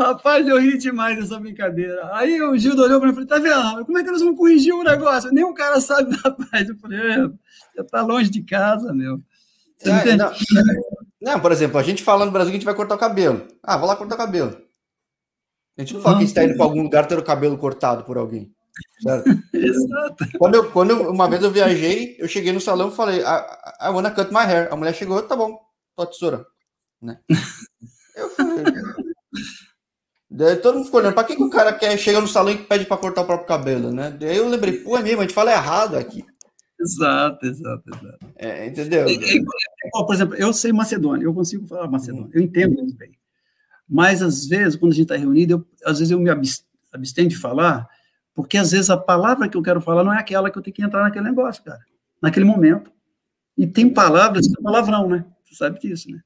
Rapaz, 0.00 0.48
eu 0.48 0.58
ri 0.58 0.78
demais 0.78 1.18
dessa 1.18 1.38
brincadeira. 1.38 2.08
Aí 2.14 2.40
o 2.40 2.56
Gildo 2.56 2.82
olhou 2.82 2.98
para 2.98 3.08
mim 3.08 3.12
e 3.12 3.14
falou: 3.14 3.28
tá 3.28 3.38
vendo? 3.38 3.84
Como 3.84 3.98
é 3.98 4.02
que 4.02 4.10
nós 4.10 4.22
vamos 4.22 4.38
corrigir 4.38 4.72
o 4.72 4.82
negócio? 4.82 5.30
Nem 5.30 5.44
o 5.44 5.52
cara 5.52 5.78
sabe, 5.78 6.16
rapaz. 6.24 6.66
Eu 6.66 6.76
falei: 6.78 6.98
é, 6.98 7.28
você 7.28 7.84
tá 7.84 8.00
longe 8.00 8.30
de 8.30 8.42
casa, 8.42 8.94
meu. 8.94 9.20
Você 9.76 9.90
é, 9.90 10.16
não, 10.16 10.32
não, 11.20 11.40
por 11.40 11.52
exemplo, 11.52 11.78
a 11.78 11.82
gente 11.82 12.02
fala 12.02 12.24
no 12.24 12.32
Brasil 12.32 12.50
que 12.50 12.56
a 12.56 12.58
gente 12.58 12.64
vai 12.64 12.74
cortar 12.74 12.94
o 12.94 12.98
cabelo. 12.98 13.46
Ah, 13.62 13.76
vou 13.76 13.86
lá 13.86 13.94
cortar 13.94 14.14
o 14.14 14.18
cabelo. 14.18 14.56
A 15.76 15.82
gente 15.82 15.94
não 15.94 16.00
fala 16.00 16.16
que 16.16 16.18
a 16.18 16.26
gente 16.26 16.30
está 16.30 16.44
indo 16.44 16.56
para 16.56 16.64
algum 16.64 16.82
lugar 16.82 17.06
ter 17.06 17.18
o 17.18 17.22
cabelo 17.22 17.58
cortado 17.58 18.04
por 18.04 18.16
alguém. 18.16 18.50
Certo? 19.02 19.28
Exato. 19.52 20.38
Quando, 20.38 20.54
eu, 20.54 20.70
quando 20.70 20.90
eu, 20.90 21.10
uma 21.10 21.28
vez 21.28 21.42
eu 21.42 21.50
viajei, 21.50 22.16
eu 22.18 22.26
cheguei 22.26 22.52
no 22.52 22.60
salão 22.60 22.88
e 22.88 22.94
falei, 22.94 23.20
I, 23.20 23.86
I 23.86 23.90
wanna 23.90 24.10
cut 24.10 24.32
my 24.32 24.44
hair. 24.44 24.68
A 24.72 24.76
mulher 24.76 24.94
chegou, 24.94 25.22
tá 25.22 25.36
bom, 25.36 25.58
tô 25.94 26.02
a 26.02 26.06
tesoura. 26.06 26.46
Né? 27.02 27.18
Eu 28.16 28.30
falei. 28.30 28.64
Daí 30.40 30.56
todo 30.56 30.76
mundo 30.76 30.86
ficou 30.86 31.00
olhando, 31.00 31.12
pra 31.12 31.22
que, 31.22 31.36
que 31.36 31.42
o 31.42 31.50
cara 31.50 31.70
quer, 31.70 31.98
chega 31.98 32.18
no 32.18 32.26
salão 32.26 32.50
e 32.50 32.56
pede 32.56 32.86
para 32.86 32.96
cortar 32.96 33.20
o 33.20 33.26
próprio 33.26 33.46
cabelo, 33.46 33.92
né? 33.92 34.10
Daí 34.10 34.38
eu 34.38 34.48
lembrei, 34.48 34.78
pô, 34.78 34.96
é 34.96 35.02
mesmo, 35.02 35.18
a 35.18 35.24
gente 35.24 35.34
fala 35.34 35.52
errado 35.52 35.98
aqui. 35.98 36.24
Exato, 36.80 37.44
exato, 37.44 37.82
exato. 37.86 38.18
É, 38.36 38.66
entendeu? 38.66 39.06
É, 39.06 39.12
é, 39.12 39.36
é, 39.36 39.90
por 39.90 40.14
exemplo, 40.14 40.34
eu 40.36 40.50
sei 40.54 40.72
macedônio, 40.72 41.26
eu 41.26 41.34
consigo 41.34 41.66
falar 41.66 41.90
macedônio, 41.90 42.30
eu 42.32 42.40
entendo 42.40 42.82
isso 42.82 42.96
bem. 42.96 43.10
Mas, 43.86 44.22
às 44.22 44.46
vezes, 44.46 44.76
quando 44.76 44.92
a 44.92 44.94
gente 44.94 45.02
está 45.02 45.16
reunido, 45.16 45.52
eu, 45.52 45.66
às 45.84 45.98
vezes 45.98 46.10
eu 46.10 46.18
me 46.18 46.30
abstenho 46.30 47.28
de 47.28 47.36
falar, 47.36 47.86
porque 48.34 48.56
às 48.56 48.70
vezes 48.70 48.88
a 48.88 48.96
palavra 48.96 49.46
que 49.46 49.58
eu 49.58 49.62
quero 49.62 49.82
falar 49.82 50.02
não 50.02 50.14
é 50.14 50.18
aquela 50.18 50.50
que 50.50 50.56
eu 50.56 50.62
tenho 50.62 50.74
que 50.74 50.82
entrar 50.82 51.02
naquele 51.02 51.26
negócio, 51.26 51.62
cara, 51.62 51.84
naquele 52.22 52.46
momento. 52.46 52.90
E 53.58 53.66
tem 53.66 53.92
palavras 53.92 54.46
que 54.46 54.58
é 54.58 54.62
palavrão, 54.62 55.06
né? 55.06 55.22
Você 55.44 55.54
sabe 55.56 55.78
disso, 55.78 56.10
né? 56.10 56.18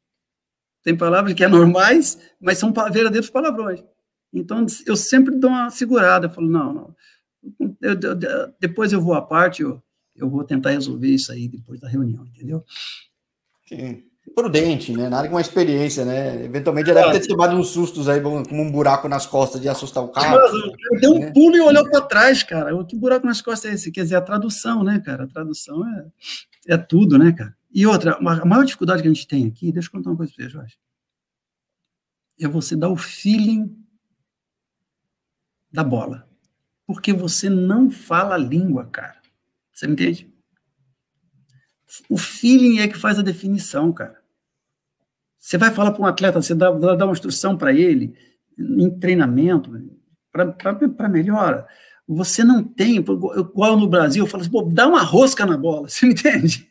Tem 0.85 0.97
palavras 0.97 1.35
que 1.35 1.43
é 1.43 1.49
normais, 1.49 2.17
mas 2.41 2.59
são 2.59 2.73
verdadeiros 2.93 3.29
palavrões. 3.29 3.83
Então, 4.35 4.67
eu 4.85 4.97
sempre 4.97 5.37
dou 5.37 5.51
uma 5.51 5.71
segurada, 5.71 6.27
eu 6.27 6.31
falo, 6.31 6.49
não, 6.49 6.73
não. 6.73 6.95
Eu, 7.81 7.93
eu, 7.93 8.55
depois 8.59 8.93
eu 8.93 9.01
vou 9.01 9.15
à 9.15 9.23
parte, 9.23 9.63
eu, 9.63 9.81
eu 10.17 10.29
vou 10.29 10.43
tentar 10.45 10.71
resolver 10.71 11.09
isso 11.09 11.31
aí 11.31 11.49
depois 11.49 11.79
da 11.81 11.89
reunião, 11.89 12.27
entendeu? 12.27 12.65
Sim. 13.69 14.03
Prudente, 14.35 14.91
né? 14.93 15.09
Nada 15.09 15.29
com 15.29 15.35
uma 15.35 15.41
experiência, 15.41 16.05
né? 16.05 16.45
Eventualmente 16.45 16.89
já 16.89 16.95
deve 16.95 17.21
ter 17.21 17.29
tomado 17.29 17.55
uns 17.55 17.69
sustos 17.69 18.09
aí, 18.09 18.21
como 18.23 18.43
um 18.51 18.73
buraco 18.73 19.07
nas 19.07 19.27
costas 19.27 19.61
de 19.61 19.69
assustar 19.69 20.03
o 20.03 20.09
cara. 20.09 20.41
Ele 20.91 21.01
deu 21.01 21.13
um 21.13 21.19
né? 21.19 21.31
pulo 21.31 21.55
e 21.55 21.61
olhou 21.61 21.89
para 21.91 22.01
trás, 22.01 22.43
cara. 22.43 22.73
Que 22.85 22.97
buraco 22.97 23.27
nas 23.27 23.43
costas 23.43 23.71
é 23.71 23.75
esse? 23.75 23.93
Quer 23.93 24.03
dizer, 24.03 24.17
a 24.17 24.23
tradução, 24.23 24.83
né, 24.83 24.99
cara? 25.05 25.25
A 25.25 25.27
tradução 25.29 25.87
é, 25.87 26.07
é 26.69 26.77
tudo, 26.79 27.19
né, 27.19 27.33
cara? 27.33 27.55
E 27.73 27.87
outra, 27.87 28.15
a 28.15 28.45
maior 28.47 28.65
dificuldade 28.65 29.03
que 29.03 29.09
a 29.09 29.13
gente 29.13 29.29
tem 29.29 29.47
aqui, 29.47 29.71
deixa 29.71 29.89
eu 29.89 29.93
contar 29.93 30.11
uma 30.11 30.17
coisa 30.17 30.33
para 30.35 30.45
você, 30.45 30.51
Jorge. 30.51 30.77
É 32.41 32.49
você 32.49 32.75
dar 32.75 32.89
o 32.89 32.97
feeling 32.97 33.84
da 35.75 35.83
bola. 35.83 36.25
Porque 36.87 37.13
você 37.13 37.51
não 37.51 37.91
fala 37.91 38.37
a 38.37 38.39
língua, 38.39 38.87
cara. 38.87 39.17
Você 39.73 39.89
me 39.89 39.95
entende? 39.95 40.33
O 42.09 42.17
feeling 42.17 42.79
é 42.79 42.87
que 42.87 42.97
faz 42.97 43.19
a 43.19 43.23
definição, 43.23 43.93
cara. 43.93 44.23
Você 45.37 45.59
vai 45.59 45.73
falar 45.73 45.91
para 45.91 46.01
um 46.01 46.07
atleta, 46.07 46.41
você 46.41 46.55
dá, 46.55 46.71
dá 46.71 47.05
uma 47.05 47.13
instrução 47.13 47.57
para 47.57 47.73
ele, 47.73 48.17
em 48.57 48.89
treinamento, 48.99 49.71
para 50.31 51.09
melhora. 51.09 51.67
Você 52.07 52.45
não 52.45 52.63
tem, 52.63 52.97
igual 52.97 53.77
no 53.77 53.89
Brasil, 53.89 54.25
eu 54.25 54.31
falo 54.31 54.43
assim, 54.43 54.73
dá 54.73 54.87
uma 54.87 55.03
rosca 55.03 55.45
na 55.45 55.57
bola, 55.57 55.89
você 55.91 56.07
me 56.07 56.13
entende? 56.13 56.69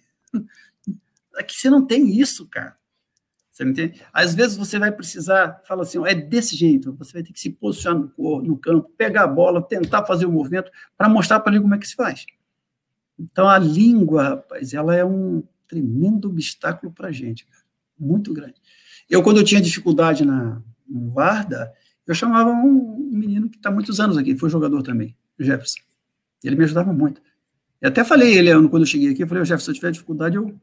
Aqui 1.35 1.55
você 1.59 1.69
não 1.69 1.85
tem 1.85 2.09
isso, 2.17 2.47
cara. 2.47 2.77
Você 3.53 3.63
me 3.63 3.71
entende? 3.71 4.01
Às 4.11 4.33
vezes 4.33 4.57
você 4.57 4.79
vai 4.79 4.91
precisar, 4.91 5.61
fala 5.67 5.83
assim, 5.83 6.03
é 6.07 6.15
desse 6.15 6.55
jeito, 6.55 6.91
você 6.93 7.13
vai 7.13 7.21
ter 7.21 7.31
que 7.31 7.39
se 7.39 7.51
posicionar 7.51 8.09
no, 8.17 8.41
no 8.41 8.57
campo, 8.57 8.91
pegar 8.97 9.25
a 9.25 9.27
bola, 9.27 9.61
tentar 9.61 10.03
fazer 10.05 10.25
o 10.25 10.31
movimento 10.31 10.71
para 10.97 11.07
mostrar 11.07 11.39
para 11.39 11.53
ele 11.53 11.61
como 11.61 11.75
é 11.75 11.77
que 11.77 11.87
se 11.87 11.95
faz. 11.95 12.25
Então 13.17 13.47
a 13.47 13.59
língua, 13.59 14.23
rapaz, 14.29 14.73
ela 14.73 14.95
é 14.95 15.05
um 15.05 15.43
tremendo 15.67 16.29
obstáculo 16.29 16.91
para 16.91 17.09
a 17.09 17.11
gente, 17.11 17.45
cara. 17.45 17.63
muito 17.97 18.33
grande. 18.33 18.55
Eu, 19.07 19.21
quando 19.21 19.37
eu 19.37 19.43
tinha 19.43 19.61
dificuldade 19.61 20.25
na, 20.25 20.59
no 20.87 21.11
Varda, 21.11 21.71
eu 22.07 22.15
chamava 22.15 22.49
um 22.49 22.97
menino 23.11 23.47
que 23.49 23.57
está 23.57 23.69
muitos 23.69 23.99
anos 23.99 24.17
aqui, 24.17 24.35
foi 24.35 24.49
jogador 24.49 24.81
também, 24.81 25.15
o 25.39 25.43
Jefferson. 25.43 25.79
Ele 26.43 26.55
me 26.55 26.63
ajudava 26.63 26.91
muito. 26.91 27.21
Eu 27.79 27.89
até 27.89 28.03
falei 28.03 28.35
ele 28.35 28.51
quando 28.67 28.81
eu 28.81 28.87
cheguei 28.87 29.11
aqui, 29.11 29.21
eu 29.21 29.27
falei, 29.27 29.45
Jefferson, 29.45 29.65
se 29.65 29.71
eu 29.71 29.75
tiver 29.75 29.91
dificuldade, 29.91 30.37
eu 30.37 30.59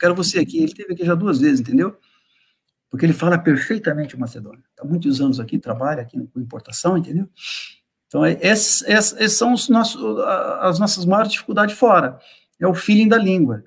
quero 0.00 0.14
você 0.14 0.38
aqui. 0.38 0.62
Ele 0.62 0.72
teve 0.72 0.94
aqui 0.94 1.04
já 1.04 1.14
duas 1.14 1.38
vezes, 1.38 1.60
entendeu? 1.60 1.94
Porque 2.92 3.06
ele 3.06 3.14
fala 3.14 3.38
perfeitamente 3.38 4.14
o 4.14 4.20
macedônio. 4.20 4.62
Está 4.68 4.84
muitos 4.84 5.18
anos 5.18 5.40
aqui, 5.40 5.58
trabalha 5.58 6.02
aqui 6.02 6.18
com 6.26 6.38
importação, 6.38 6.98
entendeu? 6.98 7.26
Então, 8.06 8.22
é, 8.22 8.36
esses, 8.42 8.82
esses 8.86 9.32
são 9.32 9.54
os 9.54 9.70
nossos, 9.70 9.98
as 10.60 10.78
nossas 10.78 11.06
maiores 11.06 11.32
dificuldades 11.32 11.74
fora. 11.74 12.18
É 12.60 12.66
o 12.66 12.74
feeling 12.74 13.08
da 13.08 13.16
língua. 13.16 13.64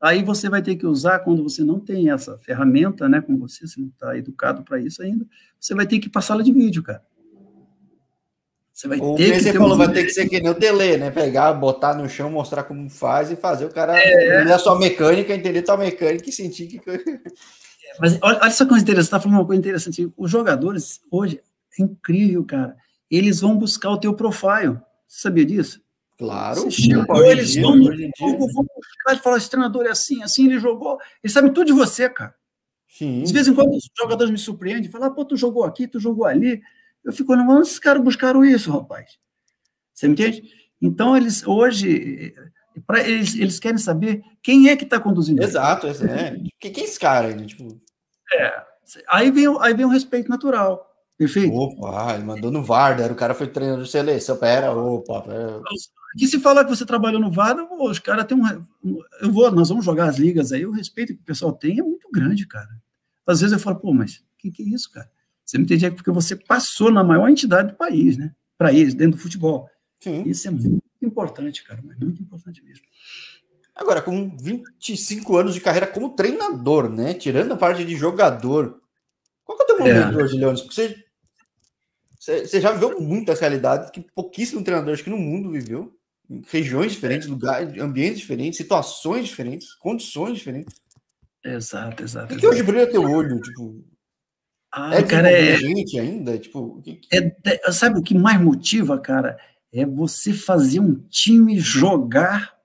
Aí 0.00 0.24
você 0.24 0.48
vai 0.48 0.60
ter 0.60 0.74
que 0.74 0.84
usar, 0.84 1.20
quando 1.20 1.44
você 1.44 1.62
não 1.62 1.78
tem 1.78 2.10
essa 2.10 2.36
ferramenta, 2.38 3.08
né, 3.08 3.20
com 3.20 3.38
você, 3.38 3.64
você 3.64 3.80
não 3.80 3.90
está 3.90 4.18
educado 4.18 4.64
para 4.64 4.80
isso 4.80 5.00
ainda, 5.04 5.24
você 5.60 5.72
vai 5.72 5.86
ter 5.86 6.00
que 6.00 6.10
passá-la 6.10 6.42
de 6.42 6.52
vídeo, 6.52 6.82
cara. 6.82 7.04
Você 8.72 8.88
vai 8.88 8.98
o 8.98 9.14
ter 9.14 9.34
que. 9.34 9.40
Você 9.40 9.52
falou, 9.52 9.74
um... 9.74 9.78
vai 9.78 9.92
ter 9.92 10.02
que 10.02 10.10
ser 10.10 10.28
que 10.28 10.40
nem 10.40 10.50
o 10.50 10.54
Tele, 10.56 10.96
né? 10.96 11.12
Pegar, 11.12 11.52
botar 11.52 11.94
no 11.94 12.08
chão, 12.08 12.28
mostrar 12.28 12.64
como 12.64 12.90
faz 12.90 13.30
e 13.30 13.36
fazer 13.36 13.66
o 13.66 13.72
cara 13.72 13.96
é... 13.96 14.38
entender 14.38 14.52
a 14.52 14.58
sua 14.58 14.76
mecânica, 14.76 15.32
entender 15.32 15.62
tua 15.62 15.76
mecânica 15.76 16.28
e 16.28 16.32
sentir 16.32 16.66
que. 16.66 16.80
Mas 18.00 18.18
olha, 18.22 18.38
olha 18.40 18.50
só 18.50 18.64
que 18.64 18.70
coisa 18.70 18.82
interessante, 18.82 19.10
você 19.10 19.16
está 19.16 19.20
falando 19.20 19.38
uma 19.38 19.46
coisa 19.46 19.60
interessante. 19.60 20.12
Os 20.16 20.30
jogadores, 20.30 21.00
hoje, 21.10 21.40
é 21.78 21.82
incrível, 21.82 22.44
cara. 22.44 22.76
Eles 23.10 23.40
vão 23.40 23.56
buscar 23.56 23.90
o 23.90 23.98
teu 23.98 24.14
profile. 24.14 24.78
Você 25.06 25.20
sabia 25.22 25.44
disso? 25.44 25.80
Claro. 26.18 26.70
Chegou, 26.70 27.24
eles 27.24 27.52
dia, 27.52 27.62
vão 27.62 27.76
no 27.76 27.84
jogo, 27.84 28.52
vão 28.52 28.66
buscar 28.74 29.14
e 29.14 29.18
falar, 29.18 29.36
esse 29.36 29.48
treinador 29.48 29.86
é 29.86 29.90
assim, 29.90 30.22
assim, 30.22 30.46
ele 30.46 30.58
jogou. 30.58 30.98
Eles 31.22 31.32
sabem 31.32 31.52
tudo 31.52 31.68
de 31.68 31.72
você, 31.72 32.10
cara. 32.10 32.34
Sim. 32.88 33.22
De 33.22 33.32
vez 33.32 33.46
em 33.46 33.54
quando 33.54 33.70
os 33.70 33.88
jogadores 33.96 34.30
me 34.30 34.38
surpreendem, 34.38 34.90
falam, 34.90 35.08
ah, 35.08 35.10
pô, 35.10 35.24
tu 35.24 35.36
jogou 35.36 35.64
aqui, 35.64 35.86
tu 35.86 36.00
jogou 36.00 36.24
ali. 36.24 36.60
Eu 37.04 37.12
fico 37.12 37.32
olhando, 37.32 37.60
esses 37.62 37.78
caras 37.78 38.02
buscaram 38.02 38.44
isso, 38.44 38.70
rapaz. 38.72 39.16
Você 39.94 40.08
me 40.08 40.14
entende? 40.14 40.42
Então, 40.82 41.16
eles 41.16 41.46
hoje, 41.46 42.34
para 42.86 43.06
eles, 43.06 43.34
eles 43.34 43.58
querem 43.58 43.78
saber 43.78 44.22
quem 44.42 44.68
é 44.68 44.76
que 44.76 44.84
está 44.84 45.00
conduzindo. 45.00 45.42
Exato, 45.42 45.86
é. 45.86 46.36
Quem, 46.60 46.72
quem 46.72 46.84
é 46.84 46.86
esse 46.86 46.98
cara? 46.98 47.34
Tipo... 47.44 47.80
É. 48.34 48.62
Aí 49.08 49.30
vem, 49.30 49.46
aí 49.60 49.74
vem 49.74 49.86
o 49.86 49.90
respeito 49.90 50.28
natural. 50.28 50.86
Perfeito? 51.16 51.52
Opa, 51.52 52.14
ele 52.14 52.24
mandou 52.24 52.50
no 52.50 52.62
VAR, 52.62 53.00
o 53.10 53.14
cara 53.16 53.34
foi 53.34 53.48
treinador 53.48 53.84
de 53.84 53.90
seleção. 53.90 54.36
Pera, 54.36 54.72
opa. 54.72 55.22
Pera. 55.22 55.60
Que 56.16 56.26
se 56.26 56.38
falar 56.38 56.64
que 56.64 56.70
você 56.70 56.86
trabalhou 56.86 57.20
no 57.20 57.30
VAR, 57.30 57.56
os 57.80 57.98
caras 57.98 58.24
têm 58.24 58.38
um. 58.38 58.46
Eu 59.20 59.32
vou, 59.32 59.50
nós 59.50 59.68
vamos 59.68 59.84
jogar 59.84 60.08
as 60.08 60.16
ligas 60.16 60.52
aí, 60.52 60.64
o 60.64 60.70
respeito 60.70 61.14
que 61.14 61.20
o 61.20 61.24
pessoal 61.24 61.52
tem 61.52 61.80
é 61.80 61.82
muito 61.82 62.08
grande, 62.12 62.46
cara. 62.46 62.68
Às 63.26 63.40
vezes 63.40 63.52
eu 63.52 63.58
falo, 63.58 63.76
pô, 63.80 63.92
mas 63.92 64.16
o 64.16 64.22
que, 64.38 64.50
que 64.50 64.62
é 64.62 64.66
isso, 64.66 64.90
cara? 64.90 65.10
Você 65.44 65.58
me 65.58 65.64
entende? 65.64 65.86
É 65.86 65.90
porque 65.90 66.10
você 66.10 66.36
passou 66.36 66.90
na 66.90 67.02
maior 67.02 67.28
entidade 67.28 67.72
do 67.72 67.76
país, 67.76 68.16
né? 68.16 68.32
Para 68.56 68.72
eles, 68.72 68.94
dentro 68.94 69.18
do 69.18 69.22
futebol. 69.22 69.68
Sim. 70.00 70.22
Isso 70.24 70.46
é 70.46 70.50
muito 70.50 70.82
importante, 71.06 71.64
cara, 71.64 71.80
mas 71.84 71.98
muito 71.98 72.22
importante 72.22 72.62
mesmo. 72.62 72.84
Agora, 73.74 74.02
com 74.02 74.36
25 74.36 75.36
anos 75.36 75.54
de 75.54 75.60
carreira 75.60 75.86
como 75.86 76.14
treinador, 76.14 76.90
né? 76.90 77.14
Tirando 77.14 77.52
a 77.52 77.56
parte 77.56 77.84
de 77.84 77.96
jogador, 77.96 78.80
qual 79.44 79.56
que 79.56 79.62
é 79.62 79.64
o 79.64 79.68
teu 79.68 79.78
momento 79.78 80.18
é. 80.18 80.22
hoje, 80.22 80.36
Leonis? 80.36 80.62
Porque 80.62 80.74
você, 82.18 82.46
você 82.46 82.60
já 82.60 82.72
viveu 82.72 83.00
muitas 83.00 83.38
realidades 83.38 83.90
que 83.90 84.00
pouquíssimos 84.14 84.64
treinadores 84.64 85.00
que 85.00 85.08
no 85.08 85.16
mundo 85.16 85.50
viveu, 85.50 85.96
em 86.28 86.42
regiões 86.50 86.92
diferentes, 86.92 87.28
lugares, 87.28 87.80
ambientes 87.80 88.18
diferentes, 88.18 88.56
situações 88.56 89.28
diferentes, 89.28 89.72
condições 89.74 90.38
diferentes. 90.38 90.74
Exato, 91.44 92.02
exato. 92.02 92.26
O 92.26 92.36
que, 92.36 92.40
que 92.40 92.46
hoje 92.46 92.62
brilha 92.62 92.90
teu 92.90 93.02
olho? 93.02 93.40
Tipo, 93.40 93.82
ah, 94.72 94.94
é 94.96 95.02
cara, 95.02 95.30
é 95.30 95.56
gente 95.56 95.98
ainda, 95.98 96.38
tipo, 96.38 96.82
que, 96.82 96.96
que... 96.96 97.08
É, 97.16 97.72
sabe 97.72 97.98
o 97.98 98.02
que 98.02 98.14
mais 98.14 98.40
motiva, 98.40 98.98
cara? 98.98 99.38
É 99.72 99.84
você 99.84 100.32
fazer 100.32 100.80
um 100.80 100.94
time 100.94 101.58
jogar 101.58 102.56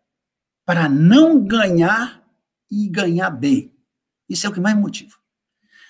para 0.66 0.88
não 0.88 1.44
ganhar 1.44 2.24
e 2.72 2.88
ganhar 2.88 3.30
bem. 3.30 3.74
Isso 4.30 4.48
é 4.48 4.50
o 4.50 4.54
que 4.54 4.60
mais 4.60 4.78
motiva. 4.78 5.16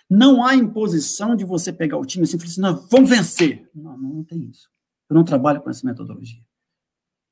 Não 0.09 0.45
há 0.45 0.55
imposição 0.55 1.35
de 1.35 1.45
você 1.45 1.71
pegar 1.71 1.97
o 1.97 2.05
time 2.05 2.23
assim 2.23 2.37
e 2.37 2.39
falar 2.39 2.51
assim, 2.51 2.61
não, 2.61 2.87
vamos 2.89 3.09
vencer. 3.09 3.69
Não, 3.73 3.97
não 3.97 4.23
tem 4.23 4.43
isso. 4.49 4.69
Eu 5.09 5.15
não 5.15 5.23
trabalho 5.23 5.61
com 5.61 5.69
essa 5.69 5.85
metodologia. 5.85 6.41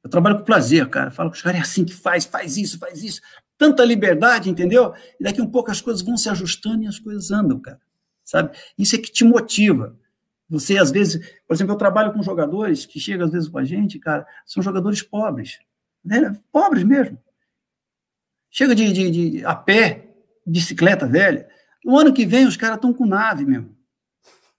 Eu 0.03 0.09
trabalho 0.09 0.39
com 0.39 0.43
prazer, 0.43 0.89
cara. 0.89 1.11
Falo 1.11 1.29
com 1.29 1.35
os 1.35 1.41
caras, 1.41 1.59
é 1.59 1.61
assim 1.61 1.85
que 1.85 1.93
faz, 1.93 2.25
faz 2.25 2.57
isso, 2.57 2.79
faz 2.79 3.03
isso. 3.03 3.21
Tanta 3.57 3.85
liberdade, 3.85 4.49
entendeu? 4.49 4.93
E 5.19 5.23
daqui 5.23 5.41
um 5.41 5.49
pouco 5.49 5.69
as 5.69 5.81
coisas 5.81 6.01
vão 6.01 6.17
se 6.17 6.29
ajustando 6.29 6.83
e 6.83 6.87
as 6.87 6.99
coisas 6.99 7.29
andam, 7.31 7.59
cara. 7.59 7.79
Sabe? 8.23 8.57
Isso 8.77 8.95
é 8.95 8.99
que 8.99 9.11
te 9.11 9.23
motiva. 9.23 9.97
Você, 10.51 10.77
às 10.77 10.91
vezes, 10.91 11.17
por 11.47 11.53
exemplo, 11.53 11.73
eu 11.73 11.77
trabalho 11.77 12.11
com 12.11 12.21
jogadores 12.21 12.85
que 12.85 12.99
chegam, 12.99 13.25
às 13.25 13.31
vezes, 13.31 13.47
com 13.47 13.57
a 13.57 13.63
gente, 13.63 13.97
cara, 13.97 14.27
são 14.45 14.61
jogadores 14.61 15.01
pobres. 15.01 15.59
Né? 16.03 16.37
Pobres 16.51 16.83
mesmo. 16.83 17.17
Chega 18.49 18.75
de, 18.75 18.91
de, 18.91 19.09
de, 19.09 19.45
a 19.45 19.55
pé, 19.55 20.13
bicicleta 20.45 21.07
velha. 21.07 21.47
No 21.85 21.97
ano 21.97 22.13
que 22.13 22.25
vem, 22.25 22.45
os 22.45 22.57
caras 22.57 22.75
estão 22.75 22.93
com 22.93 23.05
nave 23.05 23.45
mesmo. 23.45 23.73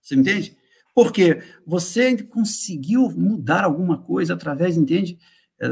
Você 0.01 0.15
entende? 0.15 0.57
Porque 0.95 1.43
você 1.67 2.23
conseguiu 2.23 3.11
mudar 3.11 3.63
alguma 3.63 3.99
coisa 3.99 4.33
através, 4.33 4.79
entende? 4.79 5.19
É, 5.61 5.69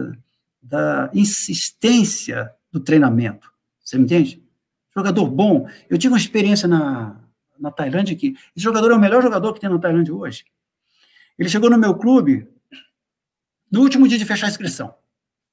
da 0.62 1.10
insistência 1.14 2.52
do 2.70 2.78
treinamento. 2.78 3.50
Você 3.82 3.96
me 3.96 4.04
entende? 4.04 4.46
Jogador 4.94 5.26
bom. 5.30 5.66
Eu 5.88 5.96
tive 5.96 6.12
uma 6.12 6.20
experiência 6.20 6.68
na, 6.68 7.18
na 7.60 7.70
Tailândia 7.70 8.16
que 8.16 8.34
esse 8.56 8.64
jogador 8.64 8.90
é 8.90 8.94
o 8.94 8.98
melhor 8.98 9.22
jogador 9.22 9.52
que 9.52 9.60
tem 9.60 9.68
na 9.68 9.78
Tailândia 9.78 10.14
hoje. 10.14 10.44
Ele 11.38 11.48
chegou 11.48 11.70
no 11.70 11.78
meu 11.78 11.94
clube 11.94 12.48
no 13.70 13.80
último 13.80 14.08
dia 14.08 14.18
de 14.18 14.24
fechar 14.24 14.46
a 14.46 14.50
inscrição. 14.50 14.94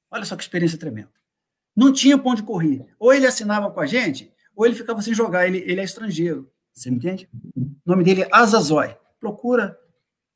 Olha 0.10 0.26
só 0.26 0.36
que 0.36 0.44
experiência 0.44 0.78
tremenda. 0.78 1.12
Não 1.76 1.94
tinha 1.94 2.18
ponto 2.18 2.38
de 2.38 2.44
correr. 2.44 2.86
Ou 2.98 3.14
ele 3.14 3.28
assinava 3.28 3.70
com 3.70 3.80
a 3.80 3.86
gente, 3.86 4.32
ou 4.56 4.66
ele 4.66 4.74
ficava 4.74 5.02
sem 5.02 5.14
jogar. 5.14 5.48
Ele, 5.48 5.60
ele 5.60 5.80
é 5.80 5.84
estrangeiro. 5.84 6.52
Você 6.74 6.90
me 6.90 6.98
entende? 6.98 7.30
O 7.56 7.72
nome 7.86 8.04
dele 8.04 8.24
é 8.24 8.30
Azazoy. 8.32 8.96
Procura 9.20 9.78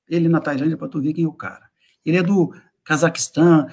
ele 0.08 0.28
na 0.28 0.40
Tailândia 0.40 0.78
para 0.78 0.88
tu 0.88 1.02
ver 1.02 1.14
quem 1.14 1.24
é 1.24 1.28
o 1.28 1.34
cara. 1.34 1.70
Ele 2.06 2.18
é 2.18 2.24
do 2.24 2.54
Cazaquistão, 2.84 3.68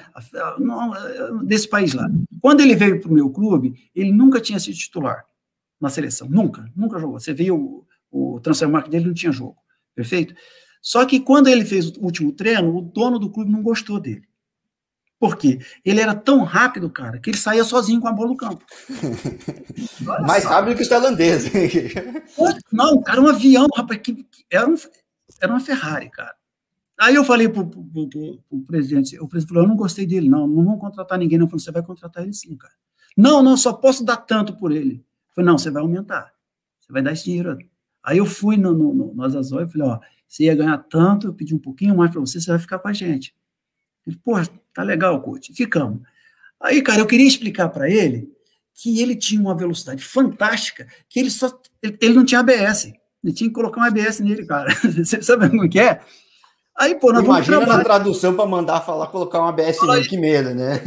desse 1.44 1.68
país 1.68 1.94
lá. 1.94 2.08
Quando 2.40 2.60
ele 2.60 2.76
veio 2.76 3.00
para 3.00 3.10
o 3.10 3.14
meu 3.14 3.30
clube, 3.30 3.90
ele 3.94 4.12
nunca 4.12 4.40
tinha 4.40 4.60
sido 4.60 4.76
titular 4.76 5.24
na 5.80 5.88
seleção. 5.88 6.28
Nunca, 6.28 6.70
nunca 6.76 6.98
jogou. 6.98 7.18
Você 7.18 7.32
viu 7.32 7.86
o, 8.10 8.36
o 8.36 8.40
transfer 8.40 8.68
market 8.68 8.90
dele, 8.90 9.06
não 9.06 9.14
tinha 9.14 9.32
jogo. 9.32 9.56
Perfeito? 9.94 10.35
Só 10.80 11.05
que 11.05 11.20
quando 11.20 11.48
ele 11.48 11.64
fez 11.64 11.89
o 11.89 12.05
último 12.05 12.32
treino, 12.32 12.76
o 12.76 12.82
dono 12.82 13.18
do 13.18 13.30
clube 13.30 13.51
não 13.51 13.62
gostou 13.62 13.98
dele. 14.01 14.28
Por 15.18 15.36
quê? 15.36 15.59
Ele 15.85 16.01
era 16.01 16.14
tão 16.14 16.44
rápido, 16.44 16.89
cara, 16.89 17.18
que 17.18 17.28
ele 17.28 17.36
saía 17.36 17.64
sozinho 17.64 18.01
com 18.01 18.06
a 18.06 18.12
bola 18.12 18.28
no 18.28 18.36
campo. 18.36 18.64
Mais 20.24 20.44
rápido 20.44 20.76
que 20.76 20.82
os 20.82 20.89
tailandeses. 20.89 21.51
Não, 22.70 23.02
cara, 23.02 23.20
um 23.20 23.26
avião, 23.26 23.66
rapaz, 23.76 24.01
que, 24.01 24.14
que 24.14 24.44
era, 24.48 24.68
um, 24.68 24.76
era 25.40 25.52
uma 25.52 25.60
Ferrari, 25.60 26.09
cara. 26.09 26.35
Aí 27.01 27.16
eu 27.16 27.24
falei 27.24 27.48
pro, 27.48 27.66
pro, 27.66 27.85
pro, 27.85 28.09
pro, 28.48 28.62
presidente, 28.62 29.18
o 29.18 29.28
presidente 29.28 29.52
falou, 29.52 29.64
eu 29.64 29.68
não 29.68 29.76
gostei 29.76 30.06
dele, 30.06 30.28
não, 30.28 30.47
não 30.47 30.64
vamos 30.64 30.80
contratar 30.80 31.18
ninguém, 31.18 31.39
não. 31.39 31.47
Eu 31.47 31.51
falei, 31.51 31.64
você 31.64 31.72
vai 31.72 31.82
contratar 31.82 32.22
ele 32.22 32.32
sim, 32.32 32.56
cara. 32.56 32.74
Não, 33.16 33.43
não, 33.43 33.56
só 33.56 33.72
posso 33.72 34.05
dar 34.05 34.18
tanto 34.18 34.56
por 34.56 34.70
ele. 34.70 35.05
Eu 35.30 35.35
falei, 35.35 35.51
não, 35.51 35.59
você 35.59 35.70
vai 35.70 35.82
aumentar, 35.82 36.32
você 36.78 36.93
vai 36.93 37.02
dar 37.02 37.12
esse 37.12 37.24
dinheiro. 37.24 37.59
Aí 38.02 38.18
eu 38.18 38.26
fui 38.26 38.56
no, 38.56 38.72
no, 38.72 38.94
no, 38.94 39.14
no 39.14 39.22
Azazó 39.22 39.60
e 39.60 39.68
falei, 39.68 39.88
ó, 39.88 39.98
você 40.26 40.44
ia 40.44 40.54
ganhar 40.54 40.78
tanto, 40.78 41.26
eu 41.26 41.34
pedi 41.34 41.54
um 41.54 41.58
pouquinho 41.58 41.96
mais 41.96 42.10
para 42.10 42.20
você, 42.20 42.40
você 42.40 42.50
vai 42.50 42.58
ficar 42.58 42.78
com 42.78 42.88
a 42.88 42.92
gente. 42.92 43.34
Ele, 44.06 44.16
pô, 44.22 44.34
tá 44.74 44.82
legal, 44.82 45.20
coach. 45.20 45.52
Ficamos. 45.52 46.00
Aí, 46.60 46.82
cara, 46.82 47.00
eu 47.00 47.06
queria 47.06 47.26
explicar 47.26 47.68
para 47.68 47.88
ele 47.90 48.30
que 48.74 49.00
ele 49.00 49.16
tinha 49.16 49.40
uma 49.40 49.56
velocidade 49.56 50.04
fantástica, 50.04 50.86
que 51.08 51.18
ele 51.18 51.30
só 51.30 51.50
ele, 51.82 51.98
ele, 52.00 52.14
não 52.14 52.24
tinha 52.24 52.40
ABS. 52.40 52.92
Ele 53.24 53.32
tinha 53.32 53.48
que 53.48 53.54
colocar 53.54 53.80
um 53.80 53.84
ABS 53.84 54.20
nele, 54.20 54.46
cara. 54.46 54.72
Você 54.84 55.20
sabe 55.22 55.48
como 55.50 55.68
que 55.68 55.80
é? 55.80 56.00
Aí, 56.76 56.94
pô, 56.94 57.12
nós 57.12 57.24
Imagina 57.24 57.66
na 57.66 57.82
tradução 57.82 58.36
para 58.36 58.46
mandar 58.46 58.80
falar, 58.82 59.08
colocar 59.08 59.40
um 59.40 59.48
ABS 59.48 59.82
nele, 59.82 60.08
que 60.08 60.16
medo, 60.16 60.54
né? 60.54 60.80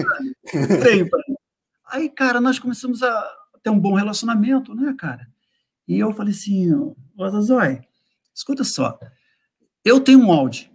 Aí, 1.85 2.09
cara, 2.09 2.39
nós 2.39 2.57
começamos 2.57 3.03
a 3.03 3.29
ter 3.61 3.69
um 3.69 3.79
bom 3.79 3.93
relacionamento, 3.93 4.73
né, 4.73 4.95
cara? 4.97 5.27
E 5.87 5.99
eu 5.99 6.13
falei 6.13 6.33
assim, 6.33 6.73
ô 6.73 7.29
Zazói, 7.29 7.81
escuta 8.33 8.63
só, 8.63 8.99
eu 9.83 9.99
tenho 9.99 10.19
um 10.19 10.31
Audi, 10.31 10.71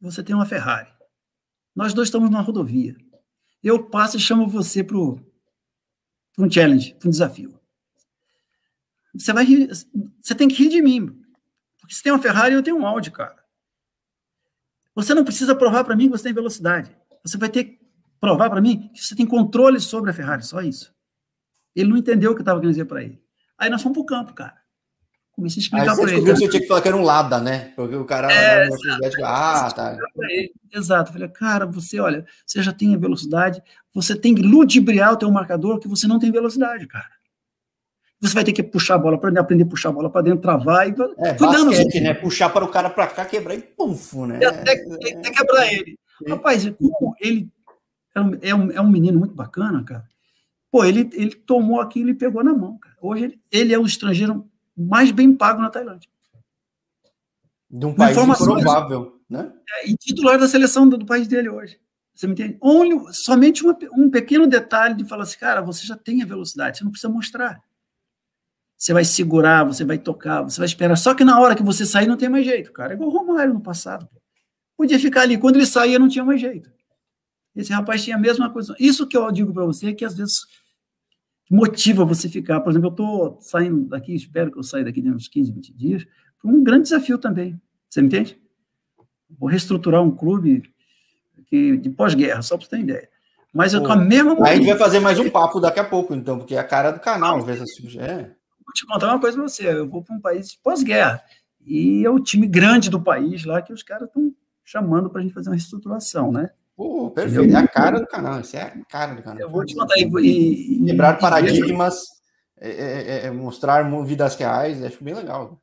você 0.00 0.22
tem 0.22 0.34
uma 0.34 0.46
Ferrari. 0.46 0.90
Nós 1.74 1.92
dois 1.92 2.08
estamos 2.08 2.30
numa 2.30 2.42
rodovia. 2.42 2.96
Eu 3.62 3.88
passo 3.88 4.16
e 4.16 4.20
chamo 4.20 4.48
você 4.48 4.82
para 4.82 4.96
um 4.96 6.50
challenge, 6.50 6.94
para 6.94 7.08
um 7.08 7.10
desafio. 7.10 7.58
Você 9.14 9.32
vai 9.32 9.44
rir, 9.44 9.68
você 10.22 10.34
tem 10.34 10.48
que 10.48 10.54
rir 10.54 10.68
de 10.68 10.80
mim. 10.80 11.06
Porque 11.80 11.94
se 11.94 12.02
tem 12.02 12.12
uma 12.12 12.22
Ferrari, 12.22 12.54
eu 12.54 12.62
tenho 12.62 12.76
um 12.76 12.86
Audi, 12.86 13.10
cara. 13.10 13.44
Você 14.94 15.14
não 15.14 15.24
precisa 15.24 15.54
provar 15.54 15.84
para 15.84 15.96
mim 15.96 16.04
que 16.04 16.16
você 16.16 16.24
tem 16.24 16.32
velocidade. 16.32 16.96
Você 17.22 17.36
vai 17.36 17.48
ter 17.48 17.64
que 17.64 17.80
provar 18.20 18.50
para 18.50 18.60
mim 18.60 18.90
que 18.92 19.02
você 19.02 19.14
tem 19.14 19.26
controle 19.26 19.80
sobre 19.80 20.10
a 20.10 20.14
Ferrari, 20.14 20.44
só 20.44 20.60
isso. 20.60 20.94
Ele 21.74 21.90
não 21.90 21.96
entendeu 21.96 22.30
o 22.30 22.34
que 22.34 22.40
eu 22.40 22.42
estava 22.42 22.60
querendo 22.60 22.72
dizer 22.72 22.84
para 22.84 23.02
ele. 23.02 23.22
Aí 23.60 23.68
nós 23.68 23.82
fomos 23.82 23.96
para 23.96 24.02
o 24.02 24.06
campo, 24.06 24.32
cara. 24.32 24.54
Comecei 25.32 25.60
a 25.60 25.64
explicar 25.64 25.94
para 25.94 26.10
ele. 26.10 26.20
Você 26.22 26.48
tinha 26.48 26.60
que 26.62 26.66
falar 26.66 26.80
que 26.80 26.88
era 26.88 26.96
um 26.96 27.02
Lada, 27.02 27.38
né? 27.40 27.72
Porque 27.76 27.94
o 27.94 28.04
cara. 28.04 28.32
É, 28.32 28.68
ah, 29.22 29.70
tá. 29.70 29.98
Exato. 30.72 31.10
Eu 31.10 31.12
falei, 31.12 31.28
cara, 31.28 31.66
você, 31.66 32.00
olha, 32.00 32.24
você 32.44 32.62
já 32.62 32.72
tem 32.72 32.94
a 32.94 32.98
velocidade, 32.98 33.62
você 33.94 34.16
tem 34.16 34.34
que 34.34 34.42
ludibriar 34.42 35.12
o 35.12 35.16
teu 35.16 35.30
marcador 35.30 35.78
que 35.78 35.88
você 35.88 36.06
não 36.06 36.18
tem 36.18 36.32
velocidade, 36.32 36.86
cara. 36.86 37.08
Você 38.20 38.34
vai 38.34 38.44
ter 38.44 38.52
que 38.52 38.62
puxar 38.62 38.96
a 38.96 38.98
bola 38.98 39.18
para 39.18 39.30
dentro, 39.30 39.42
aprender 39.42 39.64
a 39.64 39.66
puxar 39.66 39.88
a 39.90 39.92
bola 39.92 40.10
para 40.10 40.22
dentro, 40.22 40.40
travar 40.40 40.88
e. 40.88 40.90
É, 41.18 41.34
Fui 41.34 41.46
basquete, 41.46 41.92
dando, 41.92 42.02
né? 42.04 42.14
Puxar 42.14 42.50
para 42.50 42.64
o 42.64 42.68
cara 42.68 42.90
para 42.90 43.06
cá, 43.06 43.24
quebrar 43.24 43.54
e 43.54 43.60
pum, 43.60 43.96
né? 44.26 44.44
Até, 44.44 44.72
até 44.72 45.30
quebrar 45.30 45.72
ele. 45.72 45.98
Rapaz, 46.28 46.70
como 46.78 47.14
ele 47.18 47.48
é 48.14 48.20
um, 48.20 48.38
é 48.42 48.54
um, 48.54 48.70
é 48.72 48.80
um 48.80 48.90
menino 48.90 49.18
muito 49.18 49.34
bacana, 49.34 49.82
cara. 49.84 50.04
Pô, 50.70 50.84
ele, 50.84 51.10
ele 51.12 51.34
tomou 51.34 51.80
aquilo 51.80 52.10
e 52.10 52.14
pegou 52.14 52.44
na 52.44 52.54
mão, 52.54 52.78
cara. 52.78 52.96
Hoje 53.00 53.24
ele, 53.24 53.40
ele 53.50 53.74
é 53.74 53.78
o 53.78 53.86
estrangeiro 53.86 54.48
mais 54.76 55.10
bem 55.10 55.34
pago 55.34 55.60
na 55.60 55.70
Tailândia. 55.70 56.08
De 57.68 57.86
um 57.86 57.94
país 57.94 58.16
improvável, 58.16 59.20
né? 59.28 59.52
É, 59.76 59.88
e 59.88 59.96
titular 59.96 60.38
da 60.38 60.48
seleção 60.48 60.88
do, 60.88 60.96
do, 60.96 61.06
país 61.06 61.28
dele 61.28 61.48
hoje. 61.48 61.80
Você 62.14 62.26
me 62.26 62.32
entende? 62.32 62.58
Only, 62.60 62.98
somente 63.12 63.64
uma, 63.64 63.76
um 63.92 64.10
pequeno 64.10 64.46
detalhe 64.46 64.94
de 64.94 65.04
falar 65.04 65.22
assim, 65.22 65.38
cara, 65.38 65.60
você 65.60 65.86
já 65.86 65.96
tem 65.96 66.22
a 66.22 66.26
velocidade, 66.26 66.78
você 66.78 66.84
não 66.84 66.90
precisa 66.90 67.12
mostrar. 67.12 67.60
Você 68.76 68.92
vai 68.92 69.04
segurar, 69.04 69.64
você 69.64 69.84
vai 69.84 69.98
tocar, 69.98 70.42
você 70.42 70.58
vai 70.58 70.66
esperar. 70.66 70.96
Só 70.96 71.14
que 71.14 71.24
na 71.24 71.38
hora 71.38 71.54
que 71.54 71.62
você 71.62 71.84
sair, 71.84 72.06
não 72.06 72.16
tem 72.16 72.28
mais 72.28 72.44
jeito, 72.44 72.72
cara. 72.72 72.92
É 72.92 72.96
igual 72.96 73.10
o 73.10 73.12
Romário 73.12 73.52
no 73.52 73.60
passado. 73.60 74.08
Podia 74.76 74.98
ficar 74.98 75.22
ali. 75.22 75.36
Quando 75.36 75.56
ele 75.56 75.66
saía, 75.66 75.98
não 75.98 76.08
tinha 76.08 76.24
mais 76.24 76.40
jeito. 76.40 76.72
Esse 77.54 77.72
rapaz 77.72 78.02
tinha 78.02 78.16
a 78.16 78.18
mesma 78.18 78.48
coisa. 78.50 78.74
Isso 78.80 79.06
que 79.06 79.16
eu 79.16 79.30
digo 79.30 79.52
para 79.52 79.66
você, 79.66 79.92
que 79.92 80.04
às 80.04 80.16
vezes 80.16 80.46
motiva 81.50 82.04
você 82.04 82.28
ficar. 82.28 82.60
Por 82.60 82.70
exemplo, 82.70 82.88
eu 82.88 82.92
estou 82.92 83.38
saindo 83.40 83.88
daqui, 83.88 84.14
espero 84.14 84.52
que 84.52 84.58
eu 84.58 84.62
saia 84.62 84.84
daqui 84.84 85.02
dentro 85.02 85.16
uns 85.16 85.28
15, 85.28 85.50
20 85.52 85.74
dias, 85.74 86.06
para 86.40 86.50
um 86.50 86.62
grande 86.62 86.84
desafio 86.84 87.18
também. 87.18 87.60
Você 87.88 88.00
me 88.00 88.06
entende? 88.06 88.40
Vou 89.28 89.48
reestruturar 89.48 90.00
um 90.00 90.10
clube 90.10 90.62
que, 91.46 91.76
de 91.76 91.90
pós-guerra, 91.90 92.40
só 92.42 92.56
para 92.56 92.66
você 92.66 92.70
ter 92.70 92.82
ideia. 92.82 93.08
Mas 93.52 93.74
eu 93.74 93.82
com 93.82 93.90
a 93.90 93.96
mesma. 93.96 94.36
Aí 94.46 94.52
a 94.52 94.56
gente 94.56 94.66
vai 94.66 94.78
fazer 94.78 95.00
mais 95.00 95.18
um 95.18 95.28
papo 95.28 95.58
daqui 95.58 95.80
a 95.80 95.84
pouco, 95.84 96.14
então, 96.14 96.38
porque 96.38 96.54
é 96.54 96.58
a 96.58 96.64
cara 96.64 96.92
do 96.92 97.00
canal, 97.00 97.42
ver 97.42 97.56
é. 97.98 98.22
Vou 98.64 98.72
te 98.72 98.86
contar 98.86 99.08
uma 99.08 99.20
coisa 99.20 99.36
para 99.36 99.48
você. 99.48 99.68
Eu 99.68 99.88
vou 99.88 100.04
para 100.04 100.14
um 100.14 100.20
país 100.20 100.54
pós-guerra. 100.54 101.20
E 101.66 102.04
é 102.04 102.10
o 102.10 102.20
time 102.20 102.46
grande 102.46 102.88
do 102.88 103.02
país 103.02 103.44
lá 103.44 103.60
que 103.60 103.72
os 103.72 103.82
caras 103.82 104.06
estão 104.06 104.32
chamando 104.64 105.10
para 105.10 105.20
a 105.20 105.22
gente 105.24 105.34
fazer 105.34 105.50
uma 105.50 105.56
reestruturação, 105.56 106.30
né? 106.30 106.50
Pô, 106.80 107.10
perfeito. 107.10 107.54
É 107.54 107.58
a 107.58 107.68
cara 107.68 108.00
do 108.00 108.06
canal. 108.06 108.40
Isso 108.40 108.56
é 108.56 108.62
a 108.62 108.84
cara 108.86 109.12
do 109.12 109.22
canal. 109.22 109.38
Eu 109.38 109.50
vou 109.50 109.66
te 109.66 109.74
contar. 109.74 109.98
E, 109.98 110.78
e, 110.78 110.86
Quebrar 110.86 111.18
paradigmas, 111.18 112.06
é, 112.58 112.70
é, 112.70 113.02
é, 113.02 113.26
é, 113.26 113.30
mostrar 113.30 113.82
vidas 114.02 114.34
reais, 114.36 114.82
acho 114.82 115.04
bem 115.04 115.12
legal. 115.12 115.60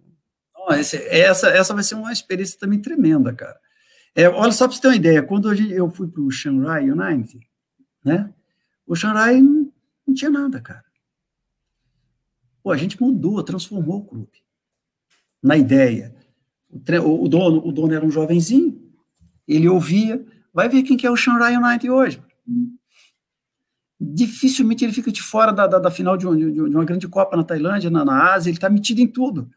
esse, 0.73 0.97
essa, 1.07 1.49
essa 1.49 1.73
vai 1.73 1.83
ser 1.83 1.95
uma 1.95 2.13
experiência 2.13 2.59
também 2.59 2.79
tremenda, 2.79 3.33
cara. 3.33 3.59
É, 4.13 4.29
olha 4.29 4.51
só 4.51 4.67
para 4.67 4.75
você 4.75 4.81
ter 4.83 4.89
uma 4.89 4.95
ideia, 4.95 5.23
quando 5.23 5.51
eu 5.51 5.89
fui 5.89 6.07
para 6.07 6.21
o 6.21 6.29
Shanghai 6.29 6.87
United, 6.87 7.39
né? 8.05 8.31
O 8.85 8.95
Shanghai 8.95 9.41
não, 9.41 9.73
não 10.05 10.13
tinha 10.13 10.29
nada, 10.29 10.61
cara. 10.61 10.85
Pô, 12.61 12.71
a 12.71 12.77
gente 12.77 13.01
mudou, 13.01 13.41
transformou 13.41 14.01
o 14.01 14.05
clube. 14.05 14.43
Na 15.41 15.57
ideia. 15.57 16.13
O, 17.03 17.23
o, 17.23 17.27
dono, 17.27 17.67
o 17.67 17.71
dono 17.71 17.95
era 17.95 18.05
um 18.05 18.11
jovenzinho, 18.11 18.93
ele 19.47 19.67
ouvia, 19.67 20.23
Vai 20.57 20.67
ver 20.67 20.81
quem 20.81 20.97
que 20.97 21.05
é 21.05 21.11
o 21.11 21.15
Shanghai 21.15 21.55
United 21.55 21.87
hoje. 21.87 22.19
Dificilmente 24.01 24.83
ele 24.83 24.91
fica 24.91 25.11
de 25.11 25.21
fora 25.21 25.53
da, 25.53 25.67
da, 25.67 25.77
da 25.77 25.91
final 25.91 26.17
de, 26.17 26.25
um, 26.27 26.35
de, 26.35 26.61
uma 26.61 26.83
grande 26.83 27.07
Copa 27.07 27.37
na 27.37 27.43
Tailândia, 27.43 27.91
na, 27.91 28.03
na 28.03 28.33
Ásia, 28.33 28.49
ele 28.49 28.57
está 28.57 28.67
metido 28.67 28.99
em 28.99 29.05
tudo. 29.05 29.51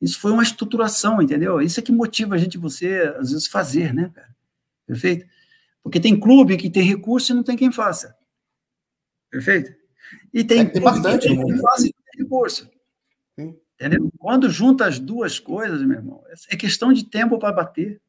Isso 0.00 0.18
foi 0.18 0.32
uma 0.32 0.42
estruturação, 0.42 1.20
entendeu? 1.20 1.60
Isso 1.60 1.78
é 1.78 1.82
que 1.82 1.92
motiva 1.92 2.34
a 2.34 2.38
gente, 2.38 2.56
você, 2.56 3.14
às 3.18 3.30
vezes, 3.30 3.46
fazer, 3.46 3.92
né, 3.92 4.10
cara? 4.14 4.34
Perfeito? 4.86 5.26
Porque 5.82 6.00
tem 6.00 6.18
clube 6.18 6.56
que 6.56 6.70
tem 6.70 6.82
recurso 6.82 7.32
e 7.32 7.34
não 7.34 7.42
tem 7.42 7.54
quem 7.54 7.70
faça. 7.70 8.16
Perfeito? 9.30 9.70
E 10.32 10.42
tem, 10.42 10.60
é, 10.60 10.64
tem 10.64 10.80
bastante 10.80 11.28
que 11.28 11.36
tem 11.36 11.44
quem 11.44 11.58
faça 11.58 11.82
e 11.82 11.94
não 11.94 12.10
tem 12.10 12.22
recurso. 12.22 12.70
Sim. 13.38 13.54
Entendeu? 13.74 14.10
Quando 14.16 14.48
junta 14.48 14.86
as 14.86 14.98
duas 14.98 15.38
coisas, 15.38 15.82
meu 15.82 15.98
irmão, 15.98 16.24
é 16.48 16.56
questão 16.56 16.90
de 16.90 17.04
tempo 17.04 17.38
para 17.38 17.52
bater 17.52 18.00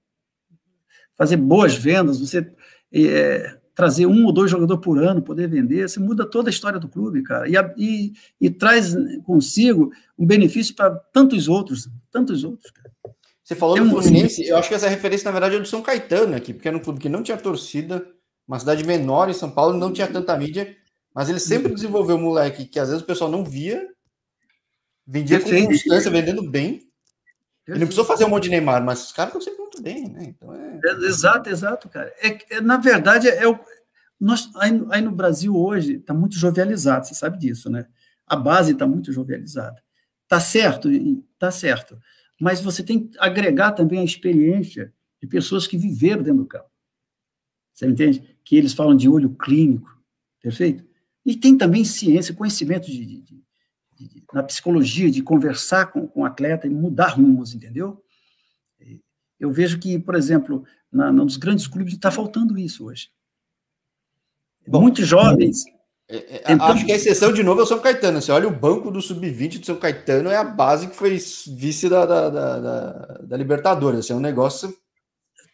fazer 1.18 1.38
boas 1.38 1.76
vendas, 1.76 2.20
você 2.20 2.50
é, 2.94 3.58
trazer 3.74 4.06
um 4.06 4.26
ou 4.26 4.32
dois 4.32 4.50
jogadores 4.50 4.84
por 4.84 4.98
ano, 5.02 5.22
poder 5.22 5.48
vender, 5.48 5.88
você 5.88 6.00
muda 6.00 6.26
toda 6.26 6.50
a 6.50 6.52
história 6.52 6.80
do 6.80 6.88
clube, 6.88 7.24
cara, 7.24 7.48
e, 7.48 7.54
e, 7.78 8.14
e 8.42 8.50
traz 8.50 8.96
consigo 9.24 9.92
um 10.18 10.26
benefício 10.26 10.76
para 10.76 10.92
tantos 11.14 11.48
outros, 11.48 11.90
tantos 12.12 12.44
outros, 12.44 12.72
cara. 12.72 12.92
Você 13.44 13.56
falou 13.56 13.78
do 13.78 13.90
Fluminense, 13.90 14.46
eu 14.46 14.58
acho 14.58 14.68
que 14.68 14.76
essa 14.76 14.90
referência, 14.90 15.24
na 15.26 15.32
verdade, 15.32 15.56
é 15.56 15.60
do 15.60 15.66
São 15.66 15.82
Caetano 15.82 16.36
aqui, 16.36 16.54
porque 16.54 16.68
era 16.68 16.76
um 16.76 16.82
clube 16.82 17.00
que 17.00 17.08
não 17.08 17.24
tinha 17.24 17.38
torcida, 17.38 18.06
uma 18.46 18.60
cidade 18.60 18.84
menor 18.86 19.30
em 19.30 19.34
São 19.34 19.50
Paulo, 19.50 19.78
não 19.78 19.94
tinha 19.94 20.08
tanta 20.08 20.36
mídia, 20.36 20.76
mas 21.14 21.30
ele 21.30 21.40
sempre 21.40 21.74
desenvolveu 21.74 22.18
um 22.18 22.22
moleque 22.22 22.66
que 22.66 22.80
às 22.80 22.90
vezes 22.90 23.04
o 23.04 23.06
pessoal 23.06 23.32
não 23.32 23.46
via, 23.46 23.88
vendia 25.06 25.40
Perfeito. 25.40 25.66
com 25.66 25.72
constância, 25.72 26.12
vendendo 26.12 26.50
bem, 26.50 26.87
ele 27.68 27.80
não 27.80 27.88
precisou 27.88 28.06
fazer 28.06 28.24
um 28.26 28.30
monte 28.30 28.44
de 28.44 28.50
Neymar, 28.52 28.84
mas 28.84 29.06
os 29.06 29.12
caras 29.12 29.34
estão 29.34 29.42
sempre 29.42 29.62
muito 29.62 29.82
bem, 29.82 30.08
né? 30.10 30.24
Então 30.24 30.54
é... 30.54 30.80
é 30.86 30.92
exato, 31.06 31.50
exato, 31.50 31.90
cara. 31.90 32.14
É, 32.22 32.56
é 32.56 32.62
na 32.62 32.78
verdade, 32.78 33.28
é 33.28 33.48
o, 33.48 33.60
nós, 34.20 34.50
aí, 34.56 34.72
aí 34.90 35.02
no 35.02 35.12
Brasil 35.12 35.56
hoje 35.56 35.96
está 35.96 36.14
muito 36.14 36.36
jovializado, 36.36 37.06
você 37.06 37.14
sabe 37.14 37.38
disso, 37.38 37.70
né? 37.70 37.86
A 38.26 38.36
base 38.36 38.72
está 38.72 38.88
muito 38.88 39.12
jovializada. 39.12 39.82
Tá 40.28 40.40
certo, 40.40 40.90
tá 41.38 41.52
certo. 41.52 41.98
Mas 42.40 42.62
você 42.62 42.84
tem 42.84 43.08
que 43.08 43.18
agregar 43.20 43.72
também 43.72 44.00
a 44.00 44.04
experiência 44.04 44.94
de 45.22 45.28
pessoas 45.28 45.66
que 45.66 45.78
viveram 45.78 46.24
dentro 46.24 46.40
do 46.40 46.46
campo. 46.46 46.70
Você 47.74 47.86
entende? 47.86 48.38
Que 48.44 48.58
eles 48.58 48.74
falam 48.74 48.96
de 48.96 49.08
olho 49.08 49.36
clínico, 49.36 49.90
perfeito? 50.42 50.86
E 51.26 51.36
tem 51.36 51.58
também 51.58 51.84
ciência, 51.84 52.34
conhecimento 52.34 52.88
de, 52.88 53.22
de, 53.22 53.44
na 54.34 54.44
psicologia, 54.44 55.10
de 55.10 55.22
conversar 55.22 55.88
com, 55.88 56.08
com 56.08 56.22
o 56.22 56.26
atleta 56.26 56.68
e 56.68 56.70
mudar 56.70 57.10
rumos, 57.10 57.54
entendeu? 57.54 58.02
Eu 59.40 59.52
vejo 59.52 59.80
que, 59.80 60.00
por 60.00 60.16
exemplo, 60.16 60.64
na, 60.92 61.12
nos 61.12 61.38
grandes 61.38 61.68
clubes 61.68 61.94
está 61.94 62.10
faltando 62.10 62.58
isso 62.58 62.86
hoje. 62.86 63.10
Bom, 64.68 64.82
Muitos 64.82 65.08
jovens. 65.08 65.64
É, 66.10 66.52
é, 66.52 66.54
Acho 66.54 66.86
que 66.86 66.92
a 66.92 66.96
exceção 66.96 67.34
de 67.34 67.44
novo 67.44 67.60
é 67.60 67.64
o 67.64 67.68
São 67.68 67.80
Caetano. 67.80 68.22
Você 68.22 68.32
olha 68.32 68.48
o 68.48 68.56
banco 68.56 68.90
do 68.90 69.02
Sub-20 69.02 69.60
do 69.60 69.66
São 69.66 69.76
Caetano, 69.76 70.30
é 70.30 70.38
a 70.38 70.44
base 70.44 70.88
que 70.88 70.96
foi 70.96 71.18
vice 71.48 71.90
da, 71.90 72.06
da, 72.06 72.30
da, 72.30 72.60
da, 72.60 72.92
da 73.24 73.38
Libertadores. 73.38 74.00
Assim, 74.00 74.14
é 74.14 74.16
um 74.16 74.22
negócio. 74.22 74.74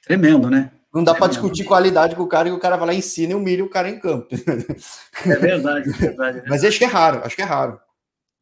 Tremendo, 0.04 0.50
né? 0.50 0.72
Não 0.94 1.04
dá 1.04 1.16
para 1.16 1.28
discutir 1.28 1.64
qualidade 1.64 2.16
com 2.16 2.22
o 2.22 2.28
cara 2.28 2.50
e 2.50 2.52
o 2.52 2.60
cara 2.60 2.78
vai 2.78 2.88
lá, 2.88 2.94
ensina 2.94 3.32
e 3.32 3.36
humilha 3.36 3.66
o 3.66 3.70
cara 3.70 3.90
em 3.90 4.00
campo. 4.00 4.28
É 5.26 5.36
verdade, 5.38 5.90
é 5.90 5.94
verdade. 5.94 6.44
Mas 6.48 6.64
acho 6.64 6.78
que 6.78 6.86
é 6.86 6.88
raro, 6.88 7.22
acho 7.26 7.36
que 7.36 7.42
é 7.42 7.46
raro. 7.46 7.80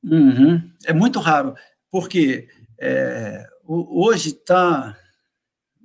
Uhum. 0.04 0.72
É 0.86 0.94
muito 0.94 1.20
raro, 1.20 1.56
porque 1.90 2.48
é, 2.80 3.46
hoje 3.66 4.30
está. 4.30 4.98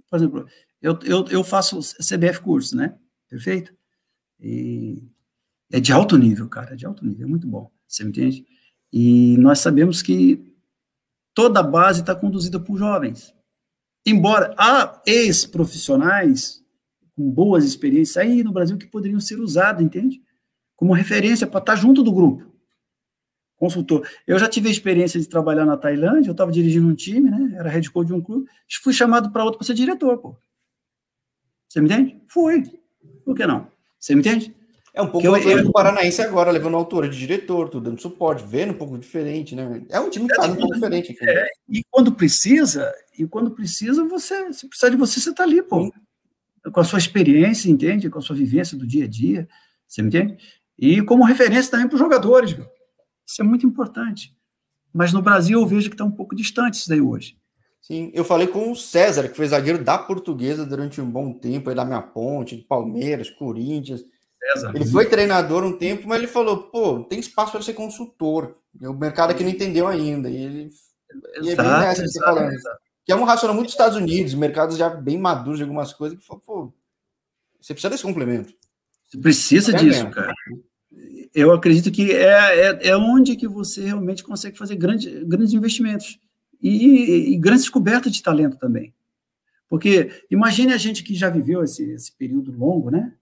Por 0.08 0.16
exemplo, 0.16 0.46
eu, 0.80 0.98
eu, 1.04 1.26
eu 1.28 1.44
faço 1.44 1.80
CBF 1.80 2.40
curso, 2.40 2.76
né? 2.76 2.96
Perfeito? 3.28 3.74
E 4.40 5.02
é 5.72 5.80
de 5.80 5.92
alto 5.92 6.16
nível, 6.16 6.48
cara, 6.48 6.72
é 6.72 6.76
de 6.76 6.86
alto 6.86 7.04
nível, 7.04 7.26
é 7.26 7.30
muito 7.30 7.46
bom, 7.46 7.70
você 7.86 8.04
me 8.04 8.10
entende? 8.10 8.46
E 8.92 9.36
nós 9.38 9.58
sabemos 9.58 10.00
que 10.00 10.54
toda 11.34 11.60
a 11.60 11.62
base 11.62 12.00
está 12.00 12.14
conduzida 12.14 12.60
por 12.60 12.78
jovens. 12.78 13.34
Embora 14.06 14.54
há 14.56 15.02
ex-profissionais 15.04 16.62
com 17.14 17.28
boas 17.30 17.64
experiências 17.64 18.16
aí 18.16 18.44
no 18.44 18.52
Brasil 18.52 18.78
que 18.78 18.86
poderiam 18.86 19.18
ser 19.18 19.40
usados, 19.40 19.82
entende? 19.82 20.22
Como 20.76 20.92
referência 20.92 21.46
para 21.46 21.58
estar 21.60 21.74
tá 21.74 21.78
junto 21.78 22.02
do 22.02 22.12
grupo 22.12 22.55
consultor. 23.56 24.06
Eu 24.26 24.38
já 24.38 24.48
tive 24.48 24.68
a 24.68 24.70
experiência 24.70 25.18
de 25.18 25.28
trabalhar 25.28 25.64
na 25.64 25.76
Tailândia, 25.76 26.28
eu 26.28 26.32
estava 26.32 26.52
dirigindo 26.52 26.86
um 26.86 26.94
time, 26.94 27.30
né? 27.30 27.56
Era 27.58 27.68
head 27.68 27.90
coach 27.90 28.06
de 28.06 28.14
um 28.14 28.20
clube, 28.20 28.46
fui 28.82 28.92
chamado 28.92 29.30
para 29.30 29.44
outro 29.44 29.58
para 29.58 29.66
ser 29.66 29.74
diretor, 29.74 30.18
pô. 30.18 30.36
Você 31.68 31.80
me 31.80 31.86
entende? 31.86 32.20
Fui. 32.28 32.62
Por 33.24 33.34
que 33.34 33.46
não? 33.46 33.66
Você 33.98 34.14
me 34.14 34.20
entende? 34.20 34.54
É 34.94 35.02
um 35.02 35.08
pouco 35.08 35.28
o 35.28 35.36
eu, 35.36 35.62
do 35.62 35.72
Paranaense 35.72 36.22
agora, 36.22 36.50
levando 36.50 36.74
a 36.74 36.78
altura 36.78 37.06
de 37.06 37.18
diretor, 37.18 37.68
tudo 37.68 37.90
dando 37.90 38.00
suporte, 38.00 38.42
vendo 38.46 38.70
um 38.70 38.78
pouco 38.78 38.96
diferente, 38.96 39.54
né? 39.54 39.82
É 39.90 40.00
um 40.00 40.08
time 40.08 40.26
que 40.26 40.34
faz 40.34 40.50
um 40.50 40.56
pouco 40.56 40.72
diferente. 40.72 41.12
Aqui, 41.12 41.28
é, 41.28 41.46
e 41.68 41.84
quando 41.90 42.12
precisa, 42.12 42.90
e 43.18 43.26
quando 43.26 43.50
precisa, 43.50 44.04
você, 44.04 44.54
se 44.54 44.66
precisar 44.66 44.88
de 44.88 44.96
você, 44.96 45.20
você 45.20 45.30
está 45.30 45.42
ali, 45.42 45.62
pô. 45.62 45.84
Sim. 45.84 45.92
Com 46.72 46.80
a 46.80 46.84
sua 46.84 46.98
experiência, 46.98 47.70
entende? 47.70 48.08
Com 48.08 48.18
a 48.18 48.22
sua 48.22 48.34
vivência 48.34 48.76
do 48.76 48.86
dia 48.86 49.04
a 49.04 49.08
dia, 49.08 49.46
você 49.86 50.00
me 50.00 50.08
entende? 50.08 50.38
E 50.78 51.02
como 51.02 51.24
referência 51.24 51.70
também 51.70 51.86
para 51.86 51.94
os 51.94 52.00
jogadores, 52.00 52.54
meu. 52.56 52.66
Isso 53.26 53.42
é 53.42 53.44
muito 53.44 53.66
importante. 53.66 54.34
Mas 54.92 55.12
no 55.12 55.20
Brasil 55.20 55.60
eu 55.60 55.66
vejo 55.66 55.88
que 55.90 55.94
está 55.94 56.04
um 56.04 56.10
pouco 56.10 56.34
distante 56.34 56.74
isso 56.74 56.88
daí 56.88 57.00
hoje. 57.00 57.36
Sim, 57.80 58.10
eu 58.14 58.24
falei 58.24 58.46
com 58.46 58.72
o 58.72 58.76
César, 58.76 59.28
que 59.28 59.36
foi 59.36 59.46
zagueiro 59.46 59.82
da 59.82 59.96
Portuguesa 59.96 60.66
durante 60.66 61.00
um 61.00 61.10
bom 61.10 61.32
tempo, 61.32 61.68
aí 61.68 61.76
da 61.76 61.84
minha 61.84 62.02
ponte, 62.02 62.64
Palmeiras, 62.68 63.30
Corinthians. 63.30 64.04
César. 64.54 64.72
Ele 64.74 64.86
foi 64.86 65.06
treinador 65.06 65.64
um 65.64 65.76
tempo, 65.76 66.08
mas 66.08 66.18
ele 66.18 66.26
falou: 66.26 66.64
pô, 66.64 67.04
tem 67.04 67.18
espaço 67.18 67.52
para 67.52 67.62
ser 67.62 67.74
consultor. 67.74 68.56
O 68.80 68.92
mercado 68.92 69.30
aqui 69.30 69.44
não 69.44 69.50
entendeu 69.50 69.86
ainda. 69.86 70.28
E 70.28 70.36
ele. 70.36 70.62
Exato, 70.64 71.46
e 71.46 71.50
é 71.50 71.56
bem 71.56 71.66
nessa 71.66 72.02
que 72.02 72.08
você 72.08 72.20
falando. 72.20 72.50
Que 73.04 73.12
é 73.12 73.16
um 73.16 73.24
racional 73.24 73.54
muito 73.54 73.66
dos 73.66 73.74
Estados 73.74 73.96
Unidos, 73.96 74.34
mercados 74.34 74.76
já 74.76 74.88
bem 74.88 75.16
maduros 75.16 75.58
de 75.58 75.62
algumas 75.62 75.92
coisas, 75.92 76.18
que 76.18 76.26
falou, 76.26 76.42
pô, 76.44 76.72
você 77.60 77.72
precisa 77.72 77.90
desse 77.90 78.02
complemento. 78.02 78.52
Você 79.04 79.18
precisa 79.18 79.72
disso, 79.72 80.04
mesmo. 80.04 80.10
cara. 80.10 80.32
Eu 81.34 81.52
acredito 81.52 81.90
que 81.90 82.12
é, 82.12 82.68
é, 82.68 82.88
é 82.88 82.96
onde 82.96 83.36
que 83.36 83.48
você 83.48 83.84
realmente 83.84 84.22
consegue 84.22 84.56
fazer 84.56 84.76
grande, 84.76 85.24
grandes 85.24 85.52
investimentos 85.52 86.18
e, 86.60 87.32
e 87.32 87.36
grandes 87.36 87.64
descobertas 87.64 88.12
de 88.12 88.22
talento 88.22 88.56
também. 88.56 88.94
Porque 89.68 90.10
imagine 90.30 90.72
a 90.72 90.76
gente 90.76 91.02
que 91.02 91.14
já 91.14 91.28
viveu 91.28 91.62
esse, 91.62 91.82
esse 91.92 92.12
período 92.12 92.52
longo, 92.52 92.90
né? 92.90 93.12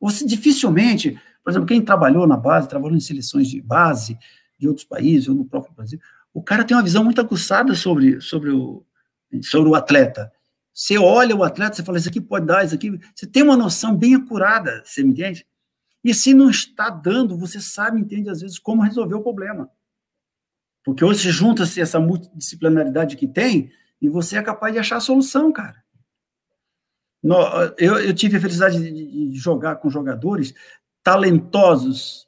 Você 0.00 0.26
dificilmente, 0.26 1.18
por 1.42 1.50
exemplo, 1.50 1.66
quem 1.66 1.82
trabalhou 1.82 2.26
na 2.26 2.36
base, 2.36 2.68
trabalhou 2.68 2.96
em 2.96 3.00
seleções 3.00 3.48
de 3.48 3.60
base 3.60 4.18
de 4.58 4.68
outros 4.68 4.86
países 4.86 5.28
ou 5.28 5.34
no 5.34 5.44
próprio 5.44 5.74
Brasil, 5.74 5.98
o 6.32 6.42
cara 6.42 6.64
tem 6.64 6.76
uma 6.76 6.82
visão 6.82 7.02
muito 7.02 7.20
aguçada 7.20 7.74
sobre, 7.74 8.20
sobre, 8.20 8.50
o, 8.50 8.84
sobre 9.42 9.68
o 9.68 9.74
atleta. 9.74 10.30
Você 10.72 10.96
olha 10.96 11.34
o 11.34 11.42
atleta, 11.42 11.76
você 11.76 11.82
fala, 11.82 11.98
isso 11.98 12.08
aqui 12.08 12.20
pode 12.20 12.46
dar, 12.46 12.64
isso 12.64 12.74
aqui. 12.74 12.98
Você 13.14 13.26
tem 13.26 13.42
uma 13.42 13.56
noção 13.56 13.96
bem 13.96 14.14
acurada, 14.14 14.82
você 14.84 15.02
me 15.02 15.10
entende? 15.10 15.44
E 16.02 16.14
se 16.14 16.32
não 16.32 16.50
está 16.50 16.88
dando, 16.88 17.36
você 17.36 17.60
sabe, 17.60 18.00
entende, 18.00 18.30
às 18.30 18.40
vezes, 18.40 18.58
como 18.58 18.82
resolver 18.82 19.14
o 19.14 19.22
problema. 19.22 19.70
Porque 20.84 21.04
hoje 21.04 21.30
junta-se 21.30 21.80
essa 21.80 22.00
multidisciplinaridade 22.00 23.16
que 23.16 23.28
tem 23.28 23.70
e 24.00 24.08
você 24.08 24.38
é 24.38 24.42
capaz 24.42 24.72
de 24.72 24.78
achar 24.78 24.96
a 24.96 25.00
solução, 25.00 25.52
cara. 25.52 25.84
Eu, 27.76 27.98
eu 27.98 28.14
tive 28.14 28.38
a 28.38 28.40
felicidade 28.40 28.78
de, 28.78 29.30
de 29.30 29.38
jogar 29.38 29.76
com 29.76 29.90
jogadores 29.90 30.54
talentosos, 31.02 32.26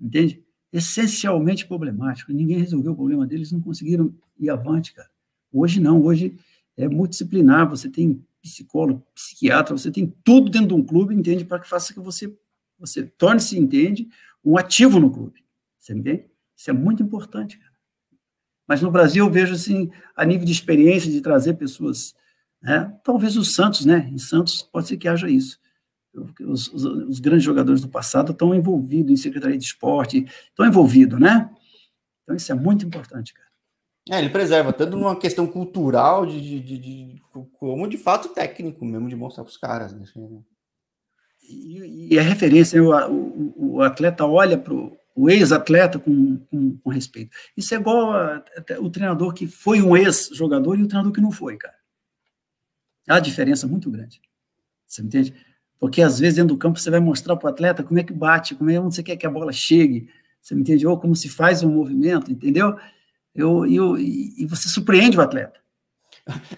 entende? 0.00 0.44
Essencialmente 0.72 1.66
problemáticos. 1.66 2.34
Ninguém 2.34 2.58
resolveu 2.58 2.92
o 2.92 2.96
problema 2.96 3.26
deles, 3.26 3.50
não 3.50 3.60
conseguiram 3.60 4.14
ir 4.38 4.50
avante, 4.50 4.94
cara. 4.94 5.10
Hoje 5.52 5.80
não, 5.80 6.02
hoje 6.02 6.38
é 6.76 6.88
multidisciplinar, 6.88 7.68
você 7.68 7.88
tem 7.88 8.24
psicólogo, 8.42 9.04
psiquiatra, 9.14 9.76
você 9.76 9.90
tem 9.90 10.12
tudo 10.22 10.50
dentro 10.50 10.68
de 10.68 10.74
um 10.74 10.84
clube, 10.84 11.14
entende, 11.14 11.44
para 11.44 11.58
que 11.58 11.68
faça 11.68 11.94
que 11.94 12.00
você, 12.00 12.36
você 12.86 13.04
torne-se, 13.04 13.58
entende, 13.58 14.08
um 14.44 14.58
ativo 14.58 14.98
no 15.00 15.10
clube. 15.10 15.44
Você 15.78 15.94
entende? 15.94 16.26
Isso 16.56 16.70
é 16.70 16.72
muito 16.72 17.02
importante, 17.02 17.58
cara. 17.58 17.74
Mas 18.66 18.80
no 18.80 18.90
Brasil 18.90 19.24
eu 19.24 19.30
vejo 19.30 19.54
assim, 19.54 19.90
a 20.16 20.24
nível 20.24 20.46
de 20.46 20.52
experiência 20.52 21.10
de 21.10 21.20
trazer 21.20 21.54
pessoas, 21.54 22.14
né? 22.62 22.96
Talvez 23.04 23.36
o 23.36 23.44
Santos, 23.44 23.84
né? 23.84 24.08
Em 24.10 24.18
Santos 24.18 24.62
pode 24.62 24.88
ser 24.88 24.96
que 24.96 25.06
haja 25.06 25.28
isso. 25.28 25.58
Os, 26.40 26.72
os, 26.72 26.84
os 26.84 27.20
grandes 27.20 27.44
jogadores 27.44 27.80
do 27.80 27.88
passado 27.88 28.32
estão 28.32 28.54
envolvidos 28.54 29.12
em 29.12 29.16
secretaria 29.16 29.58
de 29.58 29.64
esporte, 29.64 30.24
estão 30.48 30.66
envolvidos, 30.66 31.20
né? 31.20 31.50
Então 32.22 32.34
isso 32.34 32.50
é 32.50 32.54
muito 32.54 32.86
importante, 32.86 33.34
cara. 33.34 33.44
É, 34.10 34.18
ele 34.18 34.28
preserva 34.28 34.72
tanto 34.72 34.96
numa 34.96 35.18
questão 35.18 35.46
cultural, 35.46 36.26
de, 36.26 36.40
de, 36.40 36.60
de, 36.60 36.78
de 36.78 37.22
como 37.58 37.88
de 37.88 37.96
fato 37.96 38.28
técnico 38.28 38.84
mesmo, 38.84 39.08
de 39.08 39.16
mostrar 39.16 39.44
para 39.44 39.50
os 39.50 39.56
caras. 39.56 39.92
Né? 39.94 40.04
E, 41.48 42.14
e 42.14 42.18
a 42.18 42.22
referência, 42.22 42.82
o, 42.82 42.90
o, 42.90 43.76
o 43.76 43.82
atleta 43.82 44.24
olha 44.24 44.56
para 44.56 44.74
o 44.74 45.30
ex-atleta 45.30 45.98
com, 45.98 46.38
com, 46.50 46.76
com, 46.78 46.90
respeito. 46.90 47.30
Isso 47.56 47.74
é 47.74 47.76
igual 47.76 48.12
a, 48.12 48.36
a, 48.36 48.80
o 48.80 48.90
treinador 48.90 49.32
que 49.32 49.46
foi 49.46 49.80
um 49.80 49.96
ex-jogador 49.96 50.78
e 50.78 50.82
o 50.82 50.88
treinador 50.88 51.12
que 51.12 51.20
não 51.20 51.30
foi, 51.30 51.56
cara. 51.56 51.76
Há 53.08 53.20
diferença 53.20 53.66
muito 53.66 53.90
grande. 53.90 54.20
Você 54.86 55.02
entende? 55.02 55.34
Porque 55.78 56.02
às 56.02 56.18
vezes 56.18 56.36
dentro 56.36 56.54
do 56.54 56.58
campo 56.58 56.78
você 56.78 56.90
vai 56.90 57.00
mostrar 57.00 57.36
para 57.36 57.46
o 57.46 57.50
atleta 57.50 57.82
como 57.82 57.98
é 57.98 58.02
que 58.02 58.12
bate, 58.12 58.54
como 58.54 58.70
é 58.70 58.80
onde 58.80 58.94
você 58.94 59.02
quer 59.02 59.16
que 59.16 59.26
a 59.26 59.30
bola 59.30 59.52
chegue. 59.52 60.08
Você 60.40 60.54
me 60.54 60.62
entende? 60.62 60.86
Ou 60.86 60.98
como 60.98 61.14
se 61.14 61.28
faz 61.28 61.62
um 61.62 61.70
movimento, 61.70 62.32
entendeu? 62.32 62.76
Eu, 63.34 63.66
eu, 63.66 63.98
e 63.98 64.46
você 64.46 64.68
surpreende 64.68 65.18
o 65.18 65.20
atleta. 65.20 65.60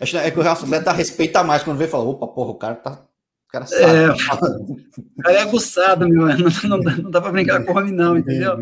É 0.01 0.31
que 0.31 0.39
o 0.39 0.49
atleta 0.49 0.93
respeita 0.93 1.43
mais 1.43 1.63
quando 1.63 1.79
vê 1.79 1.85
e 1.87 1.89
fala: 1.89 2.05
opa, 2.05 2.27
porra, 2.27 2.51
o 2.51 2.55
cara 2.55 2.75
tá. 2.77 3.07
O 3.49 3.53
cara 3.53 3.67
sabe. 3.67 3.83
É, 3.83 4.11
o 4.11 5.23
cara 5.23 5.37
é 5.37 5.43
aguçado, 5.43 6.09
meu. 6.09 6.27
Não, 6.37 6.51
não, 6.69 6.81
dá, 6.81 6.97
não 6.97 7.11
dá 7.11 7.21
para 7.21 7.33
brincar 7.33 7.65
com 7.65 7.73
o 7.73 7.77
homem, 7.77 7.93
não, 7.93 8.19
entendeu? 8.19 8.59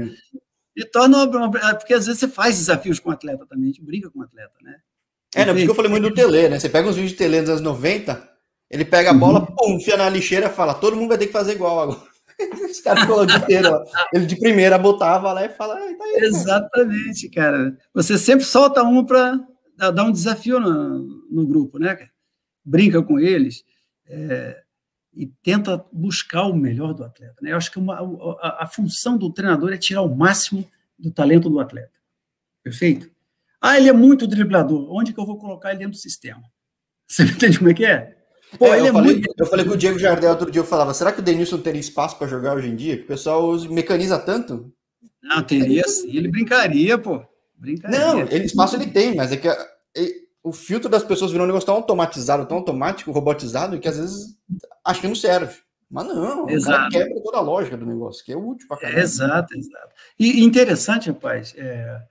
E 0.77 0.85
torna. 0.85 1.27
Porque 1.77 1.95
às 1.95 2.07
vezes 2.07 2.21
você 2.21 2.29
faz 2.29 2.59
desafios 2.59 2.99
com 2.99 3.11
o 3.11 3.13
atleta 3.13 3.47
também, 3.47 3.65
a 3.65 3.67
gente 3.69 3.83
briga 3.83 4.11
com 4.11 4.21
o 4.21 4.23
atleta, 4.23 4.53
né? 4.63 4.77
É, 5.35 5.45
não, 5.45 5.55
porque 5.55 5.71
eu 5.71 5.75
falei 5.75 5.91
muito 5.91 6.09
do 6.09 6.15
Tele, 6.15 6.49
né? 6.49 6.59
Você 6.59 6.69
pega 6.69 6.89
uns 6.89 6.95
vídeos 6.95 7.13
de 7.13 7.19
Tele 7.19 7.41
dos 7.41 7.51
anos 7.51 7.61
90, 7.61 8.29
ele 8.71 8.85
pega 8.85 9.11
a 9.11 9.15
bola, 9.15 9.41
uhum. 9.41 9.47
pum, 9.47 9.77
enfia 9.77 9.97
na 9.97 10.09
lixeira 10.09 10.47
e 10.47 10.51
fala: 10.51 10.75
todo 10.75 10.97
mundo 10.97 11.09
vai 11.09 11.19
ter 11.19 11.27
que 11.27 11.33
fazer 11.33 11.53
igual 11.53 11.81
agora. 11.81 12.15
Os 12.71 12.81
caras 12.81 13.03
ficou 13.03 13.21
o 13.21 13.27
dia 13.27 13.37
inteiro, 13.37 13.71
ó. 13.71 13.85
Ele 14.13 14.27
de 14.27 14.37
primeira 14.37 14.77
botava 14.77 15.33
lá 15.33 15.45
e 15.45 15.49
fala, 15.51 15.75
ah, 15.75 15.95
tá 15.97 16.05
aí, 16.05 16.17
Exatamente, 16.25 17.29
cara. 17.31 17.77
Você 17.93 18.19
sempre 18.19 18.45
solta 18.45 18.83
um 18.83 19.05
para 19.05 19.39
dar 19.77 20.05
um 20.05 20.13
desafio 20.13 20.59
no, 20.59 20.99
no 21.31 21.47
grupo, 21.47 21.79
né? 21.79 21.97
Brinca 22.65 23.03
com 23.03 23.21
eles 23.21 23.65
é, 24.09 24.64
e 25.17 25.27
tenta 25.43 25.85
buscar 25.93 26.45
o 26.45 26.55
melhor 26.55 26.93
do 26.93 27.05
atleta. 27.05 27.37
Né? 27.41 27.53
Eu 27.53 27.57
acho 27.57 27.71
que 27.71 27.79
uma, 27.79 27.99
a, 28.41 28.65
a 28.65 28.67
função 28.67 29.17
do 29.17 29.33
treinador 29.33 29.73
é 29.73 29.79
tirar 29.79 30.03
o 30.03 30.15
máximo 30.15 30.69
do 30.99 31.11
talento 31.11 31.49
do 31.49 31.61
atleta. 31.61 31.99
Perfeito? 32.63 33.11
Ah, 33.61 33.79
ele 33.79 33.89
é 33.89 33.93
muito 33.93 34.27
driblador. 34.27 34.93
Onde 34.93 35.13
que 35.13 35.21
eu 35.21 35.27
vou 35.27 35.39
colocar 35.39 35.71
ele 35.71 35.79
dentro 35.79 35.93
do 35.93 35.99
sistema? 35.99 36.43
Você 37.07 37.23
entende 37.25 37.59
como 37.59 37.71
é 37.71 37.75
que 37.75 37.85
é? 37.85 38.17
Pô, 38.59 38.67
é, 38.67 38.81
eu, 38.81 38.87
é 38.87 38.93
falei, 38.93 39.15
muito... 39.15 39.35
eu 39.37 39.47
falei 39.47 39.65
com 39.65 39.73
o 39.73 39.77
Diego 39.77 39.99
Jardel 39.99 40.31
outro 40.31 40.51
dia, 40.51 40.61
eu 40.61 40.67
falava, 40.67 40.95
será 40.95 41.11
que 41.11 41.19
o 41.19 41.23
Denilson 41.23 41.59
teria 41.59 41.81
espaço 41.81 42.17
para 42.17 42.29
jogar 42.29 42.55
hoje 42.55 42.69
em 42.69 42.77
dia? 42.77 42.95
O 42.97 43.07
pessoal 43.07 43.59
mecaniza 43.69 44.19
tanto? 44.19 44.73
Não, 45.21 45.43
teria 45.43 45.83
sim, 45.89 46.17
ele 46.17 46.29
brincaria, 46.29 46.97
pô. 46.97 47.25
Brincaria. 47.57 47.99
Não, 47.99 48.21
ele, 48.21 48.45
espaço 48.45 48.77
ele 48.77 48.87
tem, 48.87 49.17
mas 49.17 49.33
é 49.33 49.37
que 49.37 49.49
o 50.45 50.53
filtro 50.53 50.91
das 50.91 51.03
pessoas 51.03 51.33
virou 51.33 51.45
um 51.45 51.49
negócio 51.49 51.65
tão 51.65 51.75
automatizado, 51.75 52.47
tão 52.47 52.59
automático, 52.59 53.11
robotizado, 53.11 53.81
que 53.81 53.89
às 53.89 53.97
vezes 53.97 54.37
acho 54.85 55.01
que 55.01 55.09
não 55.09 55.15
serve. 55.15 55.63
Mas 55.91 56.07
não, 56.07 56.49
exato. 56.49 56.91
quebra 56.91 57.23
toda 57.23 57.39
a 57.39 57.41
lógica 57.41 57.77
do 57.77 57.87
negócio, 57.87 58.25
que 58.25 58.33
é 58.33 58.37
útil 58.37 58.67
para 58.67 58.79
caramba. 58.79 59.01
Exato, 59.01 59.55
exato. 59.55 59.95
E 60.19 60.43
interessante, 60.43 61.09
rapaz, 61.09 61.55
é, 61.57 62.03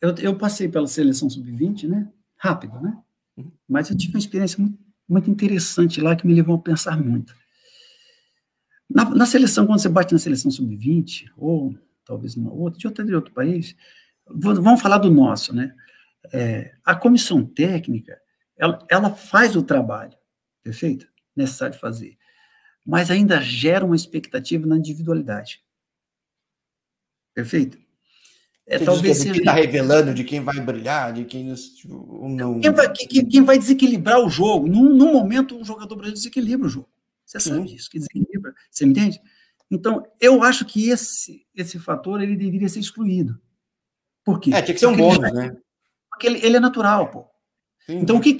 eu, 0.00 0.14
eu 0.16 0.36
passei 0.36 0.68
pela 0.68 0.86
seleção 0.86 1.30
sub-20, 1.30 1.86
né? 1.88 2.10
Rápido, 2.36 2.80
né? 2.80 2.96
Uhum. 3.36 3.52
Mas 3.68 3.88
eu 3.88 3.96
tive 3.96 4.14
uma 4.14 4.18
experiência 4.18 4.60
muito 4.60 4.78
muito 5.08 5.30
interessante 5.30 6.00
lá 6.00 6.16
que 6.16 6.26
me 6.26 6.34
levou 6.34 6.56
a 6.56 6.60
pensar 6.60 6.96
muito. 6.98 7.34
Na, 8.88 9.08
na 9.10 9.26
seleção, 9.26 9.66
quando 9.66 9.80
você 9.80 9.88
bate 9.88 10.12
na 10.12 10.18
seleção 10.18 10.50
sub-20, 10.50 11.30
ou 11.36 11.74
talvez 12.04 12.36
numa 12.36 12.52
outra, 12.52 12.78
de 12.78 12.86
outro, 12.86 13.06
de 13.06 13.14
outro 13.14 13.32
país, 13.32 13.76
vamos 14.28 14.80
falar 14.80 14.98
do 14.98 15.10
nosso, 15.10 15.54
né? 15.54 15.74
É, 16.32 16.74
a 16.84 16.94
comissão 16.94 17.44
técnica, 17.44 18.18
ela, 18.56 18.78
ela 18.90 19.10
faz 19.10 19.56
o 19.56 19.62
trabalho, 19.62 20.16
perfeito? 20.62 21.06
Necessário 21.36 21.78
fazer. 21.78 22.16
Mas 22.84 23.10
ainda 23.10 23.40
gera 23.40 23.84
uma 23.84 23.96
expectativa 23.96 24.66
na 24.66 24.76
individualidade. 24.76 25.64
Perfeito? 27.34 27.78
É, 28.66 28.78
talvez 28.78 29.18
seja... 29.18 29.36
está 29.36 29.52
revelando 29.52 30.14
de 30.14 30.24
quem 30.24 30.40
vai 30.40 30.58
brilhar, 30.58 31.12
de 31.12 31.24
quem 31.24 31.52
tipo, 31.54 32.28
não. 32.28 32.60
Quem 32.60 32.70
vai, 32.70 32.90
quem, 32.90 33.26
quem 33.26 33.42
vai, 33.42 33.58
desequilibrar 33.58 34.20
o 34.20 34.30
jogo? 34.30 34.66
Num, 34.66 34.88
num 34.88 35.12
momento, 35.12 35.60
o 35.60 35.64
jogador 35.64 35.96
brasileiro 35.96 36.14
desequilibra 36.14 36.66
o 36.66 36.70
jogo. 36.70 36.88
Você 37.26 37.40
sabe 37.40 37.66
disso, 37.66 37.90
que 37.90 37.98
desequilibra. 37.98 38.54
Você 38.70 38.86
me 38.86 38.92
entende? 38.92 39.20
Então, 39.70 40.02
eu 40.20 40.42
acho 40.42 40.64
que 40.64 40.88
esse, 40.88 41.46
esse 41.54 41.78
fator 41.78 42.22
ele 42.22 42.36
deveria 42.36 42.68
ser 42.68 42.80
excluído. 42.80 43.38
Por 44.24 44.40
quê? 44.40 44.50
É, 44.54 44.62
tinha 44.62 44.74
que 44.74 44.80
ser 44.80 44.86
um 44.86 44.96
bônus, 44.96 45.32
né? 45.32 45.56
Porque 46.08 46.26
ele, 46.26 46.44
ele 46.44 46.56
é 46.56 46.60
natural, 46.60 47.10
pô. 47.10 47.26
Sim. 47.86 47.98
Então, 47.98 48.16
o 48.16 48.20
que. 48.20 48.36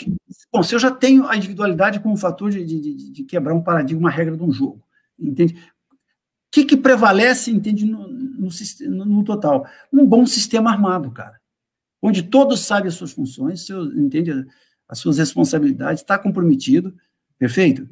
Bom, 0.52 0.62
se 0.62 0.74
eu 0.74 0.78
já 0.78 0.90
tenho 0.90 1.26
a 1.26 1.36
individualidade 1.36 2.00
como 2.00 2.14
um 2.14 2.18
fator 2.18 2.50
de, 2.50 2.64
de, 2.64 3.12
de, 3.12 3.24
quebrar 3.24 3.54
um 3.54 3.62
paradigma, 3.62 4.00
uma 4.00 4.10
regra 4.10 4.36
de 4.36 4.42
um 4.42 4.52
jogo, 4.52 4.82
entende? 5.18 5.56
que, 6.54 6.64
que 6.64 6.76
prevalece, 6.76 7.50
entende, 7.50 7.84
no, 7.84 8.06
no, 8.06 9.04
no, 9.04 9.24
total? 9.24 9.66
Um 9.92 10.06
bom 10.06 10.24
sistema 10.24 10.70
armado, 10.70 11.10
cara. 11.10 11.40
Onde 12.00 12.22
todos 12.22 12.60
sabem 12.60 12.86
as 12.86 12.94
suas 12.94 13.10
funções, 13.10 13.66
seu, 13.66 13.84
entende, 13.86 14.46
as 14.88 15.00
suas 15.00 15.18
responsabilidades, 15.18 16.00
está 16.00 16.16
comprometido, 16.16 16.94
perfeito? 17.36 17.88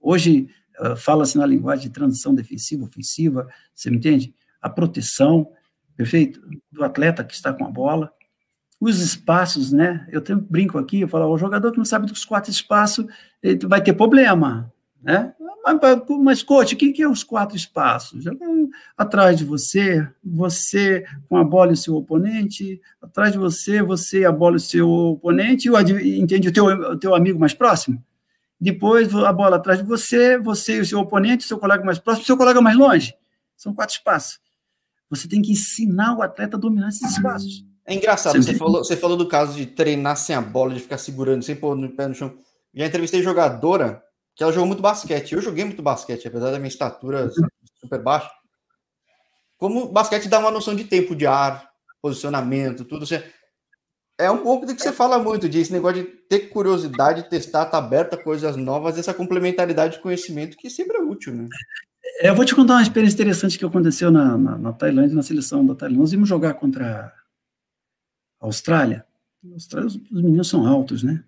Hoje, 0.00 0.48
uh, 0.80 0.96
fala-se 0.96 1.36
na 1.36 1.44
linguagem 1.44 1.88
de 1.88 1.92
transição 1.92 2.34
defensiva, 2.34 2.84
ofensiva, 2.84 3.46
você 3.74 3.90
me 3.90 3.98
entende? 3.98 4.34
A 4.62 4.70
proteção, 4.70 5.52
perfeito? 5.94 6.40
Do 6.72 6.84
atleta 6.84 7.22
que 7.22 7.34
está 7.34 7.52
com 7.52 7.66
a 7.66 7.70
bola. 7.70 8.10
Os 8.80 9.00
espaços, 9.00 9.72
né? 9.72 10.06
Eu 10.10 10.24
sempre 10.24 10.46
brinco 10.48 10.78
aqui, 10.78 11.00
eu 11.00 11.08
falo, 11.08 11.32
o 11.32 11.38
jogador 11.38 11.72
que 11.72 11.78
não 11.78 11.84
sabe 11.84 12.06
dos 12.06 12.24
quatro 12.24 12.50
espaços, 12.50 13.06
vai 13.66 13.82
ter 13.82 13.94
problema, 13.94 14.72
né? 15.02 15.34
Mas, 16.22 16.44
coach, 16.44 16.74
o 16.74 16.78
que 16.78 17.02
é 17.02 17.08
os 17.08 17.24
quatro 17.24 17.56
espaços? 17.56 18.24
Atrás 18.96 19.36
de 19.36 19.44
você, 19.44 20.06
você 20.22 21.04
com 21.28 21.36
a 21.36 21.42
bola 21.42 21.70
e 21.70 21.74
o 21.74 21.76
seu 21.76 21.96
oponente, 21.96 22.80
atrás 23.02 23.32
de 23.32 23.38
você, 23.38 23.82
você 23.82 24.24
a 24.24 24.30
bola 24.30 24.54
e 24.54 24.58
o 24.58 24.60
seu 24.60 24.88
oponente, 24.88 25.68
e 25.68 26.20
entende 26.20 26.48
o 26.48 26.52
teu, 26.52 26.66
o 26.66 26.96
teu 26.96 27.16
amigo 27.16 27.40
mais 27.40 27.52
próximo? 27.52 28.00
Depois 28.60 29.12
a 29.14 29.32
bola 29.32 29.56
atrás 29.56 29.80
de 29.80 29.84
você, 29.84 30.38
você 30.38 30.76
e 30.76 30.80
o 30.80 30.86
seu 30.86 31.00
oponente, 31.00 31.44
o 31.44 31.48
seu 31.48 31.58
colega 31.58 31.84
mais 31.84 31.98
próximo, 31.98 32.22
o 32.22 32.26
seu 32.26 32.36
colega 32.36 32.60
mais 32.60 32.76
longe. 32.76 33.14
São 33.56 33.74
quatro 33.74 33.96
espaços. 33.96 34.38
Você 35.10 35.26
tem 35.26 35.42
que 35.42 35.52
ensinar 35.52 36.16
o 36.16 36.22
atleta 36.22 36.56
a 36.56 36.60
dominar 36.60 36.88
esses 36.88 37.10
espaços. 37.10 37.64
É 37.86 37.94
engraçado, 37.94 38.42
você, 38.42 38.52
você 38.52 38.58
falou, 38.58 38.84
você 38.84 38.96
falou 38.96 39.16
do 39.16 39.28
caso 39.28 39.56
de 39.56 39.64
treinar 39.64 40.16
sem 40.16 40.34
a 40.34 40.40
bola, 40.40 40.74
de 40.74 40.80
ficar 40.80 40.98
segurando, 40.98 41.44
sem 41.44 41.54
pôr 41.54 41.76
no 41.76 41.90
pé 41.90 42.08
no 42.08 42.14
chão. 42.14 42.36
Já 42.74 42.86
entrevistei 42.86 43.22
jogadora 43.22 44.02
que 44.34 44.42
ela 44.42 44.52
jogou 44.52 44.66
muito 44.66 44.82
basquete. 44.82 45.32
Eu 45.32 45.40
joguei 45.40 45.64
muito 45.64 45.82
basquete, 45.82 46.26
apesar 46.26 46.50
da 46.50 46.58
minha 46.58 46.68
estatura 46.68 47.30
super 47.80 48.02
baixa. 48.02 48.30
Como 49.56 49.88
basquete 49.88 50.28
dá 50.28 50.38
uma 50.38 50.50
noção 50.50 50.74
de 50.74 50.84
tempo 50.84 51.14
de 51.14 51.26
ar, 51.26 51.70
posicionamento, 52.02 52.84
tudo. 52.84 53.06
Você, 53.06 53.24
é 54.18 54.30
um 54.30 54.38
pouco 54.38 54.66
do 54.66 54.74
que 54.74 54.82
você 54.82 54.92
fala 54.92 55.18
muito 55.18 55.48
disso, 55.48 55.72
negócio 55.72 56.02
de 56.02 56.08
ter 56.28 56.48
curiosidade, 56.48 57.28
testar, 57.28 57.64
estar 57.64 57.70
tá 57.70 57.78
aberta 57.78 58.16
a 58.16 58.22
coisas 58.22 58.56
novas, 58.56 58.98
essa 58.98 59.14
complementaridade 59.14 59.94
de 59.94 60.02
conhecimento 60.02 60.56
que 60.56 60.68
sempre 60.68 60.96
é 60.98 61.00
útil, 61.00 61.34
né? 61.34 61.48
Eu 62.20 62.34
vou 62.34 62.44
te 62.44 62.54
contar 62.54 62.74
uma 62.74 62.82
experiência 62.82 63.14
interessante 63.14 63.58
que 63.58 63.64
aconteceu 63.64 64.10
na, 64.10 64.38
na, 64.38 64.58
na 64.58 64.72
Tailândia, 64.72 65.14
na 65.14 65.22
seleção 65.22 65.66
da 65.66 65.74
Tailândia. 65.74 66.00
Nós 66.00 66.12
íamos 66.12 66.28
jogar 66.28 66.54
contra 66.54 67.12
Austrália. 68.40 69.04
Austrália, 69.52 69.86
os, 69.86 69.96
os 69.96 70.22
meninos 70.22 70.48
são 70.48 70.66
altos, 70.66 71.02
né? 71.02 71.24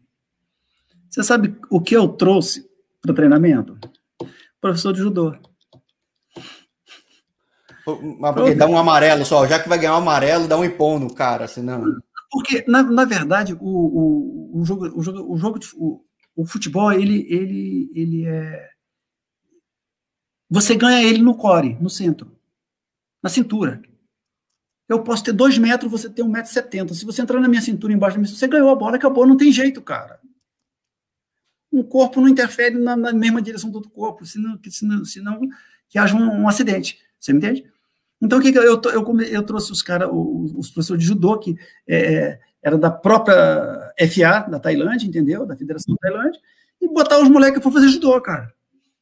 Você 1.09 1.23
sabe 1.23 1.57
o 1.71 1.81
que 1.81 1.97
eu 1.97 2.09
trouxe 2.09 2.69
para 3.01 3.13
o 3.13 3.15
treinamento? 3.15 3.79
Professor 4.61 4.93
de 4.93 5.01
judô. 5.01 5.35
Mas 8.19 8.35
porque 8.35 8.55
dá 8.55 8.67
um 8.67 8.77
amarelo 8.77 9.25
só, 9.25 9.47
já 9.47 9.59
que 9.59 9.69
vai 9.69 9.79
ganhar 9.79 9.95
um 9.95 9.99
amarelo, 9.99 10.47
dá 10.47 10.59
um 10.59 10.65
ipom 10.65 10.99
no 10.99 11.13
cara, 11.13 11.49
senão. 11.49 11.83
Porque, 12.31 12.63
na, 12.69 12.83
na 12.83 13.05
verdade, 13.07 13.55
o, 13.55 13.59
o, 13.61 14.61
o, 14.61 14.65
jogo, 14.65 14.87
o 14.95 15.03
jogo, 15.03 15.33
o, 15.33 15.39
jogo 15.39 15.59
de, 15.59 15.69
o, 15.75 16.05
o 16.37 16.47
futebol, 16.47 16.93
ele, 16.93 17.27
ele, 17.31 17.91
ele 17.95 18.27
é. 18.27 18.69
Você 20.51 20.75
ganha 20.75 21.03
ele 21.03 21.23
no 21.23 21.35
core, 21.35 21.79
no 21.81 21.89
centro, 21.89 22.31
na 23.23 23.31
cintura. 23.31 23.81
Eu 24.89 25.03
posso 25.03 25.23
ter 25.23 25.33
dois 25.33 25.59
metros, 25.59 25.91
você 25.91 26.09
tem 26.09 26.25
um 26.25 26.31
metro 26.31 26.51
e 26.51 26.55
setenta. 26.55 26.95
Se 26.95 27.05
você 27.05 27.21
entrar 27.21 27.39
na 27.41 27.49
minha 27.49 27.61
cintura 27.61 27.93
embaixo 27.93 28.17
da 28.17 28.23
minha 28.23 28.35
você 28.35 28.49
ganhou 28.49 28.71
a 28.71 28.75
bola, 28.75 28.97
acabou, 28.97 29.27
não 29.27 29.37
tem 29.37 29.53
jeito, 29.53 29.83
cara. 29.83 30.19
Um 31.71 31.83
corpo 31.83 32.21
não 32.21 32.29
interfere 32.29 32.77
na, 32.77 32.97
na 32.97 33.13
mesma 33.13 33.43
direção 33.43 33.71
do 33.71 33.77
outro 33.77 33.91
corpo, 33.91 34.25
senão, 34.25 34.59
senão, 34.71 35.05
senão 35.05 35.41
que 35.89 35.99
haja 35.99 36.17
um, 36.17 36.43
um 36.43 36.49
acidente. 36.49 36.99
Você 37.21 37.33
me 37.33 37.39
entende? 37.39 37.65
Então, 38.21 38.39
o 38.39 38.43
que, 38.43 38.51
que 38.51 38.59
eu, 38.59 38.63
eu, 38.63 38.81
eu, 38.85 39.21
eu 39.21 39.43
trouxe 39.43 39.71
os 39.71 39.83
caras, 39.83 40.09
os, 40.11 40.53
os 40.55 40.71
professores 40.71 41.03
de 41.03 41.09
judô, 41.09 41.39
que 41.39 41.57
é, 41.87 42.39
era 42.63 42.79
da 42.79 42.91
própria 42.91 43.93
FA 44.09 44.51
da 44.51 44.59
Tailândia, 44.59 45.07
entendeu? 45.07 45.47
Da 45.47 45.55
Federação 45.55 45.95
da 45.95 46.09
Tailândia, 46.09 46.41
e 46.81 46.89
botar 46.89 47.21
os 47.21 47.29
moleques 47.29 47.61
para 47.61 47.71
fazer 47.71 47.89
judô, 47.89 48.21
cara. 48.21 48.53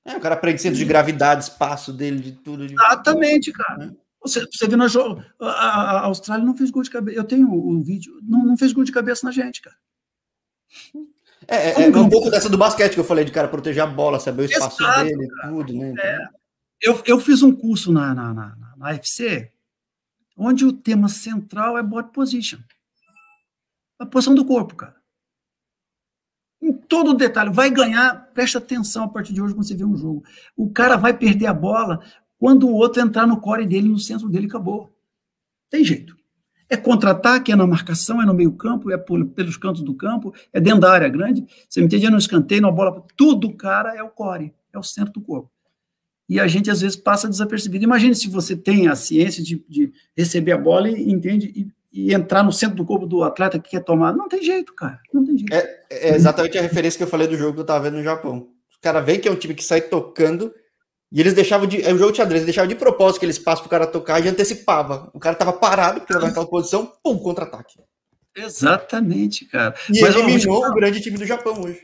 É, 0.04 0.16
o 0.16 0.20
cara 0.20 0.34
aprende 0.34 0.60
centro 0.60 0.78
de 0.78 0.84
gravidade, 0.84 1.44
espaço 1.44 1.92
dele, 1.92 2.20
de 2.20 2.32
tudo. 2.32 2.66
De... 2.66 2.74
Exatamente, 2.74 3.52
cara. 3.52 3.94
Você, 4.26 4.46
você 4.46 4.66
vê 4.66 4.76
no 4.76 4.88
jogo, 4.88 5.22
a, 5.40 5.46
a, 5.46 6.00
Austrália 6.06 6.44
não 6.44 6.56
fez 6.56 6.70
gol 6.70 6.82
de 6.82 6.90
cabeça. 6.90 7.16
Eu 7.16 7.24
tenho 7.24 7.48
o 7.48 7.72
um 7.72 7.82
vídeo, 7.82 8.18
não, 8.22 8.44
não 8.44 8.56
fez 8.56 8.72
gol 8.72 8.84
de 8.84 8.92
cabeça 8.92 9.26
na 9.26 9.32
gente, 9.32 9.62
cara. 9.62 9.76
É, 11.46 11.82
é, 11.82 11.82
é 11.84 11.98
um 11.98 12.08
pouco 12.08 12.30
dessa 12.30 12.48
do 12.48 12.58
basquete 12.58 12.94
que 12.94 13.00
eu 13.00 13.04
falei, 13.04 13.24
de 13.24 13.30
cara 13.30 13.46
proteger 13.46 13.82
a 13.82 13.86
bola, 13.86 14.18
saber 14.18 14.42
o 14.42 14.44
espaço 14.46 14.82
Exato, 14.82 15.04
dele, 15.04 15.28
cara. 15.28 15.48
tudo, 15.52 15.72
né? 15.72 15.90
Então... 15.92 16.04
É. 16.04 16.28
Eu, 16.80 17.02
eu 17.06 17.20
fiz 17.20 17.42
um 17.42 17.54
curso 17.54 17.92
na, 17.92 18.14
na, 18.14 18.34
na, 18.34 18.56
na 18.76 18.90
UFC, 18.90 19.50
onde 20.36 20.64
o 20.64 20.72
tema 20.72 21.08
central 21.08 21.78
é 21.78 21.82
body 21.82 22.12
position. 22.12 22.58
A 23.98 24.04
posição 24.04 24.34
do 24.34 24.44
corpo, 24.44 24.74
cara. 24.74 24.96
Em 26.60 26.72
todo 26.72 27.14
detalhe. 27.14 27.50
Vai 27.50 27.70
ganhar, 27.70 28.30
presta 28.34 28.58
atenção 28.58 29.04
a 29.04 29.08
partir 29.08 29.32
de 29.32 29.40
hoje 29.40 29.54
quando 29.54 29.66
você 29.66 29.74
vê 29.74 29.84
um 29.84 29.96
jogo. 29.96 30.22
O 30.56 30.70
cara 30.70 30.96
vai 30.96 31.16
perder 31.16 31.46
a 31.46 31.54
bola 31.54 32.02
quando 32.38 32.68
o 32.68 32.74
outro 32.74 33.02
entrar 33.02 33.26
no 33.26 33.40
core 33.40 33.66
dele, 33.66 33.88
no 33.88 33.98
centro 33.98 34.28
dele, 34.28 34.46
acabou. 34.46 34.92
Tem 35.70 35.84
jeito. 35.84 36.16
É 36.68 36.76
contra-ataque, 36.76 37.52
é 37.52 37.56
na 37.56 37.66
marcação, 37.66 38.20
é 38.20 38.26
no 38.26 38.34
meio-campo, 38.34 38.90
é 38.90 38.98
por, 38.98 39.24
pelos 39.26 39.56
cantos 39.56 39.82
do 39.82 39.94
campo, 39.94 40.34
é 40.52 40.60
dentro 40.60 40.80
da 40.80 40.92
área 40.92 41.08
grande. 41.08 41.46
Você 41.68 41.80
me 41.80 41.86
entende? 41.86 42.06
É 42.06 42.10
no 42.10 42.18
escanteio, 42.18 42.62
na 42.62 42.70
bola. 42.70 43.04
Tudo, 43.16 43.52
cara, 43.54 43.94
é 43.96 44.02
o 44.02 44.08
core, 44.08 44.52
é 44.72 44.78
o 44.78 44.82
centro 44.82 45.12
do 45.12 45.20
corpo 45.20 45.50
e 46.28 46.40
a 46.40 46.46
gente 46.46 46.70
às 46.70 46.80
vezes 46.80 46.96
passa 46.96 47.28
desapercebido. 47.28 47.84
Imagine 47.84 48.14
se 48.14 48.28
você 48.28 48.56
tem 48.56 48.88
a 48.88 48.96
ciência 48.96 49.42
de, 49.42 49.64
de 49.68 49.92
receber 50.16 50.52
a 50.52 50.58
bola 50.58 50.90
e 50.90 51.10
entende 51.10 51.52
e, 51.54 51.68
e, 51.92 52.14
entrar 52.14 52.42
no 52.42 52.52
centro 52.52 52.76
do 52.76 52.84
corpo 52.84 53.06
do 53.06 53.22
atleta 53.22 53.58
que 53.58 53.70
quer 53.70 53.84
tomar. 53.84 54.12
Não 54.12 54.28
tem 54.28 54.42
jeito, 54.42 54.74
cara. 54.74 55.00
Não 55.12 55.24
tem 55.24 55.38
jeito. 55.38 55.54
É, 55.54 55.84
é 55.90 56.14
exatamente 56.14 56.58
a 56.58 56.62
referência 56.62 56.98
que 56.98 57.04
eu 57.04 57.08
falei 57.08 57.28
do 57.28 57.36
jogo 57.36 57.52
que 57.52 57.60
eu 57.60 57.62
estava 57.62 57.84
vendo 57.84 57.98
no 57.98 58.02
Japão. 58.02 58.48
Os 58.70 58.76
caras 58.78 59.04
veem 59.04 59.20
que 59.20 59.28
é 59.28 59.30
um 59.30 59.36
time 59.36 59.54
que 59.54 59.64
sai 59.64 59.80
tocando 59.80 60.52
e 61.12 61.20
eles 61.20 61.34
deixavam 61.34 61.66
de. 61.66 61.82
É 61.82 61.92
um 61.92 61.98
jogo 61.98 62.10
de 62.10 62.18
xadrez, 62.18 62.42
eles 62.42 62.46
deixavam 62.46 62.68
de 62.68 62.74
propósito 62.74 63.20
que 63.20 63.26
eles 63.26 63.38
passam 63.38 63.62
para 63.62 63.66
o 63.66 63.70
cara 63.70 63.86
tocar 63.86 64.24
e 64.24 64.28
antecipava. 64.28 65.10
O 65.14 65.20
cara 65.20 65.34
estava 65.34 65.52
parado, 65.52 66.00
porque 66.00 66.12
estava 66.12 66.26
naquela 66.26 66.46
posição, 66.46 66.92
pum, 67.02 67.18
contra-ataque. 67.18 67.78
Exatamente, 68.36 69.46
cara. 69.46 69.74
E 69.92 70.00
Mas, 70.00 70.14
eliminou 70.14 70.62
ó, 70.62 70.68
o 70.68 70.74
grande 70.74 71.00
time 71.00 71.16
do 71.16 71.24
Japão 71.24 71.62
hoje. 71.62 71.80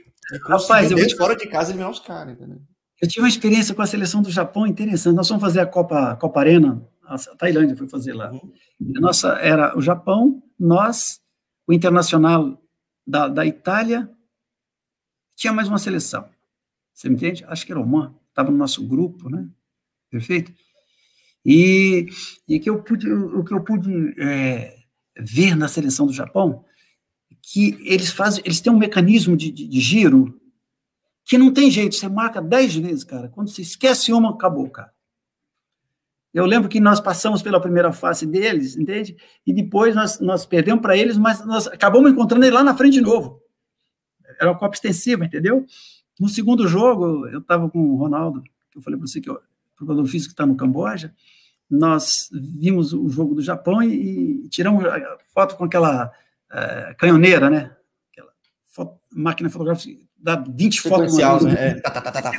Rapaz, 0.47 0.91
eu 0.91 1.07
te... 1.07 1.17
fora 1.17 1.37
de 1.37 1.47
casa 1.47 1.71
eliminar 1.71 1.91
os 1.91 2.01
caras, 2.01 2.35
entendeu? 2.35 2.61
Eu 3.01 3.09
tive 3.09 3.23
uma 3.23 3.29
experiência 3.29 3.75
com 3.75 3.83
a 3.83 3.87
seleção 3.87 4.23
do 4.23 4.31
Japão 4.31 4.67
interessante. 4.67 5.17
Nós 5.17 5.27
fomos 5.27 5.43
fazer 5.43 5.61
a 5.61 5.67
Copa, 5.67 6.17
Copa 6.17 6.41
Arena, 6.41 6.87
a 7.05 7.17
Tailândia 7.37 7.77
foi 7.77 7.89
fazer 7.89 8.13
lá. 8.13 8.31
Uhum. 8.31 8.53
Nossa 8.81 9.33
era 9.41 9.77
o 9.77 9.83
Japão, 9.83 10.43
nós, 10.59 11.21
o 11.67 11.73
Internacional 11.73 12.61
da, 13.07 13.29
da 13.29 13.45
Itália, 13.45 14.09
tinha 15.37 15.53
mais 15.53 15.69
uma 15.69 15.79
seleção. 15.79 16.29
Você 16.95 17.09
me 17.09 17.17
entende? 17.17 17.45
Acho 17.49 17.67
que 17.67 17.73
era 17.73 17.81
o 17.81 17.85
Oman, 17.85 18.15
estava 18.33 18.51
no 18.51 18.57
nosso 18.57 18.87
grupo, 18.87 19.29
né? 19.29 19.47
Perfeito? 20.11 20.53
E, 21.45 22.07
e 22.49 22.59
que 22.59 22.71
eu 22.71 22.83
pude, 22.83 23.11
o 23.11 23.45
que 23.45 23.53
eu 23.53 23.63
pude 23.63 24.15
é, 24.21 24.77
ver 25.19 25.55
na 25.57 25.69
seleção 25.69 26.07
do 26.07 26.13
Japão, 26.13 26.65
que 27.41 27.77
eles 27.81 28.11
fazem, 28.11 28.43
eles 28.45 28.61
têm 28.61 28.73
um 28.73 28.79
mecanismo 28.79 29.37
de, 29.37 29.51
de, 29.51 29.67
de 29.67 29.81
giro 29.81 30.41
que 31.25 31.39
não 31.39 31.53
tem 31.53 31.71
jeito, 31.71 31.95
você 31.95 32.09
marca 32.09 32.41
dez 32.41 32.75
vezes, 32.75 33.05
cara. 33.05 33.29
Quando 33.29 33.49
você 33.49 33.63
esquece 33.63 34.13
uma, 34.13 34.31
acabou, 34.31 34.69
cara. 34.69 34.93
Eu 36.35 36.47
lembro 36.47 36.69
que 36.69 36.81
nós 36.81 37.01
passamos 37.01 37.43
pela 37.43 37.61
primeira 37.61 37.93
fase 37.93 38.27
deles, 38.27 38.77
entende? 38.77 39.17
E 39.47 39.53
depois 39.53 39.95
nós, 39.95 40.19
nós 40.19 40.47
perdemos 40.47 40.81
para 40.81 40.97
eles, 40.97 41.19
mas 41.19 41.45
nós 41.45 41.67
acabamos 41.67 42.11
encontrando 42.11 42.45
ele 42.45 42.55
lá 42.55 42.65
na 42.65 42.77
frente 42.77 42.95
de 42.95 43.03
novo. 43.03 43.41
Era 44.41 44.51
uma 44.51 44.59
Copa 44.59 44.75
extensiva, 44.75 45.25
entendeu? 45.25 45.67
No 46.23 46.29
segundo 46.29 46.69
jogo, 46.69 47.27
eu 47.27 47.41
estava 47.41 47.69
com 47.69 47.81
o 47.81 47.97
Ronaldo, 47.97 48.45
que 48.71 48.79
eu 48.79 48.81
falei 48.81 48.97
para 48.97 49.09
você 49.09 49.21
que 49.21 49.29
é 49.29 49.33
o 49.33 49.41
preparador 49.77 50.07
físico 50.07 50.29
que 50.29 50.35
está 50.35 50.47
no 50.47 50.55
Camboja. 50.55 51.13
Nós 51.69 52.31
vimos 52.33 52.93
o 52.93 53.09
jogo 53.09 53.35
do 53.35 53.43
Japão 53.43 53.83
e, 53.83 54.45
e 54.45 54.49
tiramos 54.49 54.85
foto 55.35 55.57
com 55.57 55.65
aquela 55.65 56.07
uh, 56.07 56.97
canhoneira, 56.97 57.51
né? 57.51 57.75
Aquela 58.13 58.31
foto, 58.65 59.01
máquina 59.11 59.51
fotográfica 59.51 60.01
dá 60.17 60.37
20 60.37 60.81
fotos. 60.83 61.17
Né? 61.43 61.55
É. 61.59 61.81
Tá, 61.81 61.91
tá, 61.91 62.01
tá, 62.01 62.13
tá, 62.13 62.31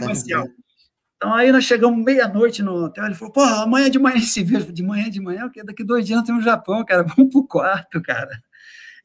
Então 1.17 1.33
aí 1.33 1.51
nós 1.51 1.65
chegamos 1.65 2.01
meia-noite 2.05 2.63
no 2.63 2.85
hotel, 2.85 3.03
ele 3.03 3.15
falou, 3.15 3.33
porra, 3.33 3.63
amanhã 3.63 3.89
de 3.89 3.99
manhã 3.99 4.17
se 4.23 4.45
vê, 4.45 4.59
de 4.59 4.81
manhã 4.81 5.09
de 5.09 5.19
manhã, 5.19 5.41
porque 5.41 5.61
daqui 5.61 5.83
dois 5.83 6.07
dias 6.07 6.23
tem 6.23 6.33
no 6.33 6.41
Japão, 6.41 6.85
cara, 6.85 7.03
vamos 7.17 7.33
pro 7.33 7.45
quarto, 7.45 8.01
cara. 8.01 8.41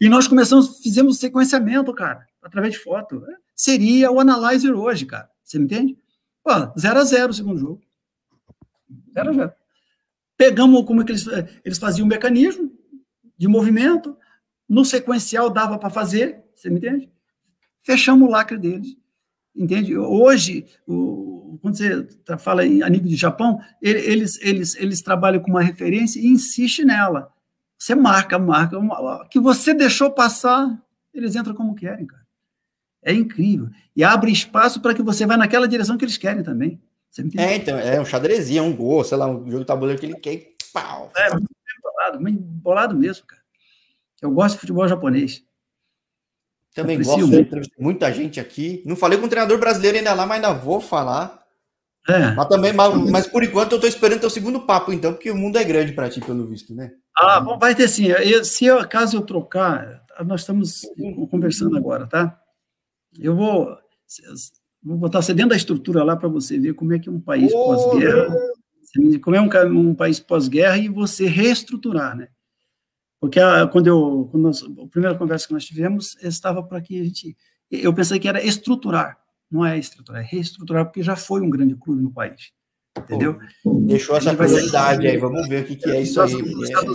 E 0.00 0.08
nós 0.08 0.28
começamos, 0.28 0.78
fizemos 0.80 1.18
sequenciamento, 1.18 1.92
cara, 1.92 2.24
através 2.40 2.74
de 2.74 2.78
foto. 2.78 3.24
Seria 3.58 4.08
o 4.12 4.20
Analyzer 4.20 4.72
hoje, 4.72 5.04
cara, 5.04 5.28
você 5.42 5.58
me 5.58 5.64
entende? 5.64 5.98
Pô, 6.44 6.50
0 6.78 7.00
a 7.00 7.04
0 7.04 7.30
o 7.30 7.34
segundo 7.34 7.58
jogo. 7.58 7.82
0 9.12 9.30
a 9.30 9.32
0 9.32 9.52
Pegamos 10.36 10.84
como 10.84 11.02
é 11.02 11.04
que 11.04 11.10
eles, 11.10 11.26
eles 11.64 11.78
faziam 11.78 12.06
o 12.06 12.08
mecanismo 12.08 12.72
de 13.36 13.48
movimento, 13.48 14.16
no 14.68 14.84
sequencial 14.84 15.50
dava 15.50 15.76
para 15.76 15.90
fazer, 15.90 16.44
você 16.54 16.70
me 16.70 16.76
entende? 16.76 17.10
fechamos 17.88 18.28
o 18.28 18.30
lacre 18.30 18.58
deles. 18.58 18.94
Entende? 19.56 19.96
Hoje, 19.96 20.66
o, 20.86 21.58
quando 21.62 21.76
você 21.76 22.06
fala 22.38 22.64
em, 22.64 22.82
a 22.82 22.88
nível 22.88 23.08
de 23.08 23.16
Japão, 23.16 23.58
eles, 23.80 24.38
eles, 24.42 24.76
eles 24.76 25.00
trabalham 25.00 25.40
com 25.40 25.50
uma 25.50 25.62
referência 25.62 26.20
e 26.20 26.26
insiste 26.26 26.84
nela. 26.84 27.32
Você 27.78 27.94
marca, 27.94 28.38
marca. 28.38 28.78
Que 29.30 29.40
você 29.40 29.72
deixou 29.72 30.10
passar, 30.10 30.80
eles 31.14 31.34
entram 31.34 31.54
como 31.54 31.74
querem, 31.74 32.06
cara. 32.06 32.27
É 33.02 33.12
incrível. 33.12 33.68
E 33.94 34.02
abre 34.04 34.30
espaço 34.32 34.80
para 34.80 34.94
que 34.94 35.02
você 35.02 35.26
vá 35.26 35.36
naquela 35.36 35.68
direção 35.68 35.96
que 35.96 36.04
eles 36.04 36.16
querem 36.16 36.42
também. 36.42 36.80
é, 37.36 37.56
então, 37.56 37.78
é 37.78 38.00
um 38.00 38.04
xadrezinho, 38.04 38.58
é 38.58 38.62
um 38.62 38.74
gol, 38.74 39.02
sei 39.04 39.16
lá, 39.16 39.26
um 39.26 39.44
jogo 39.46 39.60
de 39.60 39.66
tabuleiro 39.66 40.00
que 40.00 40.06
ele 40.06 40.16
quer. 40.16 40.52
Pau. 40.72 41.10
É, 41.16 41.30
muito 41.30 41.48
bolado, 41.82 42.20
muito 42.20 42.38
bolado 42.40 42.96
mesmo, 42.96 43.26
cara. 43.26 43.42
Eu 44.20 44.30
gosto 44.30 44.54
de 44.54 44.60
futebol 44.60 44.86
japonês. 44.86 45.44
Também 46.74 47.02
gosto 47.02 47.26
de 47.26 47.70
muita 47.78 48.12
gente 48.12 48.38
aqui. 48.38 48.82
Não 48.84 48.94
falei 48.94 49.18
com 49.18 49.26
o 49.26 49.28
treinador 49.28 49.58
brasileiro 49.58 49.98
ainda 49.98 50.12
lá, 50.12 50.26
mas 50.26 50.36
ainda 50.36 50.52
vou 50.52 50.80
falar. 50.80 51.38
É. 52.08 52.30
Mas 52.32 52.48
também, 52.48 52.72
mas, 52.72 52.94
mas, 53.10 53.26
por 53.26 53.42
enquanto 53.42 53.72
eu 53.72 53.80
tô 53.80 53.86
esperando 53.86 54.20
teu 54.20 54.30
segundo 54.30 54.60
papo, 54.60 54.92
então, 54.92 55.12
porque 55.12 55.30
o 55.30 55.36
mundo 55.36 55.58
é 55.58 55.64
grande 55.64 55.92
para 55.92 56.08
ti, 56.08 56.20
pelo 56.20 56.46
visto, 56.46 56.74
né? 56.74 56.92
Ah, 57.16 57.40
bom, 57.40 57.58
vai 57.58 57.74
ter 57.74 57.88
sim. 57.88 58.06
Eu, 58.06 58.44
se 58.44 58.64
eu, 58.64 58.86
caso 58.88 59.16
eu 59.16 59.22
trocar, 59.22 60.04
nós 60.24 60.40
estamos 60.40 60.82
conversando 61.30 61.76
agora, 61.76 62.06
tá? 62.06 62.40
Eu 63.16 63.34
vou, 63.34 63.76
vou 64.82 64.96
botar 64.98 65.22
você 65.22 65.32
dentro 65.32 65.50
da 65.50 65.56
estrutura 65.56 66.02
lá 66.02 66.16
para 66.16 66.28
você 66.28 66.58
ver 66.58 66.74
como 66.74 66.92
é 66.92 66.98
que 66.98 67.08
é 67.08 67.12
um 67.12 67.20
país 67.20 67.52
oh, 67.54 67.64
pós-guerra, 67.64 68.36
como 69.22 69.36
é 69.36 69.40
um, 69.40 69.78
um 69.90 69.94
país 69.94 70.18
pós-guerra 70.18 70.78
e 70.78 70.88
você 70.88 71.26
reestruturar, 71.26 72.16
né? 72.16 72.28
Porque 73.20 73.40
a, 73.40 73.66
quando 73.66 73.86
eu, 73.88 74.28
quando 74.30 74.44
nós, 74.44 74.62
a 74.62 74.86
primeira 74.88 75.16
conversa 75.16 75.46
que 75.46 75.52
nós 75.52 75.64
tivemos 75.64 76.16
estava 76.22 76.62
para 76.62 76.80
que 76.80 77.00
a 77.00 77.04
gente, 77.04 77.36
eu 77.70 77.92
pensei 77.92 78.18
que 78.18 78.28
era 78.28 78.44
estruturar, 78.44 79.18
não 79.50 79.64
é 79.64 79.78
estruturar, 79.78 80.22
é 80.22 80.24
reestruturar, 80.24 80.84
porque 80.86 81.02
já 81.02 81.16
foi 81.16 81.40
um 81.40 81.50
grande 81.50 81.74
clube 81.74 82.02
no 82.02 82.12
país. 82.12 82.52
Entendeu? 82.96 83.38
Pô, 83.62 83.80
deixou 83.80 84.16
essa 84.16 84.34
curiosidade 84.34 85.06
aí, 85.06 85.16
vamos 85.16 85.48
ver 85.48 85.64
o 85.64 85.66
que, 85.66 85.76
que 85.76 85.90
é 85.90 86.00
isso 86.00 86.20
aí. 86.20 86.30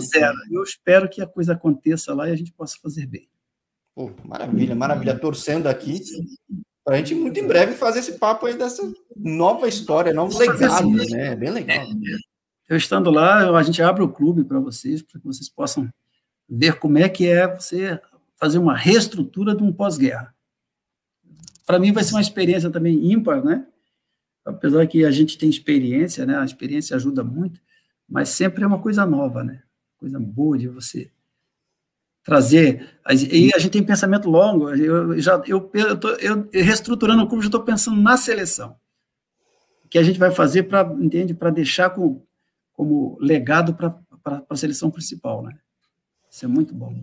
Zero. 0.00 0.36
Eu 0.50 0.62
espero 0.62 1.08
que 1.08 1.22
a 1.22 1.26
coisa 1.26 1.54
aconteça 1.54 2.14
lá 2.14 2.28
e 2.28 2.32
a 2.32 2.36
gente 2.36 2.52
possa 2.52 2.76
fazer 2.82 3.06
bem. 3.06 3.28
Pô, 3.94 4.10
maravilha, 4.24 4.74
maravilha. 4.74 5.18
Torcendo 5.18 5.68
aqui 5.68 6.00
para 6.84 6.96
a 6.96 6.98
gente 6.98 7.14
muito 7.14 7.38
em 7.38 7.46
breve 7.46 7.74
fazer 7.74 8.00
esse 8.00 8.18
papo 8.18 8.44
aí 8.46 8.58
dessa 8.58 8.82
nova 9.16 9.68
história, 9.68 10.12
novos 10.12 10.38
legados, 10.38 11.10
né? 11.10 11.34
Bem 11.36 11.50
legal. 11.50 11.86
Eu 12.68 12.76
estando 12.76 13.10
lá, 13.10 13.56
a 13.56 13.62
gente 13.62 13.80
abre 13.80 14.02
o 14.02 14.12
clube 14.12 14.44
para 14.44 14.58
vocês, 14.58 15.00
para 15.00 15.20
que 15.20 15.26
vocês 15.26 15.48
possam 15.48 15.88
ver 16.48 16.78
como 16.78 16.98
é 16.98 17.08
que 17.08 17.26
é 17.26 17.46
você 17.46 18.00
fazer 18.36 18.58
uma 18.58 18.76
reestrutura 18.76 19.54
de 19.54 19.62
um 19.62 19.72
pós-guerra. 19.72 20.34
Para 21.64 21.78
mim 21.78 21.92
vai 21.92 22.04
ser 22.04 22.14
uma 22.14 22.20
experiência 22.20 22.70
também 22.70 23.12
ímpar, 23.12 23.42
né? 23.42 23.66
Apesar 24.44 24.86
que 24.86 25.04
a 25.04 25.10
gente 25.10 25.38
tem 25.38 25.48
experiência, 25.48 26.26
né? 26.26 26.36
A 26.36 26.44
experiência 26.44 26.96
ajuda 26.96 27.24
muito, 27.24 27.60
mas 28.06 28.28
sempre 28.28 28.64
é 28.64 28.66
uma 28.66 28.82
coisa 28.82 29.06
nova, 29.06 29.42
né? 29.42 29.62
Coisa 29.96 30.18
boa 30.18 30.58
de 30.58 30.68
você 30.68 31.10
trazer. 32.24 32.98
E 33.30 33.50
a 33.54 33.58
gente 33.58 33.72
tem 33.72 33.84
pensamento 33.84 34.30
longo. 34.30 34.70
Eu 34.70 35.20
já 35.20 35.40
eu, 35.46 35.70
eu, 35.74 35.96
tô, 35.96 36.08
eu 36.14 36.48
reestruturando 36.52 37.22
o 37.22 37.28
clube, 37.28 37.42
já 37.42 37.48
estou 37.48 37.62
pensando 37.62 38.00
na 38.00 38.16
seleção. 38.16 38.76
O 39.84 39.88
que 39.88 39.98
a 39.98 40.02
gente 40.02 40.18
vai 40.18 40.30
fazer 40.30 40.64
para 40.64 40.82
entende 40.98 41.34
para 41.34 41.50
deixar 41.50 41.90
com, 41.90 42.24
como 42.72 43.16
legado 43.20 43.74
para 43.74 44.42
a 44.48 44.56
seleção 44.56 44.90
principal, 44.90 45.42
né? 45.42 45.56
Isso 46.30 46.44
é 46.44 46.48
muito 46.48 46.74
bom. 46.74 46.96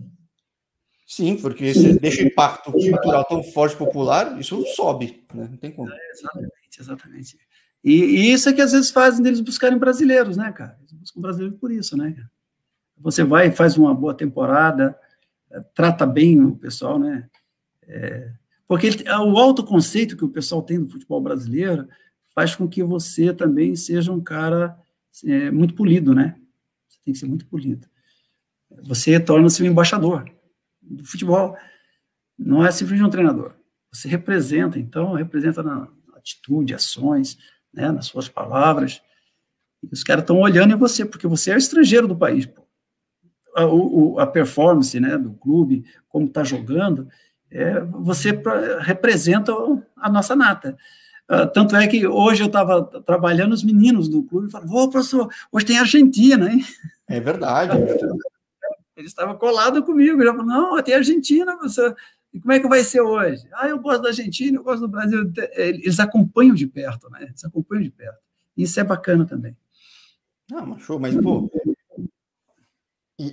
Sim, 1.06 1.36
porque 1.36 1.72
você 1.72 1.98
deixa 1.98 2.22
o 2.22 2.26
impacto 2.26 2.72
cultural 2.72 3.24
tão 3.24 3.42
forte 3.42 3.76
popular, 3.76 4.38
isso 4.40 4.64
sobe, 4.74 5.24
né? 5.32 5.46
Não 5.50 5.56
tem 5.56 5.70
como. 5.70 5.90
É, 5.90 6.10
exatamente, 6.10 6.80
exatamente. 6.80 7.38
E, 7.84 7.92
e, 7.92 8.32
isso 8.32 8.48
é 8.48 8.52
que 8.52 8.60
às 8.60 8.72
vezes 8.72 8.90
fazem 8.90 9.22
deles 9.22 9.40
buscarem 9.40 9.78
brasileiros, 9.78 10.36
né, 10.36 10.50
cara? 10.52 10.76
Eles 10.80 10.92
buscam 10.92 11.20
brasileiros 11.20 11.58
por 11.58 11.70
isso, 11.70 11.96
né? 11.96 12.14
Você 12.98 13.24
vai 13.24 13.48
e 13.48 13.52
faz 13.52 13.76
uma 13.76 13.94
boa 13.94 14.14
temporada, 14.14 14.98
trata 15.74 16.06
bem 16.06 16.42
o 16.42 16.56
pessoal, 16.56 16.98
né? 16.98 17.28
É, 17.86 18.32
porque 18.66 18.86
ele, 18.86 19.04
o 19.08 19.36
alto 19.36 19.64
conceito 19.64 20.16
que 20.16 20.24
o 20.24 20.30
pessoal 20.30 20.62
tem 20.62 20.80
do 20.80 20.88
futebol 20.88 21.20
brasileiro 21.20 21.88
faz 22.34 22.54
com 22.54 22.68
que 22.68 22.82
você 22.82 23.34
também 23.34 23.76
seja 23.76 24.12
um 24.12 24.20
cara 24.20 24.78
é, 25.24 25.50
muito 25.50 25.74
polido, 25.74 26.14
né? 26.14 26.36
Você 26.88 26.98
tem 27.04 27.12
que 27.12 27.20
ser 27.20 27.26
muito 27.26 27.46
polido 27.46 27.86
você 28.82 29.18
torna-se 29.20 29.62
um 29.62 29.66
embaixador 29.66 30.30
do 30.80 31.04
futebol. 31.04 31.56
Não 32.38 32.64
é 32.64 32.70
simplesmente 32.70 33.06
um 33.06 33.10
treinador. 33.10 33.54
Você 33.92 34.08
representa, 34.08 34.78
então, 34.78 35.12
representa 35.12 35.62
na 35.62 35.88
atitude, 36.16 36.74
ações, 36.74 37.36
né, 37.72 37.90
nas 37.90 38.06
suas 38.06 38.28
palavras. 38.28 39.02
E 39.82 39.88
os 39.92 40.02
caras 40.02 40.22
estão 40.22 40.38
olhando 40.40 40.72
em 40.72 40.78
você, 40.78 41.04
porque 41.04 41.26
você 41.26 41.52
é 41.52 41.56
estrangeiro 41.56 42.08
do 42.08 42.16
país. 42.16 42.46
Pô. 42.46 42.61
A, 43.54 43.66
o, 43.66 44.18
a 44.18 44.26
performance 44.26 44.98
né, 44.98 45.18
do 45.18 45.32
clube, 45.32 45.84
como 46.08 46.26
está 46.26 46.42
jogando, 46.42 47.08
é, 47.50 47.80
você 47.80 48.32
pra, 48.32 48.80
representa 48.80 49.52
a 49.96 50.10
nossa 50.10 50.34
nata. 50.34 50.76
Uh, 51.30 51.46
tanto 51.52 51.76
é 51.76 51.86
que 51.86 52.06
hoje 52.06 52.42
eu 52.42 52.46
estava 52.46 52.82
trabalhando, 52.82 53.52
os 53.52 53.62
meninos 53.62 54.08
do 54.08 54.22
clube 54.22 54.50
falaram: 54.50 54.72
Ô, 54.72 54.90
professor, 54.90 55.28
hoje 55.50 55.66
tem 55.66 55.78
Argentina, 55.78 56.50
hein? 56.50 56.64
É 57.08 57.20
verdade. 57.20 57.76
É 57.76 57.84
verdade. 57.84 58.12
Ele 58.96 59.06
estava 59.06 59.34
colado 59.34 59.82
comigo. 59.82 60.22
Já 60.22 60.32
falou, 60.32 60.46
não, 60.46 60.82
tem 60.82 60.94
Argentina, 60.94 61.56
você. 61.56 61.94
E 62.32 62.40
como 62.40 62.52
é 62.52 62.60
que 62.60 62.68
vai 62.68 62.82
ser 62.82 63.00
hoje? 63.00 63.46
Ah, 63.52 63.68
eu 63.68 63.78
gosto 63.78 64.02
da 64.02 64.08
Argentina, 64.08 64.56
eu 64.56 64.62
gosto 64.62 64.80
do 64.80 64.88
Brasil. 64.88 65.30
Eles 65.54 66.00
acompanham 66.00 66.54
de 66.54 66.66
perto, 66.66 67.10
né? 67.10 67.24
Eles 67.24 67.44
acompanham 67.44 67.82
de 67.82 67.90
perto. 67.90 68.18
Isso 68.56 68.78
é 68.80 68.84
bacana 68.84 69.26
também. 69.26 69.56
Não, 70.50 70.66
mas 70.66 70.82
show, 70.82 70.98
mas, 70.98 71.14
pô. 71.16 71.50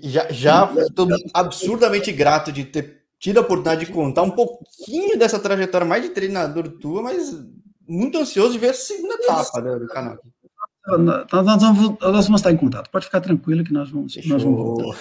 Já, 0.03 0.31
já 0.31 0.73
estou 0.77 1.07
absurdamente 1.33 2.11
grato 2.11 2.51
de 2.51 2.65
ter 2.65 3.03
tido 3.19 3.37
a 3.37 3.41
oportunidade 3.41 3.85
de 3.85 3.91
contar 3.91 4.23
um 4.23 4.31
pouquinho 4.31 5.17
dessa 5.17 5.39
trajetória 5.39 5.85
mais 5.85 6.03
de 6.03 6.09
treinador 6.09 6.67
tua, 6.79 7.01
mas 7.01 7.35
muito 7.87 8.17
ansioso 8.17 8.53
de 8.53 8.59
ver 8.59 8.69
a 8.69 8.73
segunda 8.73 9.15
etapa 9.15 9.61
né, 9.61 9.75
do 9.77 9.87
canal. 9.87 10.17
Nós, 10.97 11.61
vamos, 11.61 11.99
nós 11.99 12.25
vamos 12.25 12.39
estar 12.39 12.51
em 12.51 12.57
contato. 12.57 12.89
Pode 12.89 13.05
ficar 13.05 13.21
tranquilo 13.21 13.63
que 13.63 13.73
nós 13.73 13.91
vamos, 13.91 14.15
nós 14.25 14.41
vamos 14.41 14.57
voltar. 14.57 14.99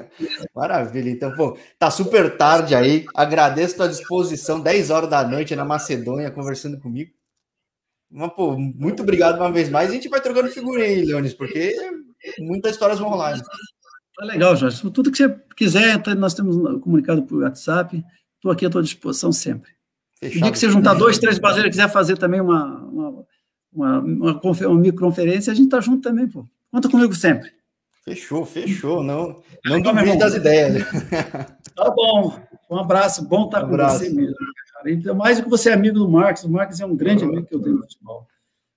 Maravilha. 0.54 1.10
Então, 1.10 1.34
pô, 1.34 1.58
tá 1.78 1.90
super 1.90 2.36
tarde 2.36 2.74
aí. 2.74 3.04
Agradeço 3.14 3.74
a 3.74 3.78
tua 3.78 3.88
disposição, 3.88 4.60
10 4.60 4.90
horas 4.90 5.10
da 5.10 5.26
noite 5.26 5.54
na 5.54 5.64
Macedônia, 5.64 6.30
conversando 6.30 6.78
comigo. 6.78 7.10
Mas, 8.10 8.32
pô, 8.32 8.56
muito 8.56 9.02
obrigado 9.02 9.36
uma 9.36 9.52
vez 9.52 9.68
mais. 9.68 9.90
A 9.90 9.94
gente 9.94 10.08
vai 10.08 10.20
trocando 10.20 10.48
figurinha 10.48 10.86
aí, 10.86 11.04
Leonis, 11.04 11.34
porque 11.34 11.74
muitas 12.38 12.72
histórias 12.72 12.98
vão 12.98 13.10
rolar. 13.10 13.38
Tá 14.16 14.24
legal, 14.24 14.56
Jorge. 14.56 14.80
Tudo 14.90 15.10
que 15.10 15.18
você 15.18 15.36
quiser, 15.56 16.02
tá, 16.02 16.14
nós 16.14 16.34
temos 16.34 16.56
comunicado 16.80 17.22
por 17.22 17.42
WhatsApp. 17.42 18.04
Estou 18.36 18.50
aqui 18.50 18.64
à 18.64 18.70
tua 18.70 18.82
disposição 18.82 19.32
sempre. 19.32 19.70
Fechado. 20.18 20.38
O 20.38 20.42
dia 20.42 20.52
que 20.52 20.58
você 20.58 20.70
juntar 20.70 20.94
dois, 20.94 21.18
três 21.18 21.38
brasileiros 21.38 21.76
e 21.76 21.78
quiser 21.78 21.92
fazer 21.92 22.16
também 22.16 22.40
uma, 22.40 22.78
uma 22.78 23.26
uma, 23.76 23.98
uma, 24.00 24.40
uma 24.40 24.80
microconferência, 24.80 25.52
a 25.52 25.54
gente 25.54 25.68
tá 25.68 25.80
junto 25.80 26.00
também, 26.00 26.26
pô. 26.26 26.46
Conta 26.72 26.88
comigo 26.88 27.14
sempre. 27.14 27.52
Fechou, 28.02 28.46
fechou. 28.46 29.02
Não, 29.02 29.42
não 29.64 29.78
então, 29.78 29.94
duvide 29.94 30.18
das 30.18 30.34
ideias. 30.34 30.84
Tá 31.76 31.90
bom. 31.90 32.40
Um 32.70 32.78
abraço. 32.78 33.28
Bom 33.28 33.44
estar 33.44 33.64
um 33.64 33.68
com 33.68 33.76
você 33.76 34.08
mesmo. 34.08 34.34
Cara. 34.72 34.90
Então, 34.90 35.14
mais 35.14 35.36
do 35.36 35.44
que 35.44 35.50
você 35.50 35.68
é 35.68 35.74
amigo 35.74 35.98
do 35.98 36.08
Marcos, 36.08 36.44
o 36.44 36.50
Marcos 36.50 36.80
é 36.80 36.86
um 36.86 36.96
grande 36.96 37.22
amigo 37.22 37.44
que 37.44 37.54
eu 37.54 37.60
tenho 37.60 37.76
no 37.76 37.82
futebol. 37.82 38.26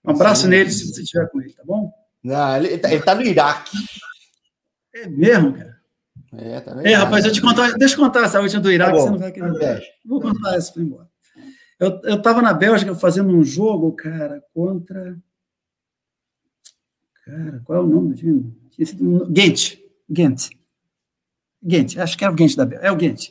Um 0.03 0.11
abraço 0.11 0.41
Sim. 0.41 0.49
nele 0.49 0.69
se 0.69 0.85
você 0.85 1.01
estiver 1.01 1.29
com 1.29 1.39
ele, 1.39 1.53
tá 1.53 1.63
bom? 1.65 1.89
Não, 2.21 2.57
ele, 2.57 2.67
está 2.73 2.89
tá 2.99 3.15
no 3.15 3.21
Iraque. 3.21 3.77
É 4.93 5.07
mesmo, 5.07 5.53
cara? 5.53 5.79
É, 6.33 6.59
tá 6.59 6.81
é, 6.83 6.93
rapaz, 6.93 7.25
eu 7.25 7.31
te 7.31 7.41
contar, 7.41 7.71
deixa 7.73 7.95
eu 7.95 7.99
contar 7.99 8.25
essa 8.25 8.39
última 8.39 8.61
do 8.61 8.71
Iraque, 8.71 8.91
tá 8.91 8.97
você 8.97 9.09
não 9.09 9.17
vai 9.17 9.31
querer. 9.31 9.81
Vou 10.05 10.21
contar 10.21 10.55
essa 10.55 10.71
para 10.71 10.83
embora. 10.83 11.09
Eu 11.79 12.17
estava 12.17 12.41
na 12.41 12.53
Bélgica 12.53 12.93
fazendo 12.93 13.29
um 13.29 13.43
jogo, 13.43 13.93
cara, 13.93 14.43
contra. 14.53 15.17
Cara, 17.25 17.61
qual 17.63 17.79
é 17.79 17.81
o 17.81 17.87
nome 17.87 18.09
do 18.09 18.15
time? 18.15 18.53
Ghent. 19.31 19.77
Ghent. 20.09 20.49
Ghent, 21.63 21.97
acho 21.97 22.17
que 22.17 22.23
era 22.23 22.33
o 22.33 22.35
Ghent 22.35 22.55
da 22.55 22.65
Bélgica. 22.65 22.87
É 22.87 22.91
o 22.91 22.95
Ghent. 22.95 23.29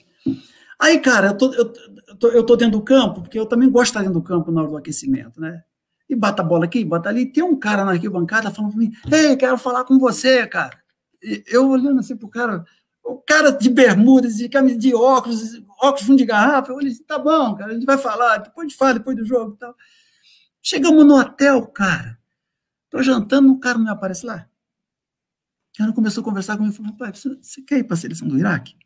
Aí, 0.80 0.98
cara, 0.98 1.28
eu 1.28 1.36
tô, 1.36 1.52
eu, 1.52 1.72
tô, 2.18 2.28
eu 2.28 2.46
tô 2.46 2.56
dentro 2.56 2.78
do 2.78 2.84
campo, 2.84 3.22
porque 3.22 3.38
eu 3.38 3.46
também 3.46 3.70
gosto 3.70 3.84
de 3.84 3.90
estar 3.90 4.00
dentro 4.00 4.14
do 4.14 4.22
campo 4.22 4.50
na 4.50 4.62
hora 4.62 4.70
do 4.70 4.76
aquecimento, 4.76 5.40
né? 5.40 5.62
E 6.08 6.16
bata 6.16 6.40
a 6.40 6.44
bola 6.44 6.64
aqui, 6.64 6.84
bata 6.84 7.08
ali. 7.08 7.26
Tem 7.26 7.44
um 7.44 7.56
cara 7.56 7.84
na 7.84 7.92
arquibancada 7.92 8.50
falando 8.50 8.72
para 8.72 8.80
mim: 8.80 8.92
Ei, 9.12 9.36
quero 9.36 9.58
falar 9.58 9.84
com 9.84 9.98
você, 9.98 10.46
cara. 10.46 10.77
Eu 11.46 11.68
olhando 11.68 12.00
assim 12.00 12.16
pro 12.16 12.28
cara, 12.28 12.64
o 13.04 13.16
cara 13.16 13.50
de 13.50 13.70
bermudas, 13.70 14.36
de 14.36 14.48
camisa 14.48 14.78
de 14.78 14.94
óculos, 14.94 15.54
óculos 15.80 16.06
fundo 16.06 16.18
de 16.18 16.26
garrafa, 16.26 16.70
eu 16.70 16.76
falei 16.76 16.92
assim, 16.92 17.04
tá 17.04 17.18
bom, 17.18 17.54
cara, 17.56 17.72
a 17.72 17.74
gente 17.74 17.86
vai 17.86 17.96
falar, 17.96 18.38
depois 18.38 18.68
de 18.68 18.76
falar, 18.76 18.92
depois 18.94 19.16
do 19.16 19.24
jogo 19.24 19.54
e 19.54 19.58
tal. 19.58 19.74
Chegamos 20.62 21.06
no 21.06 21.18
hotel, 21.18 21.66
cara, 21.68 22.18
tô 22.90 23.02
jantando, 23.02 23.52
o 23.52 23.58
cara 23.58 23.78
não 23.78 23.90
aparece 23.90 24.26
lá. 24.26 24.48
O 25.74 25.78
cara 25.78 25.92
começou 25.92 26.20
a 26.20 26.24
conversar 26.24 26.56
comigo 26.56 26.74
falou, 26.74 26.92
rapaz, 26.92 27.18
você, 27.18 27.36
você 27.40 27.62
quer 27.62 27.78
ir 27.78 27.84
para 27.84 27.94
a 27.94 27.98
seleção 27.98 28.28
do 28.28 28.38
Iraque? 28.38 28.76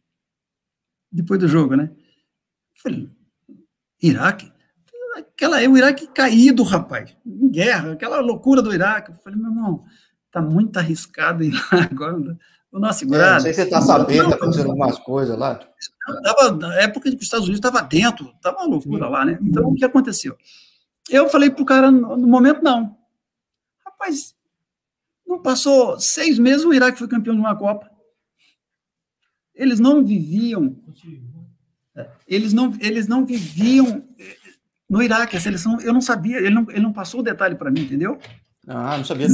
Depois 1.11 1.41
do 1.41 1.49
jogo, 1.49 1.75
né? 1.75 1.91
Eu 1.91 2.81
falei, 2.83 3.11
Iraque? 4.01 4.53
Aquela, 5.17 5.61
é 5.61 5.69
o 5.69 5.77
Iraque 5.77 6.07
caído, 6.07 6.63
rapaz, 6.63 7.15
em 7.27 7.51
guerra, 7.51 7.93
aquela 7.93 8.21
loucura 8.21 8.63
do 8.63 8.73
Iraque. 8.73 9.11
Eu 9.11 9.17
falei, 9.17 9.39
meu 9.39 9.51
irmão, 9.51 9.85
tá 10.33 10.41
muito 10.41 10.77
arriscado 10.79 11.45
ir 11.45 11.53
lá 11.53 11.83
agora, 11.93 12.39
o 12.73 12.79
nosso 12.79 13.01
segurado. 13.01 13.25
É, 13.25 13.35
não 13.35 13.41
sei 13.41 13.53
se 13.53 13.61
você 13.61 13.63
está 13.65 13.83
sabendo, 13.83 14.25
está 14.25 14.37
acontecendo 14.37 14.71
algumas 14.71 14.99
coisas 14.99 15.39
lá. 15.39 15.61
Tava, 16.25 16.53
na 16.53 16.75
época 16.81 17.11
que 17.11 17.17
os 17.17 17.23
Estados 17.23 17.47
Unidos 17.47 17.65
estava 17.65 17.87
dentro, 17.87 18.33
estava 18.35 18.57
uma 18.57 18.67
loucura 18.67 19.09
lá, 19.09 19.25
né? 19.25 19.39
Então, 19.43 19.69
o 19.69 19.75
que 19.75 19.85
aconteceu? 19.85 20.37
Eu 21.11 21.29
falei 21.29 21.51
para 21.51 21.63
o 21.63 21.67
cara, 21.67 21.91
no 21.91 22.27
momento, 22.27 22.63
não. 22.63 22.97
Rapaz, 23.85 24.35
não 25.27 25.41
passou 25.41 26.01
seis 26.01 26.39
meses, 26.39 26.65
o 26.65 26.73
Iraque 26.73 26.99
foi 26.99 27.09
campeão 27.09 27.35
de 27.35 27.41
uma 27.41 27.55
Copa. 27.55 27.91
Eles 29.55 29.79
não 29.79 30.03
viviam. 30.03 30.75
Eles 32.27 32.55
não, 32.55 32.75
eles 32.81 33.07
não 33.07 33.27
viviam 33.27 34.03
no 34.89 35.03
Iraque, 35.03 35.37
a 35.37 35.41
seleção, 35.41 35.79
eu 35.81 35.93
não 35.93 36.01
sabia, 36.01 36.39
ele 36.39 36.51
não, 36.51 36.67
ele 36.71 36.81
não 36.81 36.93
passou 36.93 37.21
o 37.21 37.23
detalhe 37.23 37.55
para 37.55 37.71
mim, 37.71 37.83
entendeu? 37.83 38.19
Ah, 38.67 38.97
não 38.97 39.05
sabia. 39.05 39.27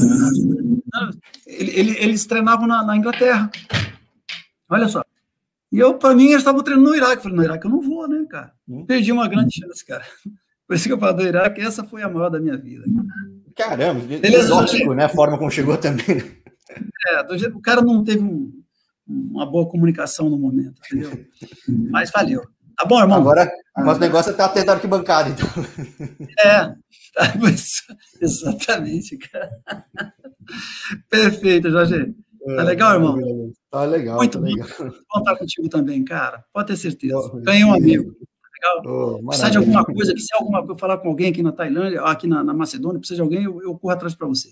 Ele, 1.46 1.70
ele, 1.78 1.98
eles 1.98 2.26
treinavam 2.26 2.66
na, 2.66 2.82
na, 2.82 2.96
Inglaterra. 2.96 3.50
Olha 4.68 4.88
só. 4.88 5.02
E 5.70 5.78
eu, 5.78 5.94
para 5.94 6.14
mim, 6.14 6.26
eles 6.26 6.38
estavam 6.38 6.62
treinando 6.62 6.88
no 6.88 6.96
Iraque. 6.96 7.16
Eu 7.16 7.22
falei, 7.22 7.36
no 7.36 7.44
Iraque 7.44 7.66
eu 7.66 7.70
não 7.70 7.80
vou, 7.80 8.08
né, 8.08 8.24
cara? 8.28 8.52
Hum. 8.68 8.86
Perdi 8.86 9.12
uma 9.12 9.28
grande 9.28 9.54
chance, 9.54 9.84
cara. 9.84 10.04
Por 10.66 10.74
isso 10.74 10.86
que 10.86 10.92
eu 10.92 10.98
falo 10.98 11.16
do 11.16 11.26
Iraque, 11.26 11.60
essa 11.60 11.84
foi 11.84 12.02
a 12.02 12.08
maior 12.08 12.30
da 12.30 12.40
minha 12.40 12.56
vida. 12.56 12.84
Caramba, 13.56 14.00
exótico, 14.22 14.94
né? 14.94 15.04
A 15.04 15.08
forma 15.08 15.38
como 15.38 15.50
chegou 15.50 15.76
também. 15.76 16.38
É, 17.06 17.22
do 17.24 17.36
jeito, 17.36 17.56
o 17.56 17.62
cara 17.62 17.80
não 17.80 18.04
teve 18.04 18.22
um, 18.22 18.52
uma 19.06 19.46
boa 19.46 19.68
comunicação 19.68 20.28
no 20.28 20.38
momento, 20.38 20.80
entendeu? 20.86 21.26
Mas 21.90 22.10
valeu. 22.10 22.42
Tá 22.78 22.84
bom, 22.84 23.00
irmão? 23.00 23.18
Agora, 23.18 23.50
agora 23.74 23.96
o 23.96 24.00
negócio 24.00 24.30
é 24.30 24.32
estar 24.32 24.44
atento 24.44 24.70
à 24.70 24.76
bancada, 24.76 25.30
então. 25.30 25.48
É, 26.38 26.68
tá, 27.12 27.34
exatamente, 28.22 29.18
cara. 29.18 29.50
Perfeito, 31.10 31.70
Jorge. 31.70 32.14
Tá 32.46 32.62
legal, 32.62 32.94
irmão? 32.94 33.52
Tá 33.68 33.84
legal. 33.84 34.18
Muito 34.18 34.38
tá 34.38 34.44
legal. 34.44 34.68
bom 34.78 35.18
estar 35.18 35.36
contigo 35.36 35.68
também, 35.68 36.04
cara. 36.04 36.44
Pode 36.52 36.68
ter 36.68 36.76
certeza. 36.76 37.32
Ganhei 37.42 37.64
um 37.64 37.74
amigo. 37.74 38.12
Tá 38.12 38.78
legal? 38.78 39.16
Oh, 39.18 39.26
precisa 39.26 39.50
de 39.50 39.58
alguma 39.58 39.84
coisa, 39.84 40.12
precisa 40.12 40.36
alguma 40.36 40.64
coisa, 40.64 40.78
falar 40.78 40.98
com 40.98 41.08
alguém 41.08 41.30
aqui 41.30 41.42
na 41.42 41.50
Tailândia, 41.50 42.02
aqui 42.02 42.28
na, 42.28 42.44
na 42.44 42.54
Macedônia, 42.54 43.00
precisa 43.00 43.16
de 43.16 43.22
alguém, 43.22 43.42
eu, 43.42 43.60
eu 43.60 43.76
corro 43.76 43.92
atrás 43.92 44.14
para 44.14 44.28
você. 44.28 44.50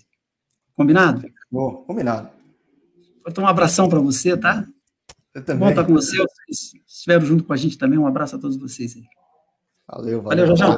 Combinado? 0.75 1.25
Bom, 1.49 1.85
combinado. 1.87 2.29
Tomar 3.33 3.47
um 3.47 3.51
abração 3.51 3.87
para 3.87 3.99
você, 3.99 4.35
tá? 4.35 4.67
Eu 5.33 5.45
também. 5.45 5.59
Bom 5.59 5.69
estar 5.69 5.85
com 5.85 5.93
você. 5.93 6.17
Estiveram 7.07 7.25
junto 7.25 7.45
com 7.45 7.53
a 7.53 7.57
gente 7.57 7.77
também. 7.77 7.97
Um 7.97 8.05
abraço 8.05 8.35
a 8.35 8.39
todos 8.39 8.57
vocês 8.57 8.97
aí. 8.97 9.03
Valeu, 9.87 10.21
valeu. 10.21 10.57
Valeu. 10.57 10.77